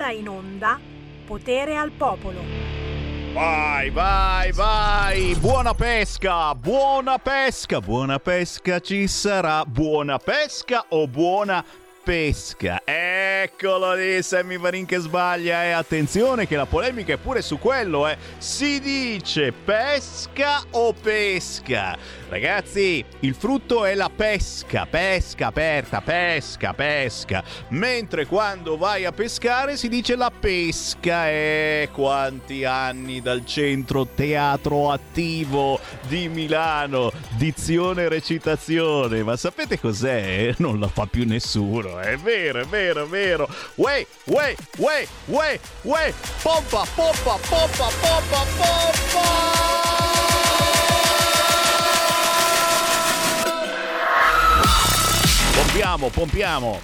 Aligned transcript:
ora 0.00 0.12
in 0.12 0.28
onda 0.28 0.80
Potere 1.26 1.76
al 1.76 1.90
Popolo. 1.90 2.40
Vai, 3.32 3.90
vai, 3.90 4.50
vai! 4.50 5.34
Buona 5.36 5.74
pesca, 5.74 6.54
buona 6.54 7.18
pesca, 7.18 7.80
buona 7.80 8.18
pesca 8.18 8.80
ci 8.80 9.06
sarà. 9.06 9.64
Buona 9.64 10.18
pesca 10.18 10.86
o 10.88 11.06
buona 11.06 11.64
pesca? 12.02 12.80
Eccolo 12.84 13.94
lì, 13.94 14.20
Sammy 14.22 14.58
Varin 14.58 14.86
che 14.86 14.98
sbaglia. 14.98 15.64
E 15.64 15.68
eh. 15.68 15.72
attenzione 15.72 16.48
che 16.48 16.56
la 16.56 16.66
polemica 16.66 17.12
è 17.12 17.18
pure 17.18 17.42
su 17.42 17.58
quello, 17.58 18.08
eh. 18.08 18.16
Si 18.38 18.80
dice 18.80 19.52
pesca 19.52 20.62
o 20.70 20.92
pesca? 20.92 21.96
Ragazzi, 22.30 23.04
il 23.20 23.34
frutto 23.34 23.84
è 23.84 23.96
la 23.96 24.08
pesca, 24.08 24.86
pesca 24.86 25.48
aperta, 25.48 26.00
pesca, 26.00 26.72
pesca. 26.74 27.42
Mentre 27.70 28.26
quando 28.26 28.76
vai 28.76 29.04
a 29.04 29.10
pescare 29.10 29.76
si 29.76 29.88
dice 29.88 30.14
la 30.14 30.30
pesca. 30.30 31.28
E 31.28 31.88
quanti 31.92 32.64
anni 32.64 33.20
dal 33.20 33.44
centro 33.44 34.06
teatro 34.06 34.92
attivo 34.92 35.80
di 36.06 36.28
Milano, 36.28 37.10
dizione 37.30 38.04
e 38.04 38.08
recitazione. 38.08 39.24
Ma 39.24 39.36
sapete 39.36 39.80
cos'è? 39.80 40.54
Non 40.58 40.78
la 40.78 40.86
fa 40.86 41.06
più 41.06 41.26
nessuno, 41.26 41.98
è 41.98 42.16
vero, 42.16 42.60
è 42.60 42.64
vero, 42.64 43.06
è 43.06 43.08
vero. 43.08 43.48
Uè, 43.74 44.06
uè, 44.26 44.54
uè, 44.76 45.06
uè, 45.24 45.60
uè, 45.82 46.14
pompa, 46.42 46.84
pompa, 46.94 47.38
pompa, 47.48 47.88
pompa, 48.00 48.44
pompa! 48.56 50.29
Pompiamo, 55.80 56.08
pompiamo. 56.10 56.80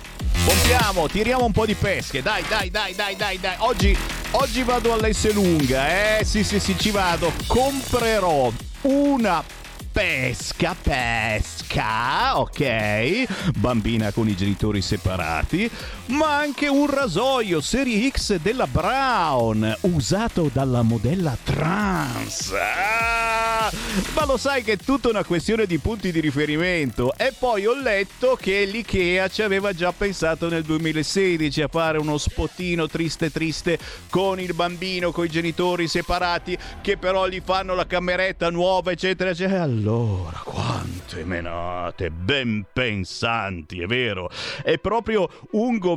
Pompiamo, 0.47 1.07
tiriamo 1.07 1.45
un 1.45 1.53
po' 1.53 1.67
di 1.67 1.75
pesche. 1.75 2.23
Dai, 2.23 2.43
dai, 2.49 2.71
dai, 2.71 2.95
dai, 2.95 3.15
dai, 3.15 3.39
dai. 3.39 3.55
Oggi, 3.59 3.95
oggi 4.31 4.63
vado 4.63 4.95
all'Esselunga. 4.95 6.19
Eh, 6.19 6.25
sì, 6.25 6.43
sì, 6.43 6.59
sì, 6.59 6.75
ci 6.79 6.91
vado. 6.91 7.31
Comprerò 7.47 8.51
una 8.83 9.45
pesca, 9.93 10.75
pesca, 10.81 12.39
ok, 12.39 13.25
bambina 13.57 14.13
con 14.13 14.29
i 14.29 14.37
genitori 14.37 14.83
separati, 14.83 15.71
ma 16.07 16.37
anche 16.37 16.69
un 16.69 16.87
rasoio 16.87 17.61
Serie 17.61 18.09
X 18.11 18.37
della 18.37 18.67
Brown, 18.67 19.77
usato 19.83 20.51
dalla 20.53 20.83
modella 20.83 21.37
trans. 21.43 22.53
Ah, 22.53 23.71
ma 24.15 24.25
lo 24.25 24.37
sai 24.37 24.63
che 24.63 24.73
è 24.73 24.77
tutta 24.77 25.09
una 25.09 25.25
questione 25.25 25.67
di 25.67 25.79
punti 25.79 26.13
di 26.13 26.21
riferimento. 26.21 27.13
E 27.17 27.33
poi 27.37 27.67
ho 27.67 27.75
letto 27.75 28.37
che 28.41 28.65
l'IKEA 28.65 29.29
ci 29.29 29.43
aveva 29.43 29.73
già 29.73 29.93
pensato 29.93 30.49
nel 30.49 30.63
2016 30.63 31.63
a 31.63 31.69
fare 31.69 31.99
uno 31.99 32.19
spottino 32.19 32.87
triste 32.87 33.31
triste 33.31 33.79
con 34.09 34.39
il 34.39 34.55
bambino, 34.55 35.11
con 35.11 35.25
i 35.25 35.29
genitori 35.29 35.89
separati, 35.89 36.57
che 36.83 36.99
però 36.99 37.27
gli 37.27 37.43
fanno 37.45 37.75
la 37.75 37.87
cameretta 37.87 38.51
nuova, 38.51 38.93
eccetera, 38.93 39.31
eccetera 39.31 39.63
allora, 39.63 40.41
quante 40.45 41.25
menate, 41.25 42.11
ben 42.11 42.65
pensanti, 42.73 43.81
è 43.81 43.87
vero. 43.87 44.31
È 44.63 44.79
proprio 44.79 45.29
un 45.53 45.79
governo 45.79 45.96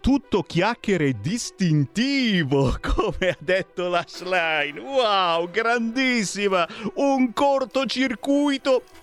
tutto 0.00 0.42
chiacchiere 0.42 1.20
distintivo, 1.20 2.76
come 2.80 3.28
ha 3.30 3.36
detto 3.38 3.88
la 3.88 4.04
Schlein. 4.06 4.78
Wow, 4.78 5.50
grandissima! 5.50 6.66
Un 6.94 7.32
cortocircuito 7.32 8.84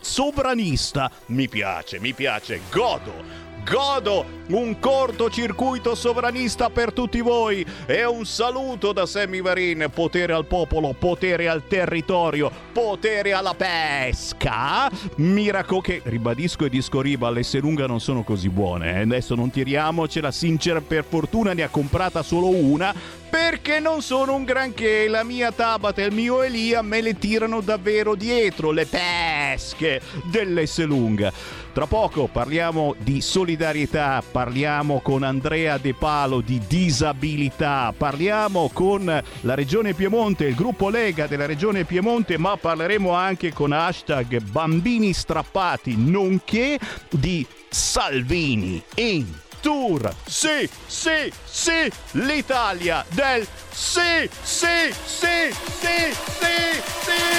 sovranista. 0.00 1.10
Mi 1.26 1.48
piace, 1.48 2.00
mi 2.00 2.14
piace, 2.14 2.60
godo 2.70 3.47
godo 3.68 4.36
un 4.48 4.78
cortocircuito 4.78 5.94
sovranista 5.94 6.70
per 6.70 6.92
tutti 6.92 7.20
voi 7.20 7.64
e 7.86 8.04
un 8.06 8.24
saluto 8.24 8.92
da 8.92 9.04
Sammy 9.04 9.42
Varin, 9.42 9.90
potere 9.92 10.32
al 10.32 10.46
popolo, 10.46 10.94
potere 10.98 11.48
al 11.48 11.66
territorio, 11.66 12.50
potere 12.72 13.32
alla 13.32 13.54
pesca. 13.54 14.90
Miraco 15.16 15.80
che, 15.80 16.00
ribadisco 16.04 16.64
e 16.64 16.70
disco 16.70 17.02
riba, 17.02 17.28
le 17.30 17.42
serunga 17.42 17.86
non 17.86 18.00
sono 18.00 18.22
così 18.22 18.48
buone, 18.48 18.96
eh? 18.96 19.00
adesso 19.02 19.34
non 19.34 19.50
tiriamocela, 19.50 20.30
Sincer 20.30 20.80
per 20.82 21.04
fortuna 21.04 21.52
ne 21.52 21.62
ha 21.62 21.68
comprata 21.68 22.22
solo 22.22 22.48
una, 22.48 22.94
perché 23.28 23.80
non 23.80 24.02
sono 24.02 24.34
un 24.34 24.44
granché, 24.44 25.08
la 25.08 25.22
mia 25.22 25.52
Tabata 25.52 26.02
e 26.02 26.06
il 26.06 26.12
mio 26.12 26.42
Elia 26.42 26.82
me 26.82 27.00
le 27.00 27.18
tirano 27.18 27.60
davvero 27.60 28.14
dietro, 28.14 28.70
le 28.70 28.86
pesche 28.86 30.00
dell'Esselunga. 30.30 31.32
Tra 31.72 31.86
poco 31.86 32.26
parliamo 32.26 32.94
di 32.98 33.20
solidarietà, 33.20 34.22
parliamo 34.28 35.00
con 35.00 35.22
Andrea 35.22 35.78
De 35.78 35.94
Palo 35.94 36.40
di 36.40 36.60
disabilità, 36.66 37.94
parliamo 37.96 38.70
con 38.72 39.04
la 39.04 39.54
Regione 39.54 39.94
Piemonte, 39.94 40.46
il 40.46 40.54
gruppo 40.54 40.88
Lega 40.88 41.26
della 41.26 41.46
Regione 41.46 41.84
Piemonte, 41.84 42.36
ma 42.36 42.56
parleremo 42.56 43.12
anche 43.12 43.52
con 43.52 43.72
hashtag 43.72 44.40
bambini 44.40 45.12
strappati, 45.12 45.94
nonché 45.96 46.78
di 47.10 47.46
Salvini 47.68 48.82
in 48.96 49.26
tour. 49.60 50.14
Sì, 50.26 50.68
sì, 50.86 51.32
sì, 51.44 51.90
l'Italia 52.12 53.04
del 53.10 53.46
sì, 53.70 54.28
sì, 54.42 54.92
sì, 55.04 55.52
sì, 55.80 56.14
sì, 56.40 56.82
sì. 57.04 57.38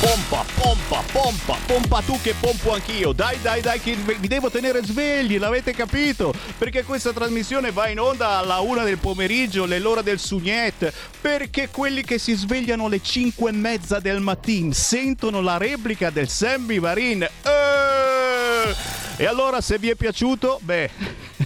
Pompa, 0.00 0.44
pompa, 0.54 1.02
pompa, 1.12 1.56
pompa 1.66 2.00
tu 2.00 2.18
che 2.22 2.34
pompo 2.40 2.72
anch'io. 2.72 3.12
Dai, 3.12 3.38
dai, 3.42 3.60
dai, 3.60 3.78
che 3.80 3.94
vi 3.94 4.28
devo 4.28 4.50
tenere 4.50 4.82
svegli, 4.82 5.38
l'avete 5.38 5.72
capito? 5.72 6.32
Perché 6.56 6.84
questa 6.84 7.12
trasmissione 7.12 7.70
va 7.70 7.88
in 7.88 8.00
onda 8.00 8.38
alla 8.38 8.60
una 8.60 8.82
del 8.82 8.96
pomeriggio, 8.96 9.66
l'ora 9.66 10.00
del 10.00 10.18
sugnet. 10.18 10.90
Perché 11.20 11.68
quelli 11.68 12.02
che 12.02 12.18
si 12.18 12.34
svegliano 12.34 12.86
alle 12.86 13.02
cinque 13.02 13.50
e 13.50 13.54
mezza 13.54 14.00
del 14.00 14.20
mattino 14.20 14.72
sentono 14.72 15.42
la 15.42 15.58
replica 15.58 16.08
del 16.08 16.28
Sammy 16.28 16.78
Varin. 16.78 17.22
Eh! 17.22 18.39
E 19.16 19.26
allora, 19.26 19.60
se 19.60 19.78
vi 19.78 19.90
è 19.90 19.94
piaciuto, 19.94 20.60
beh 20.62 20.90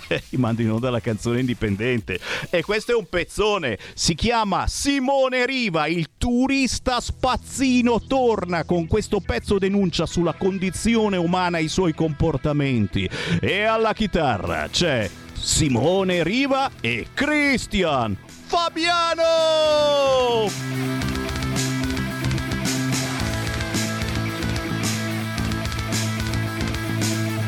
gli 0.28 0.36
mando 0.36 0.62
in 0.62 0.70
onda 0.70 0.90
la 0.90 1.00
canzone 1.00 1.40
indipendente. 1.40 2.20
E 2.50 2.62
questo 2.62 2.92
è 2.92 2.94
un 2.94 3.08
pezzone. 3.08 3.78
Si 3.94 4.14
chiama 4.14 4.66
Simone 4.66 5.46
Riva, 5.46 5.86
il 5.86 6.10
turista 6.16 7.00
spazzino 7.00 8.02
torna 8.06 8.64
con 8.64 8.86
questo 8.86 9.20
pezzo 9.20 9.58
denuncia 9.58 10.06
sulla 10.06 10.34
condizione 10.34 11.16
umana 11.16 11.58
e 11.58 11.64
i 11.64 11.68
suoi 11.68 11.94
comportamenti. 11.94 13.08
E 13.40 13.62
alla 13.62 13.92
chitarra 13.92 14.68
c'è 14.70 15.10
Simone 15.32 16.22
Riva 16.22 16.70
e 16.80 17.08
Christian 17.12 18.16
Fabiano! 18.46 19.24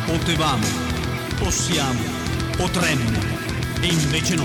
Potevamo, 0.06 0.66
possiamo 1.36 2.00
Potremmo, 2.56 3.18
e 3.80 3.86
invece 3.86 4.34
no. 4.34 4.44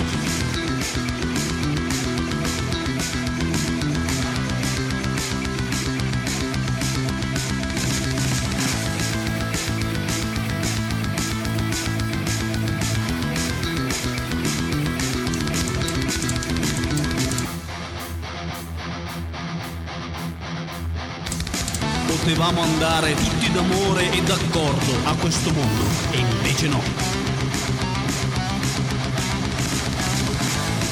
Potevamo 22.07 22.61
andare 22.61 23.15
tutti 23.51 23.53
d'amore 23.53 24.11
e 24.11 24.21
d'accordo 24.23 24.93
a 25.03 25.15
questo 25.15 25.51
mondo, 25.51 25.83
e 26.11 26.17
invece 26.19 26.67
no. 26.67 26.81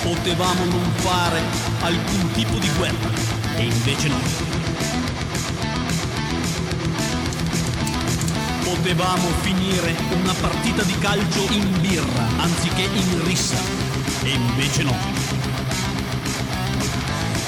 potevamo 0.02 0.66
non 0.66 0.92
fare 0.96 1.42
alcun 1.82 2.32
tipo 2.32 2.58
di 2.58 2.70
guerra 2.78 3.12
e 3.56 3.64
invece 3.64 4.08
no. 4.08 4.18
Potevamo 8.64 9.28
finire 9.42 9.96
una 10.22 10.34
partita 10.34 10.84
di 10.84 10.98
calcio 11.00 11.46
in 11.52 11.82
birra 11.82 12.28
anziché 12.38 12.84
in 12.94 13.24
rissa 13.26 13.58
e 14.24 14.30
invece 14.30 14.84
no. 14.84 15.29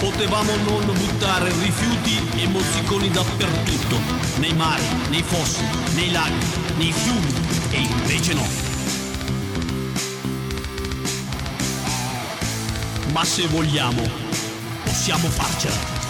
Potevamo 0.02 0.56
non 0.66 0.86
buttare 0.98 1.50
rifiuti 1.62 2.42
e 2.42 2.48
mozziconi 2.48 3.10
dappertutto, 3.10 4.00
nei 4.40 4.54
mari, 4.54 4.84
nei 5.10 5.24
fossi, 5.24 5.64
nei 5.94 6.12
laghi, 6.12 6.46
nei 6.76 6.92
fiumi 6.92 7.34
e 7.72 7.80
invece 7.80 8.34
no. 8.34 8.70
ma 13.12 13.26
se 13.26 13.46
vogliamo, 13.48 14.02
possiamo 14.84 15.28
farcela. 15.28 16.01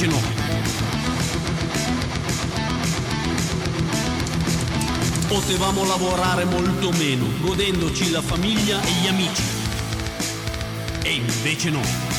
No. 0.00 0.20
Potevamo 5.28 5.84
lavorare 5.84 6.44
molto 6.44 6.90
meno, 6.92 7.26
godendoci 7.40 8.10
la 8.10 8.22
famiglia 8.22 8.82
e 8.82 8.90
gli 9.00 9.06
amici. 9.06 9.42
E 11.02 11.12
invece 11.14 11.70
no. 11.70 12.11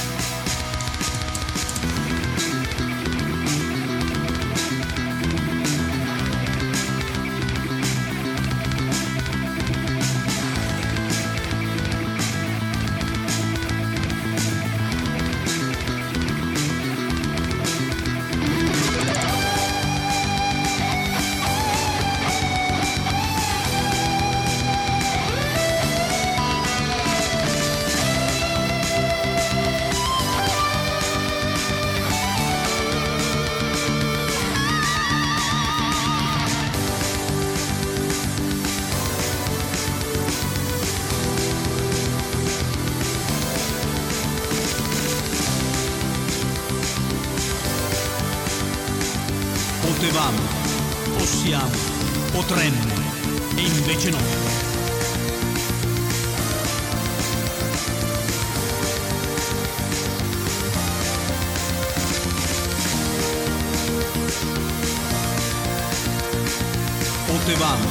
potevamo, 67.44 67.86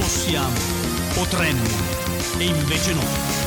possiamo, 0.00 0.56
potremmo, 1.12 1.68
e 2.38 2.44
invece 2.44 2.94
no. 2.94 3.39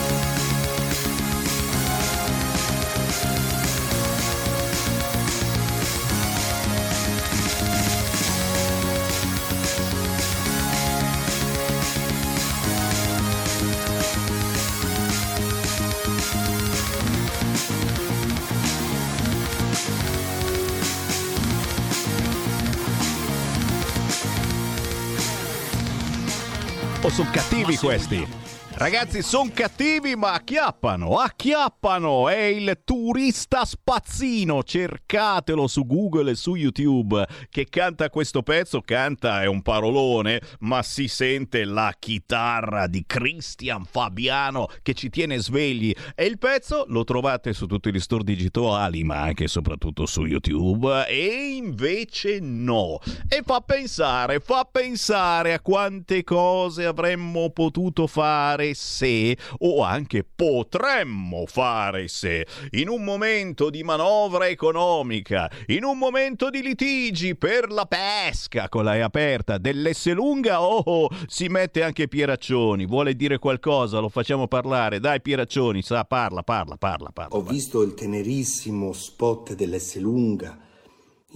Sono 27.13 27.29
cattivi 27.31 27.77
questi. 27.77 28.42
Ragazzi, 28.75 29.21
sono 29.21 29.51
cattivi 29.53 30.15
ma 30.15 30.33
acchiappano, 30.33 31.19
acchiappano. 31.19 32.27
È 32.27 32.41
il 32.41 32.81
turista 32.83 33.65
spazzino. 33.65 34.63
Cercatelo 34.63 35.67
su 35.67 35.85
Google 35.85 36.31
e 36.31 36.35
su 36.35 36.55
YouTube 36.55 37.25
che 37.49 37.67
canta 37.69 38.09
questo 38.09 38.41
pezzo. 38.41 38.81
Canta, 38.81 39.43
è 39.43 39.45
un 39.45 39.61
parolone, 39.61 40.41
ma 40.61 40.81
si 40.81 41.07
sente 41.07 41.65
la 41.65 41.93
chitarra 41.97 42.87
di 42.87 43.03
Cristian 43.05 43.85
Fabiano 43.85 44.67
che 44.81 44.95
ci 44.95 45.09
tiene 45.09 45.37
svegli. 45.37 45.93
E 46.15 46.25
il 46.25 46.39
pezzo 46.39 46.85
lo 46.87 47.03
trovate 47.03 47.53
su 47.53 47.67
tutti 47.67 47.93
gli 47.93 47.99
store 47.99 48.23
digitali, 48.23 49.03
ma 49.03 49.21
anche 49.21 49.43
e 49.43 49.49
soprattutto 49.49 50.07
su 50.07 50.25
YouTube. 50.25 51.07
E 51.07 51.53
invece 51.55 52.39
no. 52.39 52.99
E 53.29 53.43
fa 53.45 53.61
pensare, 53.61 54.39
fa 54.39 54.67
pensare 54.69 55.53
a 55.53 55.61
quante 55.61 56.23
cose 56.23 56.85
avremmo 56.85 57.51
potuto 57.51 58.07
fare 58.07 58.62
fare 58.63 58.73
se 58.73 59.37
o 59.59 59.83
anche 59.83 60.23
potremmo 60.23 61.45
fare 61.45 62.07
se. 62.07 62.47
In 62.71 62.87
un 62.87 63.03
momento 63.03 63.69
di 63.69 63.83
manovra 63.83 64.47
economica, 64.47 65.51
in 65.67 65.83
un 65.83 65.97
momento 65.97 66.49
di 66.49 66.61
litigi 66.61 67.35
per 67.35 67.69
la 67.69 67.85
pesca 67.85 68.69
con 68.69 68.85
la 68.85 68.95
E 68.95 69.01
aperta 69.01 69.57
dell'Esselunga, 69.57 70.61
oh, 70.61 71.09
si 71.27 71.47
mette 71.47 71.83
anche 71.83 72.07
Pieraccioni, 72.07 72.85
vuole 72.85 73.15
dire 73.15 73.37
qualcosa, 73.37 73.99
lo 73.99 74.09
facciamo 74.09 74.47
parlare, 74.47 74.99
dai 74.99 75.21
Pieraccioni, 75.21 75.81
sa, 75.81 76.05
parla, 76.05 76.43
parla, 76.43 76.77
parla, 76.77 77.09
parla. 77.11 77.35
Ho 77.35 77.41
visto 77.41 77.81
il 77.81 77.93
tenerissimo 77.93 78.93
spot 78.93 79.53
dell'Esselunga 79.53 80.59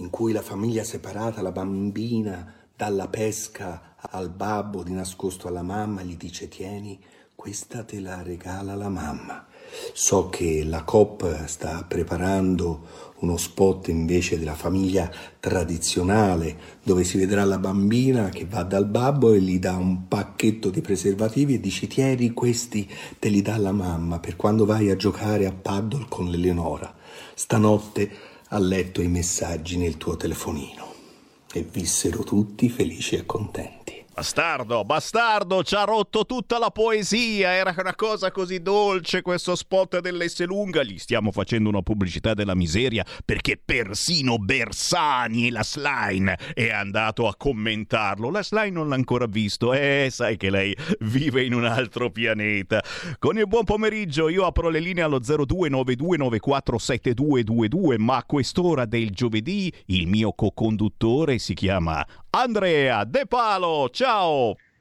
in 0.00 0.10
cui 0.10 0.32
la 0.32 0.42
famiglia 0.42 0.84
separata, 0.84 1.42
la 1.42 1.50
bambina 1.50 2.54
dalla 2.78 3.08
pesca 3.08 3.96
al 3.98 4.30
babbo 4.30 4.84
di 4.84 4.92
nascosto 4.92 5.48
alla 5.48 5.62
mamma 5.62 6.02
gli 6.02 6.16
dice 6.16 6.46
tieni 6.46 6.96
questa 7.38 7.84
te 7.84 8.00
la 8.00 8.20
regala 8.20 8.74
la 8.74 8.88
mamma. 8.88 9.46
So 9.92 10.28
che 10.28 10.64
la 10.64 10.82
COP 10.82 11.46
sta 11.46 11.84
preparando 11.86 13.14
uno 13.20 13.36
spot 13.36 13.86
invece 13.88 14.40
della 14.40 14.56
famiglia 14.56 15.08
tradizionale 15.38 16.58
dove 16.82 17.04
si 17.04 17.16
vedrà 17.16 17.44
la 17.44 17.58
bambina 17.58 18.28
che 18.30 18.44
va 18.44 18.64
dal 18.64 18.86
babbo 18.86 19.32
e 19.32 19.40
gli 19.40 19.60
dà 19.60 19.76
un 19.76 20.08
pacchetto 20.08 20.68
di 20.68 20.80
preservativi 20.80 21.54
e 21.54 21.60
dice 21.60 21.86
tieni 21.86 22.32
questi 22.32 22.90
te 23.20 23.28
li 23.28 23.40
dà 23.40 23.56
la 23.56 23.72
mamma 23.72 24.18
per 24.18 24.34
quando 24.34 24.64
vai 24.64 24.90
a 24.90 24.96
giocare 24.96 25.46
a 25.46 25.52
paddle 25.52 26.06
con 26.08 26.28
l'Eleonora. 26.28 26.92
Stanotte 27.34 28.10
ha 28.48 28.58
letto 28.58 29.00
i 29.00 29.06
messaggi 29.06 29.76
nel 29.76 29.96
tuo 29.96 30.16
telefonino 30.16 30.92
e 31.52 31.62
vissero 31.62 32.24
tutti 32.24 32.68
felici 32.68 33.14
e 33.14 33.24
contenti. 33.24 33.97
Bastardo, 34.18 34.82
bastardo, 34.82 35.62
ci 35.62 35.76
ha 35.76 35.84
rotto 35.84 36.26
tutta 36.26 36.58
la 36.58 36.72
poesia. 36.72 37.52
Era 37.52 37.72
una 37.78 37.94
cosa 37.94 38.32
così 38.32 38.60
dolce 38.60 39.22
questo 39.22 39.54
spot 39.54 40.00
dell'S 40.00 40.44
lunga. 40.44 40.82
Gli 40.82 40.98
stiamo 40.98 41.30
facendo 41.30 41.68
una 41.68 41.82
pubblicità 41.82 42.34
della 42.34 42.56
miseria 42.56 43.06
perché 43.24 43.60
persino 43.64 44.38
Bersani 44.38 45.46
e 45.46 45.52
la 45.52 45.62
Slime 45.62 46.36
è 46.52 46.70
andato 46.70 47.28
a 47.28 47.36
commentarlo. 47.36 48.30
La 48.30 48.42
Slime 48.42 48.70
non 48.70 48.88
l'ha 48.88 48.96
ancora 48.96 49.26
visto. 49.26 49.72
Eh, 49.72 50.08
sai 50.10 50.36
che 50.36 50.50
lei 50.50 50.76
vive 50.98 51.44
in 51.44 51.54
un 51.54 51.64
altro 51.64 52.10
pianeta. 52.10 52.82
Con 53.20 53.38
il 53.38 53.46
buon 53.46 53.62
pomeriggio 53.62 54.28
io 54.28 54.46
apro 54.46 54.68
le 54.68 54.80
linee 54.80 55.04
allo 55.04 55.20
0292947222, 55.20 57.98
ma 57.98 58.16
a 58.16 58.24
quest'ora 58.24 58.84
del 58.84 59.10
giovedì 59.10 59.72
il 59.86 60.08
mio 60.08 60.32
co-conduttore 60.32 61.38
si 61.38 61.54
chiama 61.54 62.04
Andrea 62.30 63.04
De 63.04 63.24
Palo. 63.26 63.88
Ciao! 63.92 64.07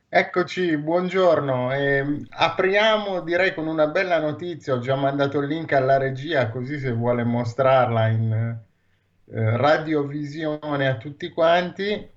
Eccoci, 0.08 0.78
buongiorno. 0.78 1.74
Eh, 1.74 2.26
apriamo 2.30 3.20
direi 3.20 3.54
con 3.54 3.68
una 3.68 3.88
bella 3.88 4.22
notizia. 4.22 4.74
Ho 4.74 4.80
già 4.80 4.96
mandato 4.96 5.40
il 5.40 5.48
link 5.50 5.74
alla 5.74 5.98
regia 5.98 6.50
così 6.50 6.80
se 6.80 6.94
vuole 6.94 7.26
mostrarla 7.26 8.08
in 8.08 8.32
eh, 8.32 9.58
radiovisione 9.58 10.88
a 10.88 10.96
tutti 10.96 11.28
quanti. 11.30 12.10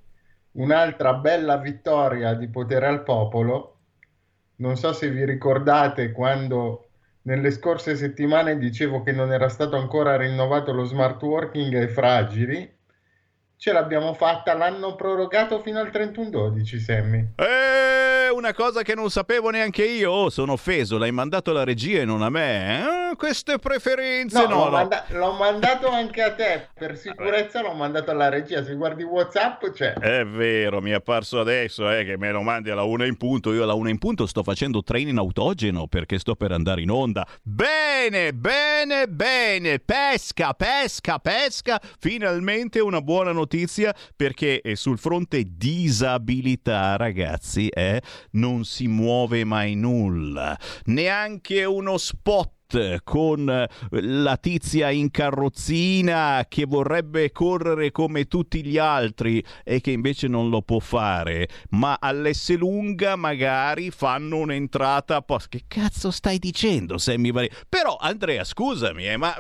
Un'altra 0.53 1.15
bella 1.15 1.57
vittoria 1.57 2.35
di 2.35 2.49
potere 2.49 2.87
al 2.87 3.03
popolo. 3.03 3.79
Non 4.59 4.77
so 4.77 4.93
se 4.93 5.11
vi 5.11 5.25
ricordate 5.25 6.13
quando 6.13 6.91
nelle 7.23 7.51
scorse 7.51 7.97
settimane 7.97 8.57
dicevo 8.57 9.03
che 9.03 9.11
non 9.11 9.33
era 9.33 9.49
stato 9.49 9.77
ancora 9.77 10.17
rinnovato 10.17 10.73
lo 10.73 10.85
smart 10.85 11.21
working 11.23 11.75
ai 11.75 11.89
fragili 11.89 12.79
ce 13.61 13.73
l'abbiamo 13.73 14.15
fatta, 14.15 14.55
l'hanno 14.55 14.95
prorogato 14.95 15.61
fino 15.61 15.81
al 15.81 15.89
31-12, 15.89 16.79
Sammy. 16.79 17.33
Eh, 17.37 18.31
una 18.31 18.55
cosa 18.55 18.81
che 18.81 18.95
non 18.95 19.11
sapevo 19.11 19.51
neanche 19.51 19.85
io. 19.85 20.11
Oh, 20.11 20.31
sono 20.31 20.53
offeso, 20.53 20.97
l'hai 20.97 21.13
mandato 21.13 21.51
alla 21.51 21.63
regia 21.63 22.01
e 22.01 22.07
non 22.07 22.23
a 22.23 22.31
me. 22.31 23.11
Eh? 23.11 23.17
Queste 23.17 23.59
preferenze 23.59 24.41
no. 24.41 24.49
no, 24.49 24.65
l'ho, 24.65 24.71
manda- 24.71 25.05
l'ho 25.09 25.33
mandato 25.33 25.91
anche 25.91 26.23
a 26.23 26.33
te. 26.33 26.69
Per 26.73 26.97
sicurezza 26.97 27.61
l'ho 27.61 27.75
mandato 27.75 28.11
alla 28.11 28.31
regia. 28.31 28.65
Se 28.65 28.75
guardi 28.77 29.03
WhatsApp 29.03 29.63
c'è. 29.73 29.93
È 29.93 30.25
vero, 30.25 30.81
mi 30.81 30.93
è 30.93 30.95
apparso 30.95 31.39
adesso 31.39 31.91
eh, 31.91 32.05
che 32.05 32.17
me 32.17 32.31
lo 32.31 32.41
mandi 32.41 32.71
alla 32.71 32.85
una 32.85 33.05
in 33.05 33.19
punto. 33.19 33.53
Io 33.53 33.65
alla 33.65 33.75
una 33.75 33.91
in 33.91 33.99
punto 33.99 34.25
sto 34.25 34.43
facendo 34.43 34.83
training 34.83 35.19
autogeno 35.19 35.87
perché 35.87 36.19
sto 36.19 36.35
per 36.35 36.53
andare 36.53 36.81
in 36.81 36.91
onda. 36.91 37.27
Bene, 37.43 38.33
bene, 38.33 39.07
bene. 39.07 39.81
Pesca, 39.81 40.55
pesca, 40.55 41.19
pesca. 41.19 41.79
Finalmente 41.99 42.81
una 42.81 43.03
buona 43.03 43.33
notizia 43.33 43.49
perché 44.17 44.61
eh, 44.61 44.77
sul 44.77 44.99
fronte 44.99 45.45
disabilità, 45.47 46.97
ragazzi, 46.97 47.69
eh, 47.69 48.01
non 48.33 48.65
si 48.65 48.87
muove 48.87 49.45
mai 49.45 49.75
nulla. 49.75 50.59
Neanche 50.85 51.65
uno 51.65 51.99
spot 51.99 53.03
con 53.03 53.67
la 53.91 54.37
tizia 54.37 54.91
in 54.91 55.11
carrozzina 55.11 56.47
che 56.49 56.67
vorrebbe 56.67 57.33
correre 57.33 57.91
come 57.91 58.27
tutti 58.27 58.65
gli 58.65 58.79
altri 58.79 59.45
e 59.65 59.81
che 59.81 59.91
invece 59.91 60.29
non 60.29 60.49
lo 60.51 60.63
può 60.63 60.79
fare, 60.79 61.49
ma 61.71 61.97
all'Esselunga 62.01 63.17
magari 63.17 63.91
fanno 63.91 64.37
un'entrata 64.39 65.21
post. 65.23 65.49
Che 65.49 65.65
cazzo 65.67 66.11
stai 66.11 66.39
dicendo, 66.39 66.99
Sammy 66.99 67.33
Vari? 67.33 67.51
Però 67.69 67.97
Andrea, 67.97 68.45
scusami, 68.45 69.09
eh, 69.09 69.17
ma 69.17 69.35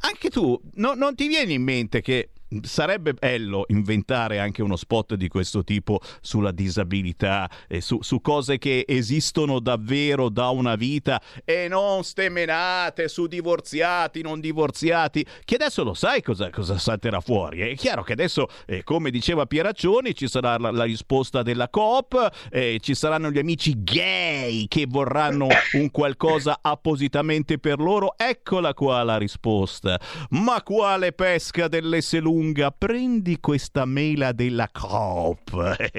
anche 0.00 0.30
tu 0.30 0.58
no, 0.74 0.94
non 0.94 1.14
ti 1.14 1.26
viene 1.26 1.52
in 1.52 1.62
mente 1.62 2.00
che 2.00 2.30
sarebbe 2.62 3.14
bello 3.14 3.64
inventare 3.68 4.38
anche 4.38 4.62
uno 4.62 4.76
spot 4.76 5.14
di 5.14 5.28
questo 5.28 5.64
tipo 5.64 6.00
sulla 6.20 6.52
disabilità 6.52 7.48
e 7.68 7.80
su, 7.80 7.98
su, 8.02 8.20
cose 8.20 8.58
che 8.58 8.84
esistono 8.86 9.58
davvero 9.60 10.28
da 10.28 10.50
una 10.50 10.76
vita 10.76 11.20
e 11.44 11.68
non 11.68 12.04
stemenate 12.04 13.08
su 13.08 13.26
divorziati, 13.26 14.22
non 14.22 14.40
divorziati, 14.40 15.24
che 15.44 15.54
adesso 15.54 15.82
lo 15.82 15.94
sai 15.94 16.22
cosa, 16.22 16.50
cosa 16.50 16.78
salterà 16.78 17.20
fuori. 17.20 17.60
È 17.60 17.74
chiaro 17.74 18.02
che 18.02 18.12
adesso, 18.12 18.48
eh, 18.66 18.82
come 18.84 19.10
diceva 19.10 19.46
Pieraccioni, 19.46 20.14
ci 20.14 20.28
sarà 20.28 20.58
la, 20.58 20.70
la 20.70 20.84
risposta 20.84 21.42
della 21.42 21.68
Coop, 21.68 22.30
eh, 22.50 22.78
ci 22.80 22.94
saranno 22.94 23.30
gli 23.30 23.38
amici 23.38 23.82
gay 23.82 24.66
che 24.68 24.86
vorranno 24.88 25.48
un 25.72 25.90
qualcosa 25.90 26.58
appositamente 26.60 27.58
per 27.58 27.78
loro. 27.78 28.14
Eccola 28.16 28.74
qua 28.74 29.02
la 29.02 29.16
risposta. 29.16 30.00
Ma 30.30 30.62
quale 30.62 31.12
pesca 31.12 31.68
dell'esse 31.68 32.20
lunga? 32.42 32.70
Prendi 32.72 33.38
questa 33.38 33.84
mela 33.84 34.32
della 34.32 34.68
Coop. 34.70 35.76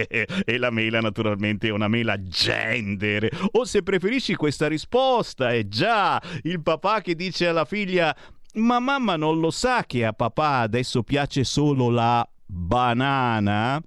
e 0.45 0.57
la 0.57 0.69
mela 0.69 0.99
naturalmente 0.99 1.69
è 1.69 1.71
una 1.71 1.87
mela 1.87 2.21
gender. 2.21 3.29
O 3.53 3.63
se 3.63 3.81
preferisci 3.81 4.35
questa 4.35 4.67
risposta 4.67 5.51
è 5.51 5.67
già 5.67 6.21
il 6.43 6.61
papà 6.61 7.01
che 7.01 7.15
dice 7.15 7.47
alla 7.47 7.65
figlia 7.65 8.15
ma 8.55 8.79
mamma 8.79 9.15
non 9.15 9.39
lo 9.39 9.49
sa 9.49 9.83
che 9.83 10.05
a 10.05 10.13
papà 10.13 10.59
adesso 10.59 11.01
piace 11.01 11.43
solo 11.43 11.89
la 11.89 12.27
banana? 12.45 13.81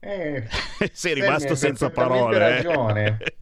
Eh, 0.00 0.46
Sei 0.92 1.14
rimasto 1.14 1.54
senza 1.54 1.90
parole. 1.90 2.44
Hai 2.44 2.62
ragione. 2.62 3.18
Eh? 3.20 3.36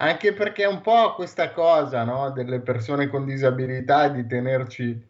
Anche 0.00 0.32
perché 0.32 0.62
è 0.62 0.68
un 0.68 0.80
po' 0.80 1.14
questa 1.14 1.50
cosa 1.50 2.04
no, 2.04 2.30
delle 2.30 2.60
persone 2.60 3.08
con 3.08 3.26
disabilità 3.26 4.08
di 4.08 4.26
tenerci 4.26 5.06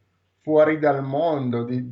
fuori 0.48 0.78
dal 0.78 1.04
mondo, 1.04 1.62
di, 1.62 1.84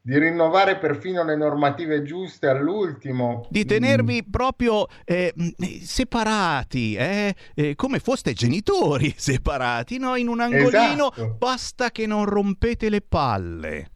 di 0.00 0.18
rinnovare 0.20 0.78
perfino 0.78 1.24
le 1.24 1.34
normative 1.34 2.04
giuste 2.04 2.46
all'ultimo. 2.46 3.44
Di 3.50 3.64
tenervi 3.64 4.22
mm. 4.24 4.30
proprio 4.30 4.86
eh, 5.04 5.34
separati, 5.82 6.94
eh? 6.94 7.34
Eh, 7.56 7.74
come 7.74 7.98
foste 7.98 8.34
genitori 8.34 9.12
separati, 9.18 9.98
no? 9.98 10.14
in 10.14 10.28
un 10.28 10.38
angolino, 10.38 11.10
esatto. 11.10 11.34
basta 11.36 11.90
che 11.90 12.06
non 12.06 12.24
rompete 12.24 12.88
le 12.88 13.00
palle. 13.00 13.90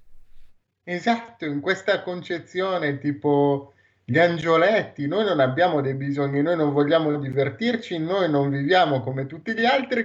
Esatto, 0.82 1.44
in 1.44 1.61
questa 1.61 2.02
concezione 2.02 2.99
tipo 2.99 3.73
gli 4.04 4.18
angioletti, 4.18 5.06
noi 5.06 5.25
non 5.25 5.38
abbiamo 5.38 5.80
dei 5.80 5.94
bisogni, 5.94 6.42
noi 6.42 6.56
non 6.56 6.73
vogliamo 6.73 7.16
divertirci, 7.21 7.99
noi 7.99 8.28
non 8.28 8.50
viviamo 8.50 9.00
come 9.00 9.28
tutti 9.28 9.52
gli 9.52 9.64
altri, 9.64 10.04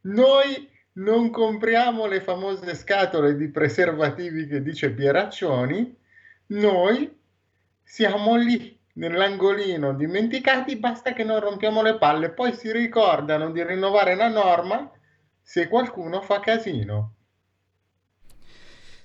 noi 0.00 0.74
non 0.96 1.30
compriamo 1.30 2.06
le 2.06 2.20
famose 2.20 2.74
scatole 2.74 3.36
di 3.36 3.48
preservativi 3.48 4.46
che 4.46 4.62
dice 4.62 4.90
Pieraccioni, 4.90 5.94
noi 6.48 7.14
siamo 7.82 8.36
lì 8.36 8.78
nell'angolino 8.94 9.94
dimenticati, 9.94 10.76
basta 10.76 11.12
che 11.12 11.24
non 11.24 11.40
rompiamo 11.40 11.82
le 11.82 11.98
palle, 11.98 12.30
poi 12.30 12.52
si 12.54 12.72
ricordano 12.72 13.50
di 13.50 13.62
rinnovare 13.62 14.14
la 14.14 14.28
norma 14.28 14.90
se 15.42 15.68
qualcuno 15.68 16.22
fa 16.22 16.40
casino. 16.40 17.15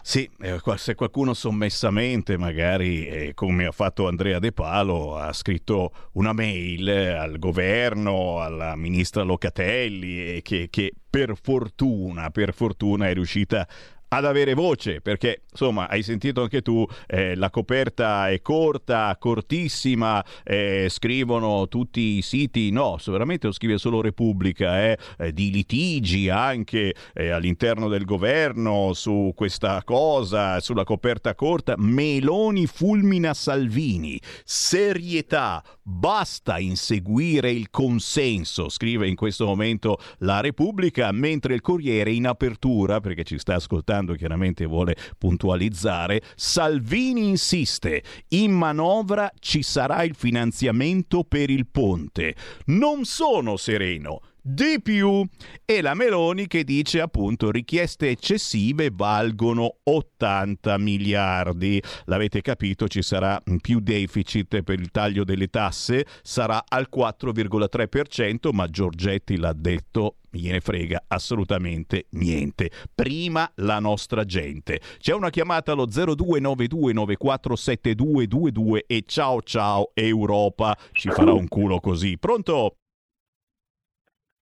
Sì, 0.03 0.29
eh, 0.41 0.60
se 0.77 0.96
qualcuno 0.96 1.34
sommessamente, 1.34 2.38
magari 2.38 3.05
eh, 3.05 3.34
come 3.36 3.65
ha 3.65 3.72
fatto 3.72 4.08
Andrea 4.08 4.39
De 4.39 4.51
Palo, 4.51 5.15
ha 5.15 5.31
scritto 5.31 5.91
una 6.13 6.34
mail 6.34 6.89
al 6.89 7.38
governo, 7.38 8.41
alla 8.41 8.75
ministra 8.75 9.22
Locatelli, 9.22 10.36
e 10.36 10.41
che, 10.41 10.67
che 10.70 10.91
per 11.08 11.36
fortuna, 11.39 12.31
per 12.31 12.53
fortuna 12.53 13.08
è 13.10 13.13
riuscita 13.13 13.67
ad 14.13 14.25
avere 14.25 14.53
voce, 14.53 15.00
perché 15.00 15.44
insomma 15.50 15.88
hai 15.88 16.03
sentito 16.03 16.41
anche 16.41 16.62
tu, 16.62 16.86
eh, 17.08 17.34
la 17.36 17.50
coperta 17.50 18.30
è 18.30 18.41
corta, 18.41 19.15
cortissima, 19.18 20.24
eh, 20.44 20.88
scrivono 20.89 21.70
tutti 21.70 22.18
i 22.18 22.22
siti, 22.22 22.72
no, 22.72 22.98
sicuramente 22.98 23.48
lo 23.48 23.53
scrive 23.53 23.77
solo 23.77 24.01
Repubblica, 24.01 24.82
eh, 24.82 24.98
eh 25.18 25.32
di 25.32 25.50
litigi 25.50 26.27
anche 26.27 26.94
eh, 27.13 27.30
all'interno 27.30 27.88
del 27.88 28.03
governo 28.03 28.91
su 28.94 29.32
questa 29.34 29.82
cosa, 29.86 30.60
sulla 30.60 30.84
coperta 30.84 31.34
corta, 31.34 31.75
Meloni 31.77 32.65
fulmina 32.65 33.34
Salvini, 33.34 34.20
serietà, 34.44 35.63
basta 35.91 36.57
inseguire 36.57 37.51
il 37.51 37.69
consenso, 37.69 38.69
scrive 38.69 39.07
in 39.07 39.15
questo 39.15 39.45
momento 39.45 40.00
la 40.19 40.39
Repubblica, 40.39 41.12
mentre 41.12 41.53
il 41.53 41.62
Corriere 41.62 42.12
in 42.12 42.25
apertura, 42.25 43.00
perché 43.00 43.24
ci 43.24 43.38
sta 43.38 43.55
ascoltando, 43.55 44.13
chiaramente 44.13 44.65
vuole 44.65 44.95
puntualizzare, 45.17 46.21
Salvini 46.36 47.27
insiste, 47.27 48.03
in 48.29 48.51
manovra 48.51 49.31
ci 49.39 49.62
sarà 49.62 50.03
il 50.03 50.15
finanziamento 50.15 51.24
per 51.24 51.50
il 51.50 51.67
ponte. 51.67 52.36
Non 52.65 53.03
sono 53.03 53.57
sereno 53.57 54.21
di 54.41 54.81
più 54.81 55.24
e 55.63 55.81
la 55.81 55.93
Meloni 55.93 56.48
che 56.48 56.63
dice 56.63 57.00
appunto 57.00 57.51
richieste 57.51 58.10
eccessive 58.10 58.89
valgono 58.91 59.77
80 59.83 60.79
miliardi 60.79 61.81
l'avete 62.05 62.41
capito 62.41 62.88
ci 62.88 63.03
sarà 63.03 63.39
più 63.62 63.79
deficit 63.79 64.63
per 64.63 64.79
il 64.79 64.89
taglio 64.89 65.24
delle 65.24 65.48
tasse 65.48 66.07
sarà 66.24 66.63
al 66.67 66.88
4,3% 66.93 68.50
ma 68.51 68.67
Giorgetti 68.67 69.38
l'ha 69.38 69.53
detto 69.53 70.15
gliene 70.31 70.62
frega 70.62 71.03
assolutamente 71.07 72.05
niente. 72.12 72.71
Prima 72.95 73.51
la 73.55 73.79
nostra 73.79 74.24
gente. 74.24 74.79
C'è 74.98 75.13
una 75.13 75.29
chiamata 75.29 75.74
allo 75.74 75.88
0292947222 75.88 78.86
e 78.88 79.03
ciao 79.05 79.41
ciao 79.41 79.91
Europa. 79.93 80.77
Ci 80.93 81.10
farà 81.10 81.33
un 81.33 81.50
culo 81.50 81.81
così. 81.81 82.17
Pronto? 82.17 82.77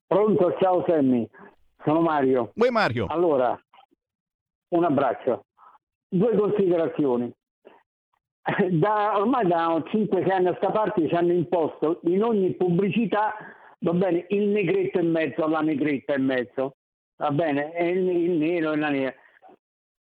Pronto, 0.10 0.58
ciao 0.60 0.84
Sammy. 0.88 1.30
Sono 1.84 2.01
Mario. 2.01 2.51
Uè 2.56 2.72
Mario. 2.72 3.06
Allora, 3.10 3.56
un 4.70 4.84
abbraccio. 4.84 5.46
Due 6.10 6.36
considerazioni. 6.36 7.32
Da, 8.72 9.20
ormai 9.20 9.46
da 9.46 9.68
5-6 9.68 10.32
anni 10.32 10.48
a 10.48 10.56
sta 10.56 10.72
parte 10.72 11.08
ci 11.08 11.13
hanno 11.13 11.34
imposto 11.34 12.00
in 12.06 12.24
ogni 12.24 12.56
pubblicità 12.56 13.36
va 13.82 13.94
bene, 13.94 14.25
il 14.30 14.48
negretto 14.48 15.00
in 15.00 15.12
mezzo 15.12 15.44
alla 15.44 15.62
negretta 15.62 16.16
in 16.16 16.25
mezzo, 16.25 16.78
va 17.18 17.30
bene, 17.30 17.72
e 17.75 17.89
il, 17.89 18.08
il 18.08 18.32
nero 18.32 18.74
e 18.74 18.78
la 18.78 18.89
nera. 18.89 19.13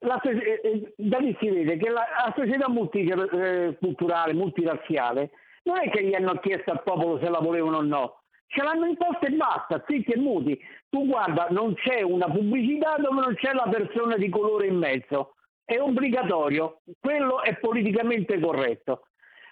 La, 0.06 0.20
eh, 0.22 0.94
da 0.96 1.18
lì 1.18 1.36
si 1.38 1.50
vede 1.50 1.76
che 1.76 1.90
la, 1.90 2.06
la 2.24 2.32
società 2.34 2.68
multiculturale, 2.70 4.32
multirazziale, 4.32 5.30
non 5.64 5.76
è 5.78 5.90
che 5.90 6.02
gli 6.02 6.14
hanno 6.14 6.38
chiesto 6.38 6.70
al 6.70 6.82
popolo 6.82 7.18
se 7.18 7.28
la 7.28 7.40
volevano 7.40 7.76
o 7.76 7.82
no, 7.82 8.22
ce 8.48 8.62
l'hanno 8.62 8.86
imposta 8.86 9.26
e 9.26 9.30
basta, 9.30 9.84
zitti 9.86 10.12
e 10.12 10.18
muti. 10.18 10.58
Tu 10.88 11.06
guarda, 11.06 11.48
non 11.50 11.74
c'è 11.74 12.02
una 12.02 12.26
pubblicità 12.26 12.96
dove 12.96 13.20
non 13.20 13.34
c'è 13.34 13.52
la 13.52 13.68
persona 13.70 14.16
di 14.16 14.28
colore 14.28 14.66
in 14.66 14.76
mezzo, 14.76 15.34
è 15.64 15.78
obbligatorio, 15.78 16.80
quello 16.98 17.42
è 17.42 17.56
politicamente 17.56 18.40
corretto. 18.40 19.08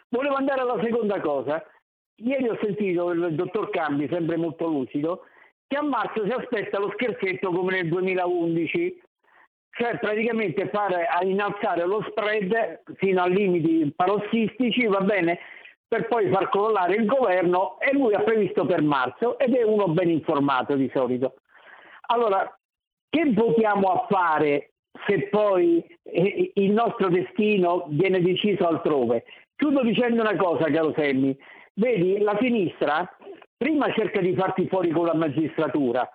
Volevo 0.08 0.36
andare 0.36 0.62
alla 0.62 0.80
seconda 0.82 1.20
cosa. 1.20 1.62
Ieri 2.16 2.48
ho 2.48 2.58
sentito 2.62 3.10
il 3.10 3.34
dottor 3.34 3.68
Cambi, 3.68 4.08
sempre 4.10 4.36
molto 4.36 4.66
lucido, 4.66 5.24
che 5.66 5.76
a 5.76 5.82
marzo 5.82 6.24
si 6.24 6.30
aspetta 6.30 6.78
lo 6.78 6.90
scherzetto 6.92 7.50
come 7.50 7.72
nel 7.72 7.88
2011, 7.88 9.02
cioè 9.72 9.98
praticamente 9.98 10.70
fare 10.70 11.04
a 11.04 11.22
innalzare 11.22 11.84
lo 11.84 12.02
spread 12.08 12.80
fino 12.94 13.22
a 13.22 13.26
limiti 13.26 13.92
parossistici, 13.94 14.86
va 14.86 15.00
bene, 15.00 15.38
per 15.88 16.08
poi 16.08 16.30
far 16.30 16.48
crollare 16.48 16.96
il 16.96 17.06
governo 17.06 17.78
e 17.78 17.92
lui 17.92 18.14
ha 18.14 18.20
previsto 18.20 18.66
per 18.66 18.82
marzo 18.82 19.38
ed 19.38 19.54
è 19.54 19.62
uno 19.62 19.88
ben 19.88 20.10
informato 20.10 20.74
di 20.74 20.90
solito. 20.92 21.34
Allora, 22.08 22.58
che 23.08 23.32
votiamo 23.32 23.92
a 23.92 24.06
fare 24.08 24.72
se 25.06 25.28
poi 25.28 25.84
eh, 26.02 26.52
il 26.54 26.72
nostro 26.72 27.08
destino 27.08 27.86
viene 27.88 28.20
deciso 28.20 28.66
altrove? 28.66 29.24
Chiudo 29.54 29.82
dicendo 29.82 30.20
una 30.20 30.36
cosa, 30.36 30.70
caro 30.70 30.92
Semmi. 30.96 31.36
Vedi, 31.74 32.18
la 32.18 32.36
sinistra 32.40 33.08
prima 33.56 33.92
cerca 33.92 34.20
di 34.20 34.34
farti 34.34 34.66
fuori 34.68 34.90
con 34.90 35.06
la 35.06 35.14
magistratura, 35.14 36.08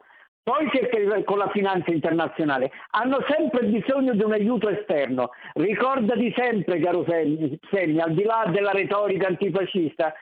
poi 0.43 0.67
cerca 0.73 1.23
con 1.23 1.37
la 1.37 1.49
finanza 1.49 1.91
internazionale. 1.91 2.71
Hanno 2.91 3.23
sempre 3.29 3.65
bisogno 3.65 4.13
di 4.13 4.23
un 4.23 4.33
aiuto 4.33 4.69
esterno. 4.69 5.29
Ricordati 5.53 6.33
sempre, 6.35 6.79
caro 6.79 7.05
Semmi, 7.05 7.99
al 7.99 8.13
di 8.13 8.23
là 8.23 8.45
della 8.51 8.71
retorica 8.71 9.27
antifascista, 9.27 10.13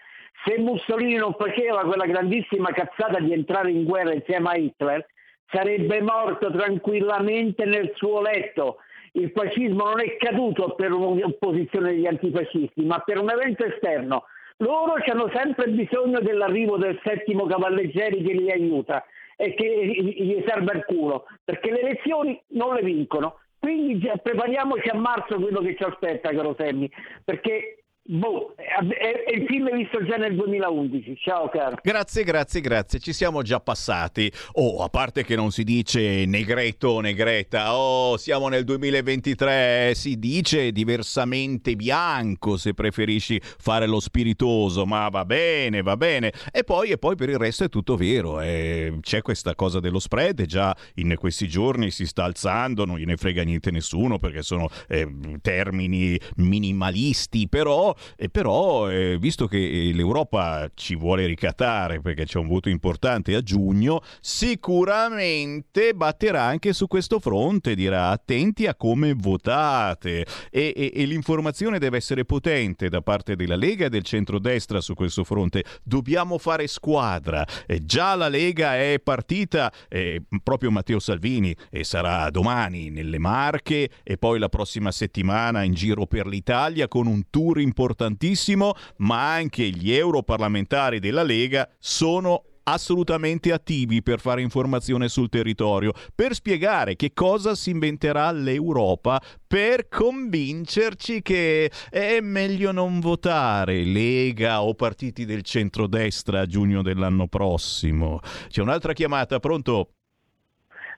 se 0.46 0.58
Mussolini 0.60 1.16
non 1.16 1.36
faceva 1.38 1.84
quella 1.84 2.06
grandissima 2.06 2.70
cazzata 2.72 3.20
di 3.20 3.32
entrare 3.34 3.72
in 3.72 3.86
guerra 3.86 4.14
insieme 4.14 4.50
a 4.50 4.56
Hitler, 4.56 5.06
sarebbe 5.52 6.02
morto 6.02 6.52
tranquillamente 6.52 7.66
nel 7.66 7.92
suo 7.96 8.22
letto. 8.22 8.78
Il 9.14 9.32
fascismo 9.34 9.86
non 9.86 10.02
è 10.02 10.18
caduto 10.18 10.76
per 10.76 10.92
un'opposizione 10.92 11.92
degli 11.92 12.06
antifascisti, 12.06 12.84
ma 12.86 13.00
per 13.00 13.20
un 13.20 13.32
evento 13.32 13.66
esterno. 13.66 14.26
Loro 14.58 14.96
hanno 15.06 15.32
sempre 15.34 15.70
bisogno 15.70 16.20
dell'arrivo 16.20 16.78
del 16.78 17.00
settimo 17.04 17.46
cavalleggeri 17.46 18.22
che 18.22 18.34
li 18.34 18.52
aiuta 18.52 19.04
e 19.42 19.54
che 19.54 19.66
gli 19.66 20.44
serve 20.46 20.74
il 20.76 20.84
culo, 20.86 21.26
perché 21.46 21.72
le 21.72 21.80
elezioni 21.80 22.42
non 22.48 22.76
le 22.76 22.82
vincono. 22.82 23.40
Quindi 23.58 24.12
prepariamoci 24.22 24.90
a 24.90 24.96
marzo 24.96 25.40
quello 25.40 25.62
che 25.62 25.78
ci 25.78 25.84
aspetta, 25.84 26.32
caro 26.32 26.56
Semmi, 26.58 26.92
perché 27.24 27.84
Boh, 28.12 28.56
è, 28.56 29.36
il 29.36 29.46
film 29.46 29.72
visto 29.76 30.04
già 30.04 30.16
nel 30.16 30.34
2011. 30.36 31.16
Ciao 31.18 31.48
caro. 31.48 31.78
Grazie, 31.84 32.24
grazie, 32.24 32.60
grazie. 32.60 32.98
Ci 32.98 33.14
siamo 33.14 33.44
già 33.44 33.60
passati. 33.60 34.32
Oh, 34.54 34.84
a 34.84 34.90
parte 34.90 35.24
che 35.24 35.36
non 35.36 35.52
si 35.52 35.64
dice 35.64 36.26
negretto, 36.26 37.02
negreta. 37.02 37.76
Oh, 37.76 38.18
siamo 38.18 38.48
nel 38.48 38.64
2023. 38.64 39.92
Si 39.94 40.18
dice 40.18 40.72
diversamente 40.72 41.76
bianco 41.76 42.58
se 42.58 42.74
preferisci 42.74 43.40
fare 43.44 43.86
lo 43.86 44.00
spiritoso. 44.00 44.88
Ma 44.88 45.08
va 45.10 45.24
bene, 45.24 45.84
va 45.84 45.96
bene. 45.96 46.34
E 46.52 46.64
poi, 46.64 46.90
e 46.90 46.98
poi 46.98 47.16
per 47.16 47.30
il 47.30 47.38
resto 47.38 47.66
è 47.66 47.70
tutto 47.70 47.96
vero. 47.96 48.42
Eh, 48.42 48.98
c'è 49.02 49.22
questa 49.22 49.54
cosa 49.54 49.80
dello 49.80 50.00
spread. 50.00 50.46
Già 50.46 50.76
in 50.96 51.14
questi 51.16 51.48
giorni 51.48 51.92
si 51.92 52.08
sta 52.08 52.24
alzando. 52.24 52.86
Non 52.86 52.98
gliene 52.98 53.18
frega 53.18 53.44
niente 53.44 53.70
nessuno 53.70 54.18
perché 54.18 54.42
sono 54.42 54.68
eh, 54.88 55.08
termini 55.44 56.20
minimalisti. 56.38 57.48
Però 57.48 57.96
e 58.16 58.30
però, 58.30 58.90
eh, 58.90 59.18
visto 59.20 59.48
che 59.48 59.58
eh, 59.58 59.94
l'Europa 59.94 60.70
ci 60.74 60.96
vuole 60.96 61.26
ricattare 61.26 62.02
perché 62.02 62.26
c'è 62.26 62.38
un 62.38 62.48
voto 62.48 62.70
importante 62.70 63.36
a 63.36 63.42
giugno, 63.42 64.02
sicuramente 64.22 65.94
batterà 65.94 66.44
anche 66.44 66.74
su 66.74 66.88
questo 66.88 67.20
fronte, 67.20 67.76
dirà 67.76 68.10
attenti 68.10 68.68
a 68.68 68.76
come 68.76 69.14
votate 69.14 70.26
e, 70.50 70.74
e, 70.76 70.92
e 70.94 71.06
l'informazione 71.06 71.80
deve 71.80 71.98
essere 71.98 72.26
potente 72.26 72.90
da 72.90 73.02
parte 73.02 73.36
della 73.36 73.56
Lega 73.56 73.86
e 73.86 73.90
del 73.90 74.04
centrodestra 74.04 74.82
su 74.82 74.94
questo 74.94 75.24
fronte. 75.24 75.64
Dobbiamo 75.84 76.38
fare 76.38 76.68
squadra. 76.68 77.46
Eh, 77.66 77.84
già 77.84 78.16
la 78.16 78.28
Lega 78.28 78.78
è 78.78 79.00
partita, 79.04 79.72
eh, 79.88 80.22
proprio 80.44 80.72
Matteo 80.72 81.00
Salvini, 81.00 81.56
e 81.70 81.84
sarà 81.84 82.30
domani 82.30 82.90
nelle 82.90 83.20
Marche 83.20 83.90
e 84.04 84.18
poi 84.18 84.40
la 84.40 84.50
prossima 84.50 84.92
settimana 84.92 85.64
in 85.64 85.74
giro 85.74 86.06
per 86.06 86.28
l'Italia 86.28 86.88
con 86.88 87.08
un 87.08 87.24
tour 87.30 87.60
importante 87.60 87.79
importantissimo, 87.80 88.74
ma 88.98 89.32
anche 89.32 89.70
gli 89.70 89.94
europarlamentari 89.94 91.00
della 91.00 91.24
Lega 91.24 91.70
sono 91.80 92.44
assolutamente 92.64 93.52
attivi 93.54 94.04
per 94.04 94.20
fare 94.20 94.42
informazione 94.42 95.08
sul 95.08 95.30
territorio, 95.30 95.94
per 96.14 96.36
spiegare 96.36 96.96
che 96.98 97.14
cosa 97.14 97.56
si 97.56 97.72
inventerà 97.72 98.32
l'Europa 98.32 99.20
per 99.48 99.88
convincerci 99.88 101.22
che 101.22 101.72
è 101.90 102.20
meglio 102.20 102.72
non 102.72 103.00
votare 103.00 103.84
Lega 103.86 104.62
o 104.62 104.76
partiti 104.76 105.26
del 105.26 105.42
centrodestra 105.42 106.42
a 106.42 106.46
giugno 106.46 106.84
dell'anno 106.84 107.28
prossimo. 107.28 108.20
C'è 108.50 108.62
un'altra 108.62 108.94
chiamata, 108.94 109.40
pronto? 109.40 109.94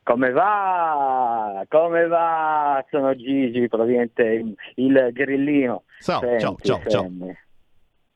Come 0.03 0.31
va? 0.31 1.63
Come 1.67 2.07
va? 2.07 2.83
Sono 2.89 3.15
Gigi, 3.15 3.67
probabilmente 3.67 4.55
il 4.75 5.09
grillino. 5.11 5.83
Ciao, 5.99 6.19
Senti, 6.19 6.39
ciao, 6.39 6.55
ciao, 6.61 6.81
ciao. 6.89 7.11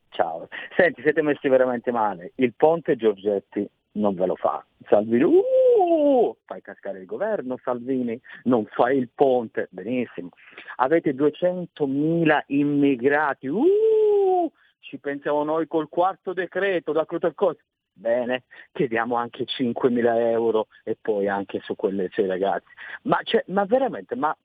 Ciao. 0.09 0.47
Senti, 0.75 1.01
siete 1.01 1.21
messi 1.21 1.47
veramente 1.47 1.91
male. 1.91 2.31
Il 2.35 2.53
ponte 2.55 2.95
Giorgetti 2.95 3.69
non 3.93 4.15
ve 4.15 4.25
lo 4.25 4.35
fa. 4.35 4.65
Salvini, 4.87 5.23
uh, 5.23 6.35
fai 6.45 6.61
cascare 6.61 6.99
il 6.99 7.05
governo, 7.05 7.57
Salvini, 7.63 8.19
non 8.43 8.65
fai 8.65 8.97
il 8.97 9.09
ponte, 9.13 9.67
benissimo. 9.71 10.29
Avete 10.77 11.13
200.000 11.13 12.43
immigrati, 12.47 13.47
uh, 13.47 14.51
ci 14.79 14.97
pensiamo 14.97 15.43
noi 15.43 15.67
col 15.67 15.89
quarto 15.89 16.33
decreto, 16.33 16.91
da 16.91 17.05
cosa. 17.05 17.57
Bene, 17.97 18.43
chiediamo 18.73 19.15
anche 19.15 19.45
5.000 19.45 20.17
euro 20.31 20.67
e 20.83 20.97
poi 20.99 21.29
anche 21.29 21.61
su 21.63 21.77
quelle 21.77 22.09
sei 22.13 22.27
ragazzi. 22.27 22.67
Ma, 23.03 23.19
cioè, 23.23 23.43
ma 23.47 23.63
veramente, 23.63 24.15
ma 24.15 24.35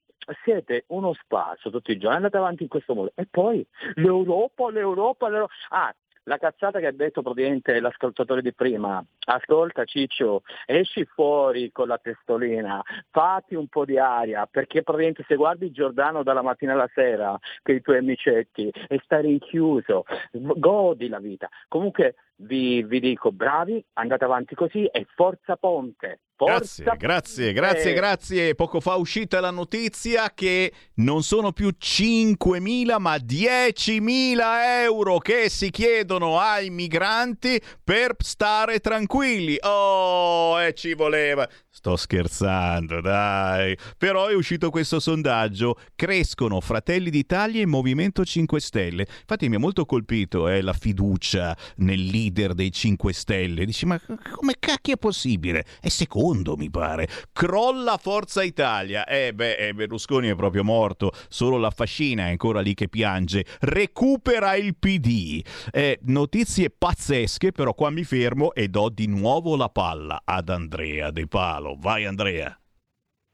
siete 0.45 0.85
uno 0.89 1.13
spazio 1.15 1.69
tutti 1.71 1.91
i 1.91 1.99
giorni, 1.99 2.17
andate 2.17 2.37
avanti 2.37 2.63
in 2.63 2.69
questo 2.69 2.95
modo. 2.95 3.11
E 3.17 3.27
poi 3.29 3.67
l'Europa, 3.95 4.71
l'Europa, 4.71 5.29
l'Europa. 5.29 5.53
Ah, 5.71 5.93
la 6.25 6.39
cazzata 6.39 6.79
che 6.79 6.87
ha 6.87 6.93
detto 6.93 7.23
praticamente 7.23 7.81
l'ascoltatore 7.81 8.41
di 8.41 8.53
prima, 8.53 9.05
ascolta 9.27 9.85
Ciccio, 9.85 10.43
esci 10.67 11.05
fuori 11.07 11.73
con 11.73 11.89
la 11.89 11.99
testolina, 11.99 12.81
fatti 13.11 13.57
un 13.57 13.67
po' 13.67 13.85
di 13.85 13.99
aria, 13.99 14.47
perché 14.47 14.83
praticamente 14.83 15.25
se 15.27 15.35
guardi 15.35 15.73
Giordano 15.73 16.23
dalla 16.23 16.43
mattina 16.43 16.75
alla 16.75 16.91
sera 16.95 17.37
per 17.63 17.75
i 17.75 17.81
tuoi 17.81 17.99
amicetti 17.99 18.71
e 18.87 19.01
stai 19.03 19.23
rinchiuso, 19.23 20.05
godi 20.31 21.09
la 21.09 21.19
vita. 21.19 21.49
Comunque 21.67 22.15
vi, 22.43 22.83
vi 22.83 23.01
dico 23.01 23.33
bravi, 23.33 23.85
andate 23.95 24.25
avanti 24.25 24.55
così 24.55 24.85
e 24.87 25.07
forza 25.15 25.57
Ponte. 25.57 26.21
Forza 26.41 26.95
grazie, 26.97 27.53
grazie, 27.53 27.53
grazie, 27.53 27.93
grazie. 27.93 28.55
Poco 28.55 28.81
fa 28.81 28.95
è 28.95 28.97
uscita 28.97 29.41
la 29.41 29.51
notizia 29.51 30.33
che 30.33 30.73
non 30.95 31.23
sono 31.23 31.53
più 31.53 31.69
5.000 31.79 32.99
ma 32.99 33.17
10.000 33.17 34.41
euro 34.83 35.19
che 35.19 35.51
si 35.51 35.69
chiedono 35.69 36.39
ai 36.39 36.71
migranti 36.71 37.61
per 37.85 38.15
stare 38.21 38.79
tranquilli. 38.79 39.59
Oh, 39.61 40.59
e 40.63 40.73
ci 40.73 40.95
voleva. 40.95 41.47
Sto 41.69 41.97
scherzando, 41.97 43.03
dai. 43.03 43.77
Però 43.99 44.27
è 44.27 44.35
uscito 44.35 44.71
questo 44.71 44.99
sondaggio. 44.99 45.77
Crescono 45.95 46.61
Fratelli 46.61 47.11
d'Italia 47.11 47.61
e 47.61 47.67
Movimento 47.67 48.25
5 48.25 48.61
Stelle. 48.61 49.07
Infatti 49.07 49.49
mi 49.51 49.57
ha 49.57 49.59
molto 49.59 49.85
colpito 49.85 50.49
eh, 50.49 50.63
la 50.63 50.73
fiducia 50.73 51.55
nel 51.77 52.01
leader 52.31 52.55
dei 52.55 52.71
5 52.71 53.13
Stelle. 53.13 53.65
Dici, 53.65 53.85
ma 53.85 54.01
come 54.33 54.55
cacchio 54.59 54.95
è 54.95 54.97
possibile? 54.97 55.65
È 55.81 55.89
secondo, 55.89 56.57
mi 56.57 56.71
pare. 56.71 57.09
Crolla 57.33 57.99
Forza 57.99 58.43
Italia. 58.43 59.05
Eh 59.05 59.35
beh, 59.35 59.57
eh, 59.57 59.75
Berlusconi 59.75 60.29
è 60.29 60.35
proprio 60.35 60.65
morto. 60.65 61.13
Solo 61.29 61.59
la 61.59 61.71
fascina 61.71 62.27
è 62.27 62.31
ancora 62.31 62.61
lì 62.61 62.75
che 62.75 62.89
piange. 62.89 63.45
Recupera 63.61 64.55
il 64.55 64.77
PD. 64.77 65.45
Eh, 65.71 65.99
notizie 66.05 66.71
pazzesche, 66.71 67.53
però 67.53 67.75
qua 67.75 67.91
mi 67.91 68.05
fermo 68.05 68.55
e 68.55 68.69
do 68.69 68.89
di 68.89 69.07
nuovo 69.07 69.57
la 69.57 69.69
palla 69.69 70.23
ad 70.25 70.49
Andrea 70.49 71.11
De 71.11 71.27
Palo. 71.27 71.77
Vai 71.79 72.07
Andrea. 72.07 72.55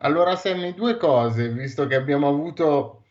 Allora 0.00 0.36
Sammy, 0.36 0.74
due 0.74 0.96
cose, 0.98 1.48
visto 1.48 1.86
che 1.86 1.94
abbiamo 1.94 2.28
avuto 2.28 3.04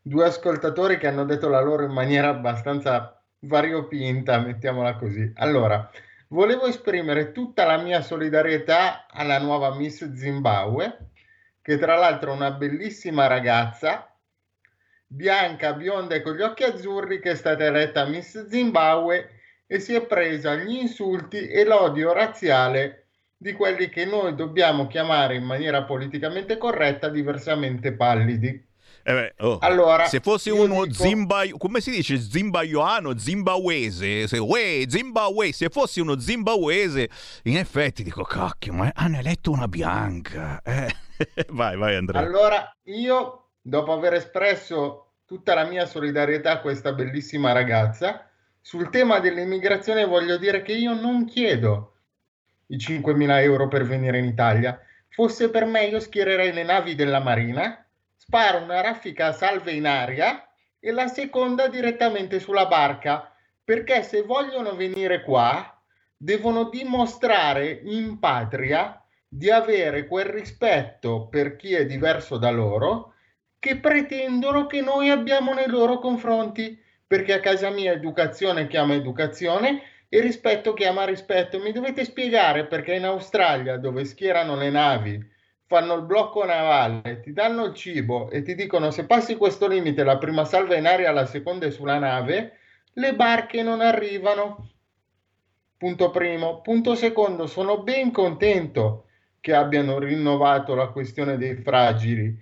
due 0.00 0.26
ascoltatori 0.26 0.96
che 0.96 1.06
hanno 1.06 1.24
detto 1.24 1.48
la 1.48 1.60
loro 1.60 1.84
in 1.84 1.92
maniera 1.92 2.28
abbastanza 2.28 3.23
variopinta, 3.46 4.38
mettiamola 4.38 4.96
così. 4.96 5.30
Allora, 5.36 5.90
volevo 6.28 6.66
esprimere 6.66 7.32
tutta 7.32 7.64
la 7.64 7.78
mia 7.78 8.00
solidarietà 8.02 9.06
alla 9.08 9.38
nuova 9.38 9.74
Miss 9.74 10.12
Zimbabwe, 10.14 11.10
che 11.62 11.78
tra 11.78 11.96
l'altro 11.96 12.32
è 12.32 12.34
una 12.34 12.50
bellissima 12.50 13.26
ragazza, 13.26 14.14
bianca, 15.06 15.72
bionda 15.74 16.14
e 16.14 16.22
con 16.22 16.34
gli 16.34 16.42
occhi 16.42 16.64
azzurri, 16.64 17.20
che 17.20 17.32
è 17.32 17.34
stata 17.34 17.64
eletta 17.64 18.04
Miss 18.06 18.46
Zimbabwe 18.48 19.30
e 19.66 19.78
si 19.78 19.94
è 19.94 20.04
presa 20.04 20.54
gli 20.54 20.76
insulti 20.76 21.48
e 21.48 21.64
l'odio 21.64 22.12
razziale 22.12 23.06
di 23.36 23.52
quelli 23.52 23.88
che 23.88 24.04
noi 24.04 24.34
dobbiamo 24.34 24.86
chiamare 24.86 25.34
in 25.36 25.44
maniera 25.44 25.84
politicamente 25.84 26.56
corretta 26.58 27.08
diversamente 27.08 27.92
pallidi. 27.92 28.72
Eh 29.06 29.12
beh, 29.12 29.34
oh. 29.44 29.58
allora, 29.60 30.06
se 30.06 30.20
fossi 30.20 30.48
uno 30.48 30.86
dico... 30.86 31.04
Zimba, 31.04 31.42
come 31.58 31.82
si 31.82 31.90
dice 31.90 32.16
zimbaioano, 32.16 33.18
zimbabwese, 33.18 34.26
se, 34.26 34.38
uè, 34.38 34.84
zimbabwe, 34.88 35.52
se 35.52 35.68
fossi 35.68 36.00
uno 36.00 36.18
zimbabwese, 36.18 37.10
in 37.42 37.58
effetti 37.58 38.02
dico 38.02 38.22
cacchio, 38.22 38.72
ma 38.72 38.90
hanno 38.94 39.18
eletto 39.18 39.50
una 39.50 39.68
bianca. 39.68 40.62
Eh. 40.62 40.88
vai, 41.50 41.76
vai 41.76 41.96
Andrea. 41.96 42.22
Allora, 42.22 42.74
io 42.84 43.50
dopo 43.60 43.92
aver 43.92 44.14
espresso 44.14 45.16
tutta 45.26 45.52
la 45.52 45.66
mia 45.66 45.84
solidarietà 45.84 46.52
a 46.52 46.60
questa 46.60 46.94
bellissima 46.94 47.52
ragazza, 47.52 48.26
sul 48.62 48.88
tema 48.88 49.20
dell'immigrazione 49.20 50.06
voglio 50.06 50.38
dire 50.38 50.62
che 50.62 50.72
io 50.72 50.94
non 50.98 51.26
chiedo 51.26 51.96
i 52.68 52.76
5.000 52.76 53.42
euro 53.42 53.68
per 53.68 53.84
venire 53.84 54.16
in 54.16 54.24
Italia. 54.24 54.80
Fosse 55.10 55.50
per 55.50 55.66
me 55.66 55.84
io 55.84 56.00
schiererei 56.00 56.52
le 56.52 56.62
navi 56.62 56.94
della 56.94 57.20
Marina, 57.20 57.83
sparo 58.26 58.62
una 58.62 58.80
raffica 58.80 59.26
a 59.26 59.32
salve 59.32 59.72
in 59.72 59.86
aria 59.86 60.48
e 60.80 60.92
la 60.92 61.08
seconda 61.08 61.68
direttamente 61.68 62.40
sulla 62.40 62.66
barca, 62.66 63.30
perché 63.62 64.02
se 64.02 64.22
vogliono 64.22 64.74
venire 64.74 65.22
qua 65.22 65.78
devono 66.16 66.70
dimostrare 66.70 67.82
in 67.84 68.18
patria 68.18 68.98
di 69.28 69.50
avere 69.50 70.06
quel 70.06 70.26
rispetto 70.26 71.28
per 71.28 71.56
chi 71.56 71.74
è 71.74 71.84
diverso 71.84 72.38
da 72.38 72.50
loro 72.50 73.12
che 73.58 73.76
pretendono 73.76 74.66
che 74.66 74.80
noi 74.80 75.10
abbiamo 75.10 75.52
nei 75.52 75.68
loro 75.68 75.98
confronti 75.98 76.80
perché 77.06 77.34
a 77.34 77.40
casa 77.40 77.68
mia 77.68 77.92
educazione 77.92 78.66
chiama 78.66 78.94
educazione 78.94 79.82
e 80.08 80.20
rispetto 80.20 80.72
chiama 80.72 81.04
rispetto. 81.04 81.58
Mi 81.58 81.72
dovete 81.72 82.04
spiegare 82.04 82.66
perché 82.66 82.94
in 82.94 83.04
Australia, 83.04 83.76
dove 83.76 84.04
schierano 84.04 84.56
le 84.56 84.70
navi, 84.70 85.32
fanno 85.74 85.94
il 85.94 86.02
blocco 86.02 86.44
navale, 86.44 87.18
ti 87.18 87.32
danno 87.32 87.64
il 87.64 87.74
cibo 87.74 88.30
e 88.30 88.42
ti 88.42 88.54
dicono 88.54 88.92
se 88.92 89.06
passi 89.06 89.34
questo 89.34 89.66
limite, 89.66 90.04
la 90.04 90.18
prima 90.18 90.44
salva 90.44 90.76
in 90.76 90.86
aria, 90.86 91.10
la 91.10 91.26
seconda 91.26 91.66
è 91.66 91.72
sulla 91.72 91.98
nave, 91.98 92.58
le 92.92 93.16
barche 93.16 93.60
non 93.60 93.80
arrivano. 93.80 94.70
Punto 95.76 96.10
primo. 96.10 96.60
Punto 96.60 96.94
secondo, 96.94 97.48
sono 97.48 97.82
ben 97.82 98.12
contento 98.12 99.06
che 99.40 99.52
abbiano 99.52 99.98
rinnovato 99.98 100.76
la 100.76 100.86
questione 100.90 101.36
dei 101.36 101.56
fragili 101.56 102.38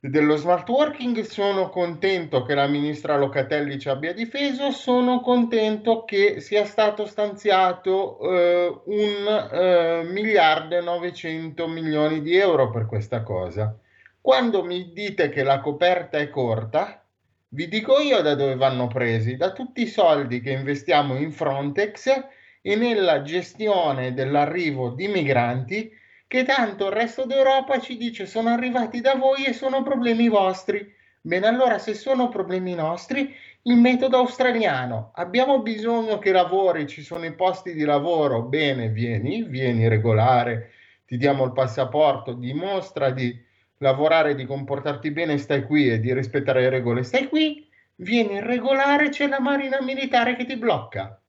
dello 0.00 0.36
smart 0.36 0.68
working 0.68 1.20
sono 1.22 1.70
contento 1.70 2.44
che 2.44 2.54
la 2.54 2.68
ministra 2.68 3.16
Locatelli 3.16 3.80
ci 3.80 3.88
abbia 3.88 4.12
difeso, 4.12 4.70
sono 4.70 5.20
contento 5.20 6.04
che 6.04 6.40
sia 6.40 6.64
stato 6.64 7.04
stanziato 7.04 8.20
eh, 8.20 8.80
un 8.84 9.48
eh, 9.52 10.02
miliardo 10.04 10.76
e 10.76 10.80
900 10.80 11.66
milioni 11.66 12.22
di 12.22 12.36
euro 12.36 12.70
per 12.70 12.86
questa 12.86 13.22
cosa. 13.22 13.76
Quando 14.20 14.62
mi 14.62 14.92
dite 14.92 15.30
che 15.30 15.42
la 15.42 15.58
coperta 15.58 16.18
è 16.18 16.30
corta, 16.30 17.04
vi 17.48 17.66
dico 17.66 17.98
io 17.98 18.22
da 18.22 18.36
dove 18.36 18.54
vanno 18.54 18.86
presi, 18.86 19.36
da 19.36 19.52
tutti 19.52 19.82
i 19.82 19.86
soldi 19.88 20.40
che 20.40 20.52
investiamo 20.52 21.16
in 21.16 21.32
Frontex 21.32 22.24
e 22.62 22.76
nella 22.76 23.22
gestione 23.22 24.14
dell'arrivo 24.14 24.90
di 24.90 25.08
migranti 25.08 25.90
che 26.28 26.44
tanto 26.44 26.86
il 26.86 26.92
resto 26.92 27.24
d'Europa 27.24 27.80
ci 27.80 27.96
dice 27.96 28.26
sono 28.26 28.50
arrivati 28.50 29.00
da 29.00 29.14
voi 29.14 29.46
e 29.46 29.54
sono 29.54 29.82
problemi 29.82 30.28
vostri. 30.28 30.94
Bene, 31.20 31.46
allora 31.46 31.78
se 31.78 31.94
sono 31.94 32.28
problemi 32.28 32.74
nostri, 32.74 33.34
il 33.62 33.76
metodo 33.76 34.18
australiano, 34.18 35.10
abbiamo 35.14 35.60
bisogno 35.62 36.18
che 36.18 36.30
lavori, 36.30 36.86
ci 36.86 37.02
sono 37.02 37.24
i 37.24 37.34
posti 37.34 37.72
di 37.74 37.84
lavoro, 37.84 38.42
bene, 38.42 38.88
vieni, 38.90 39.42
vieni 39.42 39.88
regolare, 39.88 40.70
ti 41.06 41.16
diamo 41.16 41.44
il 41.44 41.52
passaporto, 41.52 42.34
dimostra 42.34 43.10
di 43.10 43.36
lavorare, 43.78 44.34
di 44.34 44.44
comportarti 44.44 45.10
bene, 45.10 45.38
stai 45.38 45.64
qui 45.64 45.90
e 45.90 45.98
di 45.98 46.12
rispettare 46.12 46.60
le 46.62 46.70
regole, 46.70 47.02
stai 47.02 47.28
qui, 47.28 47.66
vieni 47.96 48.34
irregolare, 48.34 49.08
c'è 49.08 49.26
la 49.28 49.40
marina 49.40 49.80
militare 49.82 50.36
che 50.36 50.44
ti 50.44 50.56
blocca. 50.56 51.20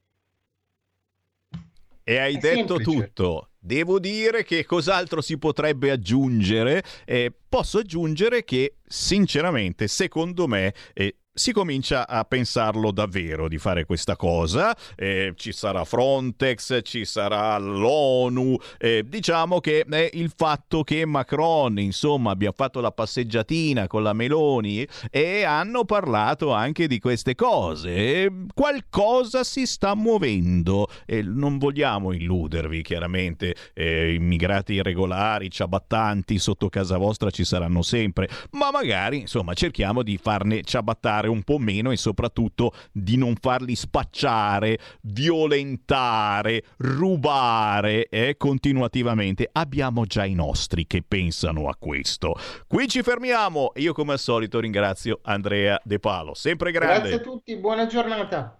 E 2.04 2.18
hai 2.18 2.34
È 2.34 2.38
detto 2.38 2.78
semplice. 2.78 3.12
tutto. 3.14 3.49
Devo 3.62 3.98
dire 3.98 4.42
che 4.42 4.64
cos'altro 4.64 5.20
si 5.20 5.36
potrebbe 5.36 5.90
aggiungere? 5.90 6.82
Eh, 7.04 7.30
posso 7.46 7.78
aggiungere 7.78 8.42
che, 8.42 8.76
sinceramente, 8.86 9.86
secondo 9.86 10.46
me, 10.46 10.72
eh, 10.94 11.16
si 11.32 11.52
comincia 11.52 12.08
a 12.08 12.24
pensarlo 12.24 12.90
davvero 12.90 13.48
di 13.48 13.58
fare 13.58 13.84
questa 13.84 14.16
cosa. 14.16 14.76
Eh, 14.96 15.32
ci 15.36 15.52
sarà 15.52 15.84
Frontex, 15.84 16.80
ci 16.82 17.04
sarà 17.04 17.56
l'ONU. 17.58 18.56
Eh, 18.78 19.04
diciamo 19.06 19.60
che 19.60 19.84
è 19.88 20.10
il 20.14 20.32
fatto 20.34 20.82
che 20.82 21.06
Macron, 21.06 21.78
insomma, 21.78 22.32
abbia 22.32 22.52
fatto 22.52 22.80
la 22.80 22.90
passeggiatina 22.90 23.86
con 23.86 24.02
la 24.02 24.12
Meloni 24.12 24.86
e 25.10 25.44
hanno 25.44 25.84
parlato 25.84 26.52
anche 26.52 26.88
di 26.88 26.98
queste 26.98 27.34
cose. 27.34 28.28
Qualcosa 28.52 29.44
si 29.44 29.66
sta 29.66 29.94
muovendo. 29.94 30.88
E 31.06 31.22
non 31.22 31.58
vogliamo 31.58 32.12
illudervi, 32.12 32.82
chiaramente. 32.82 33.54
Immigrati 33.74 34.74
irregolari, 34.74 35.50
ciabattanti 35.50 36.38
sotto 36.38 36.68
casa 36.68 36.96
vostra 36.96 37.30
ci 37.30 37.44
saranno 37.44 37.82
sempre, 37.82 38.28
ma 38.52 38.70
magari, 38.70 39.20
insomma, 39.20 39.54
cerchiamo 39.54 40.02
di 40.02 40.18
farne 40.18 40.62
ciabattare 40.62 41.19
un 41.28 41.42
po' 41.42 41.58
meno 41.58 41.90
e 41.90 41.96
soprattutto 41.96 42.72
di 42.92 43.16
non 43.16 43.34
farli 43.40 43.74
spacciare, 43.74 44.78
violentare, 45.02 46.64
rubare 46.78 48.08
eh, 48.08 48.36
continuativamente. 48.36 49.48
Abbiamo 49.52 50.04
già 50.04 50.24
i 50.24 50.34
nostri 50.34 50.86
che 50.86 51.02
pensano 51.06 51.68
a 51.68 51.76
questo. 51.78 52.34
Qui 52.66 52.88
ci 52.88 53.02
fermiamo. 53.02 53.72
Io 53.76 53.92
come 53.92 54.12
al 54.12 54.18
solito 54.18 54.60
ringrazio 54.60 55.20
Andrea 55.22 55.80
De 55.84 55.98
Palo. 55.98 56.34
Sempre 56.34 56.72
grande. 56.72 57.08
Grazie 57.08 57.16
a 57.16 57.20
tutti, 57.20 57.56
buona 57.56 57.86
giornata. 57.86 58.59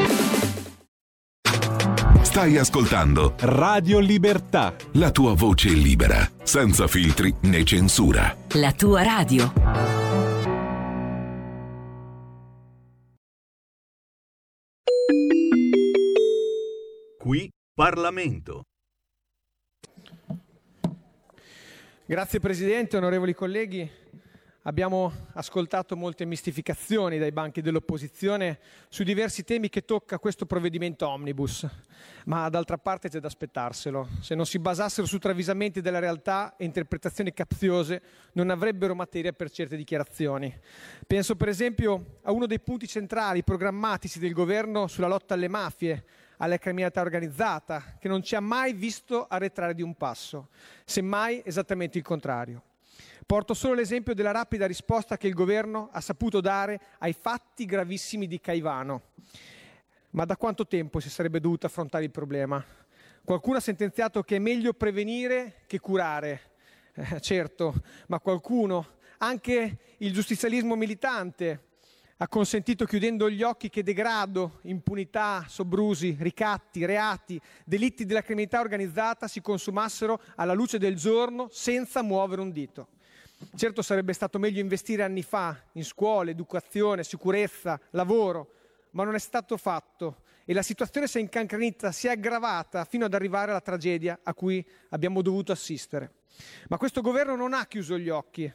Stai 2.31 2.55
ascoltando 2.55 3.35
Radio 3.39 3.99
Libertà. 3.99 4.73
La 4.93 5.11
tua 5.11 5.33
voce 5.33 5.67
libera, 5.67 6.25
senza 6.43 6.87
filtri 6.87 7.35
né 7.41 7.65
censura. 7.65 8.33
La 8.53 8.71
tua 8.71 9.03
radio. 9.03 9.51
Qui 17.19 17.49
Parlamento. 17.73 18.61
Grazie 22.05 22.39
Presidente, 22.39 22.95
onorevoli 22.95 23.33
colleghi. 23.33 24.00
Abbiamo 24.65 25.11
ascoltato 25.33 25.97
molte 25.97 26.23
mistificazioni 26.23 27.17
dai 27.17 27.31
banchi 27.31 27.61
dell'opposizione 27.61 28.59
su 28.89 29.01
diversi 29.01 29.43
temi 29.43 29.69
che 29.69 29.85
tocca 29.85 30.19
questo 30.19 30.45
provvedimento 30.45 31.07
omnibus, 31.07 31.67
ma 32.25 32.47
d'altra 32.47 32.77
parte 32.77 33.09
c'è 33.09 33.19
da 33.19 33.25
aspettarselo. 33.25 34.07
Se 34.19 34.35
non 34.35 34.45
si 34.45 34.59
basassero 34.59 35.07
su 35.07 35.17
travisamenti 35.17 35.81
della 35.81 35.97
realtà 35.97 36.55
e 36.57 36.65
interpretazioni 36.65 37.33
capziose, 37.33 38.03
non 38.33 38.51
avrebbero 38.51 38.93
materia 38.93 39.33
per 39.33 39.49
certe 39.49 39.75
dichiarazioni. 39.75 40.55
Penso 41.07 41.35
per 41.35 41.47
esempio 41.47 42.19
a 42.21 42.31
uno 42.31 42.45
dei 42.45 42.59
punti 42.59 42.87
centrali 42.87 43.43
programmatici 43.43 44.19
del 44.19 44.33
governo 44.33 44.85
sulla 44.85 45.07
lotta 45.07 45.33
alle 45.33 45.47
mafie, 45.47 46.05
alla 46.37 46.59
criminalità 46.59 47.01
organizzata, 47.01 47.97
che 47.99 48.07
non 48.07 48.21
ci 48.21 48.35
ha 48.35 48.39
mai 48.39 48.73
visto 48.73 49.25
arretrare 49.25 49.73
di 49.73 49.81
un 49.81 49.95
passo, 49.95 50.49
semmai 50.85 51.41
esattamente 51.43 51.97
il 51.97 52.03
contrario. 52.03 52.61
Porto 53.31 53.53
solo 53.53 53.75
l'esempio 53.75 54.13
della 54.13 54.31
rapida 54.31 54.65
risposta 54.65 55.15
che 55.15 55.25
il 55.25 55.33
governo 55.33 55.87
ha 55.93 56.01
saputo 56.01 56.41
dare 56.41 56.81
ai 56.97 57.13
fatti 57.13 57.63
gravissimi 57.63 58.27
di 58.27 58.41
Caivano. 58.41 59.03
Ma 60.09 60.25
da 60.25 60.35
quanto 60.35 60.67
tempo 60.67 60.99
si 60.99 61.09
sarebbe 61.09 61.39
dovuto 61.39 61.65
affrontare 61.65 62.03
il 62.03 62.11
problema? 62.11 62.61
Qualcuno 63.23 63.55
ha 63.55 63.61
sentenziato 63.61 64.21
che 64.21 64.35
è 64.35 64.39
meglio 64.39 64.73
prevenire 64.73 65.61
che 65.65 65.79
curare. 65.79 66.41
Eh, 66.93 67.21
certo, 67.21 67.73
ma 68.07 68.19
qualcuno, 68.19 68.97
anche 69.19 69.77
il 69.99 70.11
giustizialismo 70.11 70.75
militante, 70.75 71.67
ha 72.17 72.27
consentito 72.27 72.83
chiudendo 72.83 73.29
gli 73.29 73.43
occhi 73.43 73.69
che 73.69 73.81
degrado, 73.81 74.59
impunità, 74.63 75.45
sobrusi, 75.47 76.17
ricatti, 76.19 76.83
reati, 76.83 77.39
delitti 77.63 78.03
della 78.03 78.23
criminalità 78.23 78.59
organizzata 78.59 79.29
si 79.29 79.39
consumassero 79.39 80.21
alla 80.35 80.53
luce 80.53 80.77
del 80.77 80.97
giorno 80.97 81.47
senza 81.49 82.01
muovere 82.01 82.41
un 82.41 82.51
dito. 82.51 82.89
Certo 83.55 83.81
sarebbe 83.81 84.13
stato 84.13 84.39
meglio 84.39 84.59
investire 84.59 85.03
anni 85.03 85.23
fa 85.23 85.57
in 85.73 85.83
scuole, 85.83 86.31
educazione, 86.31 87.03
sicurezza, 87.03 87.79
lavoro, 87.91 88.53
ma 88.91 89.03
non 89.03 89.15
è 89.15 89.19
stato 89.19 89.57
fatto 89.57 90.21
e 90.45 90.53
la 90.53 90.61
situazione 90.61 91.07
si 91.07 91.17
è 91.17 91.21
incancrenita, 91.21 91.91
si 91.91 92.07
è 92.07 92.11
aggravata 92.11 92.83
fino 92.85 93.05
ad 93.05 93.13
arrivare 93.13 93.51
alla 93.51 93.61
tragedia 93.61 94.19
a 94.23 94.33
cui 94.33 94.65
abbiamo 94.89 95.21
dovuto 95.21 95.51
assistere. 95.51 96.11
Ma 96.69 96.77
questo 96.77 97.01
governo 97.01 97.35
non 97.35 97.53
ha 97.53 97.65
chiuso 97.65 97.97
gli 97.97 98.09
occhi 98.09 98.51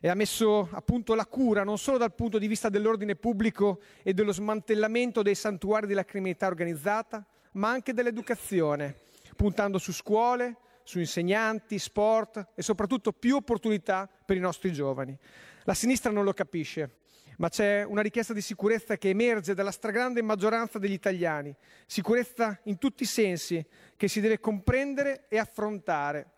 e 0.00 0.08
ha 0.08 0.14
messo 0.14 0.68
a 0.72 0.80
punto 0.80 1.14
la 1.14 1.26
cura 1.26 1.64
non 1.64 1.78
solo 1.78 1.98
dal 1.98 2.14
punto 2.14 2.38
di 2.38 2.46
vista 2.46 2.68
dell'ordine 2.68 3.16
pubblico 3.16 3.80
e 4.02 4.14
dello 4.14 4.32
smantellamento 4.32 5.22
dei 5.22 5.34
santuari 5.34 5.86
della 5.86 6.04
criminalità 6.04 6.46
organizzata, 6.46 7.24
ma 7.52 7.70
anche 7.70 7.92
dell'educazione, 7.92 8.94
puntando 9.34 9.78
su 9.78 9.92
scuole, 9.92 10.56
su 10.86 11.00
insegnanti, 11.00 11.80
sport 11.80 12.50
e 12.54 12.62
soprattutto 12.62 13.12
più 13.12 13.34
opportunità 13.34 14.08
per 14.24 14.36
i 14.36 14.40
nostri 14.40 14.72
giovani. 14.72 15.18
La 15.64 15.74
sinistra 15.74 16.12
non 16.12 16.22
lo 16.22 16.32
capisce, 16.32 16.98
ma 17.38 17.48
c'è 17.48 17.82
una 17.82 18.02
richiesta 18.02 18.32
di 18.32 18.40
sicurezza 18.40 18.96
che 18.96 19.08
emerge 19.08 19.52
dalla 19.52 19.72
stragrande 19.72 20.22
maggioranza 20.22 20.78
degli 20.78 20.92
italiani, 20.92 21.54
sicurezza 21.86 22.60
in 22.64 22.78
tutti 22.78 23.02
i 23.02 23.06
sensi 23.06 23.66
che 23.96 24.06
si 24.06 24.20
deve 24.20 24.38
comprendere 24.38 25.24
e 25.28 25.38
affrontare. 25.38 26.30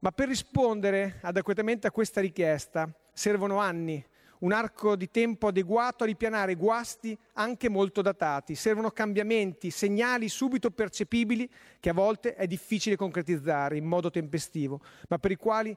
Ma 0.00 0.12
per 0.12 0.28
rispondere 0.28 1.18
adeguatamente 1.22 1.86
a 1.86 1.90
questa 1.90 2.20
richiesta 2.20 2.86
servono 3.14 3.58
anni, 3.60 4.04
un 4.40 4.52
arco 4.52 4.96
di 4.96 5.10
tempo 5.10 5.48
adeguato 5.48 6.04
a 6.04 6.06
ripianare 6.06 6.54
guasti 6.54 7.16
anche 7.34 7.68
molto 7.68 8.02
datati. 8.02 8.54
Servono 8.54 8.90
cambiamenti, 8.90 9.70
segnali 9.70 10.28
subito 10.28 10.70
percepibili 10.70 11.48
che 11.78 11.90
a 11.90 11.94
volte 11.94 12.34
è 12.34 12.46
difficile 12.46 12.96
concretizzare 12.96 13.76
in 13.76 13.84
modo 13.84 14.10
tempestivo, 14.10 14.80
ma 15.08 15.18
per 15.18 15.30
i 15.30 15.36
quali 15.36 15.76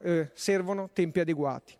eh, 0.00 0.30
servono 0.34 0.90
tempi 0.92 1.20
adeguati. 1.20 1.76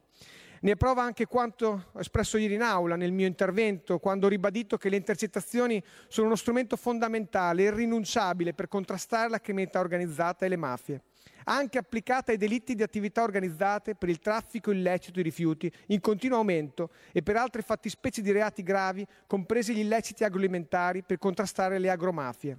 Ne 0.59 0.72
è 0.72 0.77
prova 0.77 1.03
anche 1.03 1.27
quanto 1.27 1.90
espresso 1.99 2.38
ieri 2.38 2.55
in 2.55 2.62
aula 2.62 2.96
nel 2.96 3.12
mio 3.12 3.27
intervento, 3.27 3.99
quando 3.99 4.27
ho 4.27 4.29
ribadito 4.29 4.79
che 4.79 4.88
le 4.88 4.96
intercettazioni 4.96 5.83
sono 6.09 6.27
uno 6.29 6.37
strumento 6.37 6.77
fondamentale, 6.77 7.64
irrinunciabile 7.64 8.55
per 8.55 8.66
contrastare 8.66 9.29
la 9.29 9.40
criminalità 9.40 9.81
organizzata 9.81 10.46
e 10.46 10.49
le 10.49 10.57
mafie 10.57 11.03
anche 11.48 11.78
applicata 11.78 12.32
ai 12.32 12.38
delitti 12.38 12.74
di 12.74 12.82
attività 12.82 13.22
organizzate 13.22 13.94
per 13.94 14.09
il 14.09 14.18
traffico 14.18 14.70
illecito 14.70 15.12
di 15.12 15.22
rifiuti 15.22 15.72
in 15.87 16.00
continuo 16.00 16.38
aumento 16.38 16.90
e 17.12 17.22
per 17.22 17.37
altre 17.37 17.62
fattispecie 17.62 18.22
di 18.22 18.32
reati 18.32 18.62
gravi, 18.62 19.06
compresi 19.26 19.74
gli 19.74 19.80
illeciti 19.80 20.24
agroalimentari 20.24 21.02
per 21.02 21.18
contrastare 21.18 21.78
le 21.78 21.90
agromafie. 21.90 22.59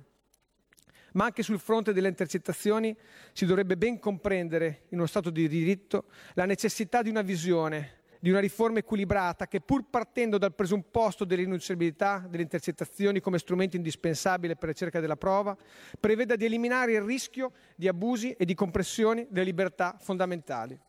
Ma 1.13 1.25
anche 1.25 1.43
sul 1.43 1.59
fronte 1.59 1.93
delle 1.93 2.09
intercettazioni 2.09 2.95
si 3.33 3.45
dovrebbe 3.45 3.77
ben 3.77 3.99
comprendere, 3.99 4.83
in 4.89 4.97
uno 4.97 5.07
Stato 5.07 5.29
di 5.29 5.47
diritto, 5.47 6.05
la 6.33 6.45
necessità 6.45 7.01
di 7.01 7.09
una 7.09 7.21
visione 7.21 7.96
di 8.19 8.29
una 8.29 8.39
riforma 8.39 8.79
equilibrata 8.79 9.47
che 9.47 9.61
pur 9.61 9.85
partendo 9.89 10.37
dal 10.37 10.53
presupposto 10.53 11.25
dell'inusabilità 11.25 12.25
delle 12.29 12.43
intercettazioni 12.43 13.19
come 13.19 13.37
strumento 13.39 13.75
indispensabile 13.75 14.55
per 14.55 14.65
la 14.65 14.71
ricerca 14.71 14.99
della 14.99 15.17
prova, 15.17 15.55
preveda 15.99 16.35
di 16.35 16.45
eliminare 16.45 16.93
il 16.93 17.01
rischio 17.01 17.51
di 17.75 17.87
abusi 17.87 18.31
e 18.31 18.45
di 18.45 18.53
compressioni 18.53 19.27
delle 19.29 19.45
libertà 19.45 19.95
fondamentali. 19.99 20.79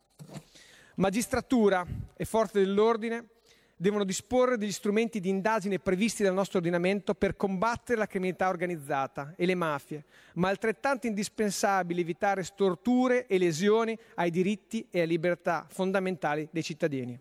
Magistratura 0.95 1.85
e 2.15 2.25
forze 2.25 2.59
dell'ordine 2.59 3.27
devono 3.81 4.03
disporre 4.03 4.57
degli 4.57 4.73
strumenti 4.73 5.21
di 5.21 5.29
indagine 5.29 5.79
previsti 5.79 6.21
dal 6.21 6.33
nostro 6.33 6.57
ordinamento 6.57 7.15
per 7.15 7.37
combattere 7.37 7.97
la 7.97 8.07
criminalità 8.07 8.49
organizzata 8.49 9.33
e 9.37 9.45
le 9.45 9.55
mafie, 9.55 10.03
ma 10.33 10.49
altrettanto 10.49 11.07
indispensabile 11.07 12.01
evitare 12.01 12.43
storture 12.43 13.25
e 13.25 13.37
lesioni 13.37 13.97
ai 14.15 14.31
diritti 14.31 14.85
e 14.91 14.99
alle 14.99 15.07
libertà 15.07 15.65
fondamentali 15.69 16.49
dei 16.51 16.61
cittadini. 16.61 17.17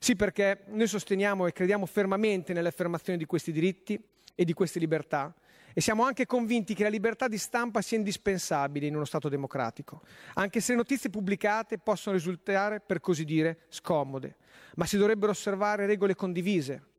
Sì, 0.00 0.16
perché 0.16 0.64
noi 0.70 0.88
sosteniamo 0.88 1.46
e 1.46 1.52
crediamo 1.52 1.86
fermamente 1.86 2.52
nell'affermazione 2.52 3.16
di 3.16 3.24
questi 3.24 3.52
diritti 3.52 3.96
e 4.34 4.44
di 4.44 4.52
queste 4.52 4.80
libertà 4.80 5.32
e 5.74 5.80
siamo 5.80 6.04
anche 6.04 6.24
convinti 6.24 6.72
che 6.74 6.84
la 6.84 6.88
libertà 6.88 7.28
di 7.28 7.36
stampa 7.36 7.82
sia 7.82 7.98
indispensabile 7.98 8.86
in 8.86 8.94
uno 8.94 9.04
Stato 9.04 9.28
democratico, 9.28 10.02
anche 10.34 10.60
se 10.60 10.72
le 10.72 10.78
notizie 10.78 11.10
pubblicate 11.10 11.76
possono 11.76 12.16
risultare, 12.16 12.80
per 12.80 13.00
così 13.00 13.24
dire, 13.24 13.66
scomode 13.68 14.36
ma 14.76 14.86
si 14.86 14.96
dovrebbero 14.96 15.32
osservare 15.32 15.86
regole 15.86 16.14
condivise. 16.14 16.92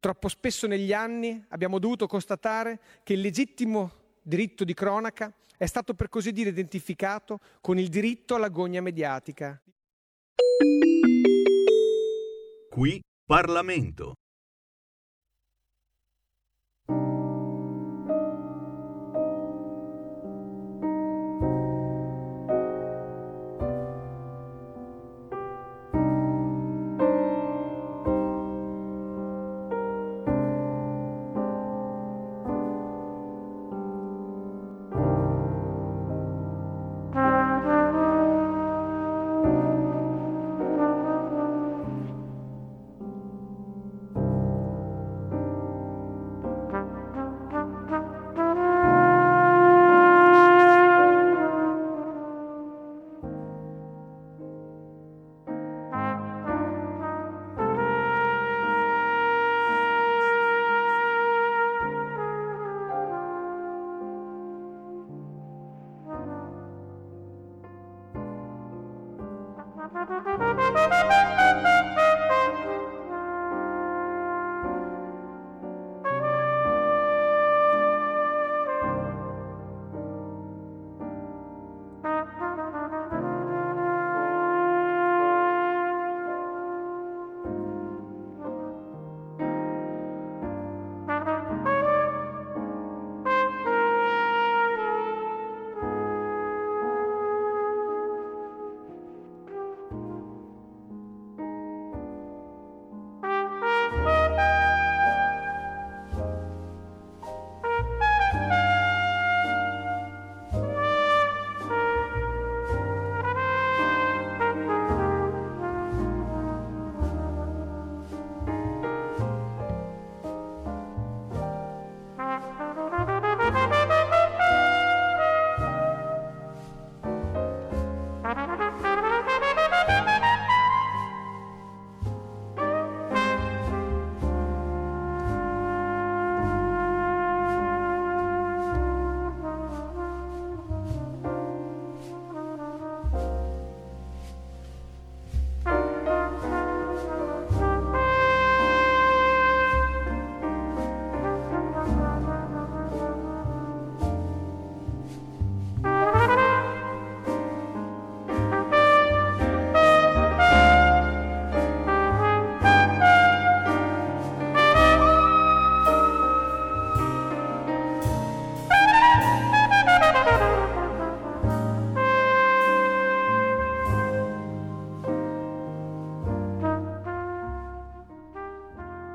Troppo 0.00 0.28
spesso 0.28 0.66
negli 0.66 0.92
anni 0.92 1.44
abbiamo 1.48 1.78
dovuto 1.78 2.06
constatare 2.06 2.80
che 3.02 3.12
il 3.12 3.20
legittimo 3.20 4.00
diritto 4.20 4.64
di 4.64 4.74
cronaca 4.74 5.32
è 5.56 5.66
stato 5.66 5.94
per 5.94 6.08
così 6.08 6.32
dire 6.32 6.50
identificato 6.50 7.38
con 7.60 7.78
il 7.78 7.88
diritto 7.88 8.34
alla 8.34 8.48
gogna 8.48 8.80
mediatica. 8.80 9.60
Qui 12.68 13.00
Parlamento. 13.24 14.14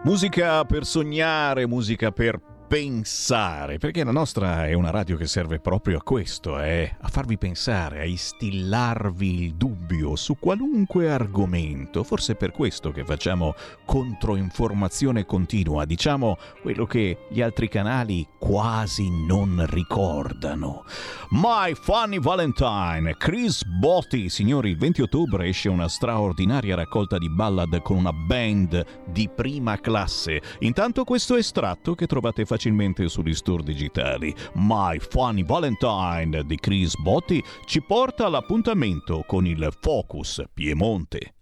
Musica 0.08 0.64
per 0.64 0.86
sognare, 0.86 1.68
musica 1.68 2.14
per 2.14 2.40
pensare, 2.66 3.78
perché 3.78 4.06
la 4.06 4.12
nostra 4.12 4.66
è 4.66 4.72
una 4.72 4.90
radio 4.90 5.18
che 5.18 5.28
serve 5.28 5.60
proprio 5.60 5.98
a 5.98 6.02
questo, 6.02 6.62
eh? 6.62 6.96
a 6.98 7.10
farvi 7.10 7.38
pensare, 7.38 8.00
a 8.00 8.06
instillarvi 8.06 9.44
il 9.44 9.56
dubbio 9.56 10.16
su 10.16 10.38
qualunque 10.40 11.12
argomento. 11.12 12.06
Forse 12.06 12.34
è 12.34 12.36
per 12.38 12.52
questo 12.52 12.92
che 12.92 13.04
facciamo 13.04 13.54
controinformazione 13.88 15.26
continua, 15.26 15.86
diciamo 15.86 16.38
quello 16.62 16.86
che 16.86 17.20
gli 17.30 17.42
altri 17.42 17.70
canali 17.70 18.28
quasi 18.38 19.10
non 19.26 19.66
ricordano. 19.70 20.84
My 21.30 21.74
Funny 21.74 22.20
Valentine, 22.20 23.16
Chris 23.18 23.64
Botti, 23.64 24.28
signori, 24.28 24.72
il 24.72 24.78
20 24.78 25.04
ottobre 25.04 25.48
esce 25.48 25.70
una 25.70 25.88
straordinaria 25.88 26.76
raccolta 26.76 27.18
di 27.18 27.30
ballad 27.30 27.82
con 27.82 27.96
una 27.96 28.12
band 28.12 28.86
di 29.06 29.30
prima 29.34 29.80
classe. 29.80 30.42
Intanto 30.60 31.06
questo 31.06 31.38
estratto 31.38 31.96
che 31.96 32.08
trovate 32.08 32.44
facilmente 32.44 33.08
sugli 33.08 33.34
store 33.34 33.64
digitali, 33.64 34.36
My 34.56 35.00
Funny 35.00 35.46
Valentine 35.46 36.44
di 36.46 36.58
Chris 36.58 36.98
Botti, 36.98 37.42
ci 37.66 37.82
porta 37.82 38.26
all'appuntamento 38.26 39.24
con 39.26 39.46
il 39.46 39.74
Focus 39.80 40.44
Piemonte. 40.54 41.37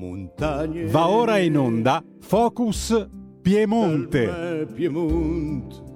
Montagne 0.00 0.86
Va 0.86 1.10
ora 1.10 1.36
in 1.36 1.58
onda 1.58 2.02
Focus 2.20 3.06
Piemonte. 3.42 4.66
Piemonte. 4.72 5.88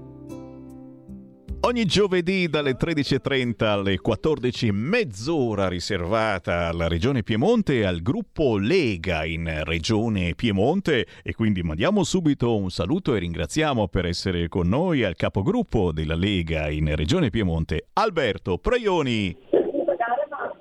Ogni 1.60 1.86
giovedì 1.86 2.48
dalle 2.48 2.76
13.30 2.76 3.64
alle 3.64 3.98
14, 3.98 4.70
mezz'ora 4.72 5.68
riservata 5.68 6.68
alla 6.68 6.86
Regione 6.86 7.22
Piemonte 7.22 7.78
e 7.78 7.84
al 7.84 8.02
gruppo 8.02 8.58
Lega 8.58 9.24
in 9.24 9.62
Regione 9.64 10.34
Piemonte 10.34 11.06
e 11.22 11.32
quindi 11.32 11.62
mandiamo 11.62 12.04
subito 12.04 12.54
un 12.58 12.70
saluto 12.70 13.14
e 13.14 13.20
ringraziamo 13.20 13.88
per 13.88 14.04
essere 14.04 14.48
con 14.48 14.68
noi 14.68 15.02
al 15.02 15.16
capogruppo 15.16 15.92
della 15.92 16.14
Lega 16.14 16.68
in 16.68 16.94
Regione 16.94 17.30
Piemonte, 17.30 17.86
Alberto 17.94 18.58
Preioni. 18.58 19.53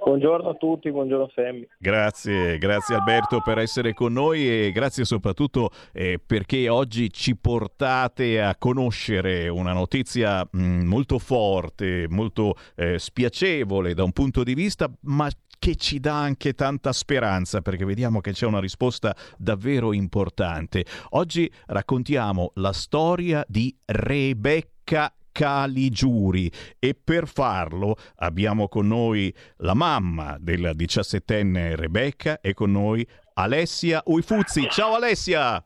Buongiorno 0.06 0.50
a 0.50 0.56
tutti, 0.56 0.92
buongiorno 0.92 1.32
Sammy. 1.34 1.66
Grazie, 1.78 2.58
grazie 2.58 2.96
Alberto 2.96 3.40
per 3.40 3.58
essere 3.58 3.94
con 3.94 4.12
noi 4.12 4.48
e 4.48 4.72
grazie 4.74 5.06
soprattutto 5.06 5.70
eh, 5.94 6.20
perché 6.24 6.68
oggi 6.68 7.10
ci 7.10 7.38
portate 7.38 8.42
a 8.42 8.58
conoscere 8.58 9.48
una 9.48 9.72
notizia 9.72 10.46
mh, 10.52 10.62
mm, 10.62 10.86
molto 10.86 11.20
forte, 11.20 12.08
molto 12.10 12.56
eh, 12.76 13.00
spiacevole 13.00 13.94
da 13.94 14.04
un 14.04 14.12
punto 14.12 14.44
di 14.44 14.54
vista, 14.54 14.92
ma 15.04 15.30
che 15.58 15.78
ci 15.78 16.02
dà 16.02 16.20
anche 16.20 16.54
tanta 16.54 16.92
speranza 16.92 17.62
perché 17.62 17.86
vediamo 17.86 18.20
che 18.20 18.34
c'è 18.34 18.46
una 18.46 18.60
risposta 18.60 19.16
davvero 19.38 19.94
importante. 19.94 20.84
Oggi 21.12 21.50
raccontiamo 21.68 22.52
la 22.56 22.74
storia 22.74 23.46
di 23.48 23.74
Rebecca 23.86 25.14
Caligiuri 25.34 26.50
e 26.80 26.96
per 26.96 27.28
farlo 27.28 27.98
abbiamo 28.18 28.70
con 28.70 28.88
noi 28.88 29.36
la 29.58 29.74
mamma 29.74 30.38
della 30.40 30.72
diciassettenne 30.72 31.76
Rebecca 31.76 32.40
e 32.40 32.54
con 32.54 32.72
noi 32.72 33.06
Alessia 33.34 34.02
Uifuzzi. 34.06 34.68
Ciao 34.70 34.94
Alessia! 34.94 35.62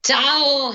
Ciao! 0.00 0.72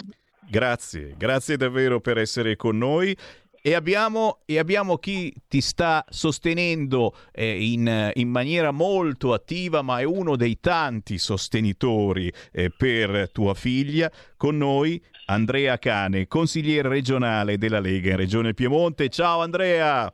Grazie, 0.48 1.16
grazie 1.18 1.58
davvero 1.58 2.00
per 2.00 2.18
essere 2.18 2.56
con 2.56 2.78
noi. 2.78 3.16
E 3.62 3.74
abbiamo, 3.76 4.40
e 4.46 4.58
abbiamo, 4.58 4.98
chi 4.98 5.34
ti 5.48 5.60
sta 5.60 6.06
sostenendo 6.10 7.16
eh, 7.32 7.72
in, 7.72 8.12
in, 8.16 8.30
maniera 8.30 8.72
molto 8.72 9.34
attiva, 9.34 9.82
ma 9.82 10.00
è 10.00 10.04
uno 10.04 10.38
dei 10.38 10.60
tanti 10.62 11.18
sostenitori 11.18 12.32
eh, 12.52 12.72
per 12.72 13.30
tua 13.32 13.54
figlia. 13.54 14.10
Con 14.38 14.58
noi 14.58 15.02
Andrea 15.30 15.78
Cane, 15.78 16.28
consigliere 16.28 16.90
regionale 16.90 17.60
della 17.60 17.80
Lega 17.80 18.10
in 18.10 18.18
Regione 18.18 18.56
Piemonte. 18.56 19.10
Ciao 19.10 19.42
Andrea! 19.42 20.12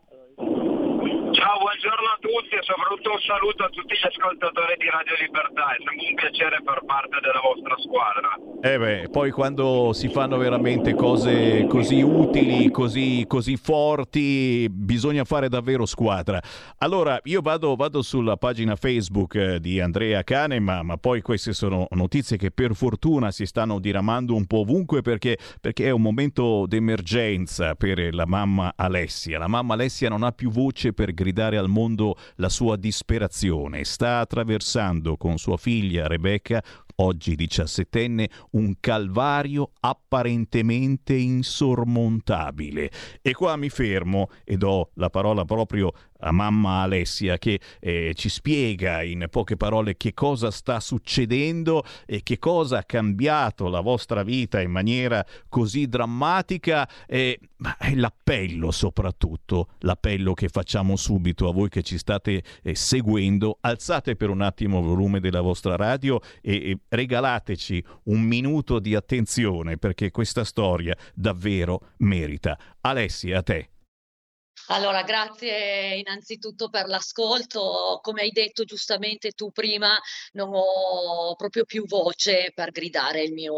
Tutti 2.25 2.55
e 2.55 2.63
soprattutto 2.63 3.11
un 3.11 3.19
saluto 3.21 3.63
a 3.65 3.69
tutti 3.69 3.93
gli 3.93 4.07
ascoltatori 4.07 4.73
di 4.79 4.89
Radio 4.89 5.13
Libertà. 5.21 5.75
È 5.75 5.77
sempre 5.77 6.09
un 6.09 6.15
piacere 6.15 6.57
far 6.65 6.83
parte 6.83 7.19
della 7.21 7.39
vostra 7.39 7.75
squadra. 7.77 8.33
Eh 8.65 8.79
beh, 8.79 9.09
poi 9.11 9.29
quando 9.29 9.93
si 9.93 10.09
fanno 10.09 10.37
veramente 10.37 10.95
cose 10.95 11.67
così 11.67 12.01
utili, 12.01 12.71
così, 12.71 13.25
così 13.27 13.57
forti, 13.57 14.67
bisogna 14.71 15.23
fare 15.23 15.49
davvero 15.49 15.85
squadra. 15.85 16.41
Allora, 16.79 17.19
io 17.25 17.41
vado, 17.41 17.75
vado 17.75 18.01
sulla 18.01 18.37
pagina 18.37 18.75
Facebook 18.75 19.35
eh, 19.35 19.59
di 19.59 19.79
Andrea 19.79 20.23
Cane, 20.23 20.59
ma, 20.59 20.81
ma, 20.81 20.97
poi 20.97 21.21
queste 21.21 21.53
sono 21.53 21.85
notizie 21.91 22.37
che 22.37 22.49
per 22.49 22.73
fortuna 22.73 23.29
si 23.29 23.45
stanno 23.45 23.77
diramando 23.77 24.33
un 24.33 24.47
po' 24.47 24.61
ovunque 24.61 25.03
perché, 25.03 25.37
perché 25.61 25.85
è 25.85 25.91
un 25.91 26.01
momento 26.01 26.65
d'emergenza 26.65 27.75
per 27.75 28.15
la 28.15 28.25
mamma 28.25 28.73
Alessia. 28.75 29.37
La 29.37 29.47
mamma 29.47 29.75
Alessia 29.75 30.09
non 30.09 30.23
ha 30.23 30.31
più 30.31 30.49
voce 30.49 30.91
per 30.91 31.13
gridare 31.13 31.57
al 31.57 31.67
mondo 31.67 32.14
la 32.35 32.49
sua 32.49 32.75
disperazione. 32.75 33.83
Sta 33.83 34.19
attraversando 34.19 35.17
con 35.17 35.37
sua 35.37 35.57
figlia 35.57 36.07
Rebecca 36.07 36.63
oggi 36.97 37.35
diciassettenne, 37.35 38.29
un 38.51 38.75
calvario 38.79 39.71
apparentemente 39.79 41.15
insormontabile. 41.15 42.91
E 43.21 43.33
qua 43.33 43.55
mi 43.55 43.69
fermo 43.69 44.29
e 44.43 44.57
do 44.57 44.91
la 44.95 45.09
parola 45.09 45.45
proprio 45.45 45.91
mamma 46.31 46.81
Alessia 46.81 47.37
che 47.37 47.59
eh, 47.79 48.13
ci 48.15 48.29
spiega 48.29 49.03
in 49.03 49.27
poche 49.29 49.57
parole 49.57 49.97
che 49.97 50.13
cosa 50.13 50.51
sta 50.51 50.79
succedendo 50.79 51.83
e 52.05 52.21
che 52.23 52.39
cosa 52.39 52.79
ha 52.79 52.83
cambiato 52.83 53.67
la 53.67 53.81
vostra 53.81 54.23
vita 54.23 54.61
in 54.61 54.71
maniera 54.71 55.25
così 55.49 55.87
drammatica 55.87 56.87
e 57.07 57.39
l'appello 57.95 58.71
soprattutto, 58.71 59.69
l'appello 59.79 60.33
che 60.33 60.49
facciamo 60.49 60.95
subito 60.95 61.47
a 61.47 61.53
voi 61.53 61.69
che 61.69 61.83
ci 61.83 61.97
state 61.97 62.43
eh, 62.61 62.75
seguendo, 62.75 63.57
alzate 63.61 64.15
per 64.15 64.29
un 64.29 64.41
attimo 64.41 64.79
il 64.79 64.85
volume 64.85 65.19
della 65.19 65.41
vostra 65.41 65.75
radio 65.75 66.19
e, 66.41 66.71
e 66.71 66.79
regalateci 66.89 67.83
un 68.03 68.21
minuto 68.21 68.79
di 68.79 68.95
attenzione 68.95 69.77
perché 69.77 70.11
questa 70.11 70.43
storia 70.43 70.95
davvero 71.13 71.91
merita. 71.97 72.57
Alessia, 72.81 73.39
a 73.39 73.43
te. 73.43 73.74
Allora, 74.67 75.03
grazie 75.03 75.97
innanzitutto 75.97 76.69
per 76.69 76.87
l'ascolto. 76.87 77.99
Come 78.01 78.21
hai 78.21 78.31
detto 78.31 78.63
giustamente 78.63 79.31
tu 79.31 79.51
prima, 79.51 79.99
non 80.33 80.49
ho 80.53 81.35
proprio 81.35 81.65
più 81.65 81.85
voce 81.85 82.51
per 82.53 82.71
gridare 82.71 83.21
il 83.21 83.33
mio 83.33 83.53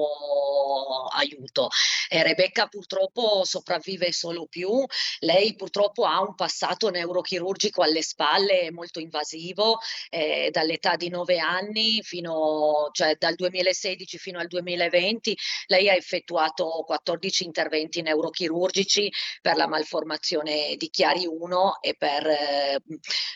aiuto. 1.14 1.70
E 2.10 2.24
Rebecca 2.24 2.68
purtroppo 2.68 3.46
sopravvive 3.46 4.12
solo 4.12 4.48
più. 4.48 4.86
Lei 5.20 5.56
purtroppo 5.56 6.04
ha 6.04 6.22
un 6.22 6.36
passato 6.36 6.90
neurochirurgico 6.90 7.82
alle 7.84 8.02
spalle 8.02 8.70
molto 8.72 9.00
invasivo. 9.00 9.80
Eh, 10.10 10.50
dall'età 10.52 10.98
di 10.98 11.08
9 11.08 11.38
anni 11.38 12.02
fino, 12.04 12.90
cioè 12.92 13.16
dal 13.18 13.36
2016 13.36 14.18
fino 14.18 14.40
al 14.40 14.48
2020, 14.48 15.38
lei 15.68 15.90
ha 15.90 15.94
effettuato 15.94 16.84
14 16.86 17.46
interventi 17.46 18.02
neurochirurgici 18.02 19.10
per 19.42 19.56
la 19.56 19.68
malformazione 19.68 20.76
di 20.76 20.87
Chiari 20.89 21.26
1 21.26 21.82
e 21.82 21.95
per 21.97 22.28
eh, 22.28 22.82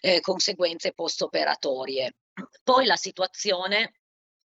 eh, 0.02 0.20
conseguenze 0.22 0.94
post-operatorie. 0.94 2.16
Poi 2.64 2.86
la 2.86 2.96
situazione 2.96 4.01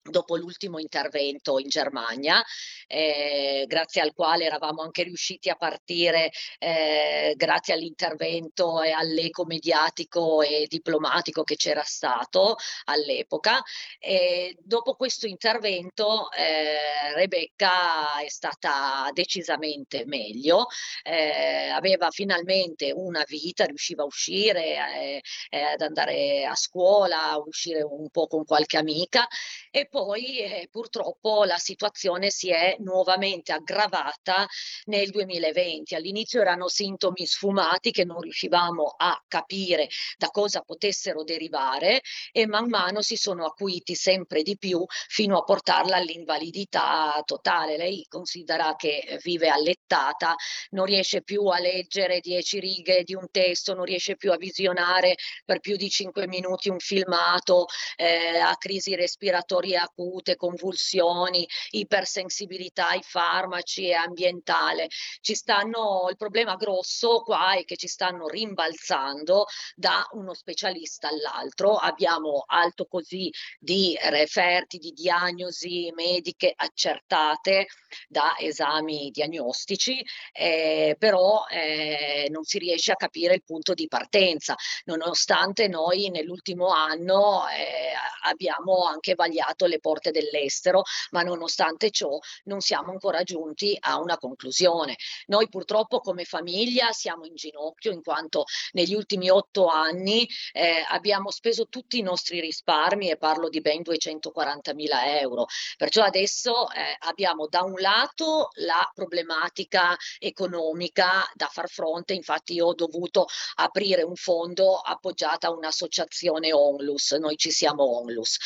dopo 0.09 0.35
l'ultimo 0.35 0.79
intervento 0.79 1.59
in 1.59 1.67
Germania, 1.67 2.43
eh, 2.87 3.65
grazie 3.67 4.01
al 4.01 4.13
quale 4.13 4.45
eravamo 4.45 4.81
anche 4.81 5.03
riusciti 5.03 5.49
a 5.49 5.55
partire 5.55 6.31
eh, 6.59 7.33
grazie 7.35 7.73
all'intervento 7.73 8.81
e 8.81 8.91
all'eco 8.91 9.45
mediatico 9.45 10.41
e 10.41 10.65
diplomatico 10.67 11.43
che 11.43 11.55
c'era 11.55 11.83
stato 11.83 12.55
all'epoca. 12.85 13.61
E 13.99 14.55
dopo 14.59 14.95
questo 14.95 15.27
intervento 15.27 16.31
eh, 16.31 17.13
Rebecca 17.15 18.19
è 18.19 18.29
stata 18.29 19.09
decisamente 19.13 20.05
meglio, 20.05 20.67
eh, 21.03 21.69
aveva 21.69 22.09
finalmente 22.11 22.91
una 22.93 23.23
vita, 23.27 23.65
riusciva 23.65 24.03
a 24.03 24.05
uscire, 24.05 24.75
eh, 24.75 25.21
eh, 25.49 25.61
ad 25.61 25.81
andare 25.81 26.45
a 26.45 26.55
scuola, 26.55 27.31
a 27.31 27.37
uscire 27.39 27.81
un 27.81 28.09
po' 28.09 28.27
con 28.27 28.45
qualche 28.45 28.77
amica 28.77 29.27
e 29.71 29.87
poi 29.95 30.39
eh, 30.39 30.67
purtroppo 30.69 31.45
la 31.45 31.57
situazione 31.57 32.29
si 32.29 32.49
è 32.49 32.75
nuovamente 32.79 33.53
aggravata 33.53 34.45
nel 34.87 35.09
2020. 35.09 35.95
All'inizio 35.95 36.41
erano 36.41 36.67
sintomi 36.67 37.25
sfumati 37.25 37.91
che 37.91 38.03
non 38.03 38.19
riuscivamo 38.19 38.93
a 38.97 39.17
capire 39.25 39.87
da 40.17 40.27
cosa 40.27 40.59
potessero 40.63 41.23
derivare 41.23 42.01
e 42.33 42.45
man 42.45 42.67
mano 42.67 43.01
si 43.01 43.15
sono 43.15 43.45
acuiti 43.45 43.95
sempre 43.95 44.41
di 44.41 44.57
più 44.57 44.83
fino 45.07 45.37
a 45.37 45.43
portarla 45.43 45.95
all'invalidità 45.95 47.21
totale. 47.23 47.77
Lei 47.77 48.05
considera 48.09 48.75
che 48.75 49.17
vive 49.23 49.47
allettata, 49.47 50.35
non 50.71 50.83
riesce 50.83 51.23
più 51.23 51.45
a 51.45 51.59
leggere 51.59 52.19
dieci 52.19 52.59
righe 52.59 53.03
di 53.03 53.15
un 53.15 53.27
testo, 53.31 53.73
non 53.73 53.85
riesce 53.85 54.17
più 54.17 54.33
a 54.33 54.35
visionare 54.35 55.15
per 55.45 55.61
più 55.61 55.77
di 55.77 55.89
cinque 55.89 56.27
minuti 56.27 56.67
un 56.67 56.79
filmato, 56.79 57.67
eh, 57.95 58.39
ha 58.39 58.57
crisi 58.57 58.93
respiratorie 58.93 59.83
acute, 59.85 60.35
convulsioni, 60.35 61.47
ipersensibilità 61.71 62.89
ai 62.89 63.01
farmaci 63.01 63.87
e 63.87 63.93
ambientale. 63.93 64.87
Ci 65.21 65.33
stanno, 65.35 66.07
il 66.09 66.17
problema 66.17 66.55
grosso 66.55 67.21
qua 67.21 67.55
è 67.55 67.63
che 67.63 67.77
ci 67.77 67.87
stanno 67.87 68.27
rimbalzando 68.27 69.45
da 69.75 70.05
uno 70.11 70.33
specialista 70.33 71.07
all'altro. 71.07 71.75
Abbiamo 71.75 72.43
alto 72.45 72.85
così 72.85 73.31
di 73.59 73.97
referti, 74.01 74.77
di 74.77 74.91
diagnosi 74.91 75.91
mediche 75.95 76.53
accertate 76.55 77.67
da 78.07 78.35
esami 78.39 79.09
diagnostici, 79.11 80.03
eh, 80.33 80.95
però 80.99 81.45
eh, 81.49 82.27
non 82.29 82.43
si 82.43 82.57
riesce 82.59 82.91
a 82.91 82.95
capire 82.95 83.35
il 83.35 83.43
punto 83.43 83.73
di 83.73 83.87
partenza, 83.87 84.55
nonostante 84.85 85.67
noi 85.67 86.09
nell'ultimo 86.09 86.67
anno 86.67 87.47
eh, 87.47 87.93
abbiamo 88.23 88.85
anche 88.85 89.15
vagliato 89.15 89.65
le 89.65 89.74
porte 89.79 90.11
dell'estero, 90.11 90.83
ma 91.11 91.21
nonostante 91.21 91.89
ciò 91.91 92.17
non 92.45 92.61
siamo 92.61 92.91
ancora 92.91 93.23
giunti 93.23 93.75
a 93.79 93.99
una 93.99 94.17
conclusione. 94.17 94.95
Noi 95.27 95.49
purtroppo 95.49 95.99
come 95.99 96.25
famiglia 96.25 96.91
siamo 96.91 97.25
in 97.25 97.35
ginocchio 97.35 97.91
in 97.91 98.01
quanto 98.01 98.45
negli 98.71 98.93
ultimi 98.93 99.29
otto 99.29 99.67
anni 99.67 100.27
eh, 100.51 100.83
abbiamo 100.89 101.31
speso 101.31 101.67
tutti 101.67 101.97
i 101.97 102.01
nostri 102.01 102.39
risparmi 102.39 103.09
e 103.09 103.17
parlo 103.17 103.49
di 103.49 103.61
ben 103.61 103.81
240 103.81 104.73
mila 104.73 105.19
euro. 105.19 105.45
Perciò 105.77 106.03
adesso 106.03 106.69
eh, 106.71 106.95
abbiamo 106.99 107.47
da 107.47 107.63
un 107.63 107.73
lato 107.77 108.49
la 108.55 108.89
problematica 108.93 109.95
economica 110.19 111.29
da 111.33 111.47
far 111.47 111.69
fronte, 111.69 112.13
infatti 112.13 112.53
io 112.53 112.67
ho 112.67 112.73
dovuto 112.73 113.27
aprire 113.55 114.03
un 114.03 114.15
fondo 114.15 114.75
appoggiato 114.75 115.47
a 115.47 115.51
un'associazione 115.51 116.53
ONLUS, 116.53 117.13
noi 117.13 117.37
ci 117.37 117.51
siamo 117.51 117.99
ONLUS 117.99 118.37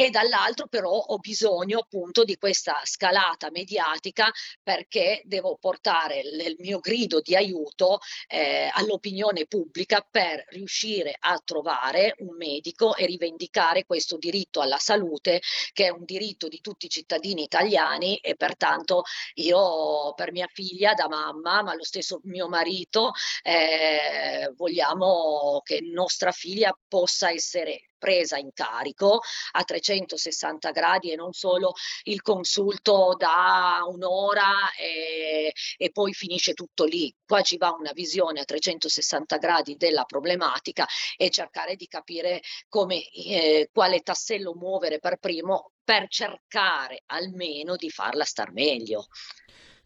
e 0.00 0.08
dall'altro 0.08 0.66
però 0.66 0.92
ho 0.92 1.18
bisogno 1.18 1.80
appunto 1.80 2.24
di 2.24 2.38
questa 2.38 2.80
scalata 2.84 3.50
mediatica 3.50 4.30
perché 4.62 5.20
devo 5.26 5.58
portare 5.60 6.20
il 6.20 6.56
mio 6.60 6.78
grido 6.78 7.20
di 7.20 7.36
aiuto 7.36 7.98
eh, 8.26 8.70
all'opinione 8.72 9.44
pubblica 9.44 10.00
per 10.10 10.42
riuscire 10.48 11.14
a 11.18 11.38
trovare 11.44 12.14
un 12.20 12.34
medico 12.34 12.96
e 12.96 13.04
rivendicare 13.04 13.84
questo 13.84 14.16
diritto 14.16 14.62
alla 14.62 14.78
salute 14.78 15.42
che 15.74 15.88
è 15.88 15.90
un 15.90 16.04
diritto 16.06 16.48
di 16.48 16.62
tutti 16.62 16.86
i 16.86 16.88
cittadini 16.88 17.42
italiani 17.42 18.16
e 18.16 18.36
pertanto 18.36 19.02
io 19.34 20.14
per 20.14 20.32
mia 20.32 20.48
figlia 20.50 20.94
da 20.94 21.08
mamma 21.08 21.62
ma 21.62 21.74
lo 21.74 21.84
stesso 21.84 22.20
mio 22.24 22.48
marito 22.48 23.10
eh, 23.42 24.50
vogliamo 24.56 25.60
che 25.62 25.80
nostra 25.82 26.32
figlia 26.32 26.74
possa 26.88 27.30
essere 27.30 27.89
presa 28.00 28.38
in 28.38 28.50
carico 28.52 29.20
a 29.52 29.62
360 29.62 30.70
gradi 30.72 31.12
e 31.12 31.16
non 31.16 31.32
solo 31.32 31.74
il 32.04 32.22
consulto 32.22 33.14
da 33.16 33.82
un'ora 33.86 34.72
e, 34.72 35.52
e 35.76 35.90
poi 35.92 36.12
finisce 36.12 36.54
tutto 36.54 36.84
lì. 36.84 37.14
Qua 37.24 37.42
ci 37.42 37.58
va 37.58 37.76
una 37.78 37.92
visione 37.92 38.40
a 38.40 38.44
360 38.44 39.36
gradi 39.36 39.76
della 39.76 40.04
problematica 40.04 40.86
e 41.16 41.30
cercare 41.30 41.76
di 41.76 41.86
capire 41.86 42.40
come, 42.68 43.08
eh, 43.10 43.68
quale 43.72 44.00
tassello 44.00 44.54
muovere 44.54 44.98
per 44.98 45.18
primo 45.18 45.72
per 45.84 46.06
cercare 46.08 47.02
almeno 47.06 47.76
di 47.76 47.90
farla 47.90 48.24
star 48.24 48.52
meglio. 48.52 49.06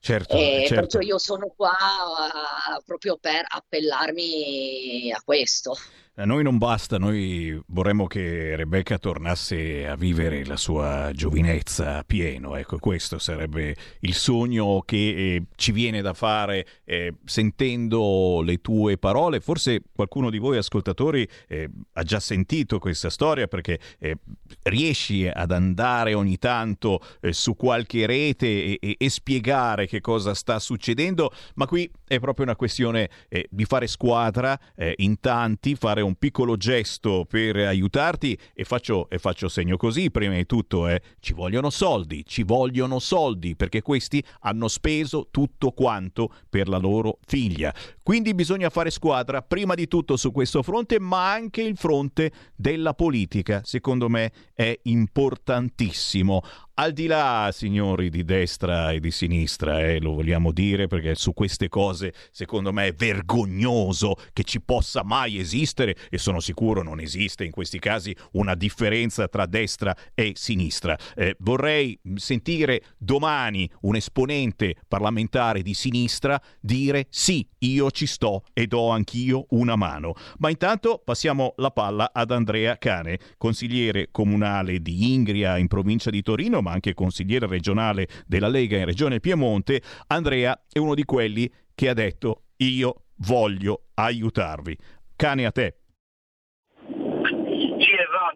Certo, 0.05 0.37
e 0.37 0.65
certo. 0.67 0.75
perciò 0.75 0.99
io 1.01 1.17
sono 1.17 1.47
qua 1.57 1.71
uh, 1.71 2.85
proprio 2.85 3.17
per 3.17 3.43
appellarmi 3.49 5.11
a 5.11 5.23
questo. 5.25 5.75
A 6.17 6.25
noi 6.27 6.45
non 6.45 6.59
basta, 6.59 6.97
noi 6.97 7.61
vorremmo 7.67 8.07
che 8.07 8.55
Rebecca 8.55 8.99
tornasse 8.99 9.89
a 9.89 9.97
vivere 9.97 10.45
la 10.45 10.57
sua 10.57 11.11
giovinezza 11.13 11.99
a 11.99 12.05
pieno, 12.05 12.55
ecco 12.55 12.79
questo 12.79 13.19
sarebbe 13.19 13.75
il 13.99 14.15
sogno 14.15 14.83
che 14.83 14.97
eh, 14.97 15.43
ci 15.57 15.73
viene 15.73 16.03
da 16.03 16.13
fare 16.13 16.69
eh, 16.85 17.15
sentendo 17.25 18.43
le 18.43 18.61
tue 18.61 18.97
parole, 18.97 19.41
forse 19.41 19.83
qualcuno 19.93 20.31
di 20.31 20.39
voi 20.39 20.57
ascoltatori 20.57 21.29
eh, 21.49 21.69
ha 21.95 22.03
già 22.05 22.21
sentito 22.21 22.79
questa 22.79 23.11
storia 23.11 23.49
perché 23.49 23.81
eh, 23.99 24.17
riesci 24.63 25.27
ad 25.27 25.51
andare 25.51 26.15
ogni 26.15 26.39
tanto 26.39 27.01
eh, 27.23 27.33
su 27.33 27.57
qualche 27.57 28.07
rete 28.07 28.47
e, 28.47 28.79
e, 28.81 28.95
e, 28.99 29.11
spiegare 29.11 29.89
che 29.89 30.01
cosa 30.01 30.33
sta 30.35 30.61
succedendo, 30.61 31.33
ma 31.55 31.67
qui 31.67 31.91
è 32.07 32.21
proprio 32.21 32.45
una 32.45 32.55
questione 32.55 33.11
eh, 33.29 33.49
di 33.51 33.65
fare 33.65 33.89
squadra 33.89 34.57
in 34.97 35.19
tanti, 35.19 35.75
fare 35.75 36.03
un 36.05 36.15
piccolo 36.17 36.57
gesto 36.57 37.27
per 37.29 37.57
aiutarti 37.57 38.39
e 38.55 38.65
faccio, 38.65 39.09
e 39.09 39.19
faccio 39.19 39.49
segno 39.49 39.77
così, 39.77 40.11
prima 40.11 40.35
di 40.35 40.47
tutto, 40.47 40.89
eh, 40.89 41.03
ci 41.21 41.33
vogliono 41.33 41.71
soldi, 41.71 42.25
ci 42.27 42.43
vogliono 42.43 42.99
soldi 42.99 43.57
perché 43.57 43.83
questi 43.83 44.23
hanno 44.41 44.69
speso 44.69 45.29
tutto 45.31 45.73
quanto 45.73 46.33
per 46.49 46.69
la 46.69 46.79
loro 46.79 47.19
figlia. 47.27 47.75
Quindi 48.03 48.35
bisogna 48.35 48.71
fare 48.71 48.91
squadra 48.91 49.43
prima 49.43 49.75
di 49.75 49.89
tutto 49.89 50.17
su 50.17 50.31
questo 50.31 50.63
fronte, 50.63 51.01
ma 51.01 51.33
anche 51.33 51.63
il 51.63 51.77
fronte 51.77 52.31
della 52.55 52.95
politica, 52.95 53.63
secondo 53.65 54.09
me 54.09 54.31
è 54.53 54.79
importantissimo. 54.83 56.43
Al 56.77 56.93
di 56.93 57.07
là, 57.07 57.51
signori 57.53 58.11
di 58.11 58.25
destra 58.25 58.91
e 58.91 58.99
di 58.99 59.13
sinistra, 59.13 59.81
eh, 59.81 60.01
lo 60.01 60.15
vogliamo 60.15 60.51
dire 60.51 60.89
perché 60.89 61.15
su 61.15 61.33
queste 61.33 61.69
cose 61.69 62.13
secondo 62.33 62.73
me 62.73 62.89
è 62.89 62.93
vergognoso 62.93 64.17
che 64.33 64.43
ci 64.43 64.61
possa 64.61 65.05
mai 65.05 65.39
esistere 65.39 65.95
e 66.11 66.19
sono 66.19 66.41
sicuro 66.41 66.83
non 66.83 66.99
esiste 66.99 67.45
in 67.45 67.53
questi 67.53 67.79
casi 67.79 68.13
una 68.33 68.57
differenza 68.57 69.29
tra 69.29 69.47
destra 69.47 69.97
e 70.15 70.33
sinistra. 70.35 70.99
Eh, 71.15 71.37
vorrei 71.39 71.97
sentire 72.17 72.83
domani 72.99 73.71
un 73.83 73.95
esponente 73.95 74.75
parlamentare 74.89 75.63
di 75.63 75.75
sinistra 75.75 76.43
dire 76.61 77.07
sì, 77.09 77.47
io 77.59 77.93
ci 77.93 78.07
sto 78.07 78.43
e 78.53 78.67
do 78.67 78.89
anch'io 78.89 79.47
una 79.51 79.77
mano. 79.77 80.15
Ma 80.39 80.51
intanto 80.51 81.01
passiamo 81.05 81.55
la 81.59 81.71
palla 81.71 82.11
ad 82.13 82.33
Andrea 82.33 82.77
Cane, 82.79 83.21
consigliere 83.39 84.09
comunale 84.11 84.81
di 84.81 85.15
Ingria 85.15 85.57
in 85.57 85.69
provincia 85.69 86.11
di 86.11 86.21
Torino 86.21 86.63
ma 86.65 86.73
anche 86.73 86.95
consigliere 86.95 87.47
regionale 87.47 88.09
della 88.27 88.49
Lega 88.49 88.79
in 88.79 88.87
Regione 88.87 89.21
Piemonte, 89.21 89.83
Andrea 90.09 90.65
è 90.73 90.79
uno 90.79 90.95
di 90.95 91.05
quelli 91.05 91.53
che 91.75 91.91
ha 91.91 91.95
detto 91.95 92.45
io 92.57 93.05
voglio 93.17 93.89
aiutarvi. 93.95 94.77
Cane 95.15 95.45
a 95.45 95.53
te. 95.53 95.77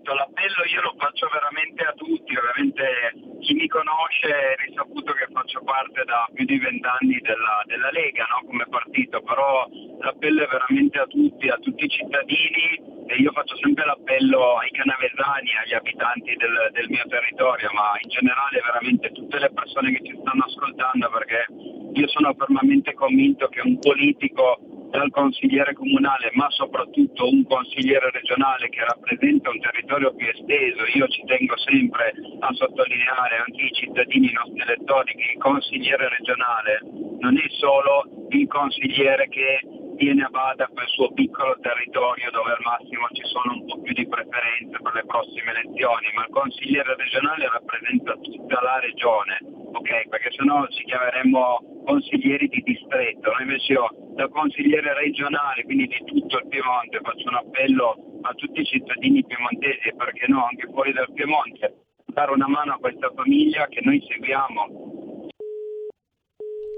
Esatto, 0.08 0.14
l'appello 0.14 0.64
io 0.72 0.80
lo 0.80 0.94
faccio 0.96 1.28
veramente 1.28 1.84
a 1.84 1.92
tutti, 1.92 2.32
ovviamente 2.34 3.12
chi 3.40 3.52
mi 3.52 3.68
conosce 3.68 4.28
è 4.28 4.56
risaputo 4.64 5.12
che 5.12 5.28
faccio 5.30 5.60
parte 5.62 6.02
da 6.04 6.26
più 6.32 6.46
di 6.46 6.58
vent'anni 6.58 7.20
della, 7.20 7.62
della, 7.66 7.90
Lega 7.90 8.24
no? 8.24 8.46
come 8.46 8.64
partito, 8.70 9.20
però 9.20 9.68
l'appello 10.00 10.44
è 10.44 10.48
veramente 10.48 10.98
a 10.98 11.06
tutti, 11.06 11.48
a 11.48 11.58
tutti 11.58 11.84
i 11.84 11.88
cittadini 11.88 13.04
e 13.06 13.16
io 13.20 13.32
faccio 13.32 13.56
sempre 13.56 13.84
l'appello 13.84 14.56
ai 14.56 14.70
canavesani, 14.70 15.50
agli 15.60 15.74
abitanti 15.74 16.34
del, 16.36 16.70
del 16.72 16.88
mio 16.88 17.04
territorio, 17.06 17.68
ma 17.72 17.92
in 18.00 18.08
generale 18.08 18.62
veramente 18.64 19.12
tutte 19.12 19.38
le 19.38 19.50
persone 19.52 19.92
che 19.92 20.04
ci 20.08 20.16
stanno 20.20 20.44
ascoltando 20.44 21.10
perché 21.10 21.46
io 21.92 22.08
sono 22.08 22.32
fermamente 22.32 22.94
convinto 22.94 23.48
che 23.48 23.60
un 23.60 23.78
politico 23.78 24.77
dal 24.90 25.10
consigliere 25.10 25.74
comunale 25.74 26.30
ma 26.32 26.50
soprattutto 26.50 27.28
un 27.28 27.44
consigliere 27.44 28.10
regionale 28.10 28.68
che 28.68 28.84
rappresenta 28.84 29.50
un 29.50 29.60
territorio 29.60 30.14
più 30.14 30.26
esteso, 30.28 30.82
io 30.94 31.06
ci 31.08 31.24
tengo 31.24 31.56
sempre 31.58 32.14
a 32.40 32.52
sottolineare 32.52 33.36
anche 33.46 33.62
i 33.64 33.72
cittadini, 33.72 34.30
i 34.30 34.32
nostri 34.32 34.60
elettori, 34.60 35.14
che 35.14 35.32
il 35.34 35.38
consigliere 35.38 36.08
regionale 36.08 36.80
non 37.20 37.36
è 37.36 37.48
solo 37.58 38.04
il 38.30 38.46
consigliere 38.48 39.28
che 39.28 39.60
tiene 39.98 40.22
a 40.22 40.28
bada 40.30 40.68
quel 40.68 40.86
suo 40.86 41.12
piccolo 41.12 41.58
territorio 41.60 42.30
dove 42.30 42.52
al 42.52 42.62
massimo 42.62 43.08
ci 43.12 43.22
sono 43.24 43.52
un 43.58 43.66
po' 43.66 43.80
più 43.82 43.92
di 43.92 44.06
preferenze 44.06 44.78
per 44.80 44.94
le 44.94 45.04
prossime 45.04 45.50
elezioni, 45.50 46.06
ma 46.14 46.22
il 46.22 46.30
consigliere 46.30 46.94
regionale 46.94 47.50
rappresenta 47.50 48.14
tutta 48.14 48.62
la 48.62 48.78
regione, 48.78 49.38
ok? 49.74 50.08
Perché 50.08 50.30
sennò 50.30 50.64
ci 50.68 50.84
chiameremmo 50.84 51.82
consiglieri 51.84 52.46
di 52.46 52.62
distretto, 52.62 53.32
noi 53.32 53.42
invece 53.42 53.72
io 53.72 54.07
da 54.18 54.26
consigliere 54.26 54.94
regionale, 54.94 55.62
quindi 55.62 55.86
di 55.86 56.02
tutto 56.04 56.38
il 56.38 56.48
Piemonte, 56.48 56.98
faccio 57.00 57.28
un 57.28 57.36
appello 57.36 58.18
a 58.22 58.34
tutti 58.34 58.62
i 58.62 58.64
cittadini 58.64 59.24
piemontesi 59.24 59.90
e 59.90 59.94
perché 59.94 60.26
no 60.26 60.44
anche 60.44 60.66
fuori 60.72 60.92
dal 60.92 61.12
Piemonte, 61.12 61.86
dare 62.06 62.32
una 62.32 62.48
mano 62.48 62.72
a 62.72 62.78
questa 62.78 63.12
famiglia 63.14 63.68
che 63.68 63.78
noi 63.80 64.04
seguiamo 64.08 65.07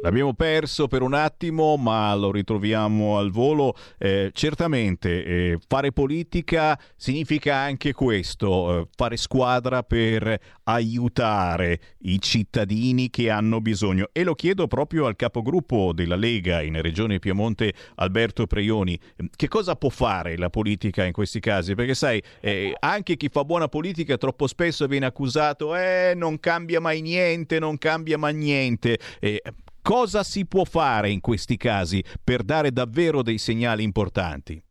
L'abbiamo 0.02 0.32
perso 0.32 0.88
per 0.88 1.02
un 1.02 1.12
attimo, 1.12 1.76
ma 1.76 2.14
lo 2.14 2.32
ritroviamo 2.32 3.18
al 3.18 3.30
volo. 3.30 3.76
Eh, 3.98 4.30
certamente 4.32 5.24
eh, 5.24 5.58
fare 5.68 5.92
politica 5.92 6.80
significa 6.96 7.56
anche 7.56 7.92
questo, 7.92 8.78
eh, 8.78 8.88
fare 8.96 9.18
squadra 9.18 9.82
per 9.82 10.40
aiutare 10.64 11.80
i 12.04 12.18
cittadini 12.18 13.10
che 13.10 13.28
hanno 13.28 13.60
bisogno. 13.60 14.08
E 14.12 14.24
lo 14.24 14.34
chiedo 14.34 14.66
proprio 14.68 15.04
al 15.04 15.16
capogruppo 15.16 15.92
della 15.92 16.16
Lega 16.16 16.62
in 16.62 16.80
Regione 16.80 17.18
Piemonte, 17.18 17.74
Alberto 17.96 18.46
Preioni. 18.46 18.98
Che 19.36 19.48
cosa 19.48 19.76
può 19.76 19.90
fare 19.90 20.38
la 20.38 20.48
politica 20.48 21.04
in 21.04 21.12
questi 21.12 21.40
casi? 21.40 21.74
Perché 21.74 21.92
sai, 21.94 22.22
eh, 22.40 22.74
anche 22.78 23.18
chi 23.18 23.28
fa 23.28 23.44
buona 23.44 23.68
politica 23.68 24.16
troppo 24.16 24.46
spesso 24.46 24.86
viene 24.86 25.04
accusato, 25.04 25.76
eh, 25.76 26.14
non 26.16 26.40
cambia 26.40 26.80
mai 26.80 27.02
niente, 27.02 27.58
non 27.58 27.76
cambia 27.76 28.16
mai 28.16 28.34
niente. 28.34 28.98
Cosa 29.82 30.22
si 30.22 30.46
può 30.46 30.64
fare 30.64 31.10
in 31.10 31.20
questi 31.20 31.56
casi 31.56 32.04
per 32.22 32.42
dare 32.42 32.70
davvero 32.70 33.22
dei 33.22 33.38
segnali 33.38 33.82
importanti? 33.82 34.62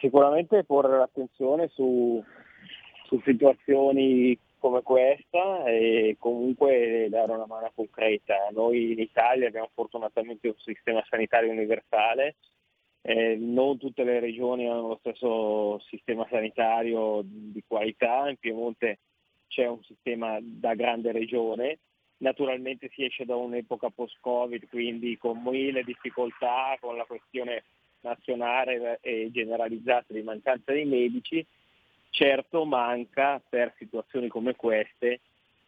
Sicuramente 0.00 0.64
porre 0.64 0.96
l'attenzione 0.96 1.68
su, 1.68 2.22
su 3.06 3.20
situazioni 3.24 4.38
come 4.58 4.82
questa 4.82 5.64
e 5.66 6.16
comunque 6.18 7.06
dare 7.10 7.32
una 7.32 7.46
mano 7.46 7.70
concreta. 7.74 8.48
Noi 8.50 8.92
in 8.92 8.98
Italia 8.98 9.48
abbiamo 9.48 9.68
fortunatamente 9.74 10.48
un 10.48 10.56
sistema 10.56 11.04
sanitario 11.08 11.50
universale, 11.50 12.36
eh, 13.02 13.36
non 13.36 13.76
tutte 13.76 14.04
le 14.04 14.20
regioni 14.20 14.66
hanno 14.66 14.88
lo 14.88 14.96
stesso 15.00 15.78
sistema 15.80 16.26
sanitario 16.30 17.20
di 17.22 17.62
qualità, 17.66 18.26
in 18.30 18.36
Piemonte 18.38 19.00
c'è 19.48 19.66
un 19.66 19.82
sistema 19.82 20.38
da 20.40 20.74
grande 20.74 21.12
regione 21.12 21.78
Naturalmente 22.24 22.90
si 22.94 23.04
esce 23.04 23.26
da 23.26 23.36
un'epoca 23.36 23.90
post-Covid, 23.90 24.66
quindi 24.70 25.18
con 25.18 25.42
mille 25.42 25.84
difficoltà, 25.84 26.74
con 26.80 26.96
la 26.96 27.04
questione 27.04 27.64
nazionale 28.00 28.98
e 29.02 29.28
generalizzata 29.30 30.06
di 30.14 30.22
mancanza 30.22 30.72
di 30.72 30.84
medici. 30.84 31.44
Certo 32.08 32.64
manca 32.64 33.42
per 33.46 33.74
situazioni 33.76 34.28
come 34.28 34.56
queste, 34.56 35.20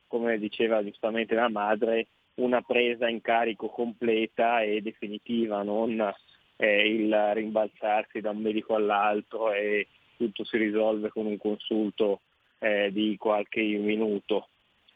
come 0.06 0.38
diceva 0.38 0.82
giustamente 0.82 1.34
la 1.34 1.50
madre, 1.50 2.06
una 2.36 2.62
presa 2.62 3.06
in 3.06 3.20
carico 3.20 3.68
completa 3.68 4.62
e 4.62 4.80
definitiva, 4.80 5.62
non 5.62 6.10
eh, 6.56 6.88
il 6.88 7.32
rimbalzarsi 7.34 8.20
da 8.20 8.30
un 8.30 8.38
medico 8.38 8.74
all'altro 8.74 9.52
e 9.52 9.88
tutto 10.16 10.42
si 10.44 10.56
risolve 10.56 11.10
con 11.10 11.26
un 11.26 11.36
consulto 11.36 12.20
eh, 12.60 12.90
di 12.92 13.14
qualche 13.18 13.60
minuto 13.60 14.48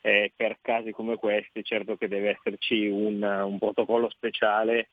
eh, 0.02 0.32
per 0.34 0.58
casi 0.62 0.92
come 0.92 1.16
questi 1.16 1.62
certo 1.62 1.96
che 1.96 2.08
deve 2.08 2.30
esserci 2.30 2.86
un, 2.86 3.22
un, 3.22 3.58
protocollo 3.58 4.08
speciale 4.10 4.88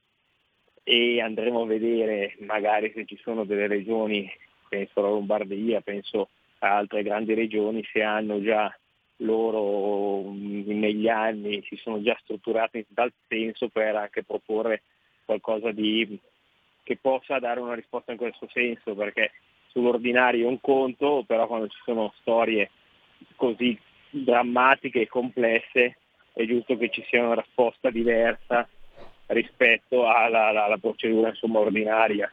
e 0.84 1.22
andremo 1.22 1.62
a 1.62 1.66
vedere 1.66 2.36
magari 2.40 2.92
se 2.94 3.06
ci 3.06 3.18
sono 3.22 3.46
delle 3.46 3.68
regioni, 3.68 4.30
penso 4.68 5.00
alla 5.00 5.10
Lombardia, 5.10 5.82
penso 5.82 6.30
a 6.60 6.76
altre 6.76 7.04
grandi 7.04 7.34
regioni, 7.34 7.84
se 7.92 8.02
hanno 8.02 8.42
già 8.42 8.76
loro 9.22 10.32
negli 10.32 11.08
anni 11.08 11.64
si 11.64 11.76
sono 11.78 12.02
già 12.02 12.16
strutturati 12.22 12.78
in 12.78 12.94
tal 12.94 13.12
senso 13.28 13.68
per 13.70 13.96
anche 13.96 14.24
proporre 14.24 14.84
qualcosa 15.26 15.72
di, 15.72 16.20
che 16.84 16.98
possa 16.98 17.40
dare 17.40 17.60
una 17.60 17.74
risposta 17.74 18.12
in 18.12 18.18
questo 18.18 18.48
senso, 18.52 18.94
perché 18.96 19.32
sull'ordinario 19.70 20.46
è 20.46 20.50
un 20.50 20.62
conto, 20.62 21.24
però 21.26 21.48
quando 21.48 21.68
ci 21.68 21.80
sono 21.84 22.14
storie 22.20 22.70
così 23.36 23.78
drammatiche 24.24 25.02
e 25.02 25.08
complesse, 25.08 25.98
è 26.34 26.46
giusto 26.46 26.78
che 26.78 26.90
ci 26.90 27.04
sia 27.10 27.24
una 27.24 27.36
risposta 27.36 27.90
diversa 27.90 28.68
rispetto 29.28 30.08
alla, 30.08 30.48
alla, 30.48 30.66
alla 30.66 30.78
procedura 30.78 31.30
insomma, 31.30 31.60
ordinaria. 31.60 32.32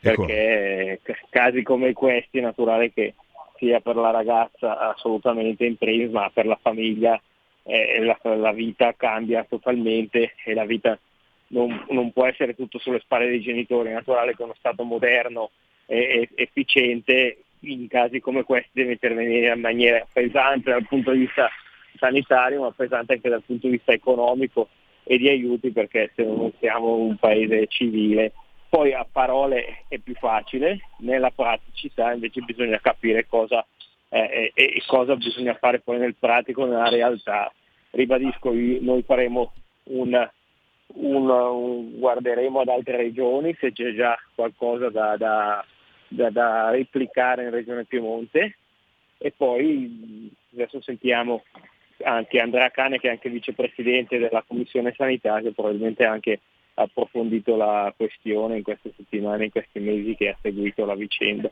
Ecco. 0.00 0.24
Perché 0.24 1.00
casi 1.30 1.62
come 1.62 1.92
questi 1.92 2.38
è 2.38 2.42
naturale 2.42 2.92
che 2.92 3.14
sia 3.56 3.80
per 3.80 3.96
la 3.96 4.10
ragazza 4.10 4.78
assolutamente 4.78 5.64
in 5.64 5.76
primis, 5.76 6.10
ma 6.10 6.30
per 6.32 6.46
la 6.46 6.58
famiglia 6.60 7.20
eh, 7.62 8.02
la, 8.04 8.18
la, 8.22 8.52
vita 8.52 8.94
cambia 8.96 9.44
totalmente 9.44 10.34
e 10.44 10.54
la 10.54 10.64
vita 10.64 10.98
non, 11.48 11.84
non, 11.90 12.12
può 12.12 12.26
essere 12.26 12.54
tutto 12.54 12.78
sulle 12.78 13.00
spalle 13.00 13.28
dei 13.28 13.40
genitori, 13.40 13.90
è 13.90 13.92
naturale 13.92 14.34
che 14.36 14.42
uno 14.42 14.54
Stato 14.58 14.84
moderno 14.84 15.50
e 15.86 16.28
efficiente 16.34 17.38
in 17.72 17.88
casi 17.88 18.20
come 18.20 18.44
questi 18.44 18.70
deve 18.72 18.92
intervenire 18.92 19.52
in 19.52 19.60
maniera 19.60 20.06
pesante 20.12 20.70
dal 20.70 20.86
punto 20.86 21.12
di 21.12 21.20
vista 21.20 21.48
sanitario, 21.98 22.62
ma 22.62 22.70
pesante 22.70 23.14
anche 23.14 23.28
dal 23.28 23.42
punto 23.42 23.66
di 23.66 23.74
vista 23.74 23.92
economico 23.92 24.68
e 25.02 25.18
di 25.18 25.28
aiuti 25.28 25.70
perché 25.70 26.10
se 26.14 26.24
non 26.24 26.52
siamo 26.58 26.96
un 26.96 27.16
paese 27.16 27.66
civile. 27.68 28.32
Poi 28.68 28.92
a 28.92 29.06
parole 29.10 29.84
è 29.88 29.98
più 29.98 30.14
facile, 30.14 30.80
nella 30.98 31.30
praticità 31.30 32.12
invece 32.12 32.40
bisogna 32.40 32.78
capire 32.80 33.26
cosa, 33.26 33.64
eh, 34.08 34.50
e, 34.52 34.82
cosa 34.86 35.14
bisogna 35.14 35.54
fare 35.54 35.80
poi 35.80 35.98
nel 35.98 36.16
pratico, 36.18 36.66
nella 36.66 36.88
realtà. 36.88 37.52
Ribadisco, 37.90 38.52
noi 38.52 39.02
faremo 39.02 39.52
un, 39.84 40.28
un, 40.94 41.30
un, 41.30 41.98
guarderemo 41.98 42.60
ad 42.60 42.68
altre 42.68 42.96
regioni 42.96 43.56
se 43.58 43.72
c'è 43.72 43.94
già 43.94 44.18
qualcosa 44.34 44.90
da, 44.90 45.16
da 45.16 45.64
da, 46.08 46.30
da 46.30 46.70
replicare 46.70 47.44
in 47.44 47.50
Regione 47.50 47.84
Piemonte 47.84 48.56
e 49.18 49.32
poi 49.36 50.30
adesso 50.52 50.80
sentiamo 50.80 51.44
anche 52.02 52.40
Andrea 52.40 52.70
Cane 52.70 52.98
che 52.98 53.08
è 53.08 53.12
anche 53.12 53.30
vicepresidente 53.30 54.18
della 54.18 54.44
Commissione 54.46 54.92
Sanità 54.96 55.40
che 55.40 55.52
probabilmente 55.52 56.04
ha 56.04 56.10
anche 56.10 56.40
approfondito 56.74 57.56
la 57.56 57.92
questione 57.96 58.58
in 58.58 58.62
queste 58.62 58.92
settimane, 58.96 59.44
in 59.44 59.50
questi 59.50 59.78
mesi 59.80 60.14
che 60.14 60.28
ha 60.28 60.36
seguito 60.40 60.84
la 60.84 60.94
vicenda. 60.94 61.50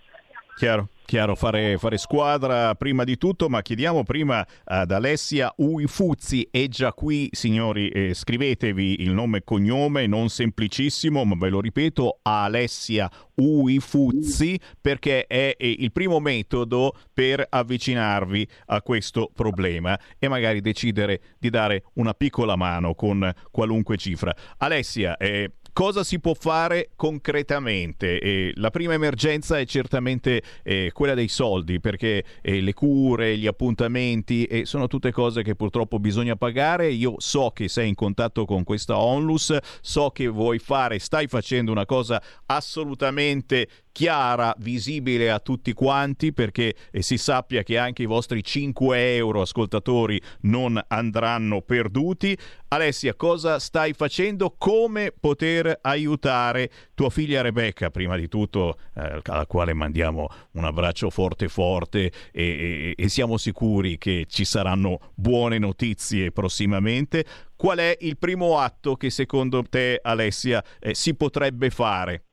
Chiaro. 0.56 0.88
Chiaro, 1.06 1.34
fare, 1.34 1.76
fare, 1.76 1.98
squadra 1.98 2.74
prima 2.76 3.04
di 3.04 3.18
tutto, 3.18 3.50
ma 3.50 3.60
chiediamo 3.60 4.04
prima 4.04 4.44
ad 4.64 4.90
Alessia 4.90 5.52
Uifuzzi, 5.56 6.48
è 6.50 6.66
già 6.68 6.94
qui 6.94 7.28
signori, 7.30 7.88
eh, 7.90 8.14
scrivetevi 8.14 9.02
il 9.02 9.10
nome 9.10 9.38
e 9.38 9.44
cognome, 9.44 10.06
non 10.06 10.30
semplicissimo, 10.30 11.24
ma 11.24 11.34
ve 11.36 11.50
lo 11.50 11.60
ripeto, 11.60 12.20
Alessia 12.22 13.10
Uifuzzi, 13.34 14.58
perché 14.80 15.26
è, 15.26 15.54
è 15.58 15.64
il 15.66 15.92
primo 15.92 16.20
metodo 16.20 16.96
per 17.12 17.44
avvicinarvi 17.50 18.48
a 18.66 18.80
questo 18.80 19.30
problema 19.34 19.98
e 20.18 20.28
magari 20.28 20.62
decidere 20.62 21.20
di 21.38 21.50
dare 21.50 21.84
una 21.94 22.14
piccola 22.14 22.56
mano 22.56 22.94
con 22.94 23.30
qualunque 23.50 23.98
cifra. 23.98 24.34
Alessia, 24.56 25.18
eh, 25.18 25.50
Cosa 25.74 26.04
si 26.04 26.20
può 26.20 26.34
fare 26.34 26.90
concretamente? 26.94 28.20
Eh, 28.20 28.52
la 28.58 28.70
prima 28.70 28.92
emergenza 28.92 29.58
è 29.58 29.66
certamente 29.66 30.40
eh, 30.62 30.92
quella 30.92 31.14
dei 31.14 31.26
soldi, 31.26 31.80
perché 31.80 32.24
eh, 32.42 32.60
le 32.60 32.72
cure, 32.74 33.36
gli 33.36 33.48
appuntamenti 33.48 34.62
sono 34.66 34.86
tutte 34.86 35.10
cose 35.10 35.42
che 35.42 35.56
purtroppo 35.56 35.98
bisogna 35.98 36.36
pagare. 36.36 36.92
Io 36.92 37.16
so 37.18 37.50
che 37.50 37.66
sei 37.66 37.88
in 37.88 37.96
contatto 37.96 38.44
con 38.44 38.62
questa 38.62 38.96
onlus, 38.96 39.56
so 39.80 40.10
che 40.10 40.28
vuoi 40.28 40.60
fare, 40.60 41.00
stai 41.00 41.26
facendo 41.26 41.72
una 41.72 41.86
cosa 41.86 42.22
assolutamente 42.46 43.66
chiara, 43.94 44.52
visibile 44.58 45.30
a 45.30 45.38
tutti 45.38 45.72
quanti 45.72 46.32
perché 46.32 46.74
eh, 46.90 47.00
si 47.00 47.16
sappia 47.16 47.62
che 47.62 47.78
anche 47.78 48.02
i 48.02 48.06
vostri 48.06 48.42
5 48.42 49.14
euro 49.14 49.40
ascoltatori 49.40 50.20
non 50.42 50.82
andranno 50.88 51.62
perduti. 51.62 52.36
Alessia, 52.68 53.14
cosa 53.14 53.60
stai 53.60 53.92
facendo? 53.92 54.56
Come 54.58 55.12
poter 55.18 55.63
aiutare 55.80 56.70
tua 56.94 57.10
figlia 57.10 57.42
Rebecca, 57.42 57.90
prima 57.90 58.16
di 58.16 58.28
tutto, 58.28 58.76
eh, 58.94 59.20
alla 59.24 59.46
quale 59.46 59.72
mandiamo 59.72 60.28
un 60.52 60.64
abbraccio 60.64 61.10
forte 61.10 61.48
forte 61.48 62.12
e, 62.32 62.32
e, 62.32 62.94
e 62.96 63.08
siamo 63.08 63.36
sicuri 63.36 63.98
che 63.98 64.26
ci 64.28 64.44
saranno 64.44 65.12
buone 65.14 65.58
notizie 65.58 66.32
prossimamente. 66.32 67.24
Qual 67.56 67.78
è 67.78 67.96
il 68.00 68.18
primo 68.18 68.58
atto 68.58 68.96
che 68.96 69.10
secondo 69.10 69.62
te, 69.62 70.00
Alessia, 70.02 70.62
eh, 70.80 70.94
si 70.94 71.14
potrebbe 71.14 71.70
fare? 71.70 72.24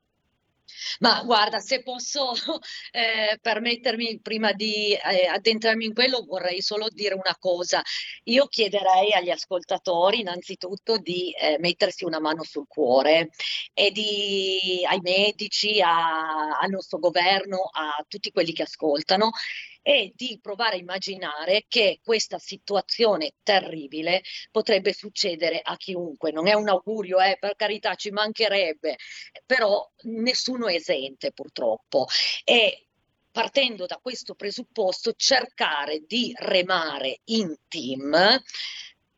Ma 1.00 1.24
guarda, 1.24 1.60
se 1.60 1.82
posso 1.84 2.34
eh, 2.92 3.38
permettermi 3.42 4.20
prima 4.22 4.52
di 4.54 4.94
eh, 4.94 5.28
addentrarmi 5.28 5.86
in 5.86 5.94
quello, 5.94 6.24
vorrei 6.26 6.62
solo 6.62 6.88
dire 6.90 7.14
una 7.14 7.36
cosa. 7.40 7.82
Io 8.26 8.48
chiederei 8.48 9.14
agli 9.14 9.30
ascoltatori 9.30 10.20
innanzitutto 10.20 10.98
di 10.98 11.32
eh, 11.32 11.58
mettersi 11.60 12.06
una 12.06 12.20
mano 12.20 12.44
sul 12.44 12.68
cuore 12.68 13.30
e 13.74 13.92
di, 13.92 14.86
ai 14.88 15.00
medici, 15.02 15.82
a, 15.82 16.58
al 16.60 16.70
nostro 16.70 17.00
governo, 17.00 17.70
a 17.72 18.04
tutti 18.08 18.32
quelli 18.32 18.54
che 18.54 18.64
ascoltano 18.64 19.32
e 19.82 20.14
di 20.16 20.40
provare 20.42 20.76
a 20.76 20.80
immaginare 20.80 21.66
che 21.68 22.00
questa 22.04 22.38
situazione 22.38 23.34
terribile 23.44 24.24
potrebbe 24.52 24.94
succedere 24.94 25.60
a 25.64 25.76
chiunque. 25.78 26.32
Non 26.32 26.48
è 26.48 26.54
un 26.54 26.70
augurio, 26.70 27.20
eh, 27.20 27.38
per 27.40 27.56
carità, 27.56 27.96
ci 27.96 28.12
mancherebbe, 28.12 28.98
però 29.46 29.90
nessuno 30.04 30.68
è 30.68 30.76
esente 30.76 31.32
purtroppo. 31.32 32.08
E 32.44 32.88
partendo 33.32 33.86
da 33.86 33.98
questo 34.02 34.36
presupposto 34.36 35.14
cercare 35.14 36.04
di 36.06 36.34
remare 36.38 37.22
in 37.26 37.56
team 37.68 38.42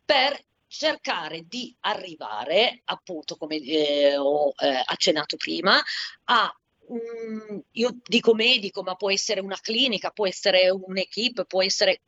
per 0.05 0.39
cercare 0.67 1.45
di 1.47 1.75
arrivare, 1.81 2.81
appunto, 2.85 3.35
come 3.35 3.57
eh, 3.57 4.17
ho 4.17 4.53
eh, 4.57 4.81
accennato 4.85 5.37
prima, 5.37 5.79
a 6.25 6.57
um, 6.93 7.63
io 7.71 7.97
dico 8.03 8.33
medico, 8.33 8.83
ma 8.83 8.95
può 8.95 9.11
essere 9.11 9.39
una 9.39 9.59
clinica, 9.59 10.11
può 10.11 10.27
essere 10.27 10.69
un'equipe, 10.69 11.45
può 11.45 11.63
essere 11.63 12.01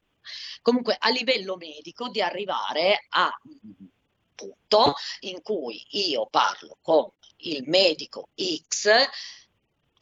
comunque 0.62 0.96
a 0.98 1.10
livello 1.10 1.56
medico 1.56 2.10
di 2.10 2.22
arrivare 2.22 3.06
a 3.10 3.32
un 3.44 3.88
punto 4.36 4.96
in 5.22 5.42
cui 5.42 5.84
io 5.92 6.28
parlo 6.28 6.78
con 6.82 7.10
il 7.38 7.64
medico 7.68 8.30
X 8.36 8.90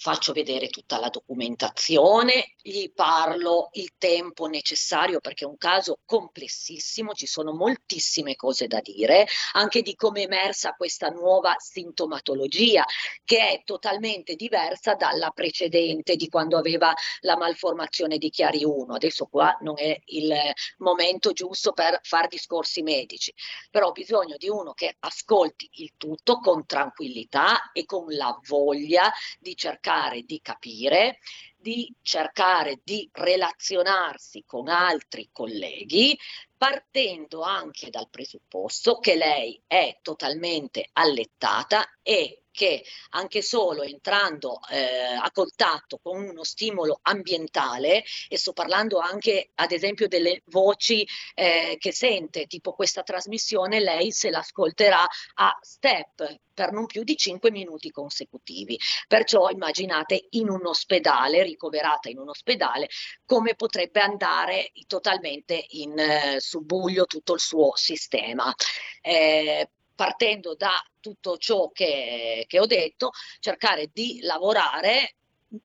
faccio 0.04 0.34
vedere 0.34 0.68
tutta 0.68 1.00
la 1.00 1.08
documentazione, 1.08 2.56
gli 2.62 2.92
parlo 2.92 3.70
il 3.72 3.94
tempo 3.98 4.48
necessario 4.48 5.22
perché 5.22 5.46
è 5.46 5.48
un 5.48 5.56
caso 5.56 6.00
complessissimo, 6.04 7.14
ci 7.14 7.26
sono 7.26 7.54
moltissime 7.54 8.36
cose 8.36 8.68
da 8.68 8.82
dire, 8.82 9.26
anche 9.54 9.82
di 9.82 9.96
come 9.96 10.20
è 10.20 10.24
emersa 10.26 10.74
questa 10.74 11.08
nuova 11.08 11.56
sintomatologia 11.58 12.84
che 13.24 13.48
è 13.48 13.62
totalmente 13.64 14.36
diversa 14.36 14.96
dalla 14.96 15.30
precedente 15.30 16.18
di 16.18 16.28
quando 16.28 16.58
aveva 16.58 16.94
la 17.22 17.38
malformazione 17.38 18.18
di 18.18 18.30
Chiari 18.30 18.66
1. 18.66 18.96
Adesso 18.96 19.28
qua 19.28 19.58
non 19.62 19.76
è 19.78 19.98
il 20.08 20.34
momento 20.80 21.32
giusto 21.32 21.72
per 21.72 22.00
fare 22.02 22.28
discorsi 22.28 22.82
medici, 22.82 23.34
però 23.72 23.88
ho 23.88 23.92
bisogno 23.94 24.36
di 24.36 24.50
uno 24.50 24.74
che 24.74 24.98
ascolti 25.00 25.70
il 25.76 25.94
tutto 25.96 26.40
con 26.40 26.66
tranquillità 26.66 27.72
e 27.72 27.86
con 27.86 28.04
la 28.10 28.38
voglia 28.48 29.10
di 29.40 29.56
cercare 29.56 29.92
cercare 29.94 30.24
di 30.24 30.40
capire, 30.42 31.20
di 31.64 31.92
cercare 32.02 32.82
di 32.84 33.10
relazionarsi 33.12 34.44
con 34.46 34.68
altri 34.68 35.30
colleghi, 35.32 36.16
partendo 36.58 37.42
anche 37.42 37.90
dal 37.90 38.10
presupposto 38.10 39.00
che 39.00 39.16
lei 39.16 39.60
è 39.66 39.98
totalmente 40.02 40.90
allettata 40.92 41.90
e 42.04 42.44
che 42.54 42.86
anche 43.12 43.42
solo 43.42 43.82
entrando 43.82 44.60
eh, 44.70 45.16
a 45.20 45.30
contatto 45.32 46.00
con 46.02 46.24
uno 46.24 46.44
stimolo 46.44 47.00
ambientale, 47.02 48.04
e 48.30 48.38
sto 48.38 48.54
parlando 48.54 49.00
anche 49.00 49.50
ad 49.56 49.72
esempio 49.72 50.08
delle 50.08 50.44
voci 50.46 51.06
eh, 51.34 51.78
che 51.80 51.92
sente, 51.92 52.46
tipo 52.46 52.74
questa 52.74 53.02
trasmissione, 53.02 53.80
lei 53.80 54.12
se 54.12 54.30
l'ascolterà 54.30 55.06
a 55.36 55.58
step 55.62 56.42
per 56.54 56.72
non 56.72 56.86
più 56.86 57.04
di 57.04 57.18
5 57.18 57.50
minuti 57.50 57.90
consecutivi. 57.90 58.78
Perciò 59.08 59.50
immaginate 59.50 60.28
in 60.32 60.50
un 60.50 60.66
ospedale, 60.68 61.44
ricoverata 61.54 62.10
in 62.10 62.20
un 62.20 62.30
ospedale, 62.30 62.90
come 63.26 63.56
potrebbe 63.56 64.02
andare 64.02 64.72
totalmente 64.88 65.66
in 65.70 65.98
eh, 65.98 66.36
subbuglio 66.40 67.06
tutto 67.06 67.34
il 67.34 67.40
suo 67.40 67.72
sistema. 67.76 68.54
Eh, 69.02 69.70
partendo 69.96 70.56
da 70.56 70.84
tutto 71.00 71.38
ciò 71.38 71.70
che, 71.72 72.46
che 72.48 72.60
ho 72.60 72.66
detto, 72.66 73.12
cercare 73.40 73.90
di 73.94 74.20
lavorare 74.22 75.16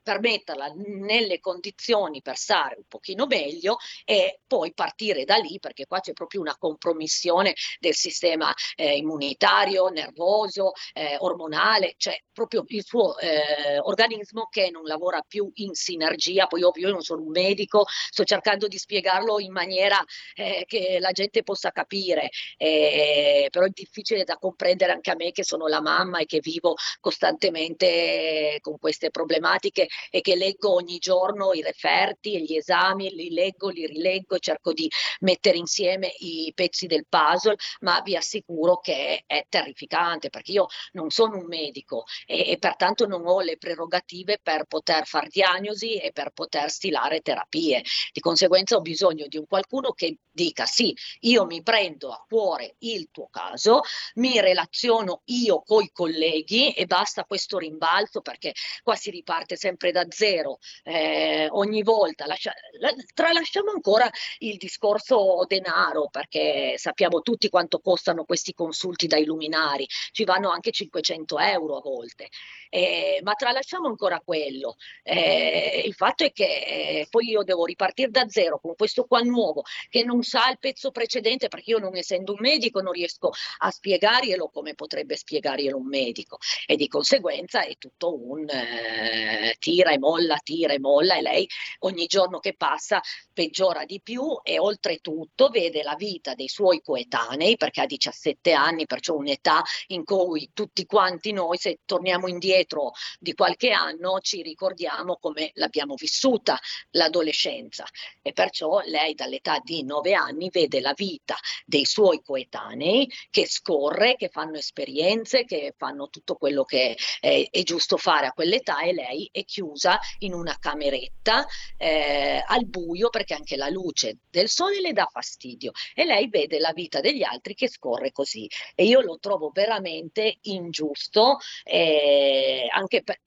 per 0.03 0.21
metterla 0.21 0.73
nelle 0.75 1.41
condizioni 1.41 2.21
per 2.23 2.37
stare 2.37 2.77
un 2.77 2.85
pochino 2.89 3.27
meglio 3.27 3.77
e 4.05 4.41
poi 4.47 4.73
partire 4.75 5.25
da 5.25 5.37
lì 5.37 5.59
perché 5.59 5.87
qua 5.87 6.01
c'è 6.01 6.13
proprio 6.13 6.41
una 6.41 6.57
compromissione 6.57 7.55
del 7.79 7.95
sistema 7.95 8.53
eh, 8.77 8.97
immunitario, 8.97 9.89
nervoso, 9.89 10.73
eh, 10.93 11.17
ormonale, 11.19 11.95
cioè 11.97 12.19
proprio 12.33 12.65
il 12.69 12.85
suo 12.85 13.19
eh, 13.19 13.79
organismo 13.81 14.47
che 14.51 14.71
non 14.71 14.85
lavora 14.85 15.23
più 15.27 15.51
in 15.55 15.75
sinergia, 15.75 16.47
poi 16.47 16.63
ovvio 16.63 16.89
io 16.89 16.93
non 16.93 17.03
sono 17.03 17.23
un 17.23 17.31
medico, 17.31 17.85
sto 17.89 18.25
cercando 18.25 18.69
di 18.69 18.79
spiegarlo 18.79 19.41
in 19.41 19.53
maniera 19.53 20.03
eh, 20.35 20.65
che 20.67 20.99
la 21.01 21.13
gente 21.13 21.43
possa 21.43 21.71
capire, 21.71 22.31
eh, 22.57 23.49
però 23.51 23.65
è 23.65 23.71
difficile 23.71 24.25
da 24.25 24.37
comprendere 24.37 24.93
anche 24.93 25.11
a 25.11 25.15
me 25.17 25.33
che 25.33 25.45
sono 25.45 25.67
la 25.67 25.81
mamma 25.81 26.19
e 26.19 26.27
che 26.27 26.41
vivo 26.41 26.75
costantemente 27.01 28.59
con 28.61 28.79
queste 28.79 29.11
problematiche 29.11 29.78
che, 29.79 29.89
e 30.11 30.21
che 30.21 30.35
leggo 30.35 30.73
ogni 30.73 30.99
giorno 30.99 31.53
i 31.53 31.63
referti 31.63 32.35
e 32.35 32.43
gli 32.43 32.57
esami, 32.57 33.11
li 33.11 33.31
leggo, 33.31 33.69
li 33.69 33.87
rileggo, 33.87 34.39
cerco 34.39 34.73
di 34.73 34.91
mettere 35.21 35.57
insieme 35.57 36.13
i 36.19 36.51
pezzi 36.55 36.87
del 36.87 37.07
puzzle, 37.09 37.57
ma 37.81 38.01
vi 38.01 38.17
assicuro 38.17 38.79
che 38.79 39.23
è, 39.27 39.47
terrificante 39.49 40.31
perché 40.31 40.53
io 40.53 40.67
non 40.93 41.11
sono 41.11 41.37
un 41.39 41.47
medico 41.47 42.05
e, 42.27 42.51
e 42.51 42.59
pertanto 42.59 43.07
non 43.07 43.27
ho 43.27 43.41
le 43.41 43.57
prerogative 43.57 44.39
per 44.43 44.65
poter 44.65 45.07
fare 45.07 45.29
diagnosi 45.31 45.97
e 45.97 46.13
per 46.13 46.31
poter 46.33 46.71
stilare 46.71 47.21
terapie. 47.21 47.83
Di 48.13 48.21
conseguenza 48.21 48.77
ho 48.77 48.81
bisogno 48.81 49.27
di 49.27 49.39
un 49.39 49.47
qualcuno 49.47 49.93
che 49.93 50.19
dica 50.31 50.67
sì, 50.67 50.95
io 51.21 51.47
mi 51.47 51.63
prendo 51.63 52.11
a 52.11 52.25
cuore 52.29 52.77
il 52.81 53.09
tuo 53.11 53.29
caso, 53.29 53.83
mi 54.15 54.41
relaziono 54.41 55.23
io 55.27 55.63
con 55.63 55.83
i 55.83 55.91
colleghi 55.93 56.73
e 56.73 56.87
basta 56.87 57.25
questo 57.25 57.59
rimbalzo 57.59 58.21
perché 58.21 58.53
qua 58.83 58.95
si 58.95 59.11
riparte 59.11 59.57
sempre 59.57 59.68
sempre 59.69 59.93
da 59.93 60.07
zero, 60.09 60.59
eh, 60.83 61.49
ogni 61.51 61.83
volta. 61.83 62.27
Lascia, 62.27 62.53
la, 62.81 62.93
tralasciamo 63.15 63.71
ancora 63.71 64.11
il 64.39 64.57
discorso 64.57 65.45
denaro, 65.47 66.09
perché 66.11 66.75
sappiamo 66.77 67.21
tutti 67.21 67.49
quanto 67.51 67.81
costano 67.81 68.25
questi 68.25 68.55
consulti 68.55 69.07
dai 69.07 69.25
luminari, 69.25 69.87
ci 70.13 70.25
vanno 70.25 70.51
anche 70.51 70.71
500 70.71 71.39
euro 71.39 71.77
a 71.77 71.81
volte. 71.81 72.29
Eh, 72.71 73.21
ma 73.23 73.35
tralasciamo 73.35 73.89
ancora 73.89 74.21
quello. 74.21 74.77
Eh, 75.03 75.83
il 75.85 75.95
fatto 75.95 76.25
è 76.25 76.33
che 76.33 76.45
eh, 76.45 77.07
poi 77.11 77.29
io 77.29 77.43
devo 77.43 77.65
ripartire 77.65 78.11
da 78.11 78.29
zero 78.29 78.59
con 78.59 78.75
questo 78.75 79.05
qua 79.05 79.21
nuovo 79.21 79.63
che 79.89 80.05
non 80.05 80.23
sa 80.23 80.49
il 80.51 80.59
pezzo 80.59 80.91
precedente, 80.91 81.49
perché 81.49 81.71
io 81.71 81.79
non 81.79 81.97
essendo 81.97 82.33
un 82.33 82.39
medico 82.41 82.81
non 82.81 82.93
riesco 82.93 83.31
a 83.59 83.71
spiegarglielo 83.71 84.49
come 84.49 84.75
potrebbe 84.75 85.17
spiegarglielo 85.17 85.77
un 85.77 85.87
medico 85.87 86.39
e 86.67 86.77
di 86.77 86.89
conseguenza 86.89 87.65
è 87.65 87.77
tutto 87.79 88.15
un 88.15 88.47
eh, 88.49 89.57
tira 89.59 89.93
e 89.93 89.99
molla, 89.99 90.39
tira 90.43 90.73
e 90.73 90.79
molla 90.79 91.17
e 91.17 91.23
lei 91.23 91.49
ogni 91.81 92.07
giorno 92.07 92.39
che 92.39 92.55
passa 92.55 93.01
peggiora 93.33 93.85
di 93.85 94.01
più 94.01 94.39
e 94.43 94.59
oltretutto 94.59 95.49
vede 95.49 95.83
la 95.83 95.95
vita 95.95 96.35
dei 96.35 96.49
suoi 96.49 96.81
coetanei 96.81 97.57
perché 97.57 97.83
ha 97.83 97.87
17 97.87 98.53
anni, 98.53 98.87
perciò 98.87 99.15
un'età 99.15 99.63
in 99.89 100.05
cui 100.05 100.51
tutti 100.53 100.87
quanti 100.87 101.33
noi 101.33 101.59
se 101.59 101.81
torniamo 101.85 102.29
indietro 102.29 102.93
di 103.19 103.35
qualche 103.35 103.71
anno 103.71 104.21
ci 104.21 104.43
ricordiamo 104.43 105.19
come 105.21 105.51
l'abbiamo 105.55 105.95
vissuta 105.95 106.59
l'adolescenza. 106.91 107.85
E 108.23 108.33
perciò 108.33 108.81
lei 108.85 109.15
dall'età 109.15 109.61
di 109.63 109.85
9 109.85 110.15
anni 110.15 110.51
vede 110.51 110.81
la 110.81 110.93
vita 110.95 111.37
dei 111.65 111.85
suoi 111.85 112.23
coetanei 112.23 113.11
che 113.31 113.47
scorre, 113.47 114.17
che 114.17 114.29
fanno 114.29 114.57
esperienze, 114.57 115.45
che 115.45 115.75
fanno 115.77 116.09
tutto 116.09 116.37
quello 116.37 116.65
che 116.65 116.97
è, 117.21 117.49
è 117.51 117.63
giusto 117.63 117.97
fare 117.97 118.27
a 118.27 118.33
quell'età 118.33 118.81
e 118.81 118.93
lei 118.93 119.29
è 119.41 119.45
chiusa 119.45 119.99
in 120.19 120.33
una 120.33 120.57
cameretta 120.59 121.47
eh, 121.77 122.43
al 122.47 122.67
buio 122.67 123.09
perché 123.09 123.35
anche 123.35 123.57
la 123.57 123.69
luce 123.69 124.19
del 124.31 124.49
sole 124.49 124.81
le 124.81 124.93
dà 124.93 125.09
fastidio 125.11 125.73
e 125.95 126.05
lei 126.05 126.29
vede 126.29 126.59
la 126.59 126.73
vita 126.73 127.01
degli 127.01 127.23
altri 127.23 127.55
che 127.55 127.69
scorre 127.69 128.13
così. 128.13 128.49
E 128.75 128.85
io 128.85 129.01
lo 129.01 129.19
trovo 129.19 129.51
veramente 129.53 130.39
ingiusto 130.43 131.39
eh, 131.65 132.67
anche 132.71 133.03
per, 133.03 133.21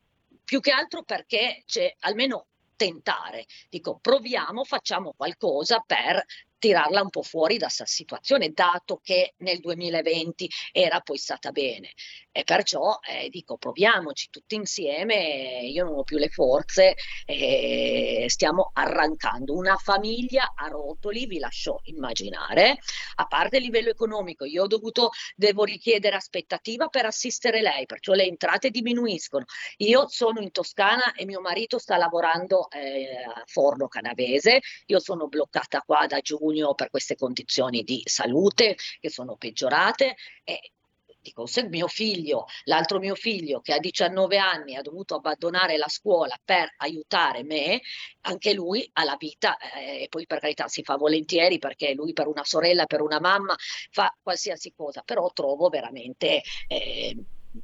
più 0.43 0.59
che 0.59 0.71
altro 0.71 1.03
perché 1.03 1.63
c'è 1.65 1.93
almeno 1.99 2.47
tentare, 2.75 3.45
dico 3.69 3.99
proviamo, 3.99 4.63
facciamo 4.63 5.13
qualcosa 5.15 5.83
per 5.85 6.25
tirarla 6.61 7.01
un 7.01 7.09
po' 7.09 7.23
fuori 7.23 7.57
da 7.57 7.65
questa 7.65 7.85
situazione, 7.87 8.51
dato 8.51 9.01
che 9.03 9.33
nel 9.37 9.59
2020 9.59 10.47
era 10.71 10.99
poi 10.99 11.17
stata 11.17 11.51
bene. 11.51 11.93
E 12.31 12.43
perciò 12.43 12.99
eh, 13.01 13.29
dico 13.29 13.57
proviamoci 13.57 14.29
tutti 14.29 14.55
insieme, 14.55 15.61
io 15.63 15.83
non 15.83 15.97
ho 15.97 16.03
più 16.03 16.17
le 16.17 16.29
forze, 16.29 16.93
eh, 17.25 18.25
stiamo 18.29 18.69
arrancando 18.73 19.55
una 19.55 19.75
famiglia 19.75 20.53
a 20.55 20.67
rotoli, 20.67 21.25
vi 21.25 21.39
lascio 21.39 21.81
immaginare, 21.85 22.77
a 23.15 23.25
parte 23.25 23.57
il 23.57 23.63
livello 23.63 23.89
economico, 23.89 24.45
io 24.45 24.63
ho 24.63 24.67
dovuto, 24.67 25.09
devo 25.35 25.63
richiedere 25.63 26.15
aspettativa 26.15 26.87
per 26.87 27.05
assistere 27.07 27.61
lei, 27.61 27.87
perciò 27.87 28.13
le 28.13 28.25
entrate 28.25 28.69
diminuiscono. 28.69 29.45
Io 29.77 30.07
sono 30.07 30.39
in 30.41 30.51
Toscana 30.51 31.13
e 31.13 31.25
mio 31.25 31.41
marito 31.41 31.79
sta 31.79 31.97
lavorando 31.97 32.69
eh, 32.69 33.15
a 33.25 33.43
Forno 33.47 33.87
Canavese, 33.87 34.61
io 34.85 34.99
sono 34.99 35.27
bloccata 35.27 35.81
qua 35.81 36.05
da 36.05 36.19
giugno 36.19 36.50
giugno 36.51 36.73
per 36.73 36.89
queste 36.89 37.15
condizioni 37.15 37.83
di 37.83 38.01
salute 38.05 38.75
che 38.99 39.09
sono 39.09 39.35
peggiorate 39.35 40.15
e 40.43 40.71
dico, 41.21 41.45
se 41.45 41.67
mio 41.67 41.87
figlio, 41.87 42.45
l'altro 42.63 42.97
mio 42.97 43.13
figlio 43.13 43.61
che 43.61 43.73
ha 43.73 43.79
19 43.79 44.37
anni 44.37 44.75
ha 44.75 44.81
dovuto 44.81 45.15
abbandonare 45.15 45.77
la 45.77 45.87
scuola 45.87 46.35
per 46.43 46.73
aiutare 46.77 47.43
me, 47.43 47.81
anche 48.21 48.53
lui 48.53 48.89
ha 48.93 49.03
la 49.03 49.15
vita 49.19 49.55
eh, 49.57 50.03
e 50.03 50.07
poi 50.09 50.25
per 50.25 50.39
carità 50.39 50.67
si 50.67 50.81
fa 50.83 50.95
volentieri 50.95 51.59
perché 51.59 51.93
lui 51.93 52.13
per 52.13 52.27
una 52.27 52.43
sorella, 52.43 52.85
per 52.85 53.01
una 53.01 53.19
mamma 53.19 53.55
fa 53.91 54.15
qualsiasi 54.21 54.73
cosa, 54.75 55.03
però 55.05 55.31
trovo 55.31 55.69
veramente 55.69 56.41
eh, 56.67 57.15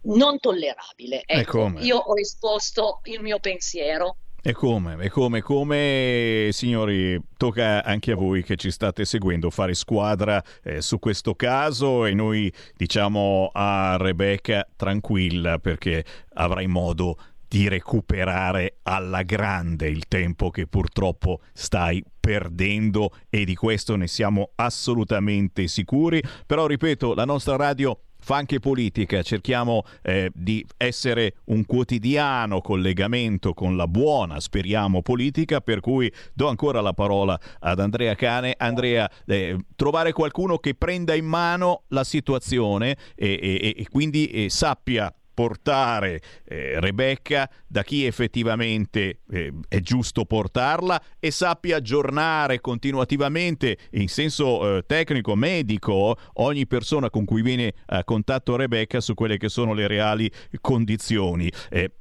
non 0.03 0.37
tollerabile. 0.39 1.23
Ecco, 1.25 1.73
io 1.79 1.97
ho 1.97 2.19
esposto 2.19 2.99
il 3.05 3.21
mio 3.21 3.39
pensiero. 3.39 4.17
E 4.47 4.53
come, 4.53 4.95
e 5.01 5.09
come, 5.09 5.41
come, 5.41 6.47
signori, 6.53 7.21
tocca 7.35 7.83
anche 7.83 8.13
a 8.13 8.15
voi 8.15 8.43
che 8.43 8.55
ci 8.55 8.71
state 8.71 9.03
seguendo 9.03 9.49
fare 9.49 9.73
squadra 9.73 10.41
eh, 10.63 10.79
su 10.79 10.99
questo 10.99 11.35
caso 11.35 12.05
e 12.05 12.13
noi 12.13 12.49
diciamo 12.77 13.49
a 13.51 13.97
Rebecca 13.99 14.65
tranquilla 14.73 15.59
perché 15.59 16.05
avrai 16.35 16.65
modo 16.67 17.17
di 17.45 17.67
recuperare 17.67 18.77
alla 18.83 19.23
grande 19.23 19.89
il 19.89 20.07
tempo 20.07 20.49
che 20.49 20.65
purtroppo 20.65 21.41
stai 21.51 22.01
perdendo 22.17 23.11
e 23.29 23.43
di 23.43 23.53
questo 23.53 23.97
ne 23.97 24.07
siamo 24.07 24.51
assolutamente 24.55 25.67
sicuri. 25.67 26.23
Però 26.45 26.67
ripeto, 26.67 27.13
la 27.15 27.25
nostra 27.25 27.57
radio 27.57 27.99
fa 28.27 28.35
anche 28.35 28.59
politica, 28.59 29.21
cerchiamo 29.21 29.83
eh, 30.01 30.29
di 30.33 30.65
essere 30.75 31.35
un 31.45 31.65
quotidiano 31.65 32.59
collegamento 32.59 33.53
con 33.53 33.77
la 33.77 33.87
buona, 33.87 34.41
speriamo, 34.41 35.01
politica, 35.01 35.61
per 35.61 35.79
cui 35.79 36.11
do 36.33 36.49
ancora 36.49 36.81
la 36.81 36.91
parola 36.91 37.39
ad 37.59 37.79
Andrea 37.79 38.15
Cane. 38.15 38.53
Andrea, 38.57 39.09
eh, 39.27 39.55
trovare 39.77 40.11
qualcuno 40.11 40.57
che 40.57 40.75
prenda 40.75 41.15
in 41.15 41.23
mano 41.23 41.83
la 41.87 42.03
situazione 42.03 42.97
e, 43.15 43.39
e, 43.41 43.75
e 43.77 43.87
quindi 43.89 44.27
eh, 44.27 44.49
sappia 44.49 45.09
portare 45.37 46.19
eh, 46.45 46.79
Rebecca 46.79 47.47
da 47.67 47.83
chi 47.83 48.07
effettivamente 48.07 49.19
eh, 49.29 49.53
è 49.67 49.79
giusto 49.81 50.25
portarla 50.25 50.99
e 51.19 51.29
sappia 51.29 51.75
aggiornare 51.77 52.59
continuativamente 52.59 53.77
in 53.91 54.07
senso 54.07 54.77
eh, 54.77 54.83
tecnico, 54.87 55.35
medico, 55.35 56.15
ogni 56.33 56.65
persona 56.65 57.11
con 57.11 57.23
cui 57.23 57.43
viene 57.43 57.71
a 57.85 58.03
contatto 58.03 58.55
Rebecca 58.55 58.99
su 58.99 59.13
quelle 59.13 59.37
che 59.37 59.47
sono 59.47 59.73
le 59.73 59.85
reali 59.85 60.31
condizioni. 60.59 61.51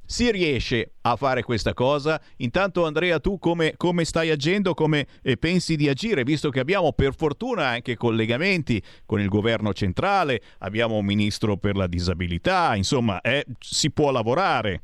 Si 0.09 0.31
riesce 0.31 0.93
a 1.01 1.17
fare 1.17 1.43
questa 1.43 1.73
cosa? 1.73 2.21
Intanto 2.37 2.85
Andrea 2.85 3.19
tu 3.19 3.39
come, 3.39 3.73
come 3.75 4.05
stai 4.05 4.29
agendo, 4.29 4.73
come 4.73 5.05
eh, 5.21 5.35
pensi 5.35 5.75
di 5.75 5.89
agire, 5.89 6.23
visto 6.23 6.49
che 6.49 6.61
abbiamo 6.61 6.93
per 6.93 7.13
fortuna 7.13 7.67
anche 7.67 7.97
collegamenti 7.97 8.81
con 9.05 9.19
il 9.19 9.27
governo 9.27 9.73
centrale, 9.73 10.41
abbiamo 10.59 10.95
un 10.95 11.03
ministro 11.03 11.57
per 11.57 11.75
la 11.75 11.87
disabilità, 11.87 12.73
insomma 12.77 13.19
eh, 13.19 13.45
si 13.59 13.91
può 13.91 14.09
lavorare. 14.11 14.83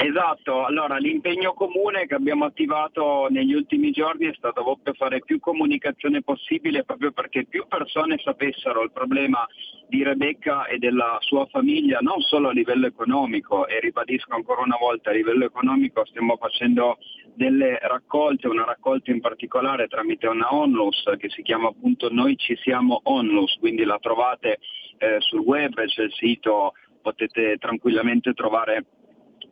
Esatto, 0.00 0.64
allora 0.64 0.96
l'impegno 0.98 1.54
comune 1.54 2.06
che 2.06 2.14
abbiamo 2.14 2.44
attivato 2.44 3.26
negli 3.30 3.52
ultimi 3.52 3.90
giorni 3.90 4.26
è 4.26 4.34
stato 4.36 4.62
proprio 4.62 4.94
fare 4.94 5.18
più 5.18 5.40
comunicazione 5.40 6.22
possibile 6.22 6.84
proprio 6.84 7.10
perché 7.10 7.46
più 7.46 7.66
persone 7.66 8.16
sapessero 8.22 8.84
il 8.84 8.92
problema 8.92 9.44
di 9.88 10.04
Rebecca 10.04 10.66
e 10.66 10.78
della 10.78 11.16
sua 11.18 11.46
famiglia, 11.46 11.98
non 12.00 12.20
solo 12.20 12.50
a 12.50 12.52
livello 12.52 12.86
economico, 12.86 13.66
e 13.66 13.80
ribadisco 13.80 14.34
ancora 14.34 14.62
una 14.62 14.76
volta 14.78 15.10
a 15.10 15.14
livello 15.14 15.46
economico 15.46 16.06
stiamo 16.06 16.36
facendo 16.36 16.98
delle 17.34 17.76
raccolte, 17.82 18.46
una 18.46 18.64
raccolta 18.64 19.10
in 19.10 19.20
particolare 19.20 19.88
tramite 19.88 20.28
una 20.28 20.54
onlus 20.54 21.02
che 21.18 21.28
si 21.28 21.42
chiama 21.42 21.70
appunto 21.70 22.08
Noi 22.08 22.36
ci 22.36 22.54
siamo 22.62 23.00
onlus, 23.02 23.56
quindi 23.58 23.82
la 23.82 23.98
trovate 24.00 24.60
eh, 24.98 25.16
sul 25.18 25.40
web, 25.40 25.74
c'è 25.74 26.04
il 26.04 26.12
sito, 26.12 26.74
potete 27.02 27.56
tranquillamente 27.58 28.32
trovare 28.32 28.84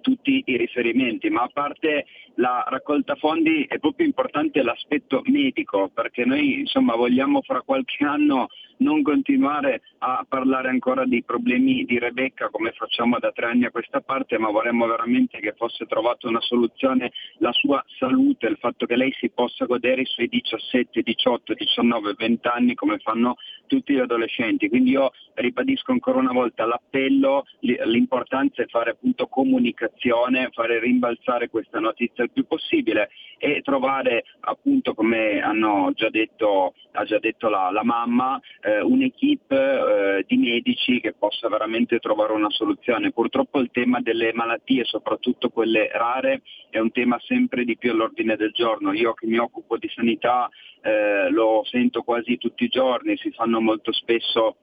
tutti 0.07 0.40
i 0.46 0.57
riferimenti, 0.57 1.28
ma 1.30 1.42
a 1.42 1.50
parte 1.52 2.07
la 2.36 2.64
raccolta 2.68 3.16
fondi 3.16 3.64
è 3.68 3.80
proprio 3.80 4.07
importante 4.07 4.62
l'aspetto 4.62 5.20
medico, 5.24 5.90
perché 5.92 6.24
noi 6.24 6.61
insomma 6.61 6.94
vogliamo 6.94 7.42
fra 7.42 7.61
qualche 7.62 8.04
anno 8.04 8.46
non 8.79 9.03
continuare 9.03 9.83
a 9.99 10.24
parlare 10.29 10.68
ancora 10.68 11.05
di 11.05 11.22
problemi 11.22 11.85
di 11.85 11.99
Rebecca 11.99 12.49
come 12.51 12.72
facciamo 12.72 13.18
da 13.18 13.33
tre 13.33 13.47
anni 13.47 13.64
a 13.64 13.70
questa 13.70 14.01
parte, 14.01 14.39
ma 14.39 14.51
vorremmo 14.51 14.87
veramente 14.87 15.39
che 15.41 15.55
fosse 15.57 15.87
trovata 15.87 16.29
una 16.29 16.41
soluzione 16.41 17.12
la 17.39 17.53
sua 17.53 17.83
salute, 17.99 18.47
il 18.47 18.59
fatto 18.59 18.87
che 18.87 18.97
lei 18.97 19.12
si 19.18 19.31
possa 19.31 19.64
godere 19.64 20.03
i 20.03 20.07
suoi 20.07 20.29
17, 20.29 21.03
18, 21.03 21.55
19, 21.55 22.14
20 22.16 22.49
anni 22.49 22.74
come 22.74 22.99
fanno 22.99 23.37
tutti 23.66 23.95
gli 23.95 23.99
adolescenti. 23.99 24.68
Quindi 24.68 24.91
io 24.91 25.11
ribadisco 25.35 25.93
ancora 25.93 26.18
una 26.18 26.33
volta 26.33 26.66
l'appello, 26.66 27.45
l'importanza 27.61 28.62
è 28.62 28.66
fare 28.66 28.91
appunto 28.91 29.27
comunicazione, 29.27 30.51
fare 30.53 30.81
rimbalzare 30.81 31.49
questa 31.49 31.79
notizia 31.79 32.24
il 32.24 32.31
più 32.31 32.47
possibile 32.47 33.11
e 33.39 33.61
trovare 33.62 34.24
appunto 34.41 34.95
come 34.95 35.41
hanno 35.41 35.91
già 35.95 36.09
detto, 36.09 36.74
ha 36.93 37.05
già 37.05 37.18
detto 37.18 37.49
la, 37.49 37.70
la 37.70 37.85
mamma, 37.85 38.41
eh, 38.67 38.81
un'equipe 38.81 39.55
eh, 39.55 40.25
di 40.27 40.37
medici 40.37 41.01
che 41.01 41.14
possa 41.17 41.49
veramente 41.49 42.01
trovare 42.01 42.33
una 42.33 42.51
soluzione. 42.51 43.12
Purtroppo 43.12 43.61
il 43.61 43.71
tema 43.71 44.01
delle 44.01 44.33
malattie, 44.33 44.85
soprattutto 44.85 45.51
quelle 45.51 45.89
rare, 45.93 46.43
è 46.69 46.81
un 46.81 46.91
tema 46.91 47.17
sempre 47.25 47.64
di 47.64 47.77
più 47.77 47.93
all'ordine 47.93 48.35
del 48.35 48.51
giorno. 48.51 48.93
Io 48.93 49.14
che 49.14 49.27
mi 49.27 49.39
occupo 49.39 49.77
di 49.77 49.89
sanità 49.95 50.49
eh, 50.83 51.31
lo 51.31 51.62
sento 51.64 52.03
quasi 52.03 52.39
tutti 52.39 52.64
i 52.64 52.69
giorni, 52.69 53.17
si 53.17 53.31
fanno 53.31 53.61
molto 53.61 53.93
spesso 53.93 54.57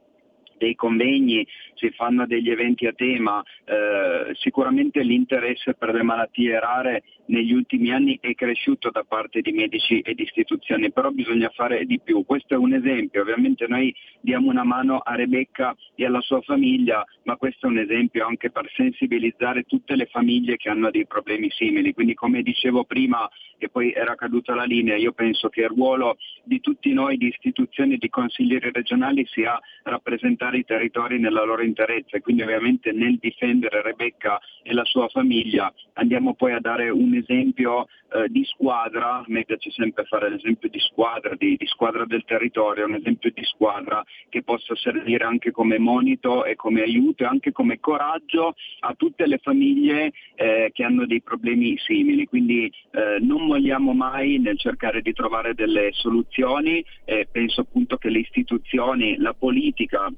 dei 0.63 0.75
convegni, 0.75 1.45
si 1.73 1.89
fanno 1.91 2.25
degli 2.25 2.49
eventi 2.49 2.87
a 2.87 2.93
tema, 2.93 3.43
eh, 3.65 4.33
sicuramente 4.35 5.01
l'interesse 5.01 5.73
per 5.73 5.93
le 5.93 6.03
malattie 6.03 6.57
rare 6.57 7.03
negli 7.25 7.53
ultimi 7.53 7.91
anni 7.91 8.17
è 8.21 8.33
cresciuto 8.33 8.89
da 8.89 9.03
parte 9.03 9.41
di 9.41 9.51
medici 9.51 9.99
e 9.99 10.13
di 10.13 10.23
istituzioni, 10.23 10.91
però 10.91 11.09
bisogna 11.09 11.49
fare 11.49 11.85
di 11.85 11.99
più. 11.99 12.25
Questo 12.25 12.53
è 12.53 12.57
un 12.57 12.73
esempio, 12.73 13.21
ovviamente 13.21 13.65
noi 13.67 13.93
diamo 14.21 14.49
una 14.49 14.63
mano 14.63 14.99
a 14.99 15.15
Rebecca 15.15 15.75
e 15.95 16.05
alla 16.05 16.21
sua 16.21 16.41
famiglia, 16.41 17.05
ma 17.23 17.35
questo 17.35 17.67
è 17.67 17.69
un 17.69 17.79
esempio 17.79 18.25
anche 18.25 18.49
per 18.49 18.69
sensibilizzare 18.73 19.63
tutte 19.63 19.95
le 19.95 20.05
famiglie 20.05 20.57
che 20.57 20.69
hanno 20.69 20.91
dei 20.91 21.05
problemi 21.05 21.49
simili. 21.49 21.93
Quindi 21.93 22.13
come 22.13 22.41
dicevo 22.41 22.83
prima, 22.85 23.29
e 23.57 23.69
poi 23.69 23.93
era 23.93 24.15
caduta 24.15 24.53
la 24.53 24.65
linea, 24.65 24.95
io 24.95 25.13
penso 25.13 25.49
che 25.49 25.61
il 25.61 25.69
ruolo 25.69 26.17
di 26.43 26.59
tutti 26.59 26.91
noi, 26.91 27.17
di 27.17 27.27
istituzioni 27.27 27.93
e 27.93 27.97
di 27.97 28.09
consiglieri 28.09 28.71
regionali 28.71 29.25
sia 29.27 29.57
rappresentare 29.83 30.52
i 30.57 30.65
territori 30.65 31.19
nella 31.19 31.43
loro 31.43 31.61
interezza 31.61 32.17
e 32.17 32.21
quindi 32.21 32.41
ovviamente 32.41 32.91
nel 32.91 33.17
difendere 33.19 33.81
Rebecca 33.81 34.39
e 34.61 34.73
la 34.73 34.85
sua 34.85 35.07
famiglia 35.07 35.73
andiamo 35.93 36.33
poi 36.33 36.53
a 36.53 36.59
dare 36.59 36.89
un 36.89 37.13
esempio 37.15 37.87
eh, 38.13 38.27
di 38.29 38.43
squadra, 38.45 39.23
me 39.27 39.43
piace 39.43 39.71
sempre 39.71 40.05
fare 40.05 40.29
l'esempio 40.29 40.69
di 40.69 40.79
squadra, 40.79 41.35
di, 41.35 41.55
di, 41.57 41.65
squadra 41.65 42.05
del 42.05 42.23
territorio, 42.25 42.85
un 42.85 42.93
esempio 42.93 43.31
di 43.33 43.43
squadra 43.43 44.03
che 44.29 44.43
possa 44.43 44.75
servire 44.75 45.23
anche 45.25 45.51
come 45.51 45.79
monito 45.79 46.45
e 46.45 46.55
come 46.55 46.81
aiuto 46.81 47.23
e 47.23 47.27
anche 47.27 47.51
come 47.51 47.79
coraggio 47.79 48.53
a 48.81 48.93
tutte 48.95 49.25
le 49.25 49.39
famiglie 49.39 50.13
eh, 50.35 50.69
che 50.71 50.83
hanno 50.83 51.05
dei 51.05 51.21
problemi 51.21 51.75
simili. 51.79 52.25
Quindi 52.25 52.71
eh, 52.91 53.17
non 53.19 53.45
molliamo 53.45 53.93
mai 53.93 54.37
nel 54.37 54.59
cercare 54.59 55.01
di 55.01 55.13
trovare 55.13 55.53
delle 55.55 55.89
soluzioni 55.93 56.85
e 57.05 57.27
penso 57.31 57.61
appunto 57.61 57.97
che 57.97 58.09
le 58.09 58.19
istituzioni, 58.19 59.17
la 59.17 59.33
politica, 59.33 60.11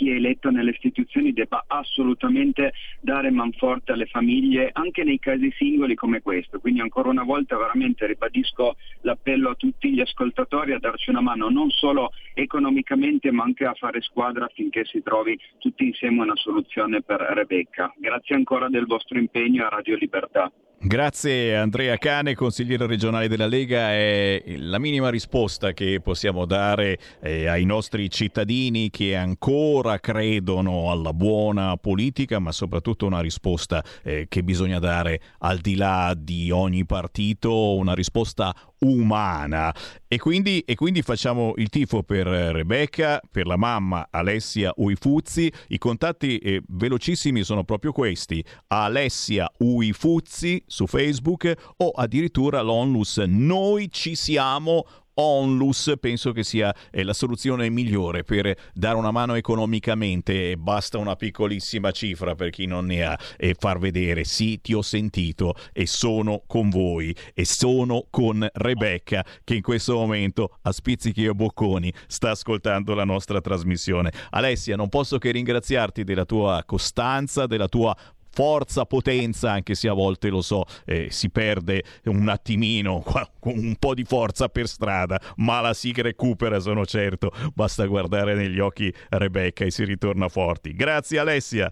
chi 0.00 0.08
è 0.08 0.14
eletto 0.14 0.48
nelle 0.48 0.70
istituzioni 0.70 1.34
debba 1.34 1.64
assolutamente 1.66 2.72
dare 3.02 3.30
manforte 3.30 3.92
alle 3.92 4.06
famiglie 4.06 4.70
anche 4.72 5.04
nei 5.04 5.18
casi 5.18 5.52
singoli 5.58 5.94
come 5.94 6.22
questo. 6.22 6.58
Quindi 6.58 6.80
ancora 6.80 7.10
una 7.10 7.22
volta 7.22 7.58
veramente 7.58 8.06
ribadisco 8.06 8.76
l'appello 9.02 9.50
a 9.50 9.54
tutti 9.56 9.92
gli 9.92 10.00
ascoltatori 10.00 10.72
a 10.72 10.78
darci 10.78 11.10
una 11.10 11.20
mano 11.20 11.50
non 11.50 11.68
solo 11.68 12.12
economicamente 12.32 13.30
ma 13.30 13.42
anche 13.42 13.66
a 13.66 13.74
fare 13.74 14.00
squadra 14.00 14.46
affinché 14.46 14.86
si 14.86 15.02
trovi 15.02 15.38
tutti 15.58 15.84
insieme 15.84 16.22
una 16.22 16.36
soluzione 16.36 17.02
per 17.02 17.20
Rebecca. 17.20 17.92
Grazie 17.98 18.36
ancora 18.36 18.70
del 18.70 18.86
vostro 18.86 19.18
impegno 19.18 19.66
a 19.66 19.68
Radio 19.68 19.96
Libertà. 19.96 20.50
Grazie 20.82 21.58
Andrea 21.58 21.98
Cane, 21.98 22.34
consigliere 22.34 22.86
regionale 22.86 23.28
della 23.28 23.46
Lega. 23.46 23.90
È 23.90 24.42
la 24.56 24.78
minima 24.78 25.10
risposta 25.10 25.74
che 25.74 26.00
possiamo 26.02 26.46
dare 26.46 26.98
eh, 27.20 27.46
ai 27.48 27.66
nostri 27.66 28.08
cittadini 28.08 28.88
che 28.88 29.14
ancora 29.14 30.00
credono 30.00 30.90
alla 30.90 31.12
buona 31.12 31.76
politica, 31.76 32.38
ma 32.38 32.50
soprattutto 32.50 33.04
una 33.04 33.20
risposta 33.20 33.84
eh, 34.02 34.24
che 34.26 34.42
bisogna 34.42 34.78
dare 34.78 35.20
al 35.40 35.58
di 35.58 35.76
là 35.76 36.14
di 36.16 36.50
ogni 36.50 36.86
partito, 36.86 37.74
una 37.74 37.92
risposta 37.92 38.54
umana. 38.80 39.74
E 40.06 40.18
quindi, 40.18 40.60
e 40.60 40.74
quindi, 40.74 41.02
facciamo 41.02 41.52
il 41.56 41.68
tifo 41.68 42.02
per 42.02 42.26
Rebecca, 42.26 43.20
per 43.30 43.46
la 43.46 43.56
mamma 43.56 44.08
Alessia 44.10 44.72
Uifuzzi. 44.76 45.52
I 45.68 45.78
contatti 45.78 46.38
eh, 46.38 46.62
velocissimi 46.68 47.42
sono 47.42 47.64
proprio 47.64 47.92
questi: 47.92 48.44
Alessia 48.68 49.50
Uifuzzi 49.58 50.62
su 50.66 50.86
Facebook 50.86 51.52
o 51.78 51.90
addirittura 51.90 52.60
l'onlus 52.60 53.18
Noi 53.18 53.90
ci 53.90 54.14
siamo 54.14 54.84
onlus 55.14 55.94
penso 56.00 56.32
che 56.32 56.44
sia 56.44 56.74
eh, 56.90 57.02
la 57.02 57.12
soluzione 57.12 57.68
migliore 57.68 58.22
per 58.22 58.56
dare 58.72 58.96
una 58.96 59.10
mano 59.10 59.34
economicamente. 59.34 60.56
Basta 60.56 60.98
una 60.98 61.16
piccolissima 61.16 61.90
cifra 61.90 62.34
per 62.34 62.50
chi 62.50 62.66
non 62.66 62.86
ne 62.86 63.04
ha 63.04 63.18
e 63.36 63.54
far 63.58 63.78
vedere 63.78 64.24
sì 64.24 64.60
ti 64.60 64.74
ho 64.74 64.82
sentito 64.82 65.54
e 65.72 65.86
sono 65.86 66.42
con 66.46 66.70
voi 66.70 67.14
e 67.34 67.44
sono 67.44 68.06
con 68.10 68.46
Rebecca 68.52 69.24
che 69.44 69.54
in 69.54 69.62
questo 69.62 69.94
momento 69.94 70.58
a 70.62 70.72
spizzichi 70.72 71.24
e 71.24 71.34
bocconi 71.34 71.92
sta 72.06 72.30
ascoltando 72.30 72.94
la 72.94 73.04
nostra 73.04 73.40
trasmissione. 73.40 74.12
Alessia 74.30 74.76
non 74.76 74.88
posso 74.88 75.18
che 75.18 75.30
ringraziarti 75.30 76.04
della 76.04 76.24
tua 76.24 76.62
costanza 76.64 77.46
della 77.46 77.68
tua 77.68 77.96
forza, 78.30 78.84
potenza, 78.86 79.52
anche 79.52 79.74
se 79.74 79.88
a 79.88 79.92
volte 79.92 80.28
lo 80.28 80.42
so, 80.42 80.64
eh, 80.84 81.08
si 81.10 81.30
perde 81.30 81.84
un 82.04 82.28
attimino, 82.28 83.02
un 83.42 83.76
po' 83.78 83.94
di 83.94 84.04
forza 84.04 84.48
per 84.48 84.68
strada, 84.68 85.20
ma 85.36 85.60
la 85.60 85.74
si 85.74 85.92
recupera, 85.96 86.58
sono 86.60 86.86
certo. 86.86 87.32
Basta 87.54 87.84
guardare 87.86 88.34
negli 88.34 88.58
occhi 88.58 88.92
Rebecca 89.08 89.64
e 89.64 89.70
si 89.70 89.84
ritorna 89.84 90.28
forti. 90.28 90.74
Grazie 90.74 91.18
Alessia. 91.18 91.70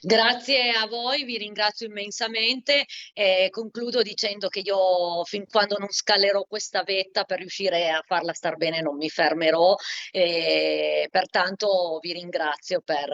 Grazie 0.00 0.70
a 0.70 0.86
voi, 0.86 1.24
vi 1.24 1.38
ringrazio 1.38 1.86
immensamente 1.86 2.84
e 3.12 3.48
concludo 3.50 4.02
dicendo 4.02 4.48
che 4.48 4.60
io 4.60 5.24
fin 5.24 5.46
quando 5.46 5.76
non 5.78 5.90
scalerò 5.90 6.44
questa 6.44 6.82
vetta 6.82 7.24
per 7.24 7.38
riuscire 7.38 7.90
a 7.90 8.02
farla 8.06 8.32
star 8.32 8.56
bene 8.56 8.80
non 8.80 8.96
mi 8.96 9.08
fermerò 9.08 9.74
e 10.10 11.08
pertanto 11.10 11.98
vi 12.00 12.12
ringrazio 12.12 12.80
per, 12.82 13.08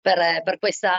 per, 0.00 0.42
per 0.42 0.58
questa 0.58 0.96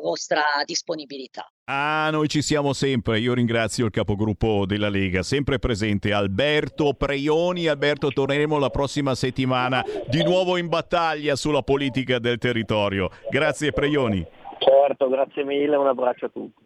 vostra 0.00 0.62
disponibilità. 0.64 1.51
Ah, 1.64 2.08
noi 2.10 2.28
ci 2.28 2.42
siamo 2.42 2.72
sempre. 2.72 3.20
Io 3.20 3.34
ringrazio 3.34 3.84
il 3.86 3.92
capogruppo 3.92 4.66
della 4.66 4.88
Lega, 4.88 5.22
sempre 5.22 5.58
presente 5.58 6.12
Alberto 6.12 6.92
Preioni. 6.94 7.68
Alberto, 7.68 8.08
torneremo 8.10 8.58
la 8.58 8.68
prossima 8.70 9.14
settimana 9.14 9.84
di 10.08 10.24
nuovo 10.24 10.56
in 10.56 10.68
battaglia 10.68 11.36
sulla 11.36 11.62
politica 11.62 12.18
del 12.18 12.38
territorio. 12.38 13.10
Grazie 13.30 13.70
Preioni. 13.72 14.26
Certo, 14.58 15.08
grazie 15.08 15.44
mille, 15.44 15.76
un 15.76 15.86
abbraccio 15.86 16.26
a 16.26 16.28
tutti. 16.28 16.60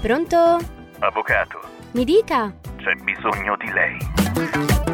Pronto? 0.00 0.36
Avvocato, 1.00 1.58
Mi 1.92 2.04
dica. 2.04 2.54
c'è 2.76 2.94
bisogno 3.02 3.56
di 3.56 3.70
lei. 3.72 4.93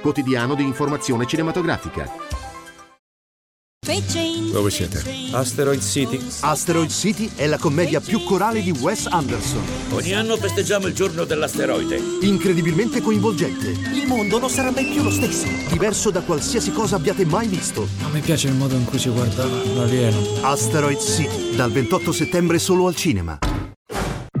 quotidiano 0.00 0.54
di 0.54 0.62
informazione 0.62 1.26
cinematografica. 1.26 2.36
Dove 4.52 4.70
siete? 4.70 5.02
Asteroid 5.32 5.80
City. 5.80 6.20
Asteroid 6.40 6.90
City 6.90 7.30
è 7.34 7.46
la 7.46 7.58
commedia 7.58 8.00
più 8.00 8.22
corale 8.24 8.60
di 8.60 8.70
Wes 8.70 9.06
Anderson. 9.06 9.62
Ogni 9.92 10.12
anno 10.12 10.36
festeggiamo 10.36 10.86
il 10.86 10.94
giorno 10.94 11.24
dell'asteroide. 11.24 12.00
Incredibilmente 12.20 13.00
coinvolgente. 13.00 13.70
Il 13.70 14.06
mondo 14.06 14.38
non 14.38 14.50
sarà 14.50 14.70
mai 14.70 14.86
più 14.86 15.02
lo 15.02 15.10
stesso. 15.10 15.46
Diverso 15.70 16.10
da 16.10 16.20
qualsiasi 16.22 16.72
cosa 16.72 16.96
abbiate 16.96 17.24
mai 17.24 17.46
visto. 17.46 17.88
A 18.02 18.08
me 18.08 18.20
piace 18.20 18.48
il 18.48 18.54
modo 18.54 18.74
in 18.74 18.84
cui 18.84 18.98
si 18.98 19.08
guarda 19.08 19.46
l'alieno. 19.46 20.18
Asteroid 20.42 20.98
City, 20.98 21.56
dal 21.56 21.70
28 21.70 22.12
settembre 22.12 22.58
solo 22.58 22.86
al 22.86 22.94
cinema. 22.94 23.38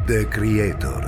The 0.04 0.28
Creator. 0.28 1.07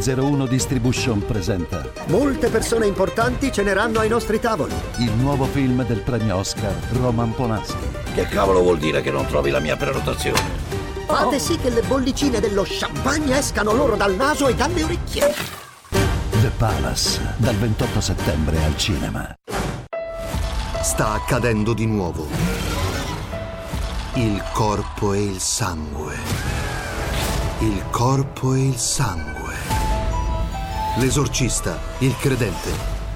01 0.00 0.46
Distribution 0.46 1.24
presenta 1.26 1.84
Molte 2.06 2.48
persone 2.48 2.86
importanti 2.86 3.52
ceneranno 3.52 3.98
ai 4.00 4.08
nostri 4.08 4.40
tavoli. 4.40 4.72
il 4.98 5.12
nuovo 5.12 5.44
film 5.44 5.84
del 5.84 6.00
premio 6.00 6.36
Oscar 6.36 6.72
Roman 6.92 7.34
Polanski. 7.34 7.76
Che 8.14 8.24
cavolo 8.28 8.62
vuol 8.62 8.78
dire 8.78 9.02
che 9.02 9.10
non 9.10 9.26
trovi 9.26 9.50
la 9.50 9.60
mia 9.60 9.76
prenotazione? 9.76 10.40
Fate 11.06 11.38
sì 11.38 11.58
che 11.58 11.70
le 11.70 11.82
bollicine 11.82 12.40
dello 12.40 12.64
champagne 12.66 13.36
escano 13.38 13.72
loro 13.72 13.96
dal 13.96 14.14
naso 14.14 14.48
e 14.48 14.54
dalle 14.54 14.84
orecchie. 14.84 15.34
The 15.90 16.50
Palace, 16.56 17.20
dal 17.36 17.56
28 17.56 18.00
settembre 18.00 18.64
al 18.64 18.76
cinema. 18.78 19.34
Sta 20.82 21.12
accadendo 21.12 21.74
di 21.74 21.84
nuovo. 21.86 22.26
Il 24.14 24.42
corpo 24.52 25.12
e 25.12 25.22
il 25.22 25.40
sangue. 25.40 26.14
Il 27.58 27.84
corpo 27.90 28.54
e 28.54 28.68
il 28.68 28.76
sangue. 28.76 29.39
L'esorcista, 30.98 31.78
il 32.00 32.16
credente. 32.16 32.68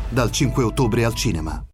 Dal 0.09 0.31
5 0.31 0.63
ottobre 0.63 1.05
al 1.05 1.13
cinema. 1.13 1.67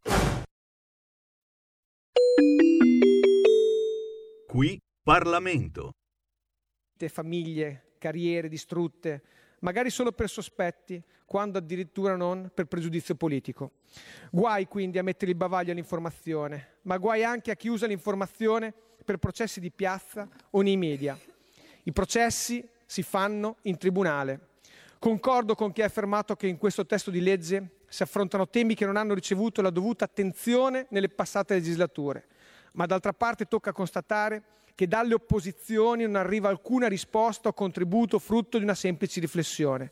Qui 4.46 4.80
Parlamento. 5.02 5.90
famiglie, 7.08 7.96
carriere 7.98 8.48
distrutte, 8.48 9.22
magari 9.60 9.90
solo 9.90 10.12
per 10.12 10.30
sospetti, 10.30 11.02
quando 11.26 11.58
addirittura 11.58 12.16
non 12.16 12.50
per 12.52 12.64
pregiudizio 12.64 13.14
politico. 13.14 13.72
Guai 14.30 14.66
quindi 14.66 14.96
a 14.98 15.02
mettere 15.02 15.32
il 15.32 15.36
bavaglio 15.36 15.72
all'informazione, 15.72 16.78
ma 16.82 16.96
guai 16.96 17.24
anche 17.24 17.50
a 17.50 17.56
chi 17.56 17.68
usa 17.68 17.86
l'informazione 17.86 18.72
per 19.04 19.18
processi 19.18 19.60
di 19.60 19.70
piazza 19.70 20.26
o 20.52 20.62
nei 20.62 20.78
media. 20.78 21.16
I 21.82 21.92
processi 21.92 22.66
si 22.86 23.02
fanno 23.02 23.58
in 23.62 23.76
tribunale. 23.76 24.48
Concordo 25.00 25.54
con 25.54 25.72
chi 25.72 25.80
ha 25.80 25.86
affermato 25.86 26.36
che 26.36 26.46
in 26.46 26.58
questo 26.58 26.84
testo 26.84 27.10
di 27.10 27.22
legge 27.22 27.76
si 27.88 28.02
affrontano 28.02 28.46
temi 28.50 28.74
che 28.74 28.84
non 28.84 28.98
hanno 28.98 29.14
ricevuto 29.14 29.62
la 29.62 29.70
dovuta 29.70 30.04
attenzione 30.04 30.88
nelle 30.90 31.08
passate 31.08 31.54
legislature, 31.54 32.26
ma 32.72 32.84
d'altra 32.84 33.14
parte 33.14 33.46
tocca 33.46 33.72
constatare 33.72 34.42
che 34.74 34.86
dalle 34.86 35.14
opposizioni 35.14 36.02
non 36.02 36.16
arriva 36.16 36.50
alcuna 36.50 36.86
risposta 36.86 37.48
o 37.48 37.54
contributo 37.54 38.18
frutto 38.18 38.58
di 38.58 38.64
una 38.64 38.74
semplice 38.74 39.20
riflessione. 39.20 39.90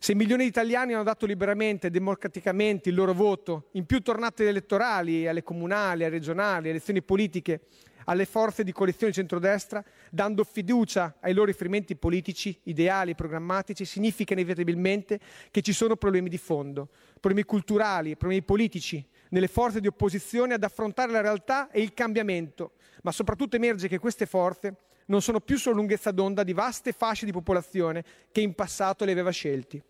Se 0.00 0.16
milioni 0.16 0.42
di 0.42 0.48
italiani 0.48 0.94
hanno 0.94 1.04
dato 1.04 1.26
liberamente 1.26 1.86
e 1.86 1.90
democraticamente 1.90 2.88
il 2.88 2.96
loro 2.96 3.14
voto 3.14 3.68
in 3.74 3.86
più 3.86 4.00
tornate 4.00 4.48
elettorali, 4.48 5.28
alle 5.28 5.44
comunali, 5.44 6.02
alle 6.02 6.14
regionali, 6.14 6.62
alle 6.62 6.70
elezioni 6.70 7.02
politiche, 7.02 7.60
alle 8.04 8.24
forze 8.24 8.64
di 8.64 8.72
coalizione 8.72 9.12
centrodestra, 9.12 9.84
dando 10.10 10.44
fiducia 10.44 11.16
ai 11.20 11.32
loro 11.32 11.46
riferimenti 11.46 11.96
politici, 11.96 12.58
ideali 12.64 13.12
e 13.12 13.14
programmatici, 13.14 13.84
significa 13.84 14.32
inevitabilmente 14.32 15.20
che 15.50 15.62
ci 15.62 15.72
sono 15.72 15.96
problemi 15.96 16.28
di 16.28 16.38
fondo, 16.38 16.88
problemi 17.20 17.44
culturali, 17.44 18.16
problemi 18.16 18.42
politici, 18.42 19.06
nelle 19.30 19.48
forze 19.48 19.80
di 19.80 19.86
opposizione 19.86 20.54
ad 20.54 20.64
affrontare 20.64 21.12
la 21.12 21.20
realtà 21.20 21.70
e 21.70 21.80
il 21.80 21.94
cambiamento, 21.94 22.72
ma 23.02 23.12
soprattutto 23.12 23.56
emerge 23.56 23.88
che 23.88 23.98
queste 23.98 24.26
forze 24.26 24.76
non 25.06 25.22
sono 25.22 25.40
più 25.40 25.58
solo 25.58 25.76
lunghezza 25.76 26.10
d'onda 26.10 26.44
di 26.44 26.52
vaste 26.52 26.92
fasce 26.92 27.24
di 27.24 27.32
popolazione 27.32 28.04
che 28.30 28.40
in 28.40 28.54
passato 28.54 29.04
le 29.04 29.12
aveva 29.12 29.30
scelti. 29.30 29.82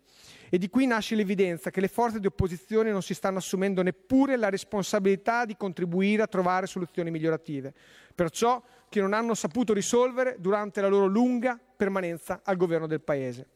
E 0.53 0.57
di 0.57 0.67
qui 0.67 0.85
nasce 0.85 1.15
l'evidenza 1.15 1.69
che 1.69 1.79
le 1.79 1.87
forze 1.87 2.19
di 2.19 2.27
opposizione 2.27 2.91
non 2.91 3.01
si 3.01 3.13
stanno 3.13 3.37
assumendo 3.37 3.81
neppure 3.81 4.35
la 4.35 4.49
responsabilità 4.49 5.45
di 5.45 5.55
contribuire 5.55 6.23
a 6.23 6.27
trovare 6.27 6.67
soluzioni 6.67 7.09
migliorative, 7.09 7.73
perciò 8.13 8.61
che 8.89 8.99
non 8.99 9.13
hanno 9.13 9.33
saputo 9.33 9.71
risolvere 9.71 10.35
durante 10.39 10.81
la 10.81 10.89
loro 10.89 11.05
lunga 11.05 11.57
permanenza 11.57 12.41
al 12.43 12.57
governo 12.57 12.85
del 12.85 12.99
Paese. 12.99 13.47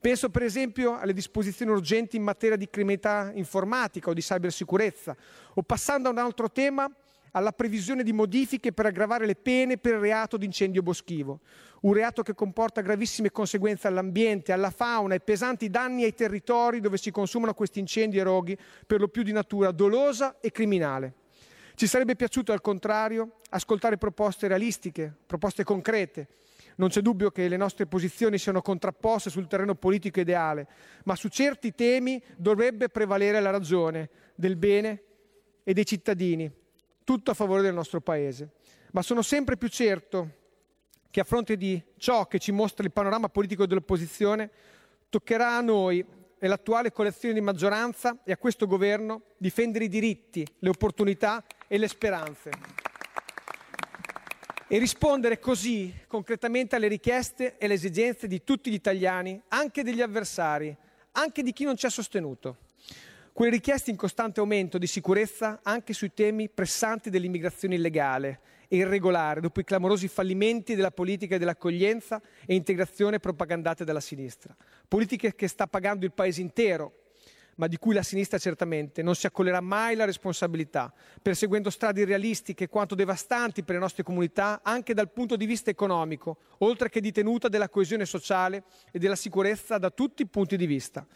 Penso 0.00 0.28
per 0.28 0.42
esempio 0.42 0.98
alle 0.98 1.12
disposizioni 1.12 1.70
urgenti 1.70 2.16
in 2.16 2.24
materia 2.24 2.56
di 2.56 2.68
criminalità 2.68 3.30
informatica 3.32 4.10
o 4.10 4.12
di 4.12 4.20
cybersicurezza, 4.20 5.16
o 5.54 5.62
passando 5.62 6.08
a 6.08 6.10
un 6.10 6.18
altro 6.18 6.50
tema, 6.50 6.92
alla 7.32 7.52
previsione 7.52 8.02
di 8.02 8.12
modifiche 8.12 8.72
per 8.72 8.86
aggravare 8.86 9.26
le 9.26 9.34
pene 9.34 9.78
per 9.78 9.94
il 9.94 10.00
reato 10.00 10.36
di 10.36 10.44
incendio 10.44 10.82
boschivo, 10.82 11.40
un 11.82 11.92
reato 11.92 12.22
che 12.22 12.34
comporta 12.34 12.80
gravissime 12.80 13.30
conseguenze 13.30 13.86
all'ambiente, 13.86 14.52
alla 14.52 14.70
fauna 14.70 15.14
e 15.14 15.20
pesanti 15.20 15.70
danni 15.70 16.04
ai 16.04 16.14
territori 16.14 16.80
dove 16.80 16.96
si 16.96 17.10
consumano 17.10 17.54
questi 17.54 17.78
incendi 17.78 18.18
e 18.18 18.22
roghi, 18.22 18.56
per 18.86 19.00
lo 19.00 19.08
più 19.08 19.22
di 19.22 19.32
natura 19.32 19.70
dolosa 19.70 20.38
e 20.40 20.50
criminale. 20.50 21.14
Ci 21.74 21.86
sarebbe 21.86 22.16
piaciuto 22.16 22.52
al 22.52 22.60
contrario 22.60 23.36
ascoltare 23.50 23.96
proposte 23.96 24.48
realistiche, 24.48 25.14
proposte 25.26 25.64
concrete, 25.64 26.28
Non 26.76 26.88
c'è 26.88 27.02
dubbio 27.02 27.30
che 27.30 27.46
le 27.46 27.58
nostre 27.58 27.84
posizioni 27.84 28.38
siano 28.38 28.62
contrapposte 28.62 29.28
sul 29.28 29.46
terreno 29.46 29.74
politico 29.74 30.18
ideale, 30.18 30.66
ma 31.04 31.14
su 31.14 31.28
certi 31.28 31.74
temi 31.74 32.22
dovrebbe 32.36 32.88
prevalere 32.88 33.38
la 33.40 33.50
ragione 33.50 34.08
del 34.34 34.56
bene 34.56 35.02
e 35.62 35.74
dei 35.74 35.84
cittadini, 35.84 36.50
tutto 37.10 37.32
a 37.32 37.34
favore 37.34 37.62
del 37.62 37.74
nostro 37.74 38.00
Paese. 38.00 38.50
Ma 38.92 39.02
sono 39.02 39.22
sempre 39.22 39.56
più 39.56 39.66
certo 39.66 40.30
che 41.10 41.18
a 41.18 41.24
fronte 41.24 41.56
di 41.56 41.82
ciò 41.96 42.28
che 42.28 42.38
ci 42.38 42.52
mostra 42.52 42.84
il 42.84 42.92
panorama 42.92 43.28
politico 43.28 43.66
dell'opposizione, 43.66 44.48
toccherà 45.08 45.56
a 45.56 45.60
noi 45.60 46.06
e 46.38 46.46
l'attuale 46.46 46.92
collezione 46.92 47.34
di 47.34 47.40
maggioranza 47.40 48.20
e 48.22 48.30
a 48.30 48.36
questo 48.36 48.68
governo 48.68 49.22
difendere 49.38 49.86
i 49.86 49.88
diritti, 49.88 50.46
le 50.60 50.68
opportunità 50.68 51.44
e 51.66 51.78
le 51.78 51.88
speranze 51.88 52.50
e 54.68 54.78
rispondere 54.78 55.40
così 55.40 55.92
concretamente 56.06 56.76
alle 56.76 56.86
richieste 56.86 57.58
e 57.58 57.64
alle 57.64 57.74
esigenze 57.74 58.28
di 58.28 58.44
tutti 58.44 58.70
gli 58.70 58.74
italiani, 58.74 59.42
anche 59.48 59.82
degli 59.82 60.00
avversari, 60.00 60.72
anche 61.10 61.42
di 61.42 61.52
chi 61.52 61.64
non 61.64 61.74
ci 61.74 61.86
ha 61.86 61.90
sostenuto. 61.90 62.69
Quelle 63.32 63.52
richieste 63.52 63.90
in 63.90 63.96
costante 63.96 64.40
aumento 64.40 64.76
di 64.76 64.86
sicurezza 64.86 65.60
anche 65.62 65.92
sui 65.92 66.12
temi 66.12 66.48
pressanti 66.48 67.10
dell'immigrazione 67.10 67.76
illegale 67.76 68.40
e 68.68 68.78
irregolare, 68.78 69.40
dopo 69.40 69.60
i 69.60 69.64
clamorosi 69.64 70.08
fallimenti 70.08 70.74
della 70.74 70.90
politica 70.90 71.38
dell'accoglienza 71.38 72.20
e 72.44 72.54
integrazione 72.54 73.18
propagandate 73.18 73.84
dalla 73.84 74.00
sinistra. 74.00 74.54
Politiche 74.86 75.34
che 75.34 75.48
sta 75.48 75.66
pagando 75.66 76.04
il 76.04 76.12
paese 76.12 76.40
intero, 76.40 76.94
ma 77.56 77.66
di 77.66 77.78
cui 77.78 77.94
la 77.94 78.02
sinistra 78.02 78.38
certamente 78.38 79.02
non 79.02 79.14
si 79.14 79.26
accollerà 79.26 79.60
mai 79.60 79.94
la 79.94 80.06
responsabilità, 80.06 80.92
perseguendo 81.20 81.70
strade 81.70 82.00
irrealistiche 82.00 82.68
quanto 82.68 82.94
devastanti 82.94 83.62
per 83.62 83.74
le 83.74 83.80
nostre 83.80 84.02
comunità, 84.02 84.60
anche 84.62 84.94
dal 84.94 85.10
punto 85.10 85.36
di 85.36 85.46
vista 85.46 85.70
economico, 85.70 86.38
oltre 86.58 86.88
che 86.88 87.00
di 87.00 87.12
tenuta 87.12 87.48
della 87.48 87.68
coesione 87.68 88.06
sociale 88.06 88.64
e 88.90 88.98
della 88.98 89.16
sicurezza 89.16 89.78
da 89.78 89.90
tutti 89.90 90.22
i 90.22 90.26
punti 90.26 90.56
di 90.56 90.66
vista. 90.66 91.06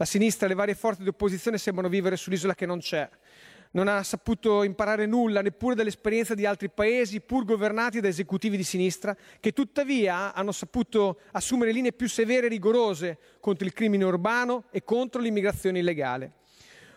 La 0.00 0.06
sinistra 0.06 0.46
e 0.46 0.48
le 0.48 0.54
varie 0.54 0.74
forze 0.74 1.02
di 1.02 1.10
opposizione 1.10 1.58
sembrano 1.58 1.90
vivere 1.90 2.16
sull'isola 2.16 2.54
che 2.54 2.64
non 2.64 2.78
c'è, 2.78 3.06
non 3.72 3.86
ha 3.86 4.02
saputo 4.02 4.62
imparare 4.62 5.04
nulla 5.04 5.42
neppure 5.42 5.74
dall'esperienza 5.74 6.34
di 6.34 6.46
altri 6.46 6.70
paesi, 6.70 7.20
pur 7.20 7.44
governati 7.44 8.00
da 8.00 8.08
esecutivi 8.08 8.56
di 8.56 8.64
sinistra, 8.64 9.14
che 9.38 9.52
tuttavia 9.52 10.32
hanno 10.32 10.52
saputo 10.52 11.20
assumere 11.32 11.70
linee 11.70 11.92
più 11.92 12.08
severe 12.08 12.46
e 12.46 12.48
rigorose 12.48 13.18
contro 13.40 13.66
il 13.66 13.74
crimine 13.74 14.04
urbano 14.04 14.64
e 14.70 14.84
contro 14.84 15.20
l'immigrazione 15.20 15.80
illegale. 15.80 16.32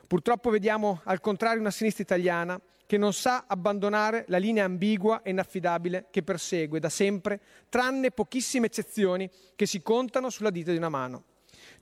Purtroppo 0.08 0.50
vediamo 0.50 1.02
al 1.04 1.20
contrario 1.20 1.60
una 1.60 1.72
sinistra 1.72 2.04
italiana 2.04 2.58
che 2.86 2.98
non 2.98 3.12
sa 3.12 3.44
abbandonare 3.48 4.24
la 4.30 4.38
linea 4.38 4.64
ambigua 4.64 5.24
e 5.24 5.32
inaffidabile 5.32 6.06
che 6.10 6.24
persegue 6.24 6.80
da 6.80 6.88
sempre, 6.88 7.42
tranne 7.68 8.12
pochissime 8.12 8.68
eccezioni 8.68 9.30
che 9.58 9.66
si 9.66 9.82
contano 9.82 10.30
sulla 10.30 10.52
dita 10.52 10.72
di 10.72 10.78
una 10.78 10.88
mano. 10.88 11.26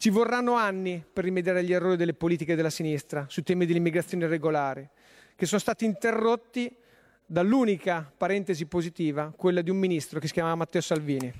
Ci 0.01 0.09
vorranno 0.09 0.55
anni 0.55 1.05
per 1.13 1.23
rimediare 1.23 1.59
agli 1.59 1.73
errori 1.73 1.95
delle 1.95 2.15
politiche 2.15 2.55
della 2.55 2.71
sinistra 2.71 3.27
sui 3.29 3.43
temi 3.43 3.67
dell'immigrazione 3.67 4.25
irregolare, 4.25 4.89
che 5.35 5.45
sono 5.45 5.59
stati 5.59 5.85
interrotti 5.85 6.75
dall'unica 7.23 8.11
parentesi 8.17 8.65
positiva, 8.65 9.31
quella 9.37 9.61
di 9.61 9.69
un 9.69 9.77
ministro 9.77 10.19
che 10.19 10.25
si 10.25 10.33
chiamava 10.33 10.55
Matteo 10.55 10.81
Salvini. 10.81 11.31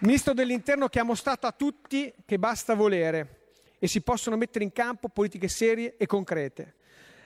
Ministro 0.00 0.34
dell'Interno 0.34 0.88
che 0.88 0.98
ha 0.98 1.04
mostrato 1.04 1.46
a 1.46 1.52
tutti 1.52 2.12
che 2.24 2.40
basta 2.40 2.74
volere 2.74 3.52
e 3.78 3.86
si 3.86 4.00
possono 4.00 4.36
mettere 4.36 4.64
in 4.64 4.72
campo 4.72 5.08
politiche 5.10 5.46
serie 5.46 5.94
e 5.96 6.06
concrete. 6.06 6.74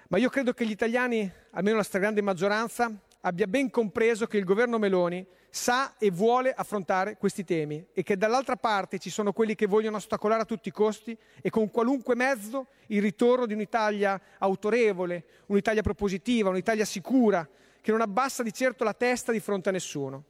Ma 0.09 0.19
io 0.19 0.29
credo 0.29 0.53
che 0.53 0.67
gli 0.67 0.73
italiani, 0.73 1.33
almeno 1.53 1.79
la 1.79 1.85
stragrande 1.85 2.21
maggioranza, 2.21 2.95
abbia 3.23 3.47
ben 3.47 3.71
compreso 3.71 4.27
che 4.27 4.37
il 4.37 4.45
governo 4.45 4.77
Meloni 4.77 5.27
sa 5.55 5.97
e 5.99 6.11
vuole 6.11 6.51
affrontare 6.51 7.19
questi 7.19 7.45
temi 7.45 7.87
e 7.93 8.03
che 8.03 8.17
dall'altra 8.17 8.57
parte 8.57 8.99
ci 8.99 9.11
sono 9.11 9.35
quelli 9.35 9.55
che 9.55 9.67
vogliono 9.67 9.99
ostacolare 9.99 10.41
a 10.41 10.45
tutti 10.47 10.69
i 10.69 10.73
costi 10.73 11.15
e 11.43 11.51
con 11.51 11.71
qualunque 11.71 12.15
mezzo 12.15 12.69
il 12.87 13.03
ritorno 13.03 13.45
di 13.45 13.53
un'Italia 13.53 14.19
autorevole, 14.39 15.25
un'Italia 15.49 15.83
propositiva, 15.83 16.49
un'Italia 16.49 16.87
sicura, 16.87 17.47
che 17.83 17.91
non 17.91 18.01
abbassa 18.01 18.43
di 18.43 18.51
certo 18.51 18.83
la 18.83 18.95
testa 18.95 19.31
di 19.31 19.41
fronte 19.41 19.69
a 19.69 19.73
nessuno. 19.73 20.25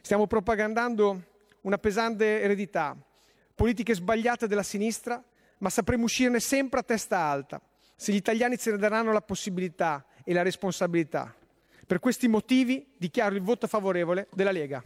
Stiamo 0.00 0.26
propagandando 0.26 1.22
una 1.62 1.76
pesante 1.76 2.40
eredità, 2.40 2.96
politiche 3.54 3.94
sbagliate 3.94 4.46
della 4.46 4.62
sinistra, 4.62 5.22
ma 5.58 5.68
sapremo 5.68 6.04
uscirne 6.04 6.40
sempre 6.40 6.80
a 6.80 6.82
testa 6.82 7.18
alta, 7.18 7.60
se 7.94 8.10
gli 8.10 8.16
italiani 8.16 8.56
ce 8.56 8.70
ne 8.70 8.78
daranno 8.78 9.12
la 9.12 9.20
possibilità 9.20 10.06
e 10.24 10.32
la 10.32 10.40
responsabilità. 10.40 11.36
Per 11.92 12.00
questi 12.00 12.26
motivi 12.26 12.90
dichiaro 12.96 13.34
il 13.34 13.42
voto 13.42 13.66
favorevole 13.66 14.26
della 14.32 14.50
Lega. 14.50 14.82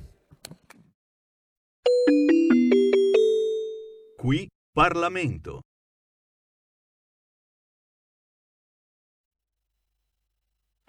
Qui 4.17 4.49
Parlamento. 4.73 5.61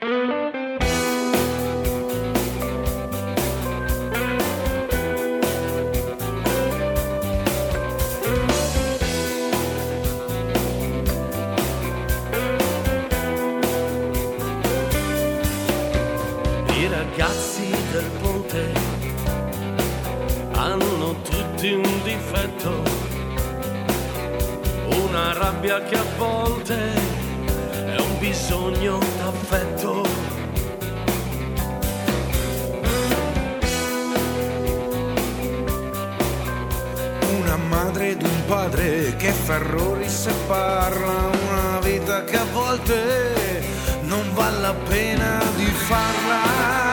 I 0.01 0.66
rabbia 25.49 25.81
che 25.81 25.95
a 25.95 26.03
volte 26.17 26.75
è 27.95 27.97
un 27.97 28.19
bisogno 28.19 28.99
d'affetto. 29.17 30.05
Una 37.39 37.55
madre 37.55 38.09
ed 38.09 38.23
un 38.23 38.45
padre 38.45 39.15
che 39.15 39.31
fa 39.31 39.55
errori 39.55 40.09
se 40.09 40.33
parla, 40.47 41.29
una 41.47 41.79
vita 41.79 42.25
che 42.25 42.37
a 42.37 42.45
volte 42.51 43.63
non 44.01 44.25
vale 44.33 44.59
la 44.59 44.73
pena 44.73 45.41
di 45.55 45.65
farla. 45.87 46.86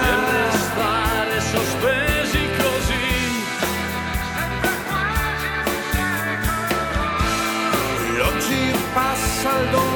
Passa, 9.55 9.94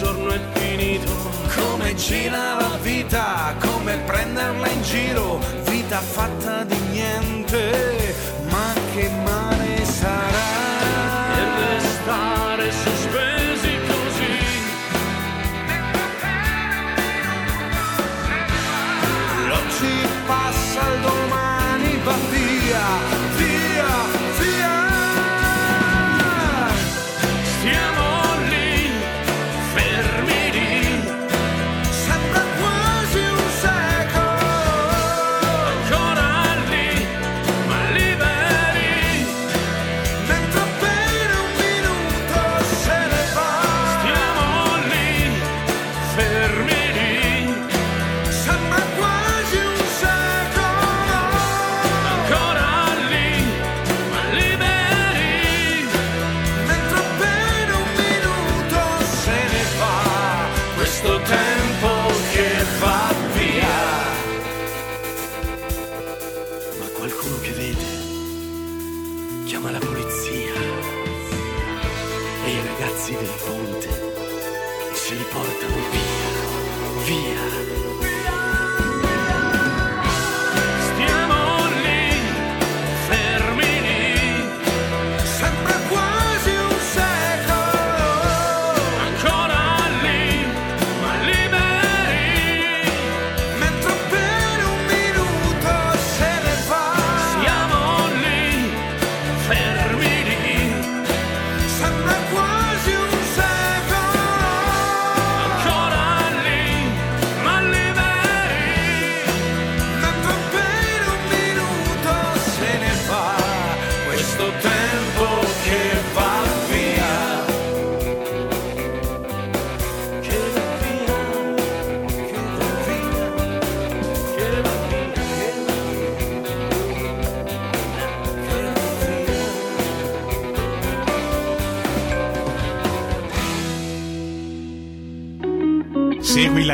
giorno 0.00 0.30
è 0.30 0.40
finito. 0.54 1.12
Come 1.54 1.94
gira 1.94 2.54
la 2.54 2.78
vita, 2.80 3.54
come 3.60 3.98
prenderla 4.06 4.68
in 4.68 4.82
giro, 4.82 5.38
vita 5.64 5.98
fatta 5.98 6.64
di 6.64 6.78
niente, 6.90 8.14
ma 8.48 8.72
che 8.94 9.10
male 9.24 9.49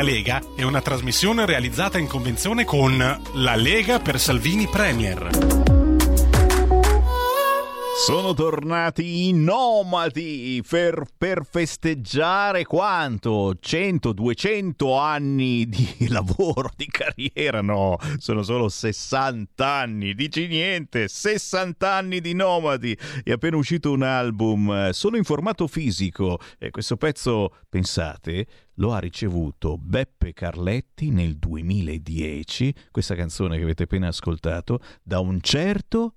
Lega 0.07 0.41
è 0.55 0.63
una 0.63 0.79
trasmissione 0.79 1.45
realizzata 1.45 1.97
in 1.97 2.07
convenzione 2.07 2.63
con 2.63 2.97
La 3.33 3.55
Lega 3.57 3.99
per 3.99 4.17
Salvini 4.21 4.65
Premier. 4.65 5.66
Sono 8.07 8.33
tornati 8.33 9.27
i 9.27 9.33
nomadi 9.33 10.63
per, 10.65 11.03
per 11.17 11.43
festeggiare 11.43 12.63
quanto? 12.63 13.57
100, 13.59 14.13
200 14.13 14.97
anni 14.97 15.67
di 15.67 16.07
lavoro, 16.07 16.71
di 16.73 16.85
carriera? 16.85 17.61
No, 17.61 17.97
sono 18.15 18.43
solo 18.43 18.69
60 18.69 19.67
anni. 19.67 20.13
Dici 20.13 20.47
niente, 20.47 21.09
60 21.09 21.91
anni 21.91 22.21
di 22.21 22.33
nomadi. 22.33 22.97
È 23.21 23.31
appena 23.31 23.57
uscito 23.57 23.91
un 23.91 24.03
album, 24.03 24.91
solo 24.91 25.17
in 25.17 25.25
formato 25.25 25.67
fisico. 25.67 26.39
E 26.57 26.69
questo 26.69 26.95
pezzo, 26.95 27.57
pensate, 27.67 28.47
lo 28.75 28.93
ha 28.93 28.99
ricevuto 28.99 29.77
Beppe 29.77 30.31
Carletti 30.31 31.09
nel 31.11 31.35
2010, 31.35 32.73
questa 32.89 33.15
canzone 33.15 33.57
che 33.57 33.63
avete 33.63 33.83
appena 33.83 34.07
ascoltato, 34.07 34.79
da 35.03 35.19
un 35.19 35.41
certo 35.41 36.13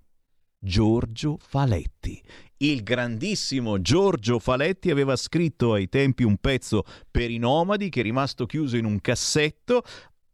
Giorgio 0.63 1.39
Faletti. 1.41 2.23
Il 2.59 2.83
grandissimo 2.83 3.81
Giorgio 3.81 4.39
Faletti 4.39 4.91
aveva 4.91 5.17
scritto 5.17 5.73
ai 5.73 5.89
tempi 5.89 6.23
un 6.23 6.37
pezzo 6.37 6.85
per 7.11 7.31
i 7.31 7.39
nomadi 7.39 7.89
che 7.89 8.01
è 8.01 8.03
rimasto 8.03 8.45
chiuso 8.45 8.77
in 8.77 8.85
un 8.85 9.01
cassetto. 9.01 9.83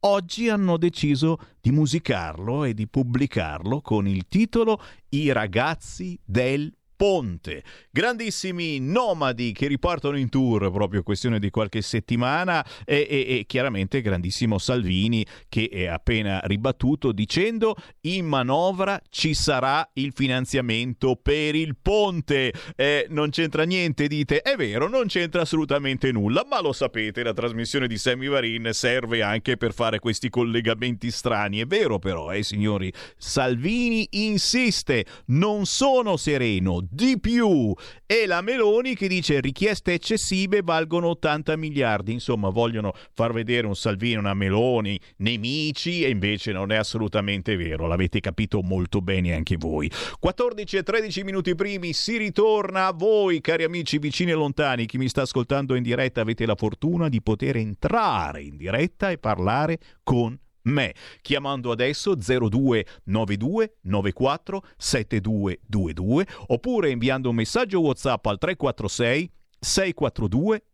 Oggi 0.00 0.48
hanno 0.48 0.78
deciso 0.78 1.38
di 1.60 1.70
musicarlo 1.70 2.64
e 2.64 2.74
di 2.74 2.88
pubblicarlo 2.88 3.80
con 3.80 4.08
il 4.08 4.26
titolo 4.26 4.82
I 5.10 5.30
ragazzi 5.30 6.18
del 6.24 6.75
Ponte. 6.96 7.62
Grandissimi 7.90 8.78
nomadi 8.80 9.52
che 9.52 9.66
ripartono 9.66 10.16
in 10.16 10.30
tour 10.30 10.70
proprio 10.70 11.02
questione 11.02 11.38
di 11.38 11.50
qualche 11.50 11.82
settimana 11.82 12.64
e, 12.84 13.06
e- 13.08 13.38
e 13.38 13.44
chiaramente 13.46 14.00
grandissimo 14.00 14.58
Salvini 14.58 15.24
che 15.48 15.68
è 15.70 15.86
appena 15.86 16.40
ribattuto 16.44 17.12
dicendo 17.12 17.76
in 18.02 18.24
manovra 18.24 19.00
ci 19.10 19.34
sarà 19.34 19.88
il 19.94 20.12
finanziamento 20.14 21.16
per 21.16 21.54
il 21.54 21.76
ponte. 21.80 22.52
Eh, 22.74 23.06
non 23.10 23.30
c'entra 23.30 23.64
niente, 23.64 24.06
dite. 24.06 24.40
È 24.40 24.56
vero, 24.56 24.88
non 24.88 25.06
c'entra 25.06 25.42
assolutamente 25.42 26.12
nulla, 26.12 26.44
ma 26.48 26.60
lo 26.60 26.72
sapete, 26.72 27.22
la 27.22 27.32
trasmissione 27.32 27.86
di 27.86 27.98
Sammy 27.98 28.28
Varin 28.28 28.70
serve 28.72 29.22
anche 29.22 29.56
per 29.56 29.72
fare 29.72 29.98
questi 29.98 30.30
collegamenti 30.30 31.10
strani. 31.10 31.60
È 31.60 31.66
vero 31.66 31.98
però, 31.98 32.32
eh 32.32 32.42
signori, 32.42 32.92
Salvini 33.16 34.06
insiste, 34.12 35.04
non 35.26 35.66
sono 35.66 36.16
sereno, 36.16 36.85
di 36.90 37.18
più. 37.20 37.74
E 38.06 38.26
la 38.26 38.40
Meloni 38.40 38.94
che 38.94 39.08
dice 39.08 39.40
richieste 39.40 39.94
eccessive 39.94 40.60
valgono 40.62 41.08
80 41.08 41.56
miliardi. 41.56 42.12
Insomma, 42.12 42.50
vogliono 42.50 42.92
far 43.12 43.32
vedere 43.32 43.66
un 43.66 43.74
Salvini 43.74 44.16
una 44.16 44.34
Meloni 44.34 44.98
nemici 45.18 46.04
e 46.04 46.08
invece 46.08 46.52
non 46.52 46.72
è 46.72 46.76
assolutamente 46.76 47.56
vero. 47.56 47.86
L'avete 47.86 48.20
capito 48.20 48.62
molto 48.62 49.00
bene 49.00 49.34
anche 49.34 49.56
voi. 49.56 49.90
14 50.18 50.76
e 50.76 50.82
13 50.82 51.24
minuti 51.24 51.54
primi 51.54 51.92
si 51.92 52.16
ritorna 52.16 52.86
a 52.86 52.92
voi, 52.92 53.40
cari 53.40 53.64
amici 53.64 53.98
vicini 53.98 54.30
e 54.30 54.34
lontani. 54.34 54.86
Chi 54.86 54.98
mi 54.98 55.08
sta 55.08 55.22
ascoltando 55.22 55.74
in 55.74 55.82
diretta 55.82 56.20
avete 56.20 56.46
la 56.46 56.54
fortuna 56.54 57.08
di 57.08 57.22
poter 57.22 57.56
entrare 57.56 58.42
in 58.42 58.56
diretta 58.56 59.10
e 59.10 59.18
parlare 59.18 59.78
con 60.02 60.38
me 60.66 60.94
chiamando 61.20 61.70
adesso 61.70 62.14
0292 62.14 63.76
94 63.82 64.62
7222 64.76 66.26
oppure 66.48 66.90
inviando 66.90 67.28
un 67.30 67.34
messaggio 67.34 67.80
WhatsApp 67.80 68.24
al 68.26 68.38
346 68.38 69.30
642 69.58 70.64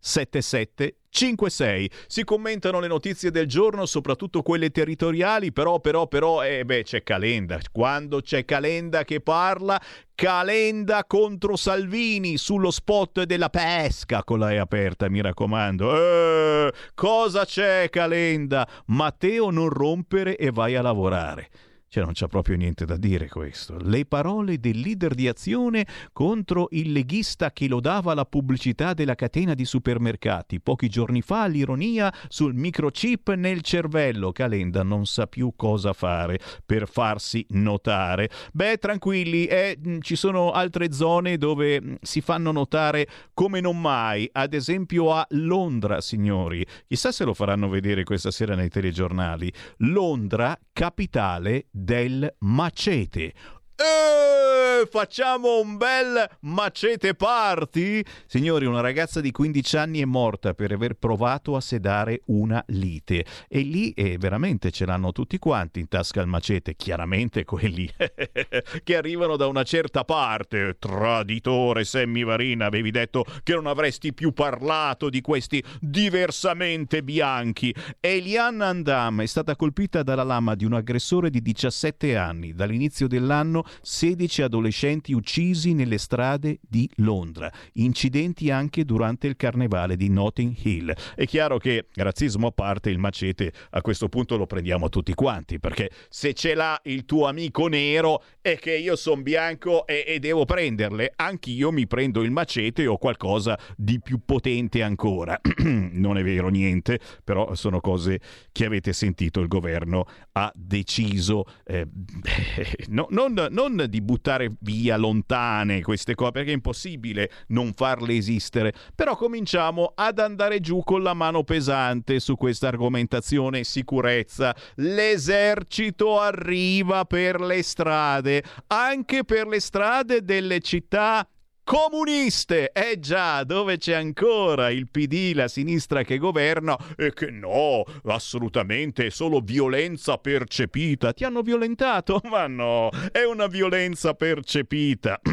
7756. 1.13 1.91
Si 2.07 2.25
commentano 2.25 2.81
le 2.81 2.89
notizie 2.89 3.31
del 3.31 3.47
giorno, 3.47 3.85
soprattutto 3.85 4.43
quelle 4.43 4.71
territoriali, 4.71 5.53
però 5.53 5.79
però 5.79 6.09
però 6.09 6.43
eh 6.43 6.65
beh 6.65 6.83
c'è 6.83 7.03
Calenda. 7.03 7.59
Quando 7.71 8.21
c'è 8.21 8.45
Calenda 8.47 9.05
che 9.05 9.21
parla, 9.21 9.81
Calenda 10.15 11.05
contro 11.05 11.57
Salvini 11.57 12.39
sullo 12.39 12.71
spot 12.71 13.25
della 13.25 13.51
pesca 13.51 14.25
con 14.25 14.39
la 14.39 14.53
E 14.53 14.57
aperta, 14.57 15.11
mi 15.11 15.21
raccomando. 15.21 15.95
Eh, 15.95 16.73
cosa 16.95 17.45
c'è 17.45 17.89
Calenda? 17.91 18.67
Matteo 18.87 19.51
non 19.51 19.69
rompere 19.69 20.37
e 20.37 20.51
vai 20.51 20.75
a 20.75 20.83
lavorare. 20.83 21.51
Cioè 21.93 22.05
non 22.05 22.15
c'è 22.15 22.27
proprio 22.27 22.57
niente 22.57 22.87
da 22.87 22.97
dire 22.97 23.29
questo. 23.29 23.77
Le 23.79 24.07
parole 24.07 24.59
del 24.59 24.79
leader 24.79 25.13
di 25.13 25.29
azione 25.29 25.87
contro 26.15 26.69
il 26.71 26.91
leghista 26.91 27.51
che 27.51 27.69
lodava 27.69 28.15
la 28.15 28.25
pubblicità 28.25 28.95
della 28.95 29.15
catena 29.15 29.53
di 29.53 29.67
supermercati. 29.67 30.59
Pochi 30.59 30.89
giorni 30.89 31.21
fa 31.21 31.45
l'ironia 31.45 32.11
sul 32.29 32.55
microchip 32.55 33.35
nel 33.35 33.61
cervello. 33.61 34.33
Calenda 34.33 34.83
non 34.83 35.05
sa 35.05 35.27
più 35.27 35.53
cosa 35.55 35.93
fare 35.93 36.39
per 36.65 36.89
farsi 36.89 37.45
notare. 37.51 38.31
Beh, 38.55 38.79
tranquilli, 38.79 39.45
eh, 39.45 39.77
mh, 39.79 39.99
ci 39.99 40.17
sono 40.17 40.51
altre 40.51 40.93
zone 40.93 41.37
dove 41.37 41.79
mh, 41.79 41.97
si 42.01 42.23
fanno 42.23 42.53
notare 42.53 43.07
come 43.35 43.61
non 43.61 43.79
mai. 43.79 44.27
Ad 44.33 44.55
esempio 44.55 45.13
a 45.13 45.27
Londra, 45.33 46.01
signori. 46.01 46.65
Chissà 46.89 47.13
se 47.13 47.25
lo 47.25 47.35
faranno 47.35 47.69
vedere 47.69 48.03
questa 48.03 48.31
sera 48.31 48.55
nei 48.55 48.71
telegiornali. 48.71 49.53
Londra, 49.81 50.59
capitale 50.73 51.67
del 51.85 52.35
macete. 52.39 53.35
Eh, 53.75 54.87
facciamo 54.87 55.61
un 55.61 55.77
bel 55.77 56.29
macete 56.41 57.15
party? 57.15 58.03
Signori, 58.27 58.67
una 58.67 58.81
ragazza 58.81 59.21
di 59.21 59.31
15 59.31 59.77
anni 59.77 60.01
è 60.01 60.05
morta 60.05 60.53
per 60.53 60.73
aver 60.73 60.95
provato 60.95 61.57
a 61.57 61.61
sedare 61.61 62.21
una 62.27 62.63
lite. 62.69 63.25
E 63.49 63.61
lì 63.61 63.91
eh, 63.93 64.19
veramente 64.19 64.71
ce 64.71 64.85
l'hanno 64.85 65.13
tutti 65.13 65.39
quanti 65.39 65.81
in 65.81 65.89
tasca 65.89 66.21
il 66.21 66.27
macete. 66.27 66.77
Chiaramente 66.77 67.45
quelli 67.45 67.91
che 68.85 68.97
arrivano 68.97 69.37
da 69.37 69.47
una 69.47 69.63
certa 69.63 70.05
parte. 70.05 70.77
Traditore 70.79 71.85
Sammy 71.85 72.25
Varina, 72.25 72.67
avevi 72.67 72.91
detto 72.91 73.25
che 73.43 73.55
non 73.55 73.67
avresti 73.67 74.13
più 74.13 74.33
parlato 74.33 75.09
di 75.09 75.23
questi 75.23 75.65
diversamente 75.81 77.03
bianchi. 77.03 77.75
Eliane 78.01 78.65
Andam 78.65 79.23
è 79.23 79.27
stata 79.27 79.57
colpita 79.57 80.03
dalla 80.03 80.25
lama 80.25 80.55
di 80.55 80.67
un 80.67 80.75
aggressore 80.75 81.31
di 81.31 81.41
17 81.41 82.17
anni. 82.17 82.53
Dall'inizio 82.53 83.09
dell'anno 83.09 83.62
giorno 83.63 83.81
16 83.81 84.43
adolescenti 84.43 85.13
uccisi 85.13 85.75
nelle 85.75 85.99
strade 85.99 86.59
di 86.61 86.89
Londra, 86.97 87.51
incidenti 87.75 88.51
anche 88.51 88.85
durante 88.85 89.27
il 89.27 89.37
carnevale 89.37 89.97
di 89.97 90.09
Notting 90.09 90.55
Hill. 90.63 90.93
È 91.15 91.27
chiaro 91.27 91.59
che, 91.59 91.87
razzismo 91.95 92.49
a 92.49 92.53
parte, 92.53 92.91
il 92.91 92.99
macete 92.99 93.53
a 93.71 93.81
questo 93.81 94.09
punto 94.09 94.37
lo 94.37 94.47
prendiamo 94.47 94.89
tutti 94.89 95.15
quanti, 95.15 95.59
perché 95.59 95.91
se 96.09 96.35
ce 96.35 96.55
l'ha 96.55 96.81
il 96.85 97.05
tuo 97.05 97.27
amico 97.27 97.67
nero 97.69 98.23
è 98.41 98.59
che 98.59 98.77
io 98.77 98.97
sono 98.97 99.23
bianco 99.23 99.87
e, 99.87 100.05
e 100.07 100.19
devo 100.19 100.45
prenderle, 100.45 101.13
anch'io 101.17 101.71
mi 101.71 101.87
prendo 101.87 102.23
il 102.23 102.31
macete 102.31 102.87
o 102.87 102.99
qualcosa 102.99 103.59
di 103.77 104.01
più 104.01 104.21
potente 104.25 104.83
ancora. 104.83 105.39
non 105.63 106.19
è 106.19 106.23
vero 106.23 106.49
niente, 106.49 106.99
però 107.25 107.55
sono 107.55 107.81
cose 107.81 108.21
che 108.51 108.65
avete 108.65 108.93
sentito, 108.93 109.41
il 109.41 109.49
governo 109.49 110.07
ha 110.33 110.51
deciso 110.55 111.45
eh, 111.65 111.87
no, 112.89 113.07
non, 113.11 113.49
non 113.53 113.87
di 113.89 114.01
buttare 114.01 114.53
via 114.61 114.97
lontane 114.97 115.83
queste 115.83 116.15
cose, 116.15 116.33
perché 116.33 116.51
è 116.51 116.55
impossibile 116.55 117.31
non 117.49 117.73
farle 117.73 118.17
esistere, 118.17 118.73
però 118.95 119.17
cominciamo 119.17 119.93
ad 119.95 120.19
andare 120.19 120.61
giù 120.61 120.83
con 120.83 121.03
la 121.03 121.15
mano 121.15 121.45
pesante 121.45 122.19
su 122.19 122.37
questa 122.37 122.69
argomentazione 122.69 123.65
sicurezza. 123.65 124.55
L'esercito 124.77 126.19
arriva 126.19 127.05
per 127.05 127.41
le 127.41 127.63
strade, 127.63 128.43
anche 128.69 129.25
per 129.25 129.47
le 129.47 129.61
strade 129.61 130.25
delle 130.25 130.61
città 130.61 131.27
comuniste. 131.65 132.73
Eh 132.73 132.99
già, 132.99 133.45
dove 133.45 133.79
c'è 133.79 133.95
ancora 133.95 134.71
il 134.71 134.89
PD, 134.89 135.33
la 135.35 135.49
sinistra 135.49 136.03
che 136.03 136.19
governa 136.19 136.77
e 136.97 137.13
che 137.13 137.31
no, 137.31 137.85
assolutamente, 138.05 139.07
è 139.07 139.11
solo 139.11 139.41
violenza 139.41 140.19
percepita. 140.19 141.13
Ti 141.13 141.25
hanno 141.25 141.43
violentato? 141.43 142.21
Ma 142.31 142.47
no, 142.47 142.91
è 143.11 143.25
una 143.25 143.47
violenza 143.47 144.15
percepita. 144.15 145.21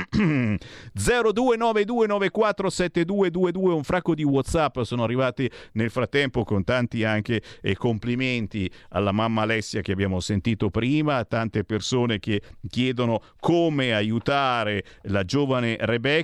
0292947222 0.96 3.68
un 3.70 3.84
fracco 3.84 4.16
di 4.16 4.24
WhatsApp 4.24 4.80
sono 4.82 5.04
arrivati 5.04 5.50
nel 5.74 5.90
frattempo 5.90 6.44
con 6.44 6.64
tanti 6.64 7.04
anche 7.04 7.42
eh, 7.62 7.76
complimenti 7.76 8.72
alla 8.90 9.12
mamma 9.12 9.44
Alessia 9.44 9.82
che 9.82 9.92
abbiamo 9.92 10.20
sentito 10.20 10.70
prima, 10.70 11.24
tante 11.26 11.64
persone 11.64 12.20
che 12.20 12.42
chiedono 12.68 13.22
come 13.40 13.94
aiutare 13.94 14.84
la 15.04 15.24
giovane 15.24 15.78
Rebecca, 15.80 16.19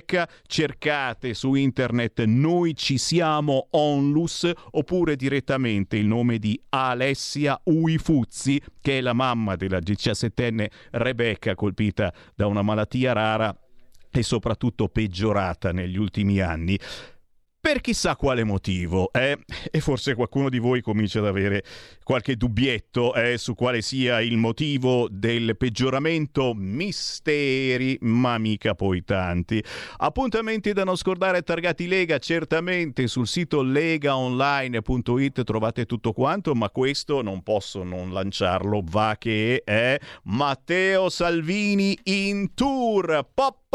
cercate 0.46 1.34
su 1.34 1.54
internet 1.54 2.22
noi 2.24 2.74
ci 2.74 2.98
siamo 2.98 3.68
onlus 3.70 4.50
oppure 4.72 5.16
direttamente 5.16 5.96
il 5.96 6.06
nome 6.06 6.38
di 6.38 6.60
Alessia 6.70 7.60
Uifuzzi 7.64 8.60
che 8.80 8.98
è 8.98 9.00
la 9.00 9.12
mamma 9.12 9.56
della 9.56 9.78
17enne 9.78 10.66
Rebecca 10.90 11.54
colpita 11.54 12.12
da 12.34 12.46
una 12.46 12.62
malattia 12.62 13.12
rara 13.12 13.56
e 14.10 14.22
soprattutto 14.22 14.88
peggiorata 14.88 15.72
negli 15.72 15.96
ultimi 15.96 16.40
anni 16.40 16.78
per 17.66 17.80
chissà 17.80 18.14
quale 18.14 18.44
motivo, 18.44 19.10
eh? 19.12 19.36
e 19.72 19.80
forse 19.80 20.14
qualcuno 20.14 20.48
di 20.48 20.60
voi 20.60 20.80
comincia 20.80 21.18
ad 21.18 21.26
avere 21.26 21.64
qualche 22.04 22.36
dubbietto 22.36 23.12
eh, 23.12 23.38
su 23.38 23.56
quale 23.56 23.82
sia 23.82 24.20
il 24.20 24.36
motivo 24.36 25.08
del 25.10 25.56
peggioramento, 25.56 26.54
misteri, 26.54 27.98
ma 28.02 28.38
mica 28.38 28.76
poi 28.76 29.02
tanti. 29.02 29.60
Appuntamenti 29.96 30.72
da 30.72 30.84
non 30.84 30.94
scordare 30.94 31.42
targati 31.42 31.88
Lega, 31.88 32.18
certamente 32.18 33.08
sul 33.08 33.26
sito 33.26 33.62
legaonline.it 33.62 35.42
trovate 35.42 35.86
tutto 35.86 36.12
quanto, 36.12 36.54
ma 36.54 36.70
questo 36.70 37.20
non 37.20 37.42
posso 37.42 37.82
non 37.82 38.12
lanciarlo, 38.12 38.80
va 38.84 39.16
che 39.18 39.62
è 39.64 39.98
Matteo 40.26 41.08
Salvini 41.08 41.98
in 42.04 42.54
tour. 42.54 43.28
Pop 43.34 43.65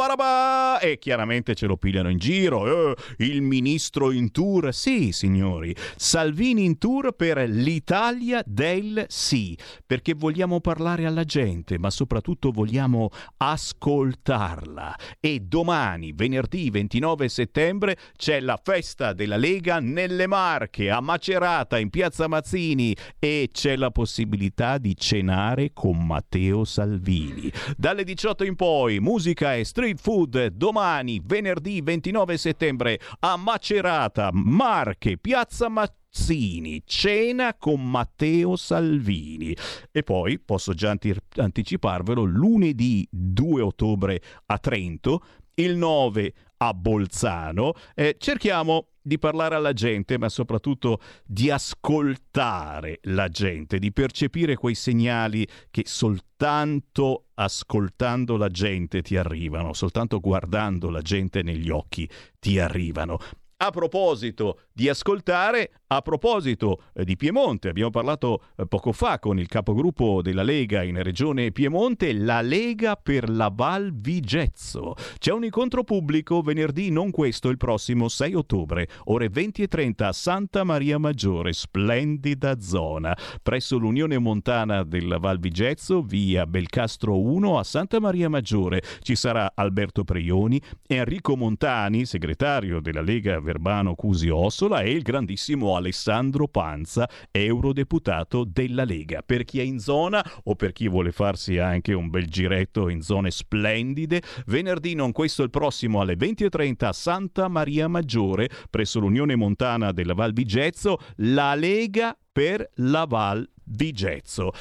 e 0.79 0.97
chiaramente 0.97 1.53
ce 1.53 1.67
lo 1.67 1.77
pigliano 1.77 2.09
in 2.09 2.17
giro. 2.17 2.91
Eh, 2.91 2.95
il 3.17 3.41
ministro 3.41 4.11
in 4.11 4.31
tour. 4.31 4.73
Sì, 4.73 5.11
signori. 5.11 5.75
Salvini 5.95 6.63
in 6.63 6.77
tour 6.77 7.11
per 7.11 7.37
l'Italia 7.47 8.41
del 8.45 9.05
sì. 9.07 9.55
Perché 9.85 10.13
vogliamo 10.13 10.59
parlare 10.59 11.05
alla 11.05 11.23
gente, 11.23 11.77
ma 11.77 11.89
soprattutto 11.89 12.51
vogliamo 12.51 13.09
ascoltarla. 13.37 14.95
E 15.19 15.39
domani, 15.39 16.13
venerdì 16.13 16.69
29 16.71 17.29
settembre, 17.29 17.97
c'è 18.17 18.39
la 18.39 18.59
festa 18.61 19.13
della 19.13 19.37
Lega 19.37 19.79
nelle 19.79 20.25
Marche, 20.25 20.89
a 20.89 20.99
Macerata, 20.99 21.77
in 21.77 21.89
piazza 21.91 22.27
Mazzini. 22.27 22.95
E 23.19 23.49
c'è 23.51 23.75
la 23.75 23.91
possibilità 23.91 24.79
di 24.79 24.95
cenare 24.95 25.71
con 25.73 26.05
Matteo 26.05 26.63
Salvini. 26.63 27.51
Dalle 27.77 28.03
18 28.03 28.43
in 28.43 28.55
poi, 28.55 28.99
musica 28.99 29.55
e 29.55 29.63
street 29.91 29.99
food 29.99 30.47
domani, 30.47 31.21
venerdì 31.23 31.81
29 31.81 32.37
settembre, 32.37 32.99
a 33.19 33.35
Macerata, 33.35 34.29
Marche, 34.31 35.17
Piazza 35.17 35.69
Mazzini, 35.69 36.81
cena 36.85 37.55
con 37.55 37.89
Matteo 37.89 38.55
Salvini. 38.55 39.55
E 39.91 40.03
poi 40.03 40.39
posso 40.39 40.73
già 40.73 40.95
anticiparvelo, 41.35 42.23
lunedì 42.23 43.07
2 43.09 43.61
ottobre 43.61 44.21
a 44.45 44.57
Trento, 44.57 45.23
il 45.55 45.75
9 45.75 46.33
a 46.63 46.73
Bolzano. 46.73 47.73
Eh, 47.95 48.15
cerchiamo 48.19 48.89
di 49.01 49.17
parlare 49.17 49.55
alla 49.55 49.73
gente, 49.73 50.19
ma 50.19 50.29
soprattutto 50.29 50.99
di 51.25 51.49
ascoltare 51.49 52.99
la 53.03 53.27
gente, 53.29 53.79
di 53.79 53.91
percepire 53.91 54.55
quei 54.55 54.75
segnali 54.75 55.47
che 55.71 55.83
soltanto 55.85 57.29
ascoltando 57.33 58.37
la 58.37 58.49
gente 58.49 59.01
ti 59.01 59.17
arrivano, 59.17 59.73
soltanto 59.73 60.19
guardando 60.19 60.91
la 60.91 61.01
gente 61.01 61.41
negli 61.41 61.71
occhi 61.71 62.07
ti 62.39 62.59
arrivano. 62.59 63.17
A 63.57 63.69
proposito 63.71 64.61
di 64.71 64.87
ascoltare, 64.87 65.80
a 65.93 66.01
proposito 66.01 66.83
eh, 66.93 67.03
di 67.03 67.17
Piemonte, 67.17 67.67
abbiamo 67.67 67.89
parlato 67.89 68.43
eh, 68.55 68.65
poco 68.65 68.93
fa 68.93 69.19
con 69.19 69.37
il 69.39 69.47
capogruppo 69.47 70.21
della 70.21 70.41
Lega 70.41 70.83
in 70.83 71.01
Regione 71.03 71.51
Piemonte, 71.51 72.13
la 72.13 72.39
Lega 72.39 72.95
per 72.95 73.29
la 73.29 73.51
Val 73.53 73.91
Vigezzo. 73.93 74.95
C'è 75.17 75.33
un 75.33 75.43
incontro 75.43 75.83
pubblico 75.83 76.41
venerdì, 76.41 76.91
non 76.91 77.11
questo, 77.11 77.49
il 77.49 77.57
prossimo 77.57 78.07
6 78.07 78.33
ottobre, 78.35 78.87
ore 79.05 79.27
20 79.27 79.63
e 79.63 79.67
30 79.67 80.07
a 80.07 80.13
Santa 80.13 80.63
Maria 80.63 80.97
Maggiore, 80.97 81.51
splendida 81.51 82.61
zona, 82.61 83.15
presso 83.43 83.77
l'Unione 83.77 84.17
Montana 84.17 84.83
della 84.83 85.17
Val 85.17 85.39
Vigezzo, 85.39 86.01
via 86.01 86.47
Belcastro 86.47 87.19
1 87.19 87.59
a 87.59 87.63
Santa 87.65 87.99
Maria 87.99 88.29
Maggiore. 88.29 88.81
Ci 89.01 89.15
sarà 89.15 89.51
Alberto 89.53 90.05
Preioni, 90.05 90.61
Enrico 90.87 91.35
Montani, 91.35 92.05
segretario 92.05 92.79
della 92.79 93.01
Lega 93.01 93.41
Verbano 93.41 93.93
Cusi 93.93 94.29
Ossola 94.29 94.79
e 94.79 94.91
il 94.91 95.01
grandissimo 95.01 95.79
Alessandro 95.81 96.47
Panza, 96.47 97.09
eurodeputato 97.29 98.45
della 98.45 98.85
Lega. 98.85 99.21
Per 99.21 99.43
chi 99.43 99.59
è 99.59 99.63
in 99.63 99.79
zona 99.79 100.23
o 100.45 100.55
per 100.55 100.71
chi 100.71 100.87
vuole 100.87 101.11
farsi 101.11 101.57
anche 101.57 101.93
un 101.93 102.09
bel 102.09 102.27
giretto 102.27 102.87
in 102.87 103.01
zone 103.01 103.29
splendide, 103.29 104.21
venerdì 104.45 104.95
non 104.95 105.11
questo 105.11 105.43
il 105.43 105.49
prossimo 105.49 105.99
alle 105.99 106.15
20.30 106.15 106.85
a 106.85 106.93
Santa 106.93 107.47
Maria 107.49 107.87
Maggiore, 107.87 108.49
presso 108.69 108.99
l'Unione 108.99 109.35
Montana 109.35 109.91
della 109.91 110.13
Val 110.13 110.31
Vigezzo, 110.33 110.99
la 111.17 111.53
Lega 111.55 112.17
per 112.31 112.69
la 112.75 113.05
Val 113.05 113.47
Vigezzo. 113.65 114.51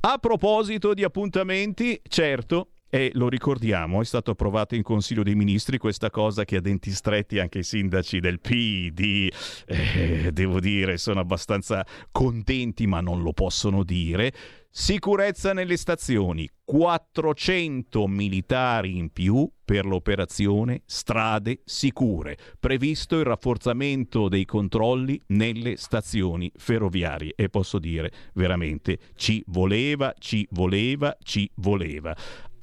A 0.00 0.18
proposito 0.18 0.92
di 0.92 1.02
appuntamenti, 1.02 1.98
certo, 2.06 2.73
e 2.94 3.10
lo 3.14 3.28
ricordiamo, 3.28 4.00
è 4.00 4.04
stato 4.04 4.30
approvato 4.30 4.76
in 4.76 4.84
Consiglio 4.84 5.24
dei 5.24 5.34
Ministri 5.34 5.78
questa 5.78 6.10
cosa 6.10 6.44
che 6.44 6.58
a 6.58 6.60
denti 6.60 6.92
stretti 6.92 7.40
anche 7.40 7.58
i 7.58 7.64
sindaci 7.64 8.20
del 8.20 8.38
PD, 8.38 9.28
eh, 9.66 10.30
devo 10.30 10.60
dire, 10.60 10.96
sono 10.96 11.18
abbastanza 11.18 11.84
contenti 12.12 12.86
ma 12.86 13.00
non 13.00 13.22
lo 13.22 13.32
possono 13.32 13.82
dire. 13.82 14.32
Sicurezza 14.70 15.52
nelle 15.52 15.76
stazioni, 15.76 16.48
400 16.64 18.06
militari 18.06 18.96
in 18.96 19.10
più 19.10 19.48
per 19.64 19.86
l'operazione 19.86 20.82
Strade 20.84 21.62
Sicure. 21.64 22.36
Previsto 22.60 23.18
il 23.18 23.24
rafforzamento 23.24 24.28
dei 24.28 24.44
controlli 24.44 25.20
nelle 25.28 25.76
stazioni 25.76 26.50
ferroviarie 26.54 27.32
e 27.34 27.48
posso 27.48 27.78
dire 27.78 28.10
veramente 28.34 28.98
ci 29.16 29.42
voleva, 29.46 30.14
ci 30.18 30.46
voleva, 30.50 31.16
ci 31.22 31.50
voleva. 31.56 32.16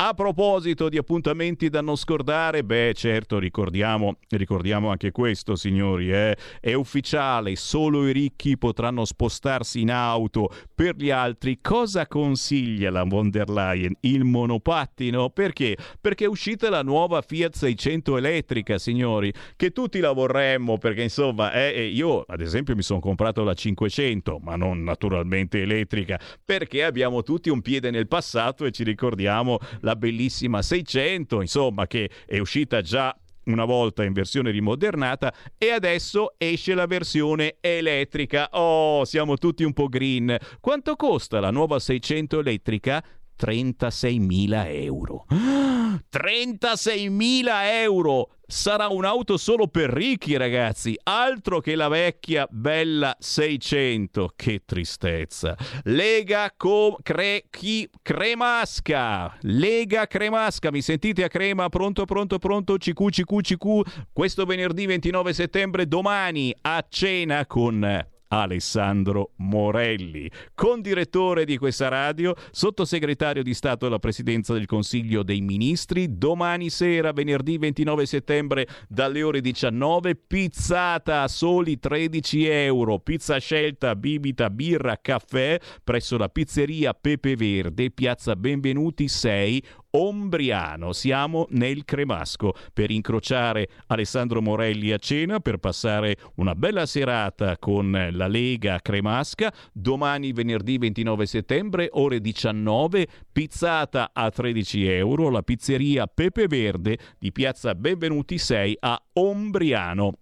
A 0.04 0.16
proposito 0.16 0.90
di 0.90 0.98
appuntamenti 0.98 1.70
da 1.70 1.82
non 1.82 1.96
scordare, 1.96 2.64
beh 2.64 2.94
certo 2.96 3.38
ricordiamo, 3.38 4.18
ricordiamo 4.30 4.90
anche 4.90 5.12
questo 5.12 5.56
signori, 5.56 6.12
eh? 6.12 6.36
è 6.60 6.74
ufficiale, 6.74 7.56
solo 7.56 8.08
i 8.08 8.12
ricchi 8.12 8.58
potranno 8.58 9.06
spostarsi 9.06 9.82
in 9.82 9.92
auto, 9.92 10.50
per 10.74 10.96
gli 10.96 11.12
altri 11.12 11.60
cosa 11.62 12.08
consiglia 12.08 12.90
la 12.90 13.04
von 13.04 13.30
der 13.30 13.48
Leyen? 13.48 13.94
Il 14.00 14.24
monopattino? 14.24 15.30
Perché? 15.30 15.78
Perché 16.02 16.26
è 16.26 16.28
uscita 16.28 16.72
la 16.72 16.82
nuova 16.82 17.22
Fiat 17.22 17.54
600 17.54 18.18
elettrica 18.18 18.80
signori, 18.80 19.32
che 19.56 19.70
tutti 19.70 20.00
la 20.00 20.14
vorremmo 20.14 20.80
perché 20.80 21.04
insomma 21.04 21.54
eh, 21.54 21.86
io 21.86 22.24
ad 22.28 22.42
esempio 22.42 22.76
mi 22.76 22.82
sono 22.82 23.00
comprato 23.00 23.44
la 23.44 23.54
500 23.54 24.40
ma 24.42 24.56
non 24.56 24.82
naturalmente 24.82 25.62
elettrica 25.62 26.20
perché 26.44 26.84
abbiamo 26.84 27.22
tutti 27.22 27.50
un 27.50 27.62
piede 27.62 27.92
nel 27.92 28.08
passato 28.08 28.66
e 28.66 28.72
ci 28.72 28.84
ricordiamo 28.84 29.60
la 29.82 29.90
la 29.92 29.96
bellissima 29.96 30.62
600, 30.62 31.42
insomma, 31.42 31.88
che 31.88 32.10
è 32.26 32.40
uscita 32.40 32.82
già 32.82 33.16
una 33.46 33.66
volta 33.66 34.04
in 34.04 34.14
versione 34.14 34.52
rimodernata 34.52 35.34
e 35.58 35.72
adesso 35.72 36.36
esce 36.38 36.74
la 36.74 36.86
versione 36.86 37.58
elettrica. 37.60 38.50
Oh, 38.52 39.04
siamo 39.04 39.38
tutti 39.38 39.64
un 39.64 39.74
po' 39.74 39.88
green. 39.88 40.38
Quanto 40.60 40.96
costa 40.96 41.40
la 41.40 41.52
nuova 41.52 41.80
600 41.80 42.40
elettrica? 42.40 43.04
36.000 43.38 44.84
euro. 44.84 45.26
36.000 45.30 47.48
euro! 47.82 48.36
Sarà 48.52 48.90
un'auto 48.90 49.38
solo 49.38 49.68
per 49.68 49.90
ricchi, 49.90 50.36
ragazzi. 50.36 51.00
Altro 51.04 51.62
che 51.62 51.74
la 51.74 51.88
vecchia 51.88 52.46
bella 52.52 53.16
600. 53.18 54.34
Che 54.36 54.64
tristezza. 54.66 55.56
Lega 55.86 56.54
co- 56.58 56.98
cre- 57.02 57.46
chi- 57.50 57.90
Cremasca. 58.02 59.38
Lega 59.44 60.06
Cremasca. 60.06 60.70
Mi 60.70 60.82
sentite 60.82 61.24
a 61.24 61.30
Crema? 61.30 61.70
Pronto, 61.70 62.04
pronto, 62.04 62.40
pronto? 62.40 62.76
CQ, 62.76 63.10
CQ, 63.10 63.42
CQ. 63.42 63.82
Questo 64.12 64.44
venerdì 64.44 64.86
29 64.86 65.32
settembre, 65.32 65.88
domani, 65.88 66.54
a 66.64 66.86
cena 66.90 67.46
con 67.46 68.06
Alessandro 68.34 69.32
Morelli, 69.38 70.30
condirettore 70.56 71.44
di 71.44 71.58
questa 71.58 71.90
radio, 71.90 72.34
sottosegretario 72.52 73.44
di 73.44 73.54
Stato 73.54 73.86
alla 73.86 74.00
Presidenza 74.00 74.54
del 74.54 74.66
Consiglio 74.66 75.22
dei 75.22 75.42
Ministri. 75.42 76.18
Domani 76.18 76.70
sera, 76.70 77.12
venerdì 77.12 77.58
29 77.58 78.06
settembre, 78.06 78.68
dalle 78.88 79.22
ore 79.22 79.42
19, 79.42 80.16
pizzata 80.16 81.24
a 81.24 81.28
soli 81.28 81.78
13 81.78 82.46
euro. 82.48 83.00
Pizza 83.00 83.38
scelta, 83.38 83.98
bibita, 83.98 84.50
birra, 84.50 84.98
caffè 85.02 85.60
presso 85.84 86.18
la 86.18 86.30
pizzeria 86.30 86.94
Pepe 86.94 87.36
Verde, 87.36 87.92
piazza 87.92 88.38
Benvenuti 88.38 89.10
6 89.10 89.64
Ombriano. 89.92 90.94
Siamo 90.94 91.48
nel 91.50 91.84
Cremasco 91.84 92.54
per 92.74 92.92
incrociare 92.92 93.70
Alessandro 93.88 94.42
Morelli 94.42 94.92
a 94.92 94.98
cena, 94.98 95.40
per 95.40 95.58
passare 95.58 96.18
una 96.36 96.56
bella 96.56 96.86
serata 96.86 97.58
con 97.58 98.10
la 98.12 98.28
Lega 98.28 98.80
Cremasca. 98.82 99.54
Domani, 99.74 100.32
venerdì 100.32 100.78
29 100.78 101.26
settembre, 101.26 101.90
ore 101.92 102.20
19, 102.20 103.08
pizzata 103.32 104.12
a 104.14 104.30
13 104.30 104.88
euro, 104.88 105.30
la 105.30 105.42
pizzeria 105.42 106.08
Pepe 106.08 106.48
Verde 106.48 106.98
di 107.20 107.32
piazza 107.32 107.76
Benvenuti 107.76 108.38
6 108.38 108.78
a 108.80 109.02
Ombriano. 109.14 110.14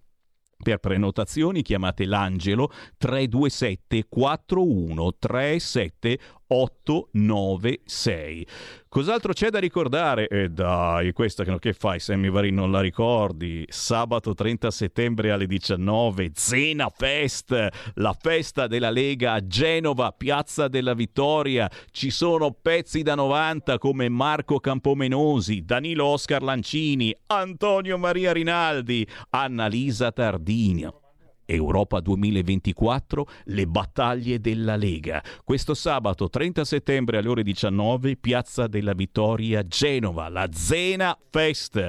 Per 0.62 0.76
prenotazioni 0.76 1.62
chiamate 1.62 2.04
l'Angelo 2.04 2.70
327 2.98 4.04
41 4.10 5.14
37 5.18 6.18
896. 6.52 8.46
Cos'altro 8.88 9.32
c'è 9.32 9.50
da 9.50 9.60
ricordare? 9.60 10.26
E 10.26 10.42
eh 10.42 10.48
dai, 10.48 11.12
questa 11.12 11.44
che 11.44 11.72
fai, 11.72 12.00
Sammy 12.00 12.28
Varin, 12.28 12.56
non 12.56 12.72
la 12.72 12.80
ricordi? 12.80 13.64
Sabato 13.68 14.34
30 14.34 14.68
settembre 14.72 15.30
alle 15.30 15.46
19, 15.46 16.32
Zena 16.34 16.88
Fest, 16.88 17.68
la 17.94 18.16
festa 18.20 18.66
della 18.66 18.90
Lega 18.90 19.34
a 19.34 19.46
Genova, 19.46 20.10
Piazza 20.10 20.66
della 20.66 20.94
Vittoria. 20.94 21.70
Ci 21.92 22.10
sono 22.10 22.50
pezzi 22.50 23.02
da 23.02 23.14
90 23.14 23.78
come 23.78 24.08
Marco 24.08 24.58
Campomenosi, 24.58 25.64
Danilo 25.64 26.06
Oscar 26.06 26.42
Lancini, 26.42 27.14
Antonio 27.28 27.96
Maria 27.96 28.32
Rinaldi, 28.32 29.06
Annalisa 29.30 30.10
Tardini. 30.10 30.99
Europa 31.54 32.00
2024, 32.00 33.26
le 33.44 33.66
battaglie 33.66 34.40
della 34.40 34.76
Lega. 34.76 35.22
Questo 35.44 35.74
sabato 35.74 36.28
30 36.28 36.64
settembre 36.64 37.18
alle 37.18 37.28
ore 37.28 37.42
19, 37.42 38.16
Piazza 38.16 38.66
della 38.66 38.92
Vittoria, 38.92 39.66
Genova, 39.66 40.28
la 40.28 40.48
Zena 40.52 41.16
Fest 41.30 41.88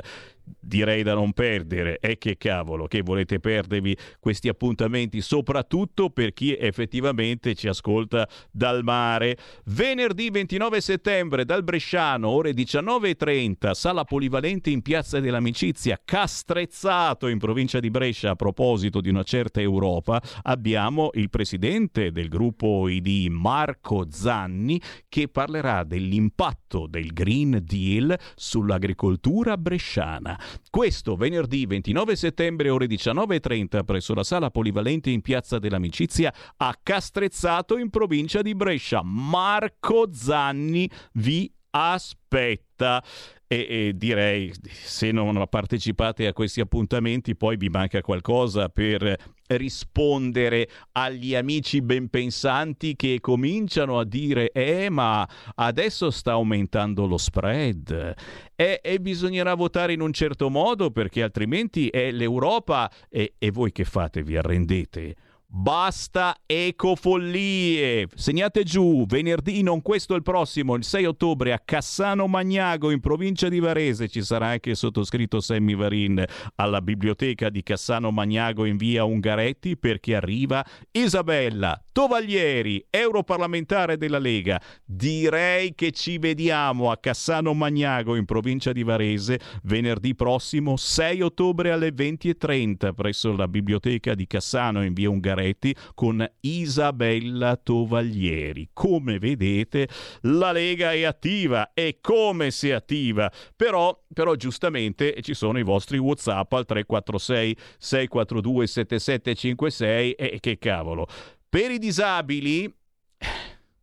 direi 0.59 1.03
da 1.03 1.13
non 1.13 1.33
perdere. 1.33 1.99
E 1.99 2.17
che 2.17 2.37
cavolo, 2.37 2.87
che 2.87 3.01
volete 3.01 3.39
perdervi 3.39 3.95
questi 4.19 4.47
appuntamenti, 4.47 5.21
soprattutto 5.21 6.09
per 6.09 6.33
chi 6.33 6.55
effettivamente 6.55 7.55
ci 7.55 7.67
ascolta 7.67 8.27
dal 8.51 8.83
mare. 8.83 9.37
Venerdì 9.65 10.29
29 10.29 10.81
settembre 10.81 11.45
dal 11.45 11.63
Bresciano, 11.63 12.29
ore 12.29 12.51
19.30, 12.51 13.71
sala 13.71 14.03
polivalente 14.03 14.69
in 14.69 14.81
Piazza 14.81 15.19
dell'Amicizia, 15.19 15.99
Castrezzato 16.03 17.27
in 17.27 17.37
provincia 17.37 17.79
di 17.79 17.89
Brescia. 17.89 18.31
A 18.31 18.35
proposito 18.35 19.01
di 19.01 19.09
una 19.09 19.23
certa 19.23 19.61
Europa, 19.61 20.21
abbiamo 20.43 21.09
il 21.13 21.29
presidente 21.29 22.11
del 22.11 22.27
gruppo 22.27 22.87
ID, 22.87 23.29
Marco 23.29 24.07
Zanni, 24.09 24.81
che 25.07 25.27
parlerà 25.27 25.83
dell'impatto 25.83 26.87
del 26.87 27.13
Green 27.13 27.59
Deal 27.63 28.17
sull'agricoltura 28.35 29.57
bresciana. 29.57 30.39
Questo 30.69 31.15
venerdì 31.15 31.65
29 31.65 32.15
settembre 32.15 32.69
ore 32.69 32.85
19.30 32.87 33.83
presso 33.83 34.13
la 34.13 34.23
sala 34.23 34.49
polivalente 34.49 35.09
in 35.09 35.21
Piazza 35.21 35.59
dell'Amicizia 35.59 36.33
a 36.57 36.75
Castrezzato 36.81 37.77
in 37.77 37.89
provincia 37.89 38.41
di 38.41 38.55
Brescia. 38.55 39.01
Marco 39.03 40.09
Zanni 40.11 40.89
vi 41.13 41.51
aspetta. 41.71 43.03
E, 43.51 43.67
e, 43.69 43.91
direi 43.97 44.49
se 44.69 45.11
non 45.11 45.45
partecipate 45.49 46.25
a 46.25 46.31
questi 46.31 46.61
appuntamenti 46.61 47.35
poi 47.35 47.57
vi 47.57 47.67
manca 47.67 47.99
qualcosa 47.99 48.69
per 48.69 49.13
rispondere 49.47 50.69
agli 50.93 51.35
amici 51.35 51.81
ben 51.81 52.07
pensanti 52.07 52.95
che 52.95 53.17
cominciano 53.19 53.99
a 53.99 54.05
dire 54.05 54.53
eh 54.53 54.89
ma 54.89 55.27
adesso 55.55 56.11
sta 56.11 56.31
aumentando 56.31 57.05
lo 57.05 57.17
spread. 57.17 58.13
E, 58.55 58.79
e 58.81 59.01
bisognerà 59.01 59.53
votare 59.53 59.91
in 59.91 59.99
un 59.99 60.13
certo 60.13 60.49
modo 60.49 60.89
perché 60.89 61.21
altrimenti 61.21 61.89
è 61.89 62.09
l'Europa 62.09 62.89
e, 63.09 63.33
e 63.37 63.51
voi 63.51 63.73
che 63.73 63.83
fate? 63.83 64.23
Vi 64.23 64.37
arrendete 64.37 65.15
Basta 65.53 66.37
ecofollie. 66.45 68.07
Segnate 68.15 68.63
giù, 68.63 69.05
venerdì, 69.05 69.61
non 69.63 69.81
questo 69.81 70.15
il 70.15 70.23
prossimo, 70.23 70.75
il 70.75 70.85
6 70.85 71.05
ottobre 71.05 71.51
a 71.51 71.59
Cassano 71.59 72.25
Magnago 72.27 72.89
in 72.89 73.01
provincia 73.01 73.49
di 73.49 73.59
Varese. 73.59 74.07
Ci 74.07 74.23
sarà 74.23 74.47
anche 74.47 74.69
il 74.69 74.77
sottoscritto 74.77 75.41
Sammy 75.41 75.75
Varin 75.75 76.23
alla 76.55 76.81
biblioteca 76.81 77.49
di 77.49 77.63
Cassano 77.63 78.11
Magnago 78.11 78.63
in 78.63 78.77
via 78.77 79.03
Ungaretti 79.03 79.75
perché 79.75 80.15
arriva 80.15 80.65
Isabella 80.91 81.83
Tovaglieri, 81.91 82.85
europarlamentare 82.89 83.97
della 83.97 84.17
Lega. 84.17 84.61
Direi 84.85 85.75
che 85.75 85.91
ci 85.91 86.17
vediamo 86.17 86.89
a 86.89 86.97
Cassano 86.97 87.53
Magnago 87.53 88.15
in 88.15 88.23
provincia 88.23 88.71
di 88.71 88.83
Varese 88.83 89.39
venerdì 89.63 90.15
prossimo 90.15 90.77
6 90.77 91.21
ottobre 91.21 91.71
alle 91.71 91.89
20.30 91.89 92.93
presso 92.93 93.35
la 93.35 93.49
biblioteca 93.49 94.15
di 94.15 94.25
Cassano 94.25 94.83
in 94.85 94.93
via 94.93 95.09
Ungaretti 95.09 95.75
con 95.93 96.25
Isabella 96.41 97.57
Tovaglieri. 97.57 98.69
Come 98.71 99.19
vedete, 99.19 99.89
la 100.21 100.53
Lega 100.53 100.93
è 100.93 101.03
attiva 101.03 101.71
e 101.73 101.97
come 101.99 102.51
si 102.51 102.71
attiva, 102.71 103.29
però, 103.53 104.01
però 104.13 104.35
giustamente 104.35 105.21
ci 105.21 105.33
sono 105.33 105.59
i 105.59 105.63
vostri 105.63 105.97
WhatsApp 105.97 106.53
al 106.53 106.65
346 106.65 107.57
642 107.77 108.67
7756 108.67 110.11
e 110.13 110.39
che 110.39 110.57
cavolo. 110.57 111.07
Per 111.51 111.69
i 111.69 111.79
disabili 111.79 112.73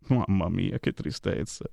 Mamma 0.08 0.48
mia, 0.48 0.78
che 0.78 0.94
tristezza 0.94 1.66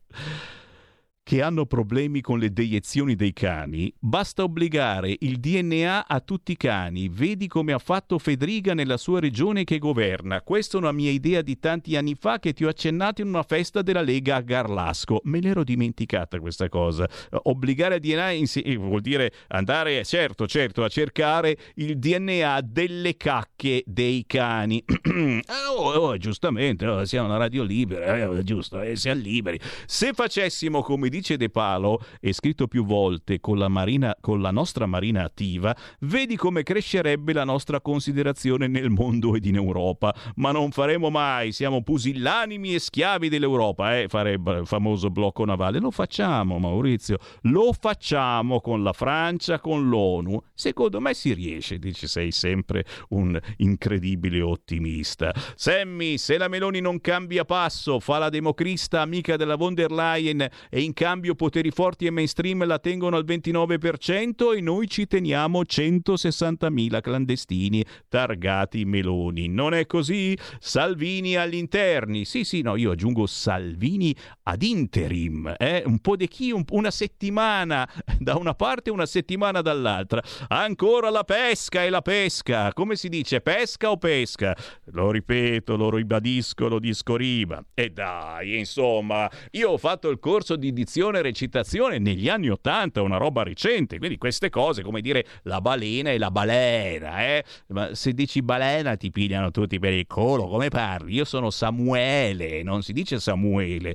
che 1.26 1.42
hanno 1.42 1.66
problemi 1.66 2.22
con 2.22 2.38
le 2.38 2.54
deiezioni 2.54 3.16
dei 3.16 3.34
cani, 3.34 3.92
basta 3.98 4.44
obbligare 4.44 5.16
il 5.22 5.40
DNA 5.40 6.06
a 6.06 6.20
tutti 6.20 6.52
i 6.52 6.56
cani. 6.56 7.10
Vedi 7.10 7.48
come 7.48 7.74
ha 7.74 7.80
fatto 7.80 8.20
Federica 8.20 8.76
nella 8.76 8.98
sua 8.98 9.20
regione 9.20 9.64
che 9.64 9.80
governa. 9.80 10.44
Questa 10.44 10.78
è 10.78 10.80
una 10.80 10.92
mia 10.92 11.10
idea 11.10 11.42
di 11.42 11.58
tanti 11.58 11.96
anni 11.96 12.14
fa 12.14 12.38
che 12.38 12.54
ti 12.54 12.64
ho 12.64 12.70
accennato 12.70 13.22
in 13.22 13.30
una 13.30 13.42
festa 13.42 13.82
della 13.82 14.04
Lega 14.04 14.36
a 14.36 14.42
Garlasco. 14.42 15.22
Me 15.24 15.42
l'ero 15.42 15.64
dimenticata 15.64 16.40
questa 16.40 16.70
cosa. 16.70 17.10
Obbligare 17.32 17.96
a 17.96 18.00
DNA 18.00 18.30
ins- 18.30 18.62
eh, 18.64 18.76
vuol 18.76 19.02
dire 19.02 19.34
andare, 19.48 20.06
certo, 20.06 20.46
certo, 20.46 20.84
a 20.84 20.90
cercare 20.90 21.58
il 21.78 21.98
DNA 21.98 22.62
delle 22.62 23.18
cacche 23.18 23.82
dei 23.88 24.26
cani. 24.28 24.84
oh, 25.76 25.90
oh, 25.90 26.18
giustamente, 26.18 26.86
oh, 26.86 27.04
siamo 27.04 27.30
una 27.30 27.38
radio 27.38 27.64
libera, 27.64 28.16
eh, 28.16 28.44
giusto, 28.44 28.80
eh, 28.80 28.96
siamo 28.96 29.22
liberi. 29.22 29.60
Se 29.88 30.14
facessimo 30.14 30.84
come 30.84 31.14
dice 31.16 31.38
De 31.38 31.50
Palo, 31.50 32.02
e 32.20 32.34
scritto 32.34 32.68
più 32.68 32.86
volte 32.86 33.40
con 33.40 33.58
la, 33.58 33.70
marina, 33.70 34.16
con 34.20 34.42
la 34.42 34.52
nostra 34.52 34.86
marina 34.86 35.24
attiva, 35.24 35.76
vedi 36.02 36.36
come 36.36 36.64
crescerebbe 36.64 37.32
la 37.32 37.46
nostra 37.46 37.80
considerazione 37.80 38.68
nel 38.68 38.90
mondo 38.90 39.36
ed 39.36 39.46
in 39.46 39.56
Europa. 39.56 40.14
Ma 40.36 40.52
non 40.52 40.72
faremo 40.72 41.10
mai, 41.10 41.52
siamo 41.52 41.84
pusillanimi 41.84 42.76
e 42.76 42.80
schiavi 42.80 43.30
dell'Europa, 43.30 43.98
eh? 43.98 44.08
farebbe 44.10 44.60
il 44.60 44.68
famoso 44.68 45.10
blocco 45.10 45.46
navale. 45.46 45.80
Lo 45.80 45.92
facciamo, 45.92 46.60
Maurizio, 46.60 47.18
lo 47.44 47.72
facciamo 47.72 48.60
con 48.60 48.84
la 48.84 48.94
Francia, 48.94 49.60
con 49.60 49.88
l'ONU. 49.88 50.42
Secondo 50.54 51.00
me 51.00 51.14
si 51.14 51.34
riesce, 51.34 51.80
dice 51.80 52.08
sei 52.08 52.32
sempre 52.32 52.86
un 53.10 53.40
incredibile 53.58 54.42
ottimista. 54.42 55.34
Sammy, 55.56 56.18
se 56.18 56.38
la 56.38 56.48
Meloni 56.50 56.82
non 56.82 57.00
cambia 57.00 57.46
passo, 57.46 58.00
fa 58.00 58.18
la 58.18 58.30
democrista 58.30 59.02
amica 59.02 59.38
della 59.38 59.56
von 59.56 59.74
der 59.74 59.92
Leyen 59.92 60.46
e 60.70 60.82
incarica 60.82 61.05
cambio 61.06 61.36
poteri 61.36 61.70
forti 61.70 62.08
e 62.08 62.10
mainstream 62.10 62.66
la 62.66 62.80
tengono 62.80 63.16
al 63.16 63.26
29% 63.26 64.56
e 64.56 64.60
noi 64.60 64.88
ci 64.88 65.06
teniamo 65.06 65.62
160.000 65.62 67.00
clandestini 67.00 67.86
targati 68.10 68.86
Meloni. 68.86 69.48
Non 69.48 69.76
è 69.76 69.86
così? 69.86 70.36
Salvini 70.58 71.36
agli 71.36 71.58
interni. 71.58 72.26
Sì, 72.26 72.44
sì, 72.44 72.64
no, 72.64 72.76
io 72.76 72.90
aggiungo 72.90 73.28
Salvini 73.28 74.16
ad 74.42 74.64
interim. 74.64 75.54
Eh? 75.60 75.84
Un 75.86 76.00
po' 76.00 76.16
di 76.16 76.28
chi? 76.28 76.50
Un, 76.50 76.64
una 76.72 76.90
settimana 76.90 77.88
da 78.18 78.36
una 78.38 78.56
parte 78.56 78.90
e 78.90 78.92
una 78.92 79.06
settimana 79.06 79.62
dall'altra. 79.62 80.24
Ancora 80.48 81.12
la 81.12 81.24
pesca 81.24 81.84
e 81.84 81.92
la 81.92 82.02
pesca. 82.02 82.74
Come 82.74 82.96
si 82.96 83.10
dice? 83.10 83.42
Pesca 83.42 83.92
o 83.92 83.98
pesca? 83.98 84.58
Lo 84.86 85.12
ripeto, 85.12 85.76
lo 85.76 85.92
ribadisco, 85.92 86.68
lo 86.68 86.80
disco. 86.80 87.16
E 87.16 87.90
dai, 87.92 88.58
insomma, 88.58 89.30
io 89.52 89.70
ho 89.70 89.78
fatto 89.78 90.10
il 90.10 90.18
corso 90.18 90.56
di 90.56 90.74
dizione 90.74 90.94
e 90.96 91.22
recitazione 91.22 92.00
negli 92.00 92.30
anni 92.30 92.50
Ottanta, 92.50 93.02
una 93.02 93.18
roba 93.18 93.44
recente, 93.44 93.98
quindi 93.98 94.18
queste 94.18 94.50
cose, 94.50 94.82
come 94.82 95.02
dire 95.02 95.26
la 95.44 95.60
balena 95.62 96.12
e 96.12 96.18
la 96.18 96.32
balena, 96.32 97.24
eh? 97.26 97.44
Ma 97.68 97.94
se 97.94 98.14
dici 98.14 98.42
balena 98.42 98.96
ti 98.96 99.10
pigliano 99.12 99.52
tutti 99.52 99.78
per 99.80 99.94
il 99.94 100.08
culo, 100.08 100.48
come 100.48 100.70
parli? 100.70 101.14
Io 101.14 101.26
sono 101.26 101.50
Samuele, 101.50 102.64
non 102.64 102.82
si 102.82 102.94
dice 102.94 103.20
Samuele 103.20 103.94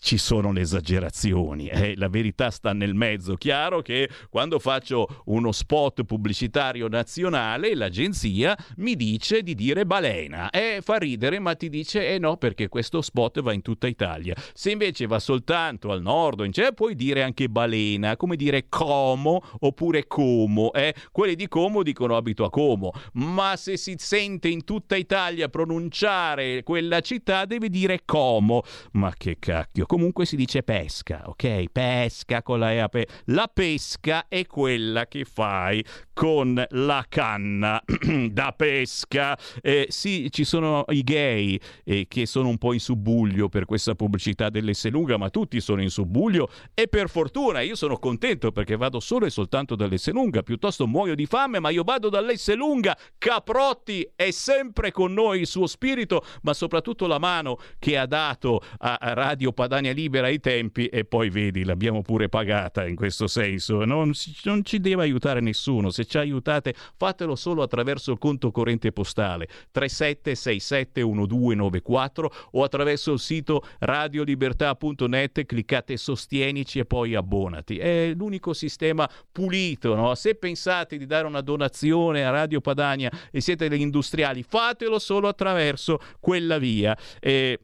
ci 0.00 0.16
sono 0.16 0.52
le 0.52 0.62
esagerazioni, 0.62 1.68
eh? 1.68 1.94
la 1.96 2.08
verità 2.08 2.50
sta 2.50 2.72
nel 2.72 2.94
mezzo. 2.94 3.34
Chiaro 3.36 3.82
che 3.82 4.08
quando 4.30 4.58
faccio 4.58 5.22
uno 5.26 5.52
spot 5.52 6.04
pubblicitario 6.04 6.88
nazionale, 6.88 7.74
l'agenzia 7.74 8.56
mi 8.76 8.96
dice 8.96 9.42
di 9.42 9.54
dire 9.54 9.84
balena. 9.84 10.50
Eh, 10.50 10.80
fa 10.82 10.96
ridere, 10.96 11.38
ma 11.38 11.54
ti 11.54 11.68
dice 11.68 12.08
eh 12.08 12.18
no, 12.18 12.36
perché 12.36 12.68
questo 12.68 13.02
spot 13.02 13.40
va 13.42 13.52
in 13.52 13.62
tutta 13.62 13.86
Italia. 13.86 14.34
Se 14.54 14.70
invece 14.70 15.06
va 15.06 15.18
soltanto 15.18 15.90
al 15.90 16.02
nord 16.02 16.40
in 16.44 16.50
c'è, 16.50 16.72
puoi 16.72 16.94
dire 16.94 17.22
anche 17.22 17.48
balena, 17.48 18.16
come 18.16 18.36
dire 18.36 18.68
Como 18.68 19.42
oppure 19.60 20.06
Como. 20.06 20.72
Eh? 20.72 20.94
Quelli 21.10 21.34
di 21.34 21.48
Como 21.48 21.82
dicono 21.82 22.16
abito 22.16 22.44
a 22.44 22.50
Como, 22.50 22.92
ma 23.14 23.56
se 23.56 23.76
si 23.76 23.94
sente 23.98 24.48
in 24.48 24.64
tutta 24.64 24.96
Italia 24.96 25.48
pronunciare 25.48 26.62
quella 26.62 27.00
città, 27.00 27.44
deve 27.44 27.68
dire 27.68 28.02
Como. 28.04 28.62
Ma 28.92 29.12
che 29.16 29.36
cacchio 29.38 29.81
comunque 29.86 30.24
si 30.24 30.36
dice 30.36 30.62
pesca, 30.62 31.22
ok? 31.26 31.64
Pesca 31.70 32.42
con 32.42 32.58
la 32.60 32.72
E 32.72 32.88
pe- 32.88 33.08
La 33.26 33.50
pesca 33.52 34.28
è 34.28 34.46
quella 34.46 35.06
che 35.06 35.24
fai 35.24 35.84
con 36.12 36.64
la 36.70 37.04
canna 37.08 37.82
da 38.30 38.54
pesca. 38.56 39.36
Eh, 39.60 39.86
sì, 39.88 40.30
ci 40.30 40.44
sono 40.44 40.84
i 40.88 41.02
gay 41.02 41.58
eh, 41.84 42.06
che 42.08 42.26
sono 42.26 42.48
un 42.48 42.58
po' 42.58 42.72
in 42.72 42.80
subbuglio 42.80 43.48
per 43.48 43.64
questa 43.64 43.94
pubblicità 43.94 44.48
dell'Esselunga, 44.48 45.16
ma 45.16 45.30
tutti 45.30 45.60
sono 45.60 45.82
in 45.82 45.90
subbuglio 45.90 46.48
e 46.74 46.88
per 46.88 47.08
fortuna 47.08 47.60
io 47.60 47.74
sono 47.74 47.98
contento 47.98 48.52
perché 48.52 48.76
vado 48.76 49.00
solo 49.00 49.26
e 49.26 49.30
soltanto 49.30 49.74
dall'Esselunga, 49.74 50.42
piuttosto 50.42 50.86
muoio 50.86 51.14
di 51.14 51.26
fame, 51.26 51.58
ma 51.58 51.70
io 51.70 51.82
vado 51.82 52.08
dall'Esselunga. 52.08 52.96
Caprotti 53.18 54.08
è 54.14 54.30
sempre 54.30 54.92
con 54.92 55.12
noi 55.12 55.40
il 55.40 55.46
suo 55.46 55.66
spirito, 55.66 56.24
ma 56.42 56.54
soprattutto 56.54 57.06
la 57.06 57.18
mano 57.18 57.58
che 57.78 57.98
ha 57.98 58.06
dato 58.06 58.60
a, 58.78 58.98
Radio 59.02 59.52
Padania 59.52 59.71
Libera 59.80 60.26
ai 60.26 60.40
tempi 60.40 60.86
e 60.86 61.04
poi 61.04 61.30
vedi, 61.30 61.64
l'abbiamo 61.64 62.02
pure 62.02 62.28
pagata 62.28 62.86
in 62.86 62.94
questo 62.94 63.26
senso. 63.26 63.84
Non, 63.84 64.12
non 64.44 64.64
ci 64.64 64.80
deve 64.80 65.02
aiutare 65.02 65.40
nessuno. 65.40 65.90
Se 65.90 66.04
ci 66.04 66.18
aiutate, 66.18 66.74
fatelo 66.96 67.34
solo 67.34 67.62
attraverso 67.62 68.12
il 68.12 68.18
conto 68.18 68.50
corrente 68.50 68.92
postale 68.92 69.48
37671294 69.74 72.26
o 72.52 72.62
attraverso 72.62 73.12
il 73.12 73.18
sito 73.18 73.64
radiolibertà.net. 73.78 75.44
Cliccate 75.44 75.96
sostienici 75.96 76.78
e 76.78 76.84
poi 76.84 77.14
abbonati. 77.14 77.78
È 77.78 78.12
l'unico 78.14 78.52
sistema 78.52 79.08
pulito. 79.30 79.94
No? 79.94 80.14
Se 80.14 80.34
pensate 80.34 80.98
di 80.98 81.06
dare 81.06 81.26
una 81.26 81.40
donazione 81.40 82.24
a 82.24 82.30
Radio 82.30 82.60
Padania 82.60 83.10
e 83.30 83.40
siete 83.40 83.68
degli 83.68 83.80
industriali, 83.80 84.42
fatelo 84.42 84.98
solo 84.98 85.28
attraverso 85.28 85.98
quella 86.20 86.58
via. 86.58 86.96
E 87.20 87.58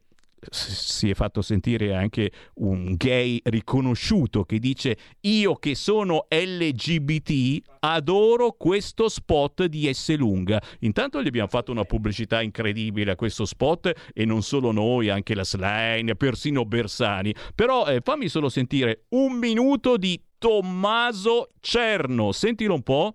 si 0.51 1.11
è 1.11 1.15
fatto 1.15 1.43
sentire 1.43 1.95
anche 1.95 2.31
un 2.57 2.95
gay 2.97 3.41
riconosciuto 3.45 4.45
che 4.45 4.59
dice 4.59 4.97
io 5.21 5.55
che 5.57 5.75
sono 5.75 6.27
LGBT 6.29 7.61
adoro 7.81 8.53
questo 8.53 9.09
spot 9.09 9.65
di 9.65 9.93
S 9.93 10.17
lunga. 10.17 10.61
Intanto 10.81 11.23
gli 11.23 11.27
abbiamo 11.27 11.49
fatto 11.49 11.73
una 11.73 11.85
pubblicità 11.85 12.43
incredibile 12.43 13.13
a 13.13 13.17
questo 13.17 13.45
spot 13.45 13.93
e 14.13 14.25
non 14.25 14.43
solo 14.43 14.73
noi 14.73 15.09
anche 15.09 15.35
la 15.35 15.45
Slane 15.45 16.15
persino 16.15 16.65
Bersani. 16.65 17.35
Però 17.55 17.87
eh, 17.87 18.01
fammi 18.03 18.29
solo 18.29 18.49
sentire 18.49 19.05
un 19.11 19.35
minuto 19.35 19.97
di 19.97 20.21
Tommaso 20.39 21.49
Cerno. 21.61 22.33
Sentilo 22.33 22.75
un 22.75 22.83
po' 22.83 23.15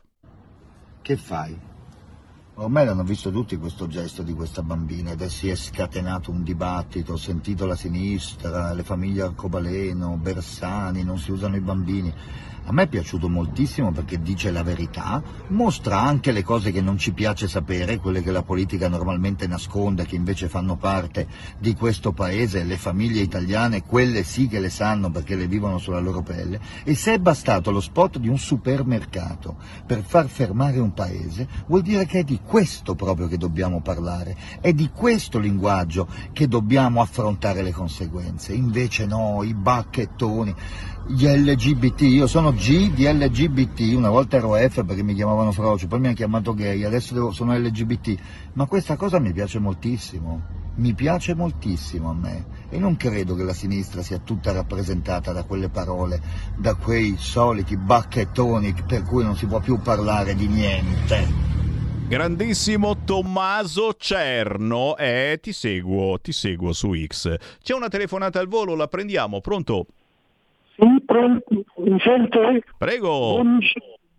che 1.04 1.18
fai? 1.18 1.73
Ormai 2.56 2.86
l'hanno 2.86 3.04
visto 3.04 3.32
tutti 3.32 3.58
questo 3.58 3.88
gesto 3.88 4.22
di 4.22 4.32
questa 4.32 4.62
bambina 4.62 5.10
ed 5.10 5.22
è 5.24 5.28
si 5.28 5.50
è 5.50 5.56
scatenato 5.56 6.30
un 6.30 6.44
dibattito, 6.44 7.14
ho 7.14 7.18
sentito 7.18 7.66
la 7.66 7.76
sinistra, 7.76 8.74
le 8.74 8.84
famiglie 8.84 9.24
arcobaleno, 9.24 10.18
Bersani, 10.18 11.04
non 11.04 11.18
si 11.18 11.32
usano 11.32 11.56
i 11.56 11.62
bambini. 11.62 12.14
A 12.66 12.72
me 12.72 12.84
è 12.84 12.88
piaciuto 12.88 13.28
moltissimo 13.28 13.92
perché 13.92 14.22
dice 14.22 14.50
la 14.50 14.64
verità, 14.64 15.22
mostra 15.50 16.02
anche 16.02 16.32
le 16.32 16.44
cose 16.44 16.72
che 16.72 16.80
non 16.80 16.98
ci 16.98 17.12
piace 17.12 17.50
sapere, 17.50 17.98
quelle 17.98 18.24
che 18.24 18.32
la 18.32 18.42
politica 18.42 18.88
normalmente 18.88 19.48
nasconde, 19.48 20.06
che 20.06 20.16
invece 20.16 20.48
fanno 20.48 20.78
parte 20.78 21.28
di 21.60 21.76
questo 21.76 22.14
paese, 22.14 22.64
le 22.64 22.78
famiglie 22.78 23.20
italiane, 23.20 23.84
quelle 23.84 24.24
sì 24.24 24.48
che 24.48 24.62
le 24.62 24.70
sanno 24.70 25.12
perché 25.12 25.36
le 25.36 25.48
vivono 25.48 25.78
sulla 25.78 26.00
loro 26.00 26.22
pelle, 26.22 26.60
e 26.86 26.96
se 26.96 27.16
è 27.16 27.20
bastato 27.20 27.70
lo 27.70 27.82
spot 27.82 28.18
di 28.18 28.30
un 28.30 28.38
supermercato 28.38 29.58
per 29.86 30.02
far 30.02 30.28
fermare 30.28 30.80
un 30.80 30.94
paese, 30.94 31.48
vuol 31.68 31.82
dire 31.82 32.06
che 32.06 32.20
è 32.20 32.24
di 32.24 32.40
questo 32.42 32.96
proprio 32.96 33.28
che 33.28 33.38
dobbiamo 33.38 33.82
parlare, 33.82 34.38
è 34.62 34.72
di 34.72 34.90
questo 34.90 35.38
linguaggio 35.38 36.08
che 36.32 36.48
dobbiamo 36.48 37.02
affrontare 37.02 37.62
le 37.62 37.74
conseguenze, 37.74 38.54
invece 38.54 39.06
no, 39.06 39.44
i 39.44 39.54
bacchettoni 39.54 40.56
gli 41.06 41.26
LGBT, 41.26 42.02
io 42.02 42.28
sono 42.28 42.54
G 42.54 42.94
di 42.94 43.06
LGBT, 43.06 43.94
una 43.96 44.10
volta 44.10 44.38
ero 44.38 44.56
F 44.56 44.86
perché 44.86 45.04
mi 45.04 45.14
chiamavano 45.14 45.52
Frocio, 45.52 45.88
poi 45.88 46.00
mi 46.00 46.08
hanno 46.08 46.16
chiamato 46.16 46.54
gay, 46.54 46.84
adesso 46.84 47.14
devo, 47.14 47.32
sono 47.32 47.58
LGBT, 47.58 48.16
ma 48.54 48.66
questa 48.68 48.96
cosa 48.96 49.20
mi 49.20 49.34
piace 49.34 49.60
moltissimo, 49.60 50.42
mi 50.76 50.94
piace 50.94 51.36
moltissimo 51.36 52.10
a 52.10 52.14
me 52.14 52.46
e 52.70 52.80
non 52.80 52.96
credo 52.96 53.36
che 53.36 53.44
la 53.44 53.54
sinistra 53.54 54.02
sia 54.02 54.20
tutta 54.20 54.54
rappresentata 54.54 55.34
da 55.34 55.44
quelle 55.44 55.68
parole, 55.68 56.22
da 56.56 56.76
quei 56.76 57.16
soliti 57.18 57.76
bacchettoni 57.76 58.74
per 58.88 59.04
cui 59.04 59.24
non 59.24 59.36
si 59.36 59.46
può 59.46 59.60
più 59.60 59.80
parlare 59.82 60.36
di 60.36 60.48
niente. 60.48 61.52
Grandissimo 62.08 63.04
Tommaso 63.04 63.94
Cerno, 63.98 64.96
eh, 64.98 65.40
ti 65.42 65.52
seguo, 65.52 66.20
ti 66.20 66.32
seguo 66.32 66.72
su 66.72 66.94
X. 66.94 67.36
C'è 67.62 67.74
una 67.74 67.90
telefonata 67.90 68.40
al 68.40 68.48
volo, 68.48 68.76
la 68.76 68.88
prendiamo, 68.88 69.42
pronto? 69.42 69.88
Sì, 70.76 71.04
pronto, 71.06 71.64
mi 71.78 72.00
sente? 72.00 72.64
Prego. 72.78 73.10
Buon, 73.10 73.60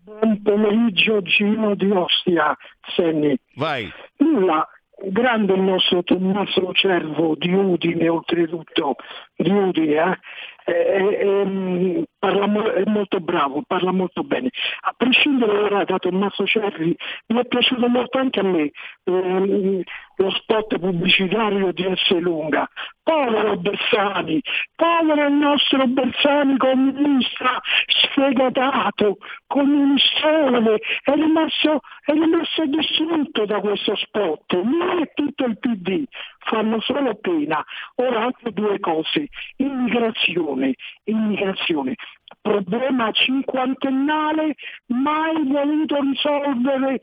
buon 0.03 0.41
pomeriggio 0.41 1.21
Gino 1.21 1.75
di 1.75 1.89
Ostia, 1.91 2.55
Senni. 2.95 3.37
Vai. 3.55 3.91
Nulla, 4.17 4.67
grande 5.03 5.53
il 5.53 5.61
nostro 5.61 6.03
Tommaso 6.03 6.71
Cervo 6.73 7.35
di 7.35 7.53
Udine, 7.53 8.07
oltretutto, 8.07 8.95
di 9.35 9.49
Udine, 9.49 9.93
eh? 9.93 10.19
È, 10.65 10.71
è, 10.71 12.03
parla, 12.17 12.73
è, 12.73 12.83
molto 12.85 13.19
bravo, 13.19 13.61
parla 13.67 13.91
molto 13.91 14.23
bene. 14.23 14.49
A 14.81 14.93
prescindere 14.97 15.57
ora 15.59 15.83
da 15.83 15.99
Tommaso 15.99 16.45
Cervi, 16.45 16.95
mi 17.27 17.39
è 17.39 17.45
piaciuto 17.45 17.87
molto 17.87 18.17
anche 18.17 18.39
a 18.39 18.43
me 18.43 18.71
ehm, 19.03 19.83
lo 20.17 20.29
spot 20.31 20.79
pubblicitario 20.79 21.71
di 21.71 21.83
S. 21.95 22.11
Lunga. 22.19 22.69
Povero 23.03 23.57
Bersani, 23.57 24.41
povero 24.75 25.27
il 25.27 25.33
nostro 25.33 25.85
Bersani 25.85 26.57
comunista 26.57 27.61
sfegatato, 27.85 29.17
comunistone, 29.45 30.79
è 31.03 31.13
rimasto, 31.13 31.81
è 32.03 32.13
rimasto 32.13 32.65
distrutto 32.65 33.45
da 33.45 33.59
questo 33.59 33.95
spot. 33.95 34.53
Lui 34.53 35.03
e 35.03 35.11
tutto 35.13 35.45
il 35.45 35.59
PD 35.59 36.03
fanno 36.39 36.79
solo 36.81 37.15
pena. 37.15 37.63
Ora 37.95 38.23
altre 38.23 38.51
due 38.51 38.79
cose, 38.79 39.27
immigrazione, 39.57 40.73
immigrazione 41.03 41.95
problema 42.41 43.11
cinquantennale 43.11 44.55
mai 44.87 45.47
voluto 45.47 45.99
risolvere, 45.99 46.99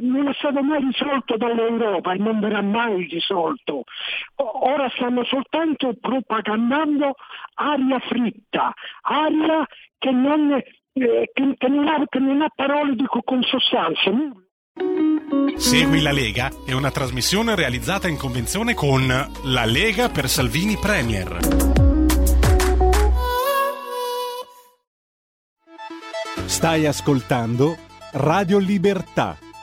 non 0.00 0.28
è 0.28 0.34
stato 0.34 0.62
mai 0.62 0.80
risolto 0.80 1.36
dall'Europa 1.36 2.12
e 2.12 2.18
non 2.18 2.38
verrà 2.40 2.62
mai 2.62 3.08
risolto. 3.10 3.84
Ora 4.36 4.88
stanno 4.90 5.24
soltanto 5.24 5.94
propagandando 6.00 7.14
aria 7.54 7.98
fritta, 8.00 8.72
aria 9.02 9.66
che 9.98 10.10
non, 10.10 10.52
eh, 10.52 11.30
che, 11.32 11.54
che 11.56 11.68
non, 11.68 11.88
ha, 11.88 12.04
che 12.08 12.18
non 12.18 12.42
ha, 12.42 12.48
parole 12.54 12.94
di, 12.94 13.04
con 13.06 13.42
sostanza. 13.42 14.10
Segui 15.56 16.00
la 16.00 16.12
Lega 16.12 16.50
è 16.64 16.72
una 16.72 16.90
trasmissione 16.90 17.54
realizzata 17.54 18.08
in 18.08 18.16
convenzione 18.16 18.74
con 18.74 19.06
La 19.44 19.64
Lega 19.64 20.08
per 20.08 20.28
Salvini 20.28 20.76
Premier. 20.76 21.38
Stai 26.46 26.86
ascoltando 26.86 27.76
Radio 28.12 28.58
Libertà, 28.58 29.36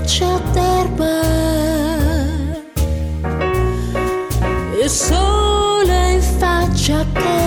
Braccia 0.00 0.40
d'erba 0.52 1.20
il 4.82 4.88
sole 4.88 6.20
faccia 6.38 7.04
che 7.12 7.38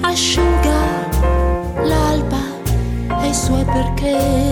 asciuga 0.00 1.08
l'alba 1.82 2.42
e 3.22 3.28
i 3.28 3.34
suoi 3.34 3.64
perché 3.64 4.45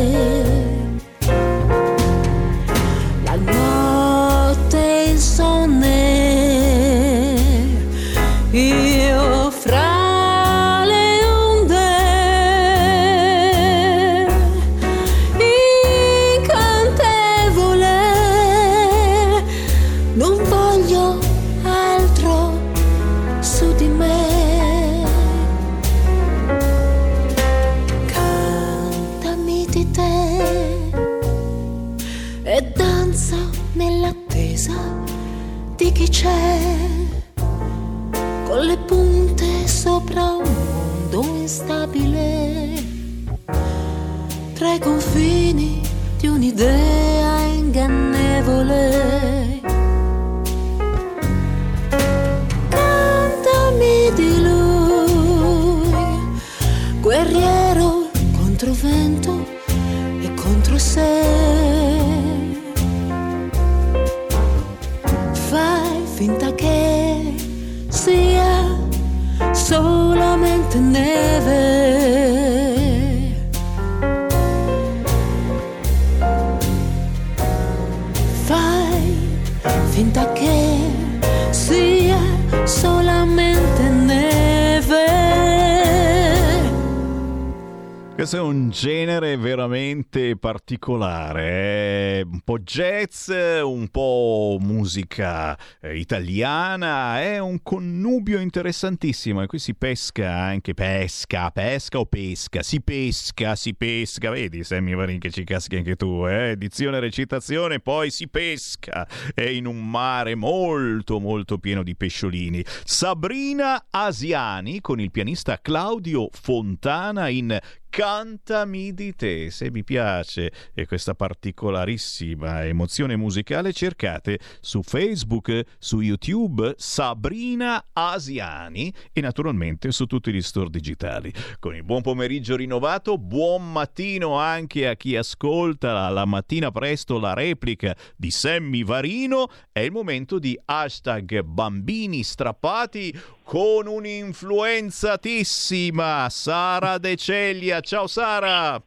Questo 88.24 88.40
è 88.42 88.48
un 88.48 88.70
genere 88.70 89.36
veramente 89.36 90.38
particolare, 90.38 92.20
eh? 92.20 92.22
un 92.22 92.40
po' 92.40 92.58
jazz, 92.58 93.28
un 93.28 93.88
po' 93.88 94.56
musica 94.62 95.54
eh, 95.82 95.98
italiana, 95.98 97.20
è 97.20 97.38
un 97.38 97.62
connubio 97.62 98.40
interessantissimo 98.40 99.42
e 99.42 99.46
qui 99.46 99.58
si 99.58 99.74
pesca 99.74 100.32
anche 100.32 100.72
pesca, 100.72 101.50
pesca 101.50 101.98
o 101.98 102.06
pesca, 102.06 102.62
si 102.62 102.80
pesca, 102.80 103.54
si 103.56 103.74
pesca, 103.74 104.30
vedi 104.30 104.64
Sammy 104.64 104.94
Varin 104.94 105.18
che 105.18 105.30
ci 105.30 105.44
caschi 105.44 105.76
anche 105.76 105.94
tu, 105.94 106.26
eh? 106.26 106.54
dizione, 106.56 107.00
recitazione, 107.00 107.80
poi 107.80 108.10
si 108.10 108.26
pesca, 108.28 109.06
è 109.34 109.42
in 109.42 109.66
un 109.66 109.86
mare 109.86 110.34
molto 110.34 111.20
molto 111.20 111.58
pieno 111.58 111.82
di 111.82 111.94
pesciolini. 111.94 112.64
Sabrina 112.84 113.84
Asiani 113.90 114.80
con 114.80 114.98
il 114.98 115.10
pianista 115.10 115.60
Claudio 115.60 116.30
Fontana 116.32 117.28
in 117.28 117.60
Cantami 117.96 118.92
di 118.92 119.14
te, 119.14 119.52
se 119.52 119.70
vi 119.70 119.84
piace 119.84 120.50
questa 120.84 121.14
particolarissima 121.14 122.64
emozione 122.64 123.14
musicale 123.14 123.72
cercate 123.72 124.40
su 124.60 124.82
Facebook, 124.82 125.62
su 125.78 126.00
YouTube 126.00 126.74
Sabrina 126.76 127.90
Asiani 127.92 128.92
e 129.12 129.20
naturalmente 129.20 129.92
su 129.92 130.06
tutti 130.06 130.32
gli 130.32 130.42
store 130.42 130.70
digitali. 130.70 131.32
Con 131.60 131.76
il 131.76 131.84
buon 131.84 132.02
pomeriggio 132.02 132.56
rinnovato, 132.56 133.16
buon 133.16 133.70
mattino 133.70 134.40
anche 134.40 134.88
a 134.88 134.96
chi 134.96 135.14
ascolta 135.14 136.08
la 136.08 136.24
mattina 136.24 136.72
presto 136.72 137.20
la 137.20 137.32
replica 137.32 137.94
di 138.16 138.32
Sammy 138.32 138.82
Varino, 138.82 139.48
è 139.70 139.78
il 139.78 139.92
momento 139.92 140.40
di 140.40 140.60
hashtag 140.64 141.42
bambini 141.42 142.24
strappati 142.24 143.16
con 143.44 143.86
un'influenzatissima 143.86 146.28
Sara 146.30 146.98
De 146.98 147.14
Celia. 147.14 147.82
Ciao 147.84 148.06
Sara! 148.06 148.82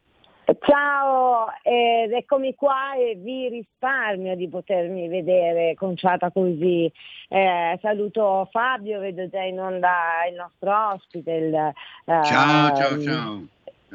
Ciao, 0.61 1.45
ed 1.61 2.11
eccomi 2.14 2.56
qua 2.56 2.95
e 2.95 3.15
vi 3.15 3.48
risparmio 3.49 4.36
di 4.36 4.49
potermi 4.49 5.07
vedere 5.07 5.76
conciata 5.76 6.32
così. 6.32 6.91
Eh, 7.28 7.78
saluto 7.80 8.48
Fabio, 8.52 8.99
vedo 8.99 9.30
già 9.30 9.44
in 9.44 9.60
onda 9.60 10.26
il 10.30 10.36
nostro 10.36 10.94
ospite. 10.94 11.32
Il, 11.32 11.53
eh, 11.53 12.24
ciao, 12.24 12.76
ciao, 12.76 13.02
ciao. 13.02 13.48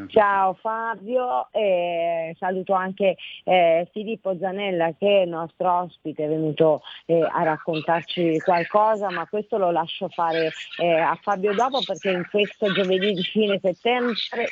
Ciao 0.06 0.54
Fabio, 0.54 1.48
e 1.52 2.34
saluto 2.38 2.72
anche 2.72 3.16
eh, 3.44 3.86
Filippo 3.92 4.36
Zanella 4.38 4.94
che 4.98 5.20
è 5.20 5.22
il 5.24 5.28
nostro 5.28 5.70
ospite, 5.80 6.24
è 6.24 6.28
venuto 6.28 6.80
eh, 7.04 7.20
a 7.20 7.42
raccontarci 7.42 8.38
qualcosa, 8.40 9.10
ma 9.10 9.26
questo 9.26 9.58
lo 9.58 9.70
lascio 9.70 10.08
fare 10.08 10.50
eh, 10.80 10.92
a 10.92 11.18
Fabio 11.20 11.52
dopo 11.52 11.80
perché 11.84 12.10
in 12.10 12.26
questo 12.30 12.72
giovedì 12.72 13.12
di 13.12 13.22
fine 13.22 13.58
settembre 13.62 14.46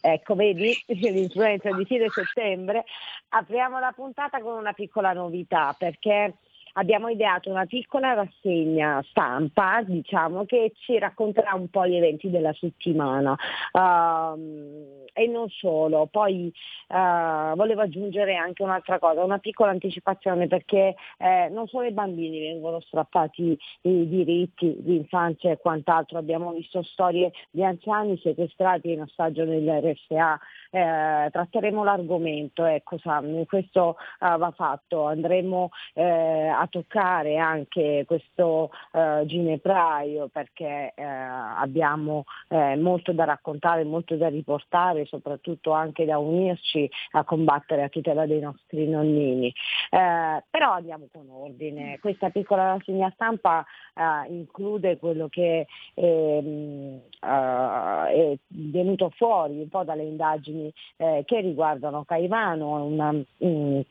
Ecco, 0.00 0.34
vedi 0.34 0.72
l'influenza 0.86 1.70
di 1.72 1.84
fine 1.84 2.06
settembre. 2.08 2.84
Apriamo 3.30 3.78
la 3.78 3.92
puntata 3.94 4.40
con 4.40 4.56
una 4.56 4.72
piccola 4.72 5.12
novità 5.12 5.74
perché 5.76 6.34
abbiamo 6.78 7.08
ideato 7.08 7.50
una 7.50 7.66
piccola 7.66 8.14
rassegna 8.14 9.04
stampa, 9.10 9.82
diciamo, 9.84 10.44
che 10.44 10.72
ci 10.76 10.98
racconterà 10.98 11.54
un 11.54 11.68
po' 11.68 11.86
gli 11.86 11.96
eventi 11.96 12.30
della 12.30 12.52
settimana. 12.54 13.36
Uh, 13.72 15.06
e 15.12 15.26
non 15.26 15.48
solo, 15.48 16.06
poi 16.06 16.52
uh, 16.88 17.56
volevo 17.56 17.80
aggiungere 17.80 18.36
anche 18.36 18.62
un'altra 18.62 19.00
cosa, 19.00 19.24
una 19.24 19.38
piccola 19.38 19.70
anticipazione 19.70 20.46
perché 20.46 20.94
eh, 21.18 21.48
non 21.50 21.66
solo 21.66 21.88
i 21.88 21.92
bambini 21.92 22.38
vengono 22.38 22.80
strappati 22.80 23.58
i 23.82 24.08
diritti 24.08 24.76
di 24.78 24.94
infanzia 24.96 25.50
e 25.50 25.58
quant'altro, 25.58 26.18
abbiamo 26.18 26.52
visto 26.52 26.82
storie 26.84 27.32
di 27.50 27.64
anziani 27.64 28.16
sequestrati 28.18 28.92
in 28.92 29.00
ostaggio 29.00 29.44
nell'RSA, 29.44 30.38
eh, 30.70 31.28
tratteremo 31.30 31.84
l'argomento, 31.84 32.64
ecco 32.64 32.98
Sam, 32.98 33.44
questo 33.46 33.96
uh, 34.20 34.36
va 34.36 34.52
fatto, 34.54 35.04
andremo 35.06 35.70
eh, 35.94 36.48
a 36.48 36.66
toccare 36.68 37.36
anche 37.38 38.04
questo 38.06 38.70
eh, 38.92 39.22
ginepraio 39.26 40.28
perché 40.28 40.92
eh, 40.94 41.04
abbiamo 41.04 42.24
eh, 42.48 42.76
molto 42.76 43.12
da 43.12 43.24
raccontare, 43.24 43.84
molto 43.84 44.16
da 44.16 44.28
riportare, 44.28 45.06
soprattutto 45.06 45.72
anche 45.72 46.04
da 46.04 46.18
unirci 46.18 46.88
a 47.12 47.24
combattere 47.24 47.82
a 47.82 47.88
tutela 47.88 48.26
dei 48.26 48.40
nostri 48.40 48.88
nonnini. 48.88 49.52
Eh, 49.90 50.44
però 50.50 50.72
andiamo 50.72 51.06
con 51.12 51.26
ordine. 51.30 51.98
Questa 52.00 52.30
piccola 52.30 52.74
rassegna 52.74 53.10
stampa 53.14 53.64
eh, 53.94 54.32
include 54.32 54.98
quello 54.98 55.28
che 55.28 55.66
ehm, 55.94 57.00
eh, 57.20 58.32
è 58.32 58.38
venuto 58.48 59.10
fuori 59.16 59.60
un 59.60 59.68
po' 59.68 59.84
dalle 59.84 60.04
indagini 60.04 60.57
che 60.96 61.40
riguardano 61.40 62.04
Caivano, 62.04 62.84
una, 62.84 63.14
um, 63.38 63.84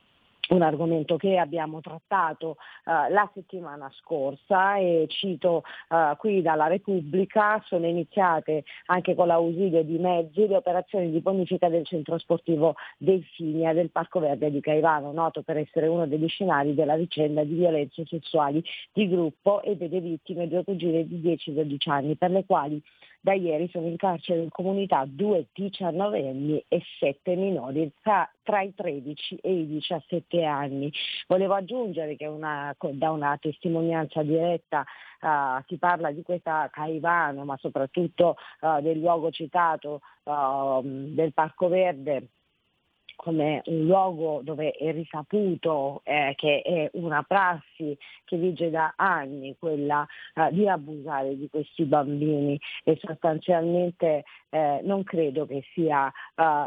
un 0.49 0.61
argomento 0.61 1.17
che 1.17 1.37
abbiamo 1.37 1.81
trattato 1.81 2.57
uh, 2.85 3.11
la 3.11 3.29
settimana 3.33 3.91
scorsa 3.99 4.77
e 4.77 5.05
cito 5.09 5.63
uh, 5.89 6.15
qui 6.17 6.41
dalla 6.41 6.67
Repubblica, 6.67 7.61
sono 7.65 7.85
iniziate 7.85 8.63
anche 8.85 9.15
con 9.15 9.27
l'ausilio 9.27 9.83
di 9.83 9.97
mezzi 9.97 10.47
le 10.47 10.55
operazioni 10.55 11.11
di 11.11 11.19
bonifica 11.19 11.69
del 11.69 11.85
centro 11.85 12.17
sportivo 12.17 12.75
Delfinia 12.97 13.73
del 13.73 13.89
Parco 13.89 14.19
Verde 14.19 14.51
di 14.51 14.61
Caivano, 14.61 15.11
noto 15.11 15.41
per 15.41 15.57
essere 15.57 15.87
uno 15.87 16.07
degli 16.07 16.27
scenari 16.27 16.73
della 16.73 16.95
vicenda 16.95 17.43
di 17.43 17.55
violenze 17.55 18.05
sessuali 18.05 18.63
di 18.93 19.07
gruppo 19.09 19.61
e 19.61 19.75
vede 19.75 19.99
vittime 19.99 20.47
due 20.47 20.63
cugine 20.63 21.05
di 21.05 21.21
10-12 21.21 21.89
anni 21.89 22.15
per 22.15 22.31
le 22.31 22.45
quali 22.45 22.81
da 23.19 23.33
ieri 23.33 23.69
sono 23.69 23.87
in 23.87 23.97
carcere 23.97 24.41
in 24.41 24.49
comunità 24.49 25.03
due 25.05 25.47
diciannovenni 25.53 26.63
e 26.67 26.81
sette 26.99 27.35
minori 27.35 27.91
tra, 28.01 28.29
tra, 28.43 28.61
i 28.61 28.73
13 28.73 29.39
e 29.41 29.53
i 29.53 29.67
17 29.67 30.43
anni. 30.43 30.91
Volevo 31.27 31.53
aggiungere 31.55 32.15
che 32.15 32.25
una, 32.25 32.75
da 32.79 33.11
una 33.11 33.37
testimonianza 33.39 34.23
diretta 34.23 34.85
uh, 35.21 35.61
si 35.67 35.77
parla 35.77 36.11
di 36.11 36.21
questa 36.23 36.69
Caivano, 36.71 37.43
ma 37.43 37.57
soprattutto 37.57 38.35
uh, 38.61 38.81
del 38.81 38.99
luogo 38.99 39.31
citato 39.31 40.01
uh, 40.23 40.81
del 40.83 41.33
Parco 41.33 41.67
Verde 41.67 42.27
come 43.17 43.61
un 43.65 43.85
luogo 43.85 44.39
dove 44.43 44.71
è 44.71 44.93
risaputo 44.93 46.01
eh, 46.05 46.33
che 46.37 46.61
è 46.61 46.89
una 46.93 47.23
prassi 47.23 47.97
che 48.23 48.37
vige 48.37 48.69
da 48.69 48.93
anni 48.95 49.57
quella 49.59 50.07
eh, 50.35 50.49
di 50.51 50.69
abusare 50.69 51.35
di 51.35 51.49
questi 51.49 51.83
bambini. 51.83 52.57
E 52.83 52.97
sostanzialmente 53.01 54.23
eh, 54.49 54.79
non 54.83 55.03
credo 55.03 55.45
che 55.45 55.63
sia 55.73 56.05
uh, 56.05 56.11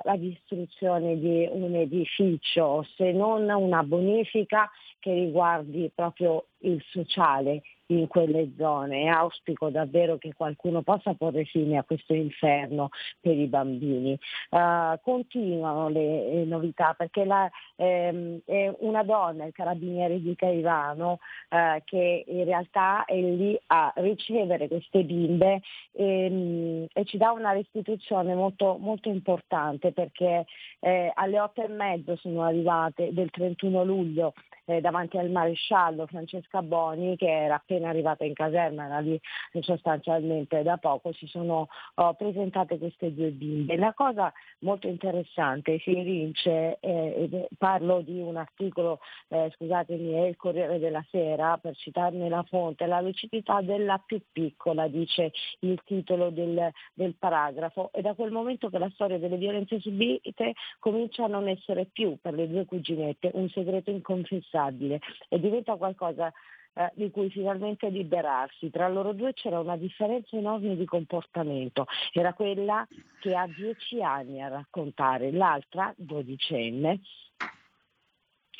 la 0.03 0.17
distruzione 0.19 1.19
di 1.19 1.49
un 1.51 1.75
edificio 1.75 2.85
se 2.97 3.13
non 3.13 3.49
una 3.49 3.83
bonifica 3.83 4.71
che 4.99 5.15
riguardi 5.15 5.91
proprio 5.95 6.47
il 6.59 6.83
sociale 6.91 7.63
in 7.91 8.07
quelle 8.07 8.53
zone 8.57 9.03
e 9.03 9.09
auspico 9.09 9.71
davvero 9.71 10.17
che 10.19 10.33
qualcuno 10.35 10.83
possa 10.83 11.15
porre 11.15 11.45
fine 11.45 11.79
a 11.79 11.85
questo 11.85 12.15
inferno 12.15 12.91
per 13.21 13.37
i 13.37 13.47
bambini. 13.47 14.19
Uh, 14.51 14.99
continuano 15.03 15.89
le, 15.89 16.35
le, 16.35 16.45
novità 16.45 16.95
perché 16.97 17.25
la, 17.25 17.51
ehm, 17.77 18.41
è 18.45 18.75
una 18.81 19.03
donna, 19.03 19.45
il 19.45 19.53
carabiniere 19.53 20.21
di 20.21 20.35
Caivano, 20.37 21.19
uh, 21.51 21.83
che 21.85 22.25
in 22.27 22.45
realtà 22.45 23.05
è 23.05 23.17
lì 23.21 23.59
a 23.69 23.93
ricevere 23.97 24.69
queste 24.69 25.03
bimbe 25.05 25.61
e, 25.93 26.27
um, 26.31 26.87
e 26.93 27.05
ci 27.05 27.17
dà 27.17 27.33
una 27.33 27.53
restituzione 27.53 28.35
molto, 28.35 28.77
molto 28.79 29.09
importante 29.09 29.93
perché 29.93 30.47
eh, 30.81 31.11
alle 31.15 31.41
otto 31.41 31.63
e 31.63 31.69
mezzo 31.69 32.17
sono 32.17 32.43
arrivate 32.43 33.13
del 33.13 33.31
31 33.31 33.85
luglio 33.85 34.35
eh, 34.71 34.81
davanti 34.81 35.19
al 35.19 35.31
maresciallo 35.31 36.07
Francesca 36.07 36.63
Boni 36.63 37.17
che 37.17 37.29
era 37.29 37.57
appena 37.57 37.80
arrivata 37.85 38.25
in 38.25 38.35
caserma, 38.35 38.87
era 38.87 38.99
lì 38.99 39.21
sostanzialmente 39.61 40.63
da 40.63 40.77
poco, 40.77 41.13
si 41.13 41.27
sono 41.27 41.69
oh, 41.95 42.15
presentate 42.15 42.79
queste 42.79 43.15
due 43.15 43.31
bimbe. 43.31 43.77
La 43.77 43.93
cosa 43.95 44.33
molto 44.61 44.87
interessante 44.87 45.79
si 45.79 45.97
evince, 45.97 46.79
eh, 46.81 47.49
parlo 47.57 48.01
di 48.01 48.21
un 48.21 48.37
articolo, 48.37 49.01
eh, 49.29 49.51
scusatemi, 49.57 50.13
è 50.13 50.27
il 50.27 50.37
Corriere 50.37 50.79
della 50.79 51.05
Sera, 51.11 51.59
per 51.59 51.77
citarne 51.77 52.29
la 52.29 52.45
fonte, 52.49 52.87
la 52.87 53.01
lucidità 53.01 53.61
della 53.61 54.03
più 54.05 54.21
piccola, 54.33 54.89
dice 54.89 55.33
il 55.61 55.81
titolo 55.85 56.31
del, 56.31 56.71
del 56.95 57.15
paragrafo, 57.19 57.91
e 57.93 58.03
da 58.03 58.15
quel 58.15 58.31
momento 58.31 58.69
che 58.69 58.79
la 58.79 58.91
storia 58.95 59.19
delle 59.19 59.37
violenze 59.37 59.81
subite 59.81 60.55
comincia 60.79 61.25
a 61.25 61.29
non 61.29 61.49
essere 61.49 61.87
più 61.87 62.19
per 62.21 62.35
le 62.35 62.49
due 62.49 62.65
cuginette 62.65 63.31
un 63.35 63.49
segreto 63.49 63.91
inconfessato 63.91 64.49
responsabile 64.51 65.01
e 65.29 65.39
diventa 65.39 65.77
qualcosa 65.77 66.33
eh, 66.75 66.91
di 66.95 67.11
cui 67.11 67.31
finalmente 67.31 67.89
liberarsi. 67.89 68.71
Tra 68.71 68.89
loro 68.89 69.13
due 69.13 69.33
c'era 69.33 69.59
una 69.59 69.77
differenza 69.77 70.37
enorme 70.37 70.77
di 70.77 70.85
comportamento, 70.85 71.87
era 72.13 72.33
quella 72.33 72.87
che 73.21 73.35
ha 73.35 73.47
dieci 73.47 74.03
anni 74.03 74.43
a 74.43 74.49
raccontare, 74.49 75.33
l'altra 75.33 75.93
dodicenne 75.97 77.01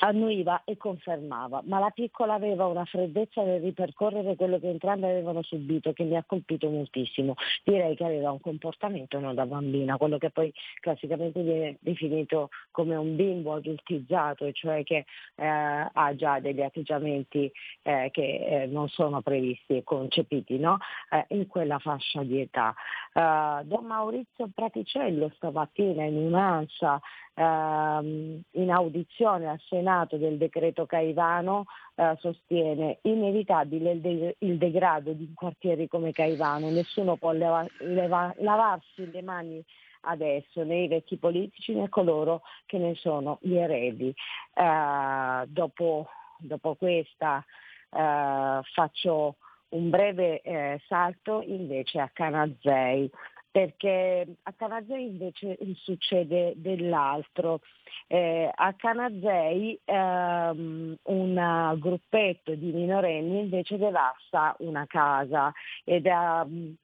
annuiva 0.01 0.63
e 0.65 0.77
confermava, 0.77 1.63
ma 1.65 1.79
la 1.79 1.91
piccola 1.91 2.35
aveva 2.35 2.67
una 2.67 2.85
freddezza 2.85 3.43
nel 3.43 3.61
ripercorrere 3.61 4.37
quello 4.37 4.59
che 4.59 4.69
entrambi 4.69 5.05
avevano 5.05 5.43
subito 5.43 5.93
che 5.93 6.05
mi 6.05 6.17
ha 6.17 6.25
colpito 6.27 6.69
moltissimo. 6.69 7.35
Direi 7.65 7.97
che 7.97 8.05
aveva 8.05 8.31
un 8.31 8.41
comportamento 8.41 9.19
non 9.19 9.35
da 9.35 9.47
bambina, 9.47 9.97
quello 9.97 10.19
che 10.19 10.31
poi 10.31 10.53
classicamente 10.81 11.43
viene 11.43 11.77
definito 11.81 12.51
come 12.71 12.97
un 12.97 13.17
bimbo 13.17 13.55
adultizzato, 13.55 14.51
cioè 14.53 14.83
che 14.85 15.05
eh, 15.37 15.47
ha 15.47 16.15
già 16.17 16.41
degli 16.41 16.63
atteggiamenti 16.63 17.51
eh, 17.83 18.09
che 18.13 18.63
eh, 18.63 18.67
non 18.67 18.89
sono 18.89 19.21
previsti 19.21 19.77
e 19.77 19.85
concepiti 19.85 20.59
no? 20.59 20.79
Eh, 21.11 21.25
in 21.37 21.47
quella 21.47 21.79
fascia 21.79 22.23
di 22.23 22.41
età. 22.41 22.75
Uh, 23.13 23.65
Don 23.65 23.87
Maurizio 23.87 24.49
Praticello 24.55 25.33
stamattina 25.35 26.05
in 26.05 26.17
un'ansia 26.17 27.01
ehm, 27.35 28.41
in 28.53 28.71
audizione 28.71 29.49
al 29.49 29.61
Senato 29.69 30.17
del 30.17 30.37
decreto 30.37 30.87
Caivano 30.87 31.65
eh, 31.97 32.17
sostiene 32.21 32.99
inevitabile 33.03 33.93
il, 33.93 34.01
de- 34.01 34.37
il, 34.39 34.59
degrado 34.59 35.13
di 35.13 35.33
quartieri 35.35 35.89
come 35.89 36.13
Caivano, 36.13 36.71
nessuno 36.71 37.17
può 37.17 37.33
leva- 37.33 37.67
leva- 37.79 38.35
lavarsi 38.39 39.11
le 39.11 39.23
mani 39.23 39.65
adesso 40.03 40.63
né 40.63 40.85
i 40.85 40.89
vecchi 40.89 41.19
politici 41.19 41.75
né 41.75 41.89
coloro 41.89 42.43
che 42.67 42.79
ne 42.79 42.95
sono 42.95 43.39
gli 43.43 43.57
eredi. 43.57 44.15
Eh, 44.55 45.45
dopo, 45.47 46.09
dopo, 46.39 46.75
questa 46.75 47.45
eh, 47.91 48.61
faccio 48.73 49.37
un 49.71 49.91
breve 49.91 50.41
eh, 50.41 50.81
salto 50.87 51.43
invece 51.43 52.01
a 52.01 52.11
Canazei 52.13 53.11
perché 53.51 54.37
a 54.43 54.53
Canazei 54.53 55.07
invece 55.07 55.59
succede 55.75 56.53
dell'altro. 56.57 57.61
Eh, 58.07 58.49
a 58.53 58.73
Canazei 58.75 59.79
ehm, 59.85 60.97
un 61.03 61.77
gruppetto 61.79 62.55
di 62.55 62.71
minorenni 62.71 63.41
invece 63.41 63.77
devasta 63.77 64.55
una 64.59 64.87
casa 64.87 65.53
ed 65.85 66.07
um, 66.07 66.75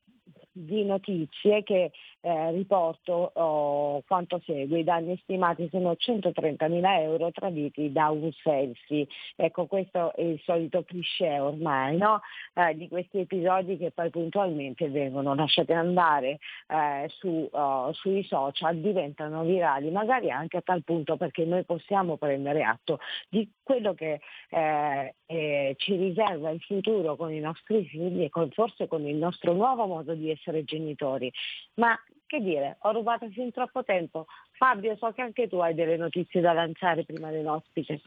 di 0.53 0.85
notizie 0.85 1.63
che 1.63 1.93
eh, 2.27 2.51
riporto 2.51 3.31
oh, 3.35 4.03
quanto 4.05 4.43
segue. 4.45 4.81
I 4.81 4.85
danni 4.85 5.17
stimati 5.23 5.69
sono 5.71 5.95
130 5.95 6.67
mila 6.67 7.01
euro 7.01 7.31
traditi 7.31 7.93
da 7.93 8.11
un 8.11 8.33
selfie. 8.43 9.07
Ecco, 9.37 9.67
questo 9.67 10.13
è 10.13 10.23
il 10.23 10.41
solito 10.45 10.83
cliché 10.83 11.39
ormai 11.39 11.97
no? 11.97 12.21
eh, 12.55 12.75
di 12.75 12.89
questi 12.89 13.21
episodi 13.21 13.77
che 13.77 13.93
poi 13.93 14.11
puntualmente 14.11 14.89
vengono 14.89 15.35
lasciati 15.37 15.73
andare 15.73 16.39
eh, 16.67 17.09
su, 17.11 17.49
oh, 17.49 17.93
sui 17.93 18.25
social, 18.25 18.77
diventano 18.79 19.45
virali, 19.45 19.93
magari 19.93 20.29
anche 20.29 20.57
a 20.57 20.63
tal 20.63 20.83
punto 20.83 21.17
perché 21.17 21.45
noi 21.45 21.63
possiamo 21.63 22.17
prendere 22.17 22.65
atto 22.65 22.99
di 23.29 23.49
quello 23.63 23.95
che 23.95 24.21
eh, 24.51 25.75
ci 25.77 25.95
riserva 25.95 26.51
il 26.51 26.61
futuro 26.61 27.15
con 27.15 27.33
i 27.33 27.39
nostri 27.39 27.85
figli 27.87 28.25
e 28.25 28.31
con, 28.31 28.51
forse 28.51 28.89
con 28.89 29.07
il 29.07 29.15
nostro 29.15 29.53
nuovo 29.53 29.87
modo 29.87 30.13
di 30.15 30.29
essere 30.29 30.65
genitori. 30.65 31.33
Ma 31.75 31.97
che 32.27 32.41
dire, 32.41 32.77
ho 32.81 32.93
rubato 32.93 33.29
fin 33.31 33.53
troppo 33.53 33.85
tempo. 33.85 34.27
Fabio, 34.53 34.97
so 34.97 35.13
che 35.13 35.23
anche 35.23 35.49
tu 35.49 35.57
hai 35.57 35.75
delle 35.75 35.97
notizie 35.97 36.41
da 36.41 36.53
lanciare 36.53 37.05
prima 37.05 37.31
dell'ospite. 37.31 38.01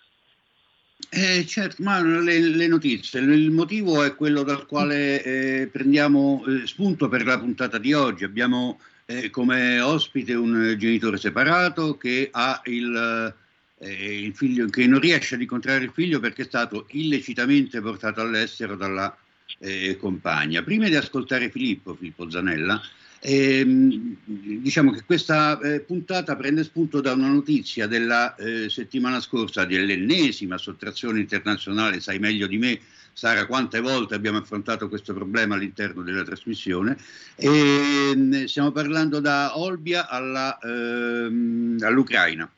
Eh, 1.11 1.45
certo, 1.45 1.81
ma 1.81 2.01
le, 2.01 2.39
le, 2.39 2.67
notizie, 2.67 3.21
il 3.21 3.51
motivo 3.51 4.03
è 4.03 4.15
quello 4.15 4.43
dal 4.43 4.65
quale 4.65 5.23
eh, 5.23 5.67
prendiamo 5.67 6.43
eh, 6.45 6.67
spunto 6.67 7.07
per 7.07 7.25
la 7.25 7.39
puntata 7.39 7.77
di 7.77 7.93
oggi. 7.93 8.25
Abbiamo 8.25 8.79
eh, 9.05 9.29
come 9.29 9.79
ospite 9.79 10.33
un 10.33 10.75
genitore 10.77 11.17
separato 11.17 11.97
che 11.97 12.27
ha 12.31 12.61
il, 12.65 13.33
eh, 13.79 14.23
il, 14.23 14.35
figlio, 14.35 14.67
che 14.67 14.85
non 14.87 14.99
riesce 14.99 15.35
ad 15.35 15.41
incontrare 15.41 15.85
il 15.85 15.91
figlio 15.91 16.19
perché 16.19 16.41
è 16.41 16.45
stato 16.45 16.85
illecitamente 16.89 17.79
portato 17.81 18.19
all'estero 18.19 18.75
dalla 18.75 19.15
eh, 19.59 19.97
compagna. 19.97 20.61
Prima 20.63 20.87
di 20.87 20.95
ascoltare 20.95 21.49
Filippo, 21.49 21.95
Filippo 21.95 22.29
Zanella, 22.29 22.79
Ehm, 23.21 24.15
diciamo 24.23 24.91
che 24.91 25.03
questa 25.03 25.59
eh, 25.59 25.81
puntata 25.81 26.35
prende 26.37 26.63
spunto 26.63 27.01
da 27.01 27.13
una 27.13 27.27
notizia 27.27 27.85
della 27.85 28.33
eh, 28.35 28.69
settimana 28.69 29.19
scorsa 29.19 29.65
dell'ennesima 29.65 30.57
sottrazione 30.57 31.19
internazionale, 31.19 31.99
sai 31.99 32.19
meglio 32.19 32.47
di 32.47 32.57
me 32.57 32.79
Sara 33.19 33.45
quante 33.45 33.81
volte 33.81 34.15
abbiamo 34.15 34.37
affrontato 34.37 34.87
questo 34.87 35.13
problema 35.13 35.55
all'interno 35.55 36.03
della 36.03 36.23
trasmissione 36.23 36.97
e, 37.35 38.11
ehm, 38.11 38.45
stiamo 38.45 38.71
parlando 38.71 39.19
da 39.19 39.57
Olbia 39.57 40.07
alla, 40.07 40.57
ehm, 40.57 41.79
all'Ucraina. 41.81 42.49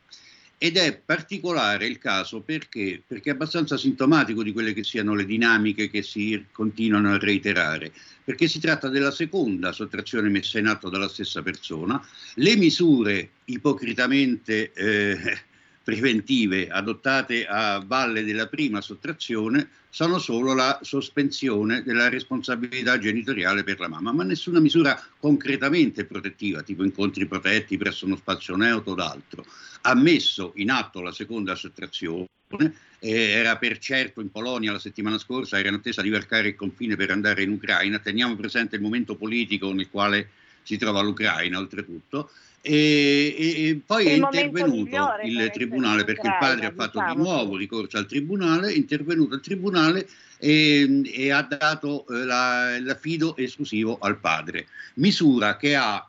Ed 0.64 0.78
è 0.78 0.96
particolare 0.96 1.88
il 1.88 1.98
caso 1.98 2.42
perché? 2.42 3.02
perché 3.08 3.32
è 3.32 3.34
abbastanza 3.34 3.78
sintomatico 3.78 4.44
di 4.44 4.52
quelle 4.52 4.74
che 4.74 4.84
siano 4.84 5.16
le 5.16 5.26
dinamiche 5.26 5.90
che 5.90 6.04
si 6.04 6.46
continuano 6.52 7.12
a 7.12 7.18
reiterare, 7.18 7.92
perché 8.24 8.48
si 8.48 8.60
tratta 8.60 8.88
della 8.90 9.12
seconda 9.12 9.72
sottrazione 9.72 10.30
messa 10.30 10.60
in 10.60 10.68
atto 10.68 10.90
dalla 10.90 11.08
stessa 11.08 11.42
persona, 11.42 12.04
le 12.36 12.56
misure 12.56 13.32
ipocritamente 13.46 14.72
eh, 14.74 15.38
preventive 15.84 16.68
adottate 16.70 17.46
a 17.46 17.84
valle 17.86 18.24
della 18.24 18.48
prima 18.48 18.82
sottrazione 18.82 19.70
sono 19.90 20.20
solo 20.20 20.54
la 20.54 20.80
sospensione 20.84 21.84
della 21.84 22.08
responsabilità 22.08 22.98
genitoriale 22.98 23.64
per 23.64 23.80
la 23.80 23.90
mamma, 23.90 24.14
ma 24.14 24.24
nessuna 24.24 24.60
misura 24.60 25.00
concretamente 25.20 26.06
protettiva, 26.06 26.62
tipo 26.62 26.84
incontri 26.84 27.26
protetti 27.26 27.78
presso 27.78 28.06
uno 28.06 28.16
spazio 28.16 28.56
neutro 28.56 28.94
o 28.94 28.96
d'altro. 28.96 29.46
Ha 29.82 29.96
messo 29.96 30.54
in 30.56 30.70
atto 30.70 31.02
la 31.02 31.12
seconda 31.12 31.56
sottrazione, 31.56 32.28
eh, 33.00 33.12
era 33.12 33.58
per 33.58 33.80
certo 33.80 34.22
in 34.22 34.30
Polonia 34.30 34.72
la 34.72 34.80
settimana 34.80 35.18
scorsa, 35.18 35.58
era 35.58 35.70
in 35.70 35.76
attesa 35.76 36.02
di 36.02 36.10
varcare 36.10 36.50
il 36.50 36.56
confine 36.56 36.96
per 36.96 37.12
andare 37.12 37.44
in 37.44 37.52
Ucraina, 37.52 38.00
teniamo 38.00 38.36
presente 38.36 38.76
il 38.76 38.82
momento 38.82 39.16
politico 39.16 39.74
nel 39.74 39.90
quale 39.90 40.30
si 40.64 40.78
trova 40.78 41.02
l'Ucraina 41.02 41.58
oltretutto, 41.58 42.30
e, 42.62 43.36
e, 43.38 43.68
e 43.68 43.82
poi 43.84 44.06
è 44.06 44.12
intervenuto 44.12 45.16
il 45.24 45.50
tribunale 45.52 46.04
perché 46.04 46.28
il 46.28 46.38
padre 46.40 46.68
ha 46.68 46.74
fatto 46.76 47.00
diciamo. 47.00 47.16
di 47.16 47.20
nuovo 47.20 47.58
ricorso 47.58 47.98
al 47.98 48.06
tribunale, 48.06 48.72
è 48.72 48.76
intervenuto 48.76 49.34
il 49.34 49.42
tribunale 49.42 50.08
e, 50.38 51.02
e 51.06 51.32
ha 51.32 51.42
dato 51.42 52.06
eh, 52.08 52.24
la, 52.24 52.80
l'affido 52.80 53.36
esclusivo 53.36 53.98
al 54.00 54.20
padre, 54.20 54.68
misura 54.96 55.58
che 55.58 55.76
ha 55.76 56.08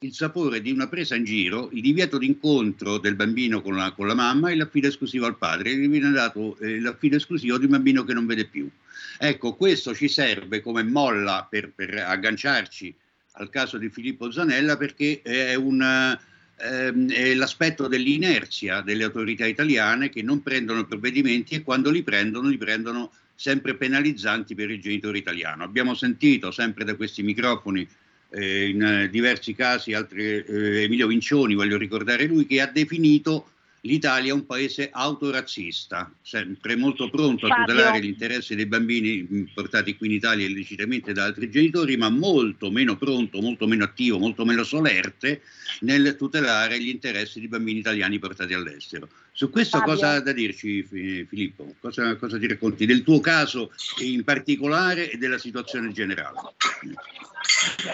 il 0.00 0.14
sapore 0.14 0.60
di 0.60 0.70
una 0.70 0.86
presa 0.86 1.16
in 1.16 1.24
giro, 1.24 1.70
il 1.72 1.80
divieto 1.80 2.18
d'incontro 2.18 2.98
del 2.98 3.16
bambino 3.16 3.60
con 3.60 3.74
la, 3.74 3.90
con 3.90 4.06
la 4.06 4.14
mamma 4.14 4.48
e 4.50 4.54
l'affido 4.54 4.86
esclusivo 4.86 5.26
al 5.26 5.36
padre, 5.36 5.74
gli 5.74 5.88
viene 5.88 6.12
dato 6.12 6.56
eh, 6.58 6.78
l'affido 6.78 7.16
esclusivo 7.16 7.58
di 7.58 7.64
un 7.64 7.72
bambino 7.72 8.04
che 8.04 8.12
non 8.12 8.24
vede 8.24 8.44
più. 8.44 8.70
Ecco, 9.18 9.56
questo 9.56 9.96
ci 9.96 10.06
serve 10.06 10.60
come 10.60 10.84
molla 10.84 11.48
per, 11.50 11.72
per 11.74 11.96
agganciarci 11.96 12.94
al 13.32 13.50
caso 13.50 13.76
di 13.76 13.88
Filippo 13.88 14.30
Zanella 14.30 14.76
perché 14.76 15.20
è, 15.20 15.56
una, 15.56 16.16
ehm, 16.56 17.10
è 17.10 17.34
l'aspetto 17.34 17.88
dell'inerzia 17.88 18.82
delle 18.82 19.02
autorità 19.02 19.46
italiane 19.46 20.10
che 20.10 20.22
non 20.22 20.44
prendono 20.44 20.86
provvedimenti 20.86 21.56
e 21.56 21.62
quando 21.62 21.90
li 21.90 22.04
prendono 22.04 22.48
li 22.48 22.56
prendono 22.56 23.10
sempre 23.34 23.74
penalizzanti 23.74 24.54
per 24.54 24.70
il 24.70 24.80
genitore 24.80 25.18
italiano. 25.18 25.64
Abbiamo 25.64 25.94
sentito 25.94 26.52
sempre 26.52 26.84
da 26.84 26.94
questi 26.94 27.24
microfoni 27.24 27.88
eh, 28.30 28.68
in 28.68 29.08
diversi 29.10 29.54
casi 29.54 29.92
altri, 29.94 30.24
eh, 30.24 30.82
Emilio 30.82 31.06
Vincioni, 31.06 31.54
voglio 31.54 31.76
ricordare 31.76 32.26
lui, 32.26 32.46
che 32.46 32.60
ha 32.60 32.66
definito 32.66 33.50
l'Italia 33.82 34.34
un 34.34 34.44
paese 34.44 34.90
autorazzista, 34.92 36.12
sempre 36.20 36.74
molto 36.74 37.08
pronto 37.10 37.46
a 37.46 37.54
tutelare 37.54 38.00
gli 38.00 38.06
interessi 38.06 38.54
dei 38.54 38.66
bambini 38.66 39.48
portati 39.54 39.96
qui 39.96 40.08
in 40.08 40.14
Italia 40.14 40.46
illecitamente 40.46 41.12
da 41.12 41.24
altri 41.24 41.48
genitori, 41.48 41.96
ma 41.96 42.08
molto 42.08 42.70
meno 42.70 42.96
pronto, 42.96 43.40
molto 43.40 43.66
meno 43.66 43.84
attivo, 43.84 44.18
molto 44.18 44.44
meno 44.44 44.64
solerte 44.64 45.42
nel 45.80 46.16
tutelare 46.16 46.80
gli 46.80 46.88
interessi 46.88 47.40
di 47.40 47.48
bambini 47.48 47.78
italiani 47.78 48.18
portati 48.18 48.52
all'estero. 48.52 49.08
Su 49.32 49.50
questo 49.50 49.78
Fabio. 49.78 49.94
cosa 49.94 50.10
ha 50.14 50.20
da 50.20 50.32
dirci 50.32 50.82
Filippo? 50.82 51.76
Cosa, 51.78 52.16
cosa 52.16 52.38
ti 52.38 52.48
racconti 52.48 52.86
del 52.86 53.04
tuo 53.04 53.20
caso 53.20 53.72
in 54.00 54.24
particolare 54.24 55.10
e 55.10 55.16
della 55.16 55.38
situazione 55.38 55.92
generale? 55.92 56.40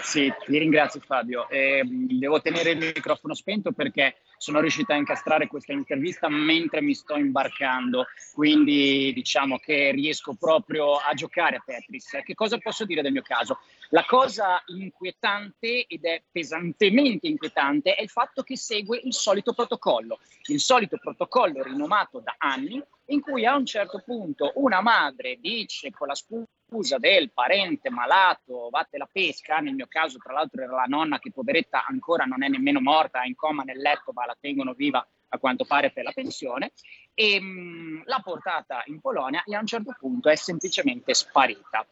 Sì, 0.01 0.31
ti 0.45 0.57
ringrazio 0.57 0.99
Fabio. 0.99 1.49
Eh, 1.49 1.83
devo 1.85 2.41
tenere 2.41 2.71
il 2.71 2.77
microfono 2.77 3.33
spento 3.33 3.71
perché 3.71 4.17
sono 4.37 4.59
riuscita 4.59 4.93
a 4.93 4.97
incastrare 4.97 5.47
questa 5.47 5.73
intervista 5.73 6.27
mentre 6.29 6.81
mi 6.81 6.93
sto 6.93 7.15
imbarcando, 7.15 8.05
quindi 8.33 9.11
diciamo 9.13 9.57
che 9.57 9.91
riesco 9.91 10.35
proprio 10.35 10.95
a 10.95 11.13
giocare 11.13 11.57
a 11.57 11.63
Tetris. 11.65 12.19
Che 12.23 12.33
cosa 12.33 12.57
posso 12.57 12.85
dire 12.85 13.01
del 13.01 13.11
mio 13.11 13.21
caso? 13.21 13.59
La 13.89 14.05
cosa 14.05 14.61
inquietante 14.67 15.85
ed 15.87 16.05
è 16.05 16.21
pesantemente 16.31 17.27
inquietante 17.27 17.95
è 17.95 18.01
il 18.01 18.09
fatto 18.09 18.43
che 18.43 18.57
segue 18.57 18.99
il 19.03 19.13
solito 19.13 19.53
protocollo, 19.53 20.19
il 20.47 20.59
solito 20.59 20.97
protocollo 20.97 21.63
rinomato 21.63 22.19
da 22.19 22.35
anni 22.37 22.81
in 23.07 23.21
cui 23.21 23.45
a 23.45 23.55
un 23.55 23.65
certo 23.65 24.01
punto 24.03 24.51
una 24.55 24.81
madre 24.81 25.37
dice 25.39 25.91
con 25.91 26.07
la 26.07 26.15
scusa 26.15 26.45
del 26.99 27.31
parente 27.31 27.89
malato, 27.89 28.69
vatte 28.69 28.97
la 28.97 29.07
pesca, 29.09 29.59
nel 29.59 29.75
mio 29.75 29.85
caso 29.87 30.17
tra 30.17 30.33
l'altro 30.33 30.61
era 30.63 30.73
la 30.73 30.85
nonna 30.87 31.19
che 31.19 31.31
poveretta 31.31 31.85
ancora 31.85 32.25
non 32.25 32.43
è 32.43 32.47
nemmeno 32.47 32.81
morta, 32.81 33.21
è 33.21 33.27
in 33.27 33.35
coma 33.35 33.63
nel 33.63 33.77
letto 33.77 34.11
ma 34.13 34.25
la 34.25 34.35
tengono 34.39 34.73
viva 34.73 35.05
a 35.29 35.37
quanto 35.37 35.65
pare 35.65 35.91
per 35.91 36.03
la 36.03 36.11
pensione, 36.11 36.71
e 37.13 37.39
mh, 37.39 38.03
l'ha 38.05 38.19
portata 38.23 38.83
in 38.87 38.99
Polonia 38.99 39.43
e 39.43 39.55
a 39.55 39.59
un 39.59 39.67
certo 39.67 39.95
punto 39.97 40.29
è 40.29 40.35
semplicemente 40.35 41.13
sparita. 41.13 41.85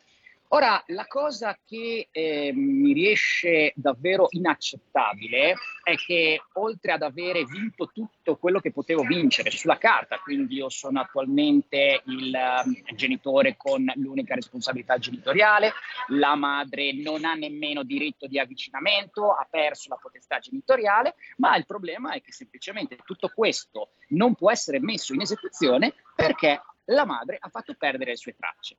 Ora, 0.53 0.83
la 0.87 1.07
cosa 1.07 1.57
che 1.65 2.09
eh, 2.11 2.51
mi 2.53 2.93
riesce 2.93 3.73
davvero 3.75 4.27
inaccettabile 4.29 5.55
è 5.81 5.95
che 5.95 6.43
oltre 6.53 6.91
ad 6.91 7.01
avere 7.01 7.43
vinto 7.43 7.89
tutto 7.91 8.37
quello 8.37 8.59
che 8.59 8.71
potevo 8.71 9.01
vincere 9.01 9.49
sulla 9.49 9.79
carta, 9.79 10.19
quindi 10.19 10.57
io 10.57 10.69
sono 10.69 10.99
attualmente 10.99 12.03
il 12.05 12.31
uh, 12.31 12.93
genitore 12.93 13.57
con 13.57 13.83
l'unica 13.95 14.35
responsabilità 14.35 14.99
genitoriale, 14.99 15.73
la 16.09 16.35
madre 16.35 16.93
non 16.93 17.25
ha 17.25 17.33
nemmeno 17.33 17.81
diritto 17.81 18.27
di 18.27 18.37
avvicinamento, 18.37 19.31
ha 19.31 19.47
perso 19.49 19.89
la 19.89 19.97
potestà 19.99 20.37
genitoriale, 20.37 21.15
ma 21.37 21.55
il 21.55 21.65
problema 21.65 22.11
è 22.11 22.21
che 22.21 22.31
semplicemente 22.31 22.97
tutto 23.03 23.31
questo 23.33 23.93
non 24.09 24.35
può 24.35 24.51
essere 24.51 24.79
messo 24.79 25.15
in 25.15 25.21
esecuzione 25.21 25.95
perché 26.15 26.61
la 26.85 27.05
madre 27.05 27.37
ha 27.39 27.49
fatto 27.49 27.73
perdere 27.73 28.11
le 28.11 28.17
sue 28.17 28.35
tracce. 28.35 28.77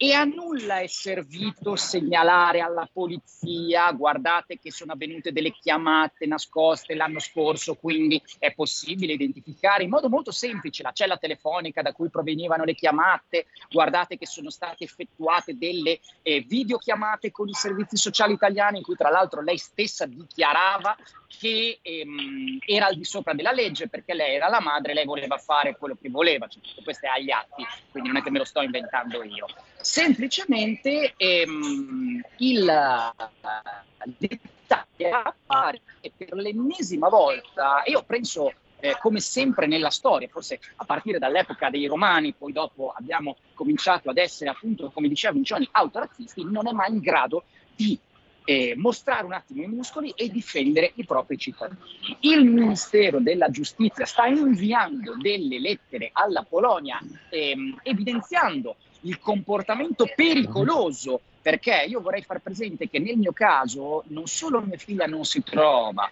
E 0.00 0.12
a 0.12 0.22
nulla 0.22 0.78
è 0.78 0.86
servito 0.86 1.74
segnalare 1.74 2.60
alla 2.60 2.88
polizia, 2.90 3.90
guardate 3.90 4.56
che 4.56 4.70
sono 4.70 4.92
avvenute 4.92 5.32
delle 5.32 5.50
chiamate 5.50 6.24
nascoste 6.24 6.94
l'anno 6.94 7.18
scorso, 7.18 7.74
quindi 7.74 8.22
è 8.38 8.54
possibile 8.54 9.14
identificare 9.14 9.82
in 9.82 9.88
modo 9.88 10.08
molto 10.08 10.30
semplice 10.30 10.84
la 10.84 10.92
cella 10.92 11.16
telefonica 11.16 11.82
da 11.82 11.92
cui 11.92 12.10
provenivano 12.10 12.62
le 12.62 12.76
chiamate, 12.76 13.46
guardate 13.68 14.16
che 14.16 14.24
sono 14.24 14.50
state 14.50 14.84
effettuate 14.84 15.58
delle 15.58 15.98
eh, 16.22 16.42
videochiamate 16.42 17.32
con 17.32 17.48
i 17.48 17.54
servizi 17.54 17.96
sociali 17.96 18.34
italiani 18.34 18.78
in 18.78 18.84
cui 18.84 18.94
tra 18.94 19.10
l'altro 19.10 19.42
lei 19.42 19.58
stessa 19.58 20.06
dichiarava 20.06 20.96
che 21.26 21.80
ehm, 21.82 22.58
era 22.64 22.86
al 22.86 22.94
di 22.94 23.04
sopra 23.04 23.34
della 23.34 23.50
legge 23.50 23.88
perché 23.88 24.14
lei 24.14 24.36
era 24.36 24.48
la 24.48 24.60
madre, 24.60 24.94
lei 24.94 25.04
voleva 25.04 25.38
fare 25.38 25.76
quello 25.76 25.96
che 26.00 26.08
voleva, 26.08 26.46
cioè, 26.46 26.62
questo 26.84 27.06
è 27.06 27.08
agli 27.08 27.32
atti, 27.32 27.66
quindi 27.90 28.10
non 28.10 28.18
è 28.18 28.22
che 28.22 28.30
me 28.30 28.38
lo 28.38 28.44
sto 28.44 28.60
inventando 28.62 29.24
io. 29.24 29.46
Semplicemente 29.88 31.14
ehm, 31.16 32.20
il 32.36 32.58
l'Italia 34.18 35.34
per 36.14 36.34
l'ennesima 36.34 37.08
volta, 37.08 37.82
e 37.82 37.92
io 37.92 38.02
penso 38.02 38.52
eh, 38.80 38.98
come 39.00 39.18
sempre 39.18 39.66
nella 39.66 39.88
storia, 39.88 40.28
forse 40.28 40.60
a 40.76 40.84
partire 40.84 41.18
dall'epoca 41.18 41.70
dei 41.70 41.86
romani, 41.86 42.34
poi 42.34 42.52
dopo 42.52 42.92
abbiamo 42.94 43.38
cominciato 43.54 44.10
ad 44.10 44.18
essere 44.18 44.50
appunto, 44.50 44.90
come 44.90 45.08
diceva 45.08 45.32
Vincioni, 45.32 45.66
autorazzisti, 45.72 46.44
non 46.44 46.66
è 46.66 46.72
mai 46.72 46.92
in 46.92 46.98
grado 46.98 47.44
di 47.74 47.98
eh, 48.44 48.74
mostrare 48.76 49.24
un 49.24 49.32
attimo 49.32 49.62
i 49.62 49.68
muscoli 49.68 50.12
e 50.14 50.28
difendere 50.28 50.92
i 50.96 51.06
propri 51.06 51.38
cittadini. 51.38 51.80
Il 52.20 52.44
Ministero 52.44 53.20
della 53.20 53.48
Giustizia 53.48 54.04
sta 54.04 54.26
inviando 54.26 55.16
delle 55.16 55.58
lettere 55.58 56.10
alla 56.12 56.42
Polonia 56.42 57.00
ehm, 57.30 57.80
evidenziando 57.82 58.76
il 59.02 59.18
comportamento 59.18 60.08
pericoloso, 60.14 61.20
perché 61.40 61.84
io 61.86 62.00
vorrei 62.00 62.22
far 62.22 62.40
presente 62.40 62.88
che 62.88 62.98
nel 62.98 63.16
mio 63.16 63.32
caso 63.32 64.04
non 64.08 64.26
solo 64.26 64.60
mia 64.60 64.76
figlia 64.76 65.06
non 65.06 65.24
si 65.24 65.42
trova, 65.42 66.10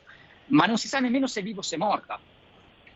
ma 0.48 0.66
non 0.66 0.78
si 0.78 0.88
sa 0.88 1.00
nemmeno 1.00 1.26
se 1.26 1.40
è 1.40 1.42
viva 1.42 1.58
o 1.60 1.62
se 1.62 1.76
è 1.76 1.78
morta, 1.78 2.18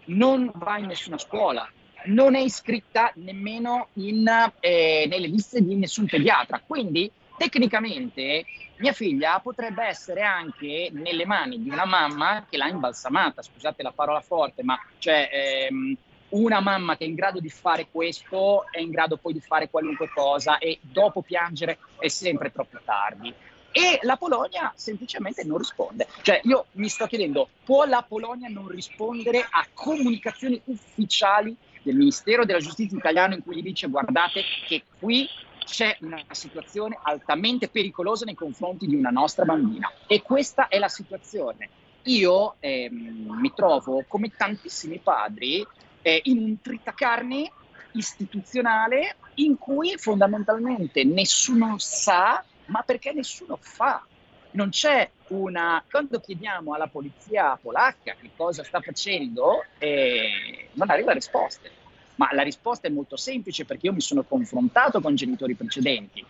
non 0.06 0.50
va 0.54 0.78
in 0.78 0.86
nessuna 0.86 1.18
scuola, 1.18 1.68
non 2.06 2.34
è 2.34 2.40
iscritta 2.40 3.12
nemmeno 3.16 3.88
in, 3.94 4.26
eh, 4.60 5.06
nelle 5.08 5.26
liste 5.26 5.62
di 5.62 5.74
nessun 5.74 6.06
pediatra, 6.06 6.62
quindi 6.64 7.10
tecnicamente 7.36 8.44
mia 8.76 8.92
figlia 8.92 9.38
potrebbe 9.40 9.84
essere 9.84 10.22
anche 10.22 10.90
nelle 10.92 11.26
mani 11.26 11.62
di 11.62 11.70
una 11.70 11.84
mamma 11.84 12.46
che 12.48 12.56
l'ha 12.56 12.68
imbalsamata, 12.68 13.42
scusate 13.42 13.82
la 13.82 13.92
parola 13.92 14.20
forte, 14.20 14.62
ma 14.62 14.78
cioè 14.98 15.28
ehm, 15.30 15.96
una 16.30 16.60
mamma 16.60 16.96
che 16.96 17.04
è 17.04 17.08
in 17.08 17.14
grado 17.14 17.40
di 17.40 17.48
fare 17.48 17.88
questo 17.90 18.64
è 18.70 18.80
in 18.80 18.90
grado 18.90 19.16
poi 19.16 19.32
di 19.32 19.40
fare 19.40 19.68
qualunque 19.68 20.08
cosa 20.08 20.58
e 20.58 20.78
dopo 20.80 21.22
piangere 21.22 21.78
è 21.98 22.08
sempre 22.08 22.52
troppo 22.52 22.78
tardi. 22.84 23.32
E 23.72 24.00
la 24.02 24.16
Polonia 24.16 24.72
semplicemente 24.74 25.44
non 25.44 25.58
risponde. 25.58 26.08
Cioè 26.22 26.40
io 26.44 26.66
mi 26.72 26.88
sto 26.88 27.06
chiedendo, 27.06 27.48
può 27.64 27.84
la 27.84 28.04
Polonia 28.06 28.48
non 28.48 28.68
rispondere 28.68 29.46
a 29.48 29.66
comunicazioni 29.72 30.60
ufficiali 30.64 31.56
del 31.82 31.96
Ministero 31.96 32.44
della 32.44 32.58
Giustizia 32.58 32.98
italiano 32.98 33.34
in 33.34 33.42
cui 33.42 33.56
gli 33.56 33.62
dice 33.62 33.88
guardate 33.88 34.42
che 34.66 34.82
qui 34.98 35.28
c'è 35.64 35.96
una 36.00 36.22
situazione 36.32 36.98
altamente 37.00 37.68
pericolosa 37.68 38.24
nei 38.24 38.34
confronti 38.34 38.86
di 38.86 38.96
una 38.96 39.10
nostra 39.10 39.44
bambina 39.44 39.90
e 40.06 40.20
questa 40.20 40.68
è 40.68 40.78
la 40.78 40.88
situazione. 40.88 41.68
Io 42.04 42.56
ehm, 42.58 43.38
mi 43.40 43.52
trovo 43.54 44.04
come 44.08 44.32
tantissimi 44.36 44.98
padri 44.98 45.64
eh, 46.02 46.20
in 46.24 46.38
un 46.38 46.60
tritacarne 46.60 47.50
istituzionale 47.92 49.16
in 49.34 49.58
cui 49.58 49.94
fondamentalmente 49.96 51.04
nessuno 51.04 51.76
sa, 51.78 52.44
ma 52.66 52.82
perché 52.82 53.12
nessuno 53.12 53.58
fa. 53.60 54.04
Non 54.52 54.70
c'è 54.70 55.08
una... 55.28 55.82
Quando 55.88 56.20
chiediamo 56.20 56.74
alla 56.74 56.88
polizia 56.88 57.56
polacca 57.60 58.14
che 58.20 58.30
cosa 58.36 58.64
sta 58.64 58.80
facendo, 58.80 59.64
eh, 59.78 60.68
non 60.72 60.90
arriva 60.90 61.12
risposte 61.12 61.78
ma 62.20 62.28
la 62.32 62.42
risposta 62.42 62.86
è 62.86 62.90
molto 62.90 63.16
semplice 63.16 63.64
perché 63.64 63.86
io 63.86 63.94
mi 63.94 64.02
sono 64.02 64.22
confrontato 64.24 65.00
con 65.00 65.14
genitori 65.14 65.54
precedenti, 65.54 66.22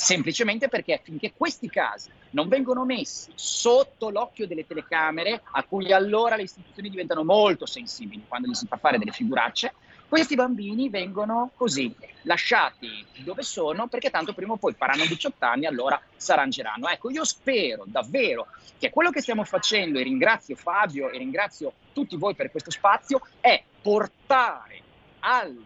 semplicemente 0.00 0.68
perché 0.68 0.98
finché 1.04 1.34
questi 1.36 1.68
casi 1.68 2.08
non 2.30 2.48
vengono 2.48 2.86
messi 2.86 3.30
sotto 3.34 4.08
l'occhio 4.08 4.46
delle 4.46 4.66
telecamere, 4.66 5.42
a 5.52 5.62
cui 5.62 5.92
allora 5.92 6.36
le 6.36 6.44
istituzioni 6.44 6.88
diventano 6.88 7.22
molto 7.22 7.66
sensibili 7.66 8.24
quando 8.26 8.48
gli 8.48 8.54
si 8.54 8.66
fa 8.66 8.78
fare 8.78 8.98
delle 8.98 9.12
figuracce, 9.12 9.74
questi 10.08 10.34
bambini 10.34 10.88
vengono 10.88 11.50
così 11.54 11.94
lasciati 12.22 13.04
dove 13.18 13.42
sono 13.42 13.88
perché 13.88 14.10
tanto 14.10 14.32
prima 14.32 14.54
o 14.54 14.56
poi 14.56 14.72
faranno 14.72 15.04
18 15.04 15.44
anni 15.44 15.66
allora 15.66 16.00
s'arrangeranno. 16.16 16.88
Ecco, 16.88 17.10
io 17.10 17.24
spero 17.24 17.84
davvero 17.86 18.46
che 18.78 18.90
quello 18.90 19.10
che 19.10 19.20
stiamo 19.20 19.44
facendo, 19.44 19.98
e 19.98 20.02
ringrazio 20.02 20.56
Fabio 20.56 21.10
e 21.10 21.18
ringrazio 21.18 21.74
tutti 21.92 22.16
voi 22.16 22.34
per 22.34 22.50
questo 22.50 22.70
spazio, 22.70 23.20
è 23.38 23.62
portare 23.82 24.80
al, 25.20 25.56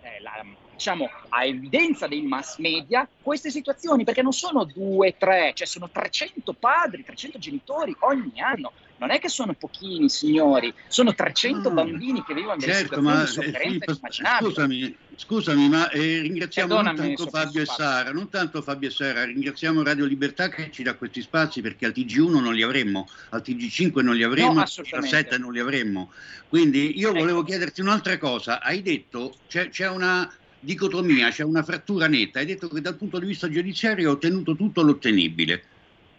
eh, 0.00 0.20
la, 0.22 0.44
diciamo, 0.80 1.10
a 1.28 1.44
evidenza 1.44 2.06
dei 2.06 2.22
mass 2.22 2.56
media 2.56 3.06
queste 3.20 3.50
situazioni, 3.50 4.02
perché 4.02 4.22
non 4.22 4.32
sono 4.32 4.64
due, 4.64 5.14
tre, 5.18 5.52
cioè 5.54 5.66
sono 5.66 5.90
300 5.90 6.54
padri, 6.54 7.04
300 7.04 7.38
genitori 7.38 7.94
ogni 8.00 8.40
anno. 8.40 8.72
Non 8.96 9.10
è 9.10 9.18
che 9.18 9.28
sono 9.30 9.54
pochini 9.54 10.10
signori, 10.10 10.72
sono 10.86 11.14
300 11.14 11.70
mm. 11.70 11.74
bambini 11.74 12.22
che 12.22 12.34
vivono 12.34 12.60
certo, 12.60 13.00
situazioni 13.00 13.78
ma, 13.78 14.04
eh, 14.04 14.44
Scusami, 14.44 14.96
scusami, 15.16 15.68
ma 15.70 15.88
eh, 15.88 16.20
ringraziamo 16.20 16.74
Perdonami, 16.74 16.98
non 16.98 17.16
tanto 17.16 17.30
Fabio 17.30 17.62
e 17.62 17.64
Sara, 17.64 18.12
non 18.12 18.28
tanto 18.28 18.60
Fabio 18.60 18.88
e 18.88 18.92
Sara, 18.92 19.24
ringraziamo 19.24 19.82
Radio 19.82 20.04
Libertà 20.04 20.50
che 20.50 20.70
ci 20.70 20.82
dà 20.82 20.94
questi 20.96 21.22
spazi 21.22 21.62
perché 21.62 21.86
al 21.86 21.92
TG1 21.96 22.42
non 22.42 22.52
li 22.52 22.62
avremmo, 22.62 23.08
al 23.30 23.42
TG5 23.42 24.02
non 24.02 24.16
li 24.16 24.22
avremmo, 24.22 24.52
No, 24.52 24.60
al 24.60 24.66
TG7 24.66 24.80
assolutamente. 24.82 25.38
non 25.38 25.52
li 25.52 25.60
avremmo. 25.60 26.12
Quindi 26.48 26.98
io 26.98 27.08
Ecco. 27.08 27.20
volevo 27.20 27.42
chiederti 27.42 27.80
un'altra 27.80 28.18
cosa. 28.18 28.60
Hai 28.60 28.82
detto 28.82 29.36
c'è, 29.48 29.70
c'è 29.70 29.88
una 29.88 30.30
dicotomia, 30.60 31.30
c'è 31.30 31.42
una 31.42 31.62
frattura 31.62 32.06
netta. 32.06 32.38
Hai 32.38 32.46
detto 32.46 32.68
che 32.68 32.80
dal 32.80 32.96
punto 32.96 33.18
di 33.18 33.26
vista 33.26 33.48
giudiziario 33.48 34.08
hai 34.08 34.14
ottenuto 34.14 34.54
tutto 34.54 34.82
l'ottenibile. 34.82 35.64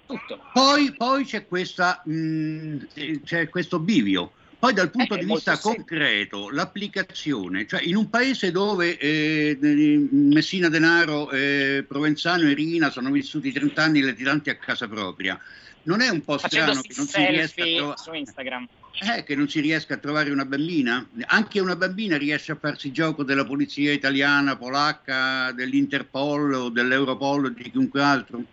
Tutto. 0.05 0.41
Poi, 0.51 0.93
poi 0.95 1.23
c'è, 1.23 1.47
questa, 1.47 2.01
mh, 2.03 3.21
c'è 3.23 3.47
questo 3.49 3.79
bivio. 3.79 4.33
Poi 4.61 4.73
dal 4.73 4.91
punto 4.91 5.15
Eh, 5.15 5.19
di 5.19 5.25
vista 5.25 5.55
semplice. 5.55 5.75
concreto, 5.77 6.49
l'applicazione, 6.51 7.65
cioè 7.65 7.81
in 7.81 7.95
un 7.95 8.11
paese 8.11 8.51
dove 8.51 8.95
eh, 8.95 9.57
Messina 10.11 10.69
Denaro, 10.69 11.31
eh, 11.31 11.83
Provenzano 11.87 12.47
e 12.47 12.53
Rina 12.53 12.91
sono 12.91 13.09
vissuti 13.09 13.51
30 13.51 13.81
anni 13.81 14.01
latitanti 14.01 14.51
a 14.51 14.57
casa 14.57 14.87
propria, 14.87 15.39
non 15.83 16.01
è 16.01 16.09
un 16.09 16.23
po' 16.23 16.37
strano 16.37 16.73
Facendosi 16.73 16.87
che 16.89 16.93
non, 16.95 17.07
si 17.07 17.17
riesca 17.17 17.41
a 17.41 17.47
selfie 17.47 17.77
trova- 17.77 17.97
su 17.97 18.13
Instagram. 18.13 18.67
Eh, 18.99 19.23
che 19.23 19.35
non 19.35 19.47
si 19.47 19.59
riesca 19.59 19.95
a 19.95 19.97
trovare 19.97 20.31
una 20.31 20.45
bambina? 20.45 21.07
Anche 21.27 21.59
una 21.59 21.75
bambina 21.75 22.17
riesce 22.17 22.51
a 22.51 22.55
farsi 22.55 22.91
gioco 22.91 23.23
della 23.23 23.45
polizia 23.45 23.91
italiana, 23.91 24.57
polacca, 24.57 25.51
dell'Interpol 25.53 26.53
o 26.53 26.69
dell'Europol 26.69 27.45
o 27.45 27.49
di 27.49 27.71
chiunque 27.71 28.01
altro? 28.01 28.43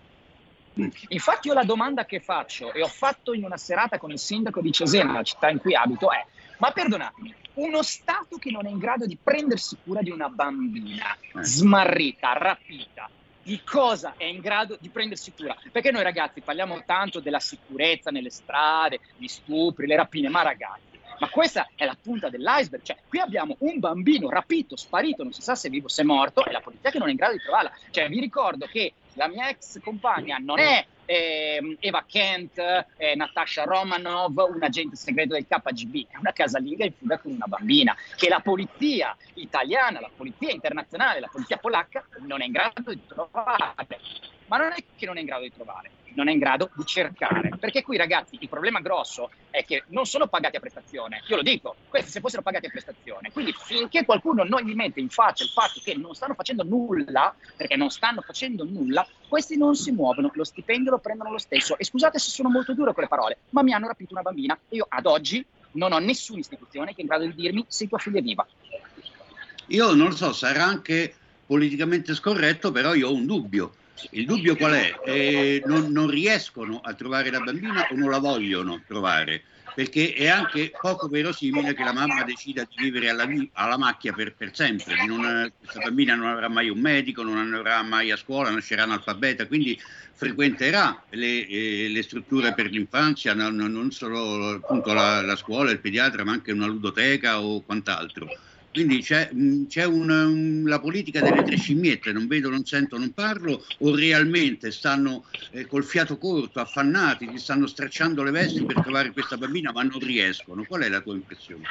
Infatti 1.08 1.48
io 1.48 1.54
la 1.54 1.64
domanda 1.64 2.04
che 2.04 2.20
faccio 2.20 2.72
e 2.72 2.82
ho 2.82 2.88
fatto 2.88 3.32
in 3.32 3.42
una 3.44 3.56
serata 3.56 3.98
con 3.98 4.12
il 4.12 4.18
sindaco 4.18 4.60
di 4.60 4.70
Cesena, 4.70 5.12
la 5.12 5.22
città 5.24 5.48
in 5.48 5.58
cui 5.58 5.74
abito, 5.74 6.12
è 6.12 6.24
ma 6.58 6.70
perdonatemi, 6.72 7.34
uno 7.54 7.82
Stato 7.82 8.36
che 8.36 8.50
non 8.50 8.66
è 8.66 8.70
in 8.70 8.78
grado 8.78 9.06
di 9.06 9.16
prendersi 9.20 9.76
cura 9.82 10.02
di 10.02 10.10
una 10.10 10.28
bambina 10.28 11.16
smarrita, 11.40 12.32
rapita, 12.32 13.08
di 13.48 13.62
cosa 13.64 14.14
è 14.18 14.24
in 14.24 14.40
grado 14.40 14.76
di 14.78 14.90
prendersi 14.90 15.32
cura? 15.32 15.56
Perché 15.72 15.90
noi 15.90 16.02
ragazzi 16.02 16.42
parliamo 16.42 16.82
tanto 16.84 17.18
della 17.20 17.40
sicurezza 17.40 18.10
nelle 18.10 18.28
strade, 18.28 19.00
gli 19.16 19.26
stupri, 19.26 19.86
le 19.86 19.96
rapine, 19.96 20.28
ma 20.28 20.42
ragazzi, 20.42 20.87
ma 21.18 21.28
questa 21.28 21.68
è 21.74 21.84
la 21.84 21.96
punta 22.00 22.28
dell'iceberg, 22.28 22.82
cioè 22.82 22.96
qui 23.08 23.18
abbiamo 23.18 23.56
un 23.60 23.78
bambino 23.78 24.28
rapito, 24.28 24.76
sparito, 24.76 25.22
non 25.22 25.32
si 25.32 25.42
sa 25.42 25.54
se 25.54 25.68
è 25.68 25.70
vivo 25.70 25.86
o 25.86 25.88
se 25.88 26.02
è 26.02 26.04
morto, 26.04 26.44
e 26.44 26.52
la 26.52 26.60
polizia 26.60 26.90
che 26.90 26.98
non 26.98 27.08
è 27.08 27.10
in 27.10 27.16
grado 27.16 27.32
di 27.32 27.42
trovarla. 27.42 27.72
Cioè 27.90 28.08
vi 28.08 28.20
ricordo 28.20 28.66
che 28.66 28.92
la 29.14 29.28
mia 29.28 29.48
ex 29.48 29.80
compagna 29.82 30.38
non 30.38 30.58
è 30.60 30.84
ehm, 31.04 31.76
Eva 31.80 32.04
Kent, 32.06 32.58
eh, 32.58 33.14
Natasha 33.16 33.64
Romanov, 33.64 34.36
un 34.54 34.62
agente 34.62 34.96
segreto 34.96 35.34
del 35.34 35.46
KGB, 35.46 36.06
è 36.10 36.16
una 36.18 36.32
casalinga 36.32 36.84
in 36.84 36.92
fuga 36.92 37.18
con 37.18 37.32
una 37.32 37.46
bambina 37.46 37.96
che 38.16 38.28
la 38.28 38.40
polizia 38.40 39.16
italiana, 39.34 40.00
la 40.00 40.10
polizia 40.14 40.50
internazionale, 40.50 41.20
la 41.20 41.28
polizia 41.30 41.56
polacca 41.56 42.04
non 42.20 42.42
è 42.42 42.44
in 42.44 42.52
grado 42.52 42.92
di 42.92 43.06
trovare. 43.06 43.74
Ma 44.48 44.56
non 44.56 44.72
è 44.72 44.84
che 44.96 45.06
non 45.06 45.16
è 45.16 45.20
in 45.20 45.26
grado 45.26 45.42
di 45.42 45.52
trovare, 45.52 45.90
non 46.14 46.28
è 46.28 46.32
in 46.32 46.38
grado 46.38 46.70
di 46.74 46.84
cercare. 46.84 47.50
Perché 47.58 47.82
qui, 47.82 47.96
ragazzi, 47.96 48.36
il 48.40 48.48
problema 48.48 48.80
grosso 48.80 49.30
è 49.50 49.64
che 49.64 49.84
non 49.88 50.06
sono 50.06 50.26
pagati 50.26 50.56
a 50.56 50.60
prestazione. 50.60 51.22
Io 51.28 51.36
lo 51.36 51.42
dico, 51.42 51.76
questi 51.88 52.10
se 52.10 52.20
fossero 52.20 52.42
pagati 52.42 52.66
a 52.66 52.70
prestazione. 52.70 53.30
Quindi 53.30 53.54
finché 53.56 54.04
qualcuno 54.04 54.44
non 54.44 54.62
gli 54.62 54.74
mette 54.74 55.00
in 55.00 55.10
faccia 55.10 55.44
il 55.44 55.50
fatto 55.50 55.80
che 55.82 55.94
non 55.94 56.14
stanno 56.14 56.34
facendo 56.34 56.64
nulla, 56.64 57.34
perché 57.56 57.76
non 57.76 57.90
stanno 57.90 58.20
facendo 58.22 58.64
nulla, 58.64 59.06
questi 59.28 59.56
non 59.56 59.74
si 59.76 59.92
muovono, 59.92 60.30
lo 60.32 60.44
stipendio 60.44 60.90
lo 60.90 60.98
prendono 60.98 61.30
lo 61.30 61.38
stesso. 61.38 61.78
E 61.78 61.84
scusate 61.84 62.18
se 62.18 62.30
sono 62.30 62.48
molto 62.48 62.74
duro 62.74 62.92
con 62.92 63.02
le 63.02 63.08
parole, 63.08 63.38
ma 63.50 63.62
mi 63.62 63.72
hanno 63.72 63.86
rapito 63.86 64.14
una 64.14 64.22
bambina 64.22 64.58
e 64.68 64.76
io 64.76 64.86
ad 64.88 65.06
oggi 65.06 65.44
non 65.72 65.92
ho 65.92 65.98
nessuna 65.98 66.38
istituzione 66.38 66.92
che 66.92 66.98
è 66.98 67.00
in 67.02 67.06
grado 67.06 67.26
di 67.26 67.34
dirmi 67.34 67.64
se 67.68 67.86
tua 67.86 67.98
figlia 67.98 68.18
è 68.18 68.22
viva. 68.22 68.46
Io 69.66 69.92
non 69.92 70.08
lo 70.08 70.16
so, 70.16 70.32
sarà 70.32 70.64
anche 70.64 71.14
politicamente 71.46 72.14
scorretto, 72.14 72.70
però 72.70 72.94
io 72.94 73.08
ho 73.08 73.12
un 73.12 73.26
dubbio. 73.26 73.74
Il 74.10 74.26
dubbio 74.26 74.56
qual 74.56 74.72
è? 74.72 74.94
Eh, 75.04 75.62
non, 75.66 75.90
non, 75.90 76.08
riescono 76.08 76.80
a 76.80 76.94
trovare 76.94 77.30
la 77.30 77.40
bambina 77.40 77.86
o 77.90 77.96
non 77.96 78.10
la 78.10 78.18
vogliono 78.18 78.82
trovare, 78.86 79.42
perché 79.74 80.12
è 80.14 80.28
anche 80.28 80.72
poco 80.80 81.08
verosimile 81.08 81.74
che 81.74 81.82
la 81.82 81.92
mamma 81.92 82.22
decida 82.22 82.66
di 82.68 82.82
vivere 82.82 83.10
alla, 83.10 83.28
alla 83.52 83.76
macchia 83.76 84.12
per, 84.12 84.34
per 84.34 84.54
sempre. 84.54 85.04
Non, 85.06 85.52
questa 85.58 85.80
bambina 85.80 86.14
non 86.14 86.28
avrà 86.28 86.48
mai 86.48 86.68
un 86.68 86.78
medico, 86.78 87.22
non 87.22 87.38
andrà 87.38 87.82
mai 87.82 88.10
a 88.10 88.16
scuola, 88.16 88.50
nascerà 88.50 88.84
analfabeta, 88.84 89.46
quindi 89.46 89.78
frequenterà 90.12 91.04
le, 91.10 91.46
eh, 91.46 91.88
le 91.88 92.02
strutture 92.02 92.54
per 92.54 92.70
l'infanzia, 92.70 93.34
non, 93.34 93.56
non 93.56 93.90
solo 93.90 94.50
appunto, 94.50 94.92
la, 94.92 95.22
la 95.22 95.36
scuola, 95.36 95.70
il 95.70 95.80
pediatra, 95.80 96.24
ma 96.24 96.32
anche 96.32 96.52
una 96.52 96.66
ludoteca 96.66 97.40
o 97.40 97.62
quant'altro 97.62 98.28
quindi 98.78 99.02
c'è, 99.02 99.28
c'è 99.66 99.84
un, 99.84 100.62
la 100.64 100.78
politica 100.78 101.20
delle 101.20 101.42
tre 101.42 101.56
scimmiette, 101.56 102.12
non 102.12 102.28
vedo, 102.28 102.48
non 102.48 102.64
sento, 102.64 102.96
non 102.96 103.12
parlo, 103.12 103.64
o 103.80 103.96
realmente 103.96 104.70
stanno 104.70 105.24
eh, 105.50 105.66
col 105.66 105.82
fiato 105.82 106.16
corto, 106.16 106.60
affannati, 106.60 107.28
gli 107.28 107.38
stanno 107.38 107.66
stracciando 107.66 108.22
le 108.22 108.30
vesti 108.30 108.64
per 108.64 108.80
trovare 108.80 109.10
questa 109.10 109.36
bambina, 109.36 109.72
ma 109.72 109.82
non 109.82 109.98
riescono. 109.98 110.64
Qual 110.64 110.82
è 110.82 110.88
la 110.88 111.00
tua 111.00 111.14
impressione? 111.14 111.64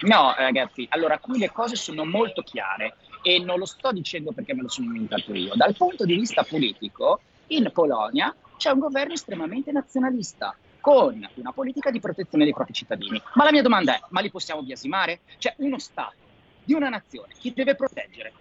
No, 0.00 0.34
ragazzi, 0.34 0.86
allora 0.92 1.18
qui 1.18 1.38
le 1.38 1.50
cose 1.50 1.76
sono 1.76 2.06
molto 2.06 2.40
chiare 2.40 2.96
e 3.20 3.38
non 3.38 3.58
lo 3.58 3.66
sto 3.66 3.92
dicendo 3.92 4.32
perché 4.32 4.54
me 4.54 4.62
lo 4.62 4.68
sono 4.68 4.86
inventato 4.86 5.34
io. 5.34 5.52
Dal 5.54 5.76
punto 5.76 6.06
di 6.06 6.14
vista 6.14 6.42
politico, 6.42 7.20
in 7.48 7.70
Polonia 7.70 8.34
c'è 8.56 8.70
un 8.70 8.78
governo 8.78 9.12
estremamente 9.12 9.72
nazionalista 9.72 10.56
con 10.80 11.28
una 11.34 11.52
politica 11.52 11.90
di 11.90 12.00
protezione 12.00 12.44
dei 12.44 12.54
propri 12.54 12.72
cittadini. 12.72 13.20
Ma 13.34 13.44
la 13.44 13.52
mia 13.52 13.60
domanda 13.60 13.94
è, 13.94 14.00
ma 14.08 14.22
li 14.22 14.30
possiamo 14.30 14.62
biasimare? 14.62 15.20
Cioè 15.36 15.52
uno 15.58 15.78
Stato 15.78 16.28
di 16.70 16.76
una 16.76 16.88
nazione, 16.88 17.34
chi 17.36 17.52
deve 17.52 17.74
proteggere? 17.74 18.32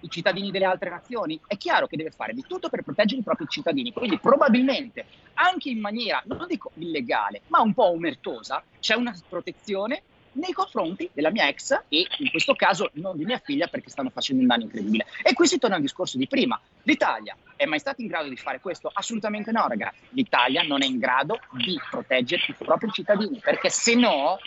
I 0.00 0.08
cittadini 0.08 0.50
delle 0.50 0.64
altre 0.64 0.88
nazioni? 0.88 1.38
È 1.46 1.58
chiaro 1.58 1.86
che 1.86 1.98
deve 1.98 2.10
fare 2.10 2.32
di 2.32 2.42
tutto 2.48 2.70
per 2.70 2.82
proteggere 2.82 3.20
i 3.20 3.24
propri 3.24 3.44
cittadini, 3.46 3.92
quindi 3.92 4.18
probabilmente 4.18 5.04
anche 5.34 5.68
in 5.68 5.80
maniera, 5.80 6.22
non 6.24 6.46
dico 6.48 6.70
illegale, 6.76 7.42
ma 7.48 7.60
un 7.60 7.74
po' 7.74 7.90
omertosa, 7.90 8.64
c'è 8.80 8.94
una 8.94 9.14
protezione 9.28 10.02
nei 10.32 10.52
confronti 10.52 11.10
della 11.12 11.30
mia 11.30 11.46
ex 11.46 11.72
e 11.88 12.06
in 12.18 12.30
questo 12.30 12.54
caso 12.54 12.88
non 12.94 13.18
di 13.18 13.26
mia 13.26 13.38
figlia 13.38 13.66
perché 13.66 13.90
stanno 13.90 14.08
facendo 14.08 14.40
un 14.40 14.48
danno 14.48 14.62
incredibile. 14.62 15.04
E 15.22 15.34
qui 15.34 15.46
si 15.46 15.58
torna 15.58 15.76
al 15.76 15.82
discorso 15.82 16.16
di 16.16 16.26
prima. 16.26 16.58
L'Italia 16.84 17.36
è 17.54 17.66
mai 17.66 17.80
stata 17.80 18.00
in 18.00 18.08
grado 18.08 18.30
di 18.30 18.36
fare 18.36 18.60
questo? 18.60 18.90
Assolutamente 18.92 19.52
no, 19.52 19.66
ragazzi. 19.68 19.98
L'Italia 20.10 20.62
non 20.62 20.82
è 20.82 20.86
in 20.86 20.98
grado 20.98 21.38
di 21.52 21.78
proteggere 21.90 22.44
i 22.48 22.54
propri 22.54 22.90
cittadini 22.90 23.38
perché 23.40 23.68
se 23.68 23.94
no 23.94 24.38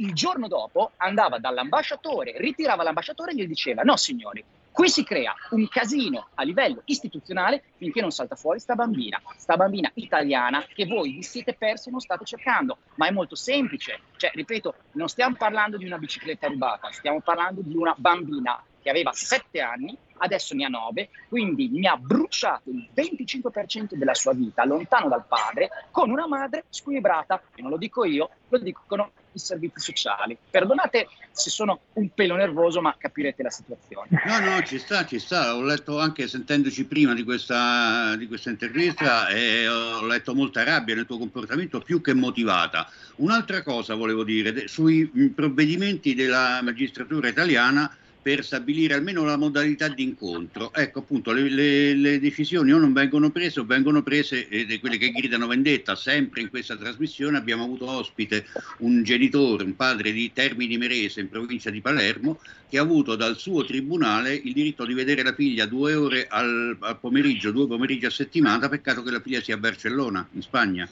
il 0.00 0.12
giorno 0.12 0.48
dopo 0.48 0.92
andava 0.96 1.38
dall'ambasciatore, 1.38 2.34
ritirava 2.38 2.82
l'ambasciatore 2.82 3.32
e 3.32 3.34
gli 3.34 3.46
diceva 3.46 3.82
no 3.82 3.96
signori, 3.96 4.44
Qui 4.72 4.88
si 4.88 5.02
crea 5.02 5.34
un 5.50 5.68
casino 5.68 6.28
a 6.34 6.44
livello 6.44 6.82
istituzionale 6.84 7.64
finché 7.76 8.00
non 8.00 8.12
salta 8.12 8.36
fuori 8.36 8.60
sta 8.60 8.76
bambina, 8.76 9.20
sta 9.36 9.56
bambina 9.56 9.90
italiana 9.94 10.64
che 10.72 10.86
voi 10.86 11.12
vi 11.12 11.22
siete 11.22 11.54
persi 11.54 11.88
e 11.88 11.90
non 11.90 12.00
state 12.00 12.24
cercando, 12.24 12.78
ma 12.94 13.08
è 13.08 13.10
molto 13.10 13.34
semplice. 13.34 13.98
Cioè, 14.16 14.30
ripeto, 14.32 14.74
non 14.92 15.08
stiamo 15.08 15.34
parlando 15.36 15.76
di 15.76 15.84
una 15.84 15.98
bicicletta 15.98 16.46
rubata, 16.46 16.90
stiamo 16.92 17.20
parlando 17.20 17.62
di 17.62 17.74
una 17.74 17.94
bambina 17.98 18.62
che 18.80 18.88
aveva 18.88 19.12
7 19.12 19.60
anni, 19.60 19.94
adesso 20.18 20.54
ne 20.54 20.64
ha 20.64 20.68
9, 20.68 21.08
quindi 21.28 21.68
mi 21.68 21.86
ha 21.86 21.96
bruciato 21.96 22.70
il 22.70 22.88
25% 22.94 23.94
della 23.94 24.14
sua 24.14 24.32
vita 24.32 24.64
lontano 24.64 25.08
dal 25.08 25.26
padre 25.26 25.68
con 25.90 26.10
una 26.10 26.26
madre 26.26 26.64
squilibrata, 26.70 27.42
e 27.54 27.60
non 27.60 27.70
lo 27.70 27.76
dico 27.76 28.04
io, 28.04 28.30
lo 28.48 28.58
dicono 28.58 29.10
i 29.32 29.38
servizi 29.38 29.80
sociali. 29.80 30.36
Perdonate 30.50 31.08
se 31.30 31.50
sono 31.50 31.80
un 31.94 32.08
pelo 32.14 32.36
nervoso, 32.36 32.80
ma 32.80 32.94
capirete 32.98 33.42
la 33.42 33.50
situazione. 33.50 34.08
No, 34.26 34.38
no, 34.40 34.62
ci 34.62 34.78
sta, 34.78 35.06
ci 35.06 35.18
sta. 35.18 35.56
Ho 35.56 35.62
letto 35.62 35.98
anche 35.98 36.28
sentendoci 36.28 36.84
prima 36.84 37.14
di 37.14 37.24
questa, 37.24 38.16
di 38.16 38.26
questa 38.26 38.50
intervista 38.50 39.28
e 39.28 39.68
ho 39.68 40.06
letto 40.06 40.34
molta 40.34 40.64
rabbia 40.64 40.94
nel 40.94 41.06
tuo 41.06 41.18
comportamento, 41.18 41.80
più 41.80 42.00
che 42.00 42.14
motivata. 42.14 42.90
Un'altra 43.16 43.62
cosa 43.62 43.94
volevo 43.94 44.24
dire, 44.24 44.66
sui 44.68 45.06
provvedimenti 45.34 46.14
della 46.14 46.60
magistratura 46.62 47.28
italiana 47.28 47.94
per 48.22 48.44
stabilire 48.44 48.94
almeno 48.94 49.24
la 49.24 49.36
modalità 49.36 49.88
di 49.88 50.02
incontro. 50.02 50.72
Ecco 50.74 51.00
appunto, 51.00 51.32
le, 51.32 51.48
le, 51.48 51.94
le, 51.94 52.20
decisioni 52.20 52.72
o 52.72 52.78
non 52.78 52.92
vengono 52.92 53.30
prese 53.30 53.60
o 53.60 53.64
vengono 53.64 54.02
prese 54.02 54.48
ed 54.48 54.70
è 54.70 54.78
quelle 54.78 54.98
che 54.98 55.10
gridano 55.10 55.46
vendetta. 55.46 55.96
Sempre 55.96 56.42
in 56.42 56.50
questa 56.50 56.76
trasmissione 56.76 57.38
abbiamo 57.38 57.64
avuto 57.64 57.88
ospite 57.88 58.46
un 58.78 59.02
genitore, 59.02 59.64
un 59.64 59.74
padre 59.74 60.12
di 60.12 60.30
Termini 60.32 60.76
Merese 60.76 61.20
in 61.20 61.30
provincia 61.30 61.70
di 61.70 61.80
Palermo, 61.80 62.40
che 62.68 62.78
ha 62.78 62.82
avuto 62.82 63.16
dal 63.16 63.38
suo 63.38 63.64
tribunale 63.64 64.34
il 64.34 64.52
diritto 64.52 64.84
di 64.84 64.94
vedere 64.94 65.22
la 65.22 65.34
figlia 65.34 65.66
due 65.66 65.94
ore 65.94 66.26
al, 66.28 66.76
al 66.78 66.98
pomeriggio, 66.98 67.50
due 67.50 67.66
pomeriggi 67.66 68.06
a 68.06 68.10
settimana, 68.10 68.68
peccato 68.68 69.02
che 69.02 69.10
la 69.10 69.20
figlia 69.20 69.40
sia 69.40 69.54
a 69.54 69.58
Barcellona, 69.58 70.28
in 70.32 70.42
Spagna. 70.42 70.88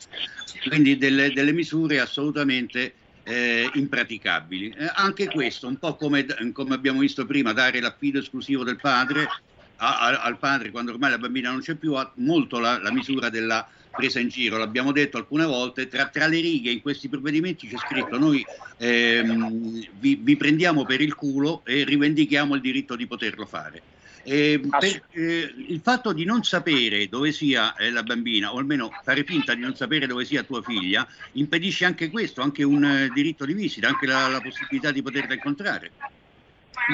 Quindi 0.67 0.97
delle, 0.97 1.33
delle 1.33 1.53
misure 1.53 2.01
assolutamente 2.01 2.95
eh, 3.29 3.71
impraticabili. 3.75 4.75
Eh, 4.77 4.91
anche 4.95 5.29
questo, 5.29 5.69
un 5.69 5.77
po' 5.77 5.97
come, 5.97 6.25
come, 6.53 6.75
abbiamo 6.75 7.01
visto 7.01 7.27
prima, 7.27 7.53
dare 7.53 7.81
l'affido 7.81 8.19
esclusivo 8.19 8.65
del 8.65 8.77
padre 8.81 9.29
a, 9.77 9.99
a, 10.01 10.23
al 10.23 10.39
padre 10.39 10.71
quando 10.71 10.93
ormai 10.93 11.11
la 11.11 11.19
bambina 11.19 11.51
non 11.51 11.61
c'è 11.61 11.75
più, 11.75 11.95
ha 11.95 12.11
molto 12.17 12.59
la, 12.59 12.81
la 12.81 12.91
misura 12.91 13.29
della 13.29 13.69
presa 13.91 14.21
in 14.21 14.29
giro, 14.29 14.57
l'abbiamo 14.57 14.93
detto 14.93 15.17
alcune 15.17 15.45
volte, 15.45 15.89
tra, 15.89 16.07
tra, 16.07 16.27
le 16.27 16.41
righe 16.41 16.71
in 16.71 16.81
questi 16.81 17.09
provvedimenti 17.09 17.67
c'è 17.67 17.77
scritto 17.79 18.19
noi 18.19 18.45
ehm, 18.77 19.87
vi, 19.99 20.17
vi 20.23 20.37
prendiamo 20.37 20.85
per 20.85 21.01
il 21.01 21.15
culo 21.15 21.63
e 21.65 21.85
rivendichiamo 21.85 22.55
il 22.55 22.61
diritto 22.61 22.97
di 22.97 23.07
poterlo 23.07 23.45
fare. 23.45 23.83
Eh, 24.31 24.61
per, 24.69 25.03
eh, 25.13 25.55
il 25.69 25.81
fatto 25.83 26.13
di 26.13 26.25
non 26.25 26.43
sapere 26.45 27.09
dove 27.09 27.33
sia 27.33 27.75
eh, 27.77 27.91
la 27.91 28.03
bambina, 28.03 28.53
o 28.53 28.59
almeno 28.59 28.91
fare 29.03 29.25
finta 29.25 29.55
di 29.55 29.63
non 29.63 29.75
sapere 29.75 30.07
dove 30.07 30.25
sia 30.27 30.43
tua 30.43 30.63
figlia, 30.63 31.07
impedisce 31.33 31.87
anche 31.87 32.11
questo, 32.11 32.43
anche 32.43 32.63
un 32.63 32.85
eh, 32.85 33.11
diritto 33.15 33.47
di 33.47 33.55
visita, 33.55 33.89
anche 33.89 34.07
la, 34.07 34.29
la 34.29 34.41
possibilità 34.41 34.91
di 34.91 35.03
poterla 35.03 35.33
incontrare 35.33 35.93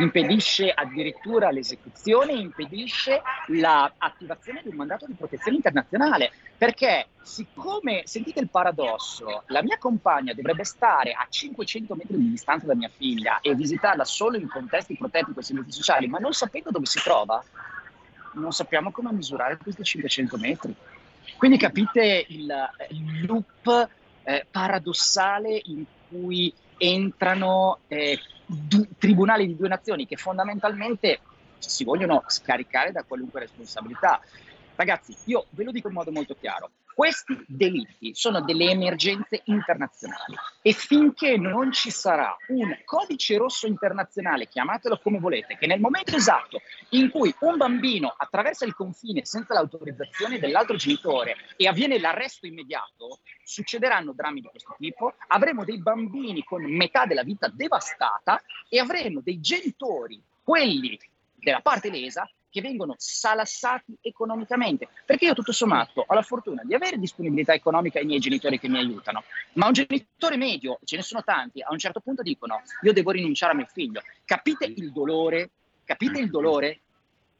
impedisce 0.01 0.70
addirittura 0.70 1.51
l'esecuzione, 1.51 2.32
impedisce 2.32 3.23
l'attivazione 3.48 4.61
di 4.62 4.70
un 4.70 4.77
mandato 4.77 5.06
di 5.06 5.15
protezione 5.15 5.56
internazionale, 5.56 6.32
perché 6.56 7.09
siccome, 7.23 8.02
sentite 8.05 8.40
il 8.40 8.48
paradosso, 8.48 9.44
la 9.48 9.62
mia 9.62 9.78
compagna 9.78 10.35
dovrebbe 10.35 10.65
stare 10.65 11.12
a 11.12 11.27
500 11.28 11.94
metri 11.94 12.16
di 12.16 12.31
distanza 12.31 12.66
da 12.66 12.74
mia 12.74 12.90
figlia 12.94 13.40
e 13.40 13.55
visitarla 13.55 14.05
solo 14.05 14.36
in 14.36 14.48
contesti 14.48 14.97
protetti 14.97 15.32
i 15.36 15.43
servizi 15.43 15.73
sociali, 15.73 16.06
ma 16.09 16.19
non 16.19 16.32
sapendo 16.32 16.70
dove 16.70 16.86
si 16.86 17.01
trova, 17.01 17.43
non 18.35 18.52
sappiamo 18.52 18.90
come 18.90 19.12
misurare 19.12 19.56
questi 19.56 19.82
500 19.82 20.36
metri. 20.39 20.74
Quindi 21.36 21.56
capite 21.56 22.24
il, 22.28 22.52
il 22.90 23.27
loop 23.27 23.89
eh, 24.24 24.47
paradossale 24.51 25.61
in 25.65 25.85
cui 26.09 26.52
entrano 26.77 27.78
eh, 27.89 28.19
du- 28.47 28.87
tribunali 28.99 29.47
di 29.47 29.57
due 29.57 29.69
nazioni 29.69 30.07
che 30.07 30.16
fondamentalmente 30.16 31.21
si 31.59 31.85
vogliono 31.85 32.25
scaricare 32.27 32.93
da 32.93 33.05
qualunque 33.05 33.41
responsabilità. 33.41 34.21
Ragazzi, 34.76 35.16
io 35.26 35.46
ve 35.51 35.64
lo 35.64 35.70
dico 35.70 35.88
in 35.88 35.94
modo 35.94 36.10
molto 36.10 36.34
chiaro, 36.34 36.70
questi 36.94 37.44
delitti 37.46 38.14
sono 38.14 38.40
delle 38.40 38.70
emergenze 38.70 39.42
internazionali 39.44 40.34
e 40.62 40.72
finché 40.72 41.36
non 41.36 41.72
ci 41.72 41.90
sarà 41.90 42.36
un 42.48 42.76
codice 42.84 43.36
rosso 43.36 43.66
internazionale, 43.66 44.48
chiamatelo 44.48 44.98
come 45.01 45.18
volete, 45.18 45.56
che 45.56 45.66
nel 45.66 45.80
momento 45.80 46.16
esatto 46.16 46.60
in 46.90 47.10
cui 47.10 47.34
un 47.40 47.56
bambino 47.56 48.14
attraversa 48.16 48.64
il 48.64 48.74
confine 48.74 49.24
senza 49.24 49.55
l'autorizzazione 49.55 50.38
dell'altro 50.38 50.76
genitore 50.76 51.36
e 51.56 51.66
avviene 51.66 51.98
l'arresto 51.98 52.46
immediato, 52.46 53.20
succederanno 53.42 54.12
drammi 54.12 54.40
di 54.40 54.48
questo 54.48 54.74
tipo, 54.78 55.14
avremo 55.28 55.64
dei 55.64 55.80
bambini 55.80 56.44
con 56.44 56.62
metà 56.64 57.06
della 57.06 57.22
vita 57.22 57.48
devastata 57.48 58.40
e 58.68 58.78
avremo 58.78 59.20
dei 59.20 59.40
genitori, 59.40 60.22
quelli 60.42 60.98
della 61.34 61.60
parte 61.60 61.90
lesa, 61.90 62.28
che 62.55 62.60
vengono 62.60 62.94
salassati 62.97 63.97
economicamente. 64.01 64.86
Perché 65.05 65.24
io 65.24 65.35
tutto 65.35 65.51
sommato 65.51 66.05
ho 66.06 66.14
la 66.14 66.22
fortuna 66.22 66.62
di 66.62 66.72
avere 66.72 66.98
disponibilità 66.98 67.52
economica 67.52 67.98
ai 67.98 68.05
miei 68.05 68.20
genitori 68.20 68.60
che 68.60 68.68
mi 68.68 68.78
aiutano, 68.78 69.24
ma 69.55 69.66
un 69.66 69.72
genitore 69.72 70.36
medio, 70.36 70.78
ce 70.85 70.94
ne 70.94 71.02
sono 71.02 71.24
tanti, 71.24 71.60
a 71.62 71.72
un 71.72 71.78
certo 71.81 71.98
punto 71.98 72.22
dicono 72.22 72.62
io 72.82 72.93
devo 72.93 73.10
rinunciare 73.10 73.55
a 73.55 73.56
mio 73.56 73.66
figlio. 73.66 74.02
Capite 74.24 74.66
il 74.66 74.93
dolore? 74.93 75.51
Capite 75.82 76.20
il 76.20 76.31
dolore? 76.31 76.78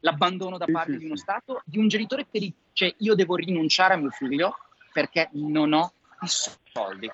L'abbandono 0.01 0.59
da 0.59 0.67
parte 0.67 0.97
di 0.97 1.05
uno 1.05 1.17
Stato, 1.17 1.63
di 1.65 1.79
un 1.79 1.87
genitore 1.87 2.27
che 2.29 2.41
dice 2.41 2.97
io 2.99 3.15
devo 3.15 3.37
rinunciare 3.37 3.95
a 3.95 3.97
mio 3.97 4.11
figlio 4.11 4.57
perché 4.93 5.29
non 5.35 5.73
ho 5.75 5.93
i 6.23 6.27
soldi. 6.27 7.09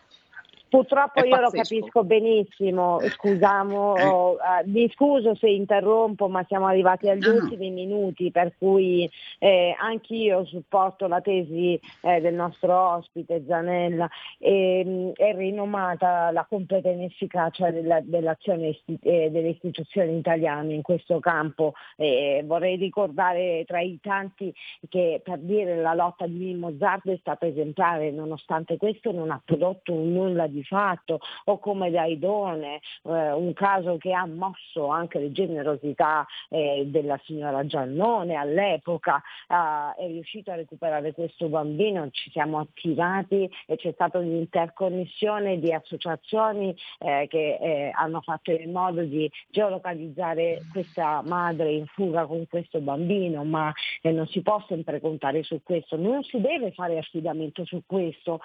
Purtroppo 0.71 1.25
io 1.25 1.41
lo 1.41 1.51
capisco 1.51 2.05
benissimo, 2.05 3.01
scusamo, 3.01 3.97
Eh. 3.97 4.05
uh, 4.07 4.37
mi 4.67 4.89
scuso 4.95 5.35
se 5.35 5.49
interrompo, 5.49 6.29
ma 6.29 6.45
siamo 6.47 6.67
arrivati 6.67 7.09
agli 7.09 7.27
No, 7.27 7.33
no. 7.33 7.43
ultimi 7.43 7.71
minuti, 7.71 8.31
per 8.31 8.53
cui 8.57 9.11
eh, 9.41 9.75
anch'io 9.77 10.45
supporto 10.45 11.09
la 11.09 11.21
tesi 11.21 11.79
eh, 12.03 12.21
del 12.21 12.35
nostro 12.35 12.73
ospite 12.95 13.43
Zanella. 13.49 14.09
E, 14.39 14.85
mh, 14.85 15.13
è 15.15 15.35
rinomata 15.35 16.31
la 16.31 16.47
completa 16.49 16.89
inefficacia 16.89 17.73
della- 17.73 18.01
dell'azione 18.01 18.69
isti- 18.69 18.99
eh, 19.03 19.29
delle 19.31 19.49
istituzioni 19.49 20.17
italiane 20.19 20.73
in 20.73 20.83
questo 20.83 21.19
campo. 21.19 21.73
Eh, 21.97 22.45
vorrei 22.47 22.77
ricordare 22.77 23.65
tra 23.67 23.81
i 23.81 23.99
tanti 24.01 24.55
che 24.89 25.21
per 25.25 25.39
dire 25.39 25.75
la 25.77 25.95
lotta 25.95 26.29
di 26.29 26.37
Mimmo 26.39 26.73
Zardo 26.79 27.11
è 27.11 27.17
stata 27.19 27.45
esemplare, 27.47 28.13
nonostante 28.13 28.77
questo 28.77 29.11
non 29.11 29.33
ha 29.33 29.43
prodotto 29.45 29.93
nulla 29.95 30.47
di 30.47 30.60
fatto, 30.65 31.21
o 31.45 31.59
come 31.59 31.91
Daidone, 31.91 32.81
eh, 33.05 33.33
un 33.33 33.53
caso 33.53 33.97
che 33.97 34.13
ha 34.13 34.27
mosso 34.27 34.89
anche 34.89 35.19
le 35.19 35.33
generosità 35.33 36.27
eh, 36.49 36.85
della 36.87 37.19
signora 37.25 37.65
Giannone 37.67 38.35
all'epoca, 38.35 39.23
eh, 39.49 40.03
è 40.03 40.07
riuscito 40.07 40.51
a 40.51 40.57
recuperare 40.57 41.13
questo 41.13 41.49
bambino, 41.49 42.09
ci 42.11 42.31
siamo 42.31 42.59
attivati 42.59 43.51
e 43.67 43.77
c'è 43.77 43.93
stata 43.93 44.19
un'interconnessione 44.19 45.59
di 45.59 45.73
associazioni 45.73 46.75
eh, 46.99 47.27
che 47.29 47.59
eh, 47.61 47.91
hanno 47.95 48.21
fatto 48.21 48.51
in 48.51 48.71
modo 48.73 49.03
di 49.03 49.31
geolocalizzare 49.51 50.63
questa 50.73 51.23
madre 51.25 51.73
in 51.73 51.87
fuga 51.87 52.27
con 52.27 52.47
questo 52.49 52.81
bambino, 52.81 53.45
ma 53.45 53.73
eh, 54.03 54.11
non 54.11 54.27
si 54.27 54.43
può 54.43 54.63
sempre 54.69 55.01
contare 55.01 55.43
su 55.43 55.61
questo, 55.63 55.97
non 55.97 56.23
si 56.23 56.41
deve 56.41 56.73
fare 56.73 56.99
affidamento 56.99 57.65
su 57.65 57.83
questo. 57.87 58.41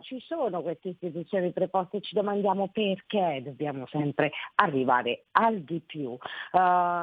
Ci 0.00 0.22
sono 0.26 0.62
queste 0.62 0.90
istituzioni 0.90 1.43
preposte, 1.52 2.00
ci 2.00 2.14
domandiamo 2.14 2.68
perché 2.68 3.40
dobbiamo 3.44 3.86
sempre 3.86 4.32
arrivare 4.56 5.24
al 5.32 5.60
di 5.60 5.80
più. 5.84 6.10
Uh, 6.10 6.18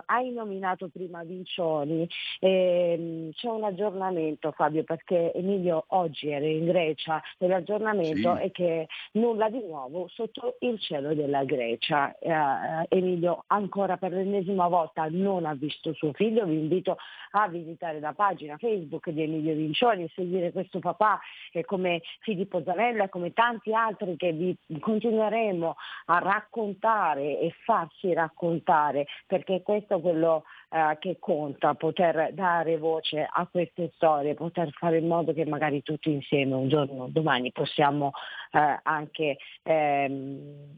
hai 0.06 0.32
nominato 0.34 0.90
prima 0.90 1.24
Vincioni, 1.24 2.08
ehm, 2.40 3.32
c'è 3.32 3.48
un 3.48 3.64
aggiornamento 3.64 4.52
Fabio 4.52 4.84
perché 4.84 5.34
Emilio 5.34 5.86
oggi 5.90 6.30
era 6.30 6.46
in 6.46 6.66
Grecia 6.66 7.22
e 7.38 7.48
l'aggiornamento 7.48 8.36
Sì. 8.36 8.42
è 8.44 8.52
che 8.52 8.88
nulla 9.14 9.50
di 9.50 9.60
nuovo 9.60 10.08
sotto 10.08 10.58
il 10.60 10.80
cielo 10.80 11.14
della 11.14 11.44
Grecia. 11.44 12.18
Eh, 12.20 12.88
Emilio 12.90 13.44
ancora 13.48 13.98
per 13.98 14.12
l'ennesima 14.12 14.68
volta 14.68 15.08
non 15.10 15.46
ha 15.46 15.54
visto 15.54 15.94
suo 15.94 16.14
figlio, 16.14 16.46
vi 16.46 16.56
invito 16.56 16.98
a 17.32 17.48
visitare 17.48 18.00
la 18.00 18.14
pagina 18.14 18.58
Facebook 18.58 19.10
di 19.10 19.24
Emilio 19.24 19.54
Vincioni 19.54 20.04
e 20.04 20.12
seguire 20.14 20.52
questo 20.52 20.80
papà 20.80 21.20
eh, 21.52 21.64
come 21.66 22.02
Filippo 22.20 22.62
Zanella, 22.64 23.10
come 23.10 23.34
tanti 23.34 23.74
altri 23.74 24.16
che 24.18 24.31
vi 24.32 24.58
continueremo 24.80 25.76
a 26.06 26.20
raccontare 26.20 27.40
e 27.40 27.54
farsi 27.64 28.14
raccontare, 28.14 29.08
perché 29.28 29.62
questo 29.62 29.98
è 29.98 30.02
quello 30.02 30.44
eh, 30.70 30.98
che 31.00 31.18
conta, 31.20 31.74
poter 31.76 32.34
dare 32.34 32.78
voce 32.78 33.28
a 33.30 33.48
queste 33.48 33.92
storie, 33.96 34.34
poter 34.34 34.72
fare 34.72 34.98
in 34.98 35.08
modo 35.08 35.34
che 35.34 35.46
magari 35.46 35.82
tutti 35.84 36.12
insieme 36.12 36.56
un 36.56 36.68
giorno, 36.68 37.08
domani 37.10 37.52
possiamo 37.52 38.12
eh, 38.52 38.80
anche 38.84 39.38
ehm, 39.64 40.78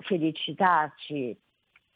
felicitarci 0.00 1.36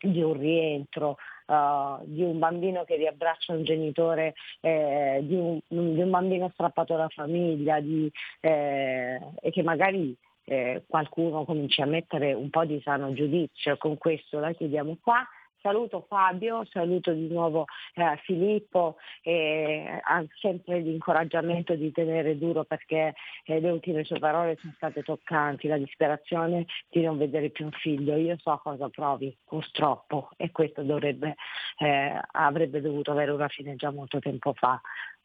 di 0.03 0.23
un 0.23 0.37
rientro, 0.37 1.17
uh, 1.47 2.05
di 2.05 2.23
un 2.23 2.39
bambino 2.39 2.85
che 2.85 2.97
riabbraccia 2.97 3.53
un 3.53 3.65
genitore, 3.65 4.35
eh, 4.61 5.21
di, 5.23 5.35
un, 5.35 5.61
di, 5.69 6.01
un, 6.01 6.11
bambino 6.11 6.51
strappato 6.53 6.95
alla 6.95 7.09
famiglia 7.09 7.81
di, 7.81 8.11
eh, 8.41 9.21
e 9.41 9.51
che 9.51 9.63
magari 9.63 10.17
eh, 10.45 10.85
qualcuno 10.87 11.45
cominci 11.45 11.81
a 11.81 11.87
mettere 11.87 12.33
un 12.33 12.51
po' 12.51 12.65
di 12.65 12.81
sano 12.83 13.13
giudizio. 13.13 13.77
Con 13.77 13.99
questo 13.99 14.39
la 14.39 14.53
chiudiamo 14.53 14.99
qua. 15.01 15.27
Saluto 15.63 16.05
Fabio, 16.09 16.65
saluto 16.69 17.13
di 17.13 17.29
nuovo 17.29 17.67
eh, 17.95 18.19
Filippo 18.25 18.97
e 19.23 20.01
ha 20.03 20.25
sempre 20.41 20.81
l'incoraggiamento 20.81 21.77
di 21.77 21.93
tenere 21.93 22.37
duro 22.37 22.65
perché 22.65 23.15
eh, 23.45 23.61
le 23.61 23.71
ultime 23.71 24.03
sue 24.03 24.19
parole 24.19 24.59
sono 24.61 24.73
state 24.75 25.05
toccanti, 25.05 25.69
la 25.69 25.79
disperazione 25.79 26.67
di 26.91 27.03
non 27.03 27.17
vedere 27.17 27.51
più 27.51 27.67
un 27.67 27.71
figlio. 27.71 28.17
Io 28.17 28.37
so 28.39 28.59
cosa 28.61 28.89
provi, 28.89 29.37
purtroppo, 29.45 30.31
e 30.37 30.51
questo 30.51 30.83
dovrebbe, 30.83 31.37
eh, 31.79 32.21
avrebbe 32.33 32.81
dovuto 32.81 33.13
avere 33.13 33.31
una 33.31 33.47
fine 33.47 33.77
già 33.77 33.93
molto 33.93 34.19
tempo 34.19 34.55
fa. 34.55 34.81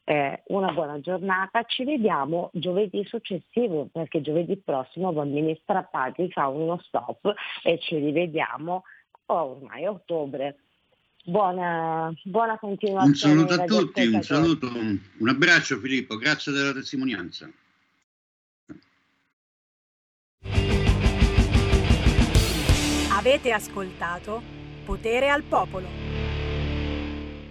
Eh, 0.09 0.41
una 0.47 0.71
buona 0.71 1.01
giornata, 1.01 1.63
ci 1.63 1.84
vediamo 1.84 2.49
giovedì 2.53 3.03
successivo 3.05 3.89
perché 3.91 4.21
giovedì 4.21 4.55
prossimo 4.55 5.11
Bambini 5.11 5.59
Strappati 5.61 6.31
fa 6.31 6.47
uno 6.47 6.79
stop 6.85 7.34
e 7.61 7.77
ci 7.79 7.97
rivediamo 7.97 8.84
oh, 9.25 9.35
ormai 9.35 9.84
è 9.84 9.89
ottobre. 9.89 10.59
Buona, 11.25 12.09
buona 12.23 12.57
continuazione. 12.57 13.41
Un 13.41 13.49
saluto 13.49 13.61
a 13.61 13.65
tutti, 13.65 14.07
un 14.07 14.21
saluto, 14.21 14.67
un 14.67 15.27
abbraccio 15.27 15.77
Filippo, 15.77 16.15
grazie 16.15 16.53
della 16.53 16.71
testimonianza. 16.71 17.51
Avete 23.11 23.51
ascoltato 23.51 24.41
Potere 24.85 25.27
al 25.27 25.43
Popolo. 25.43 26.06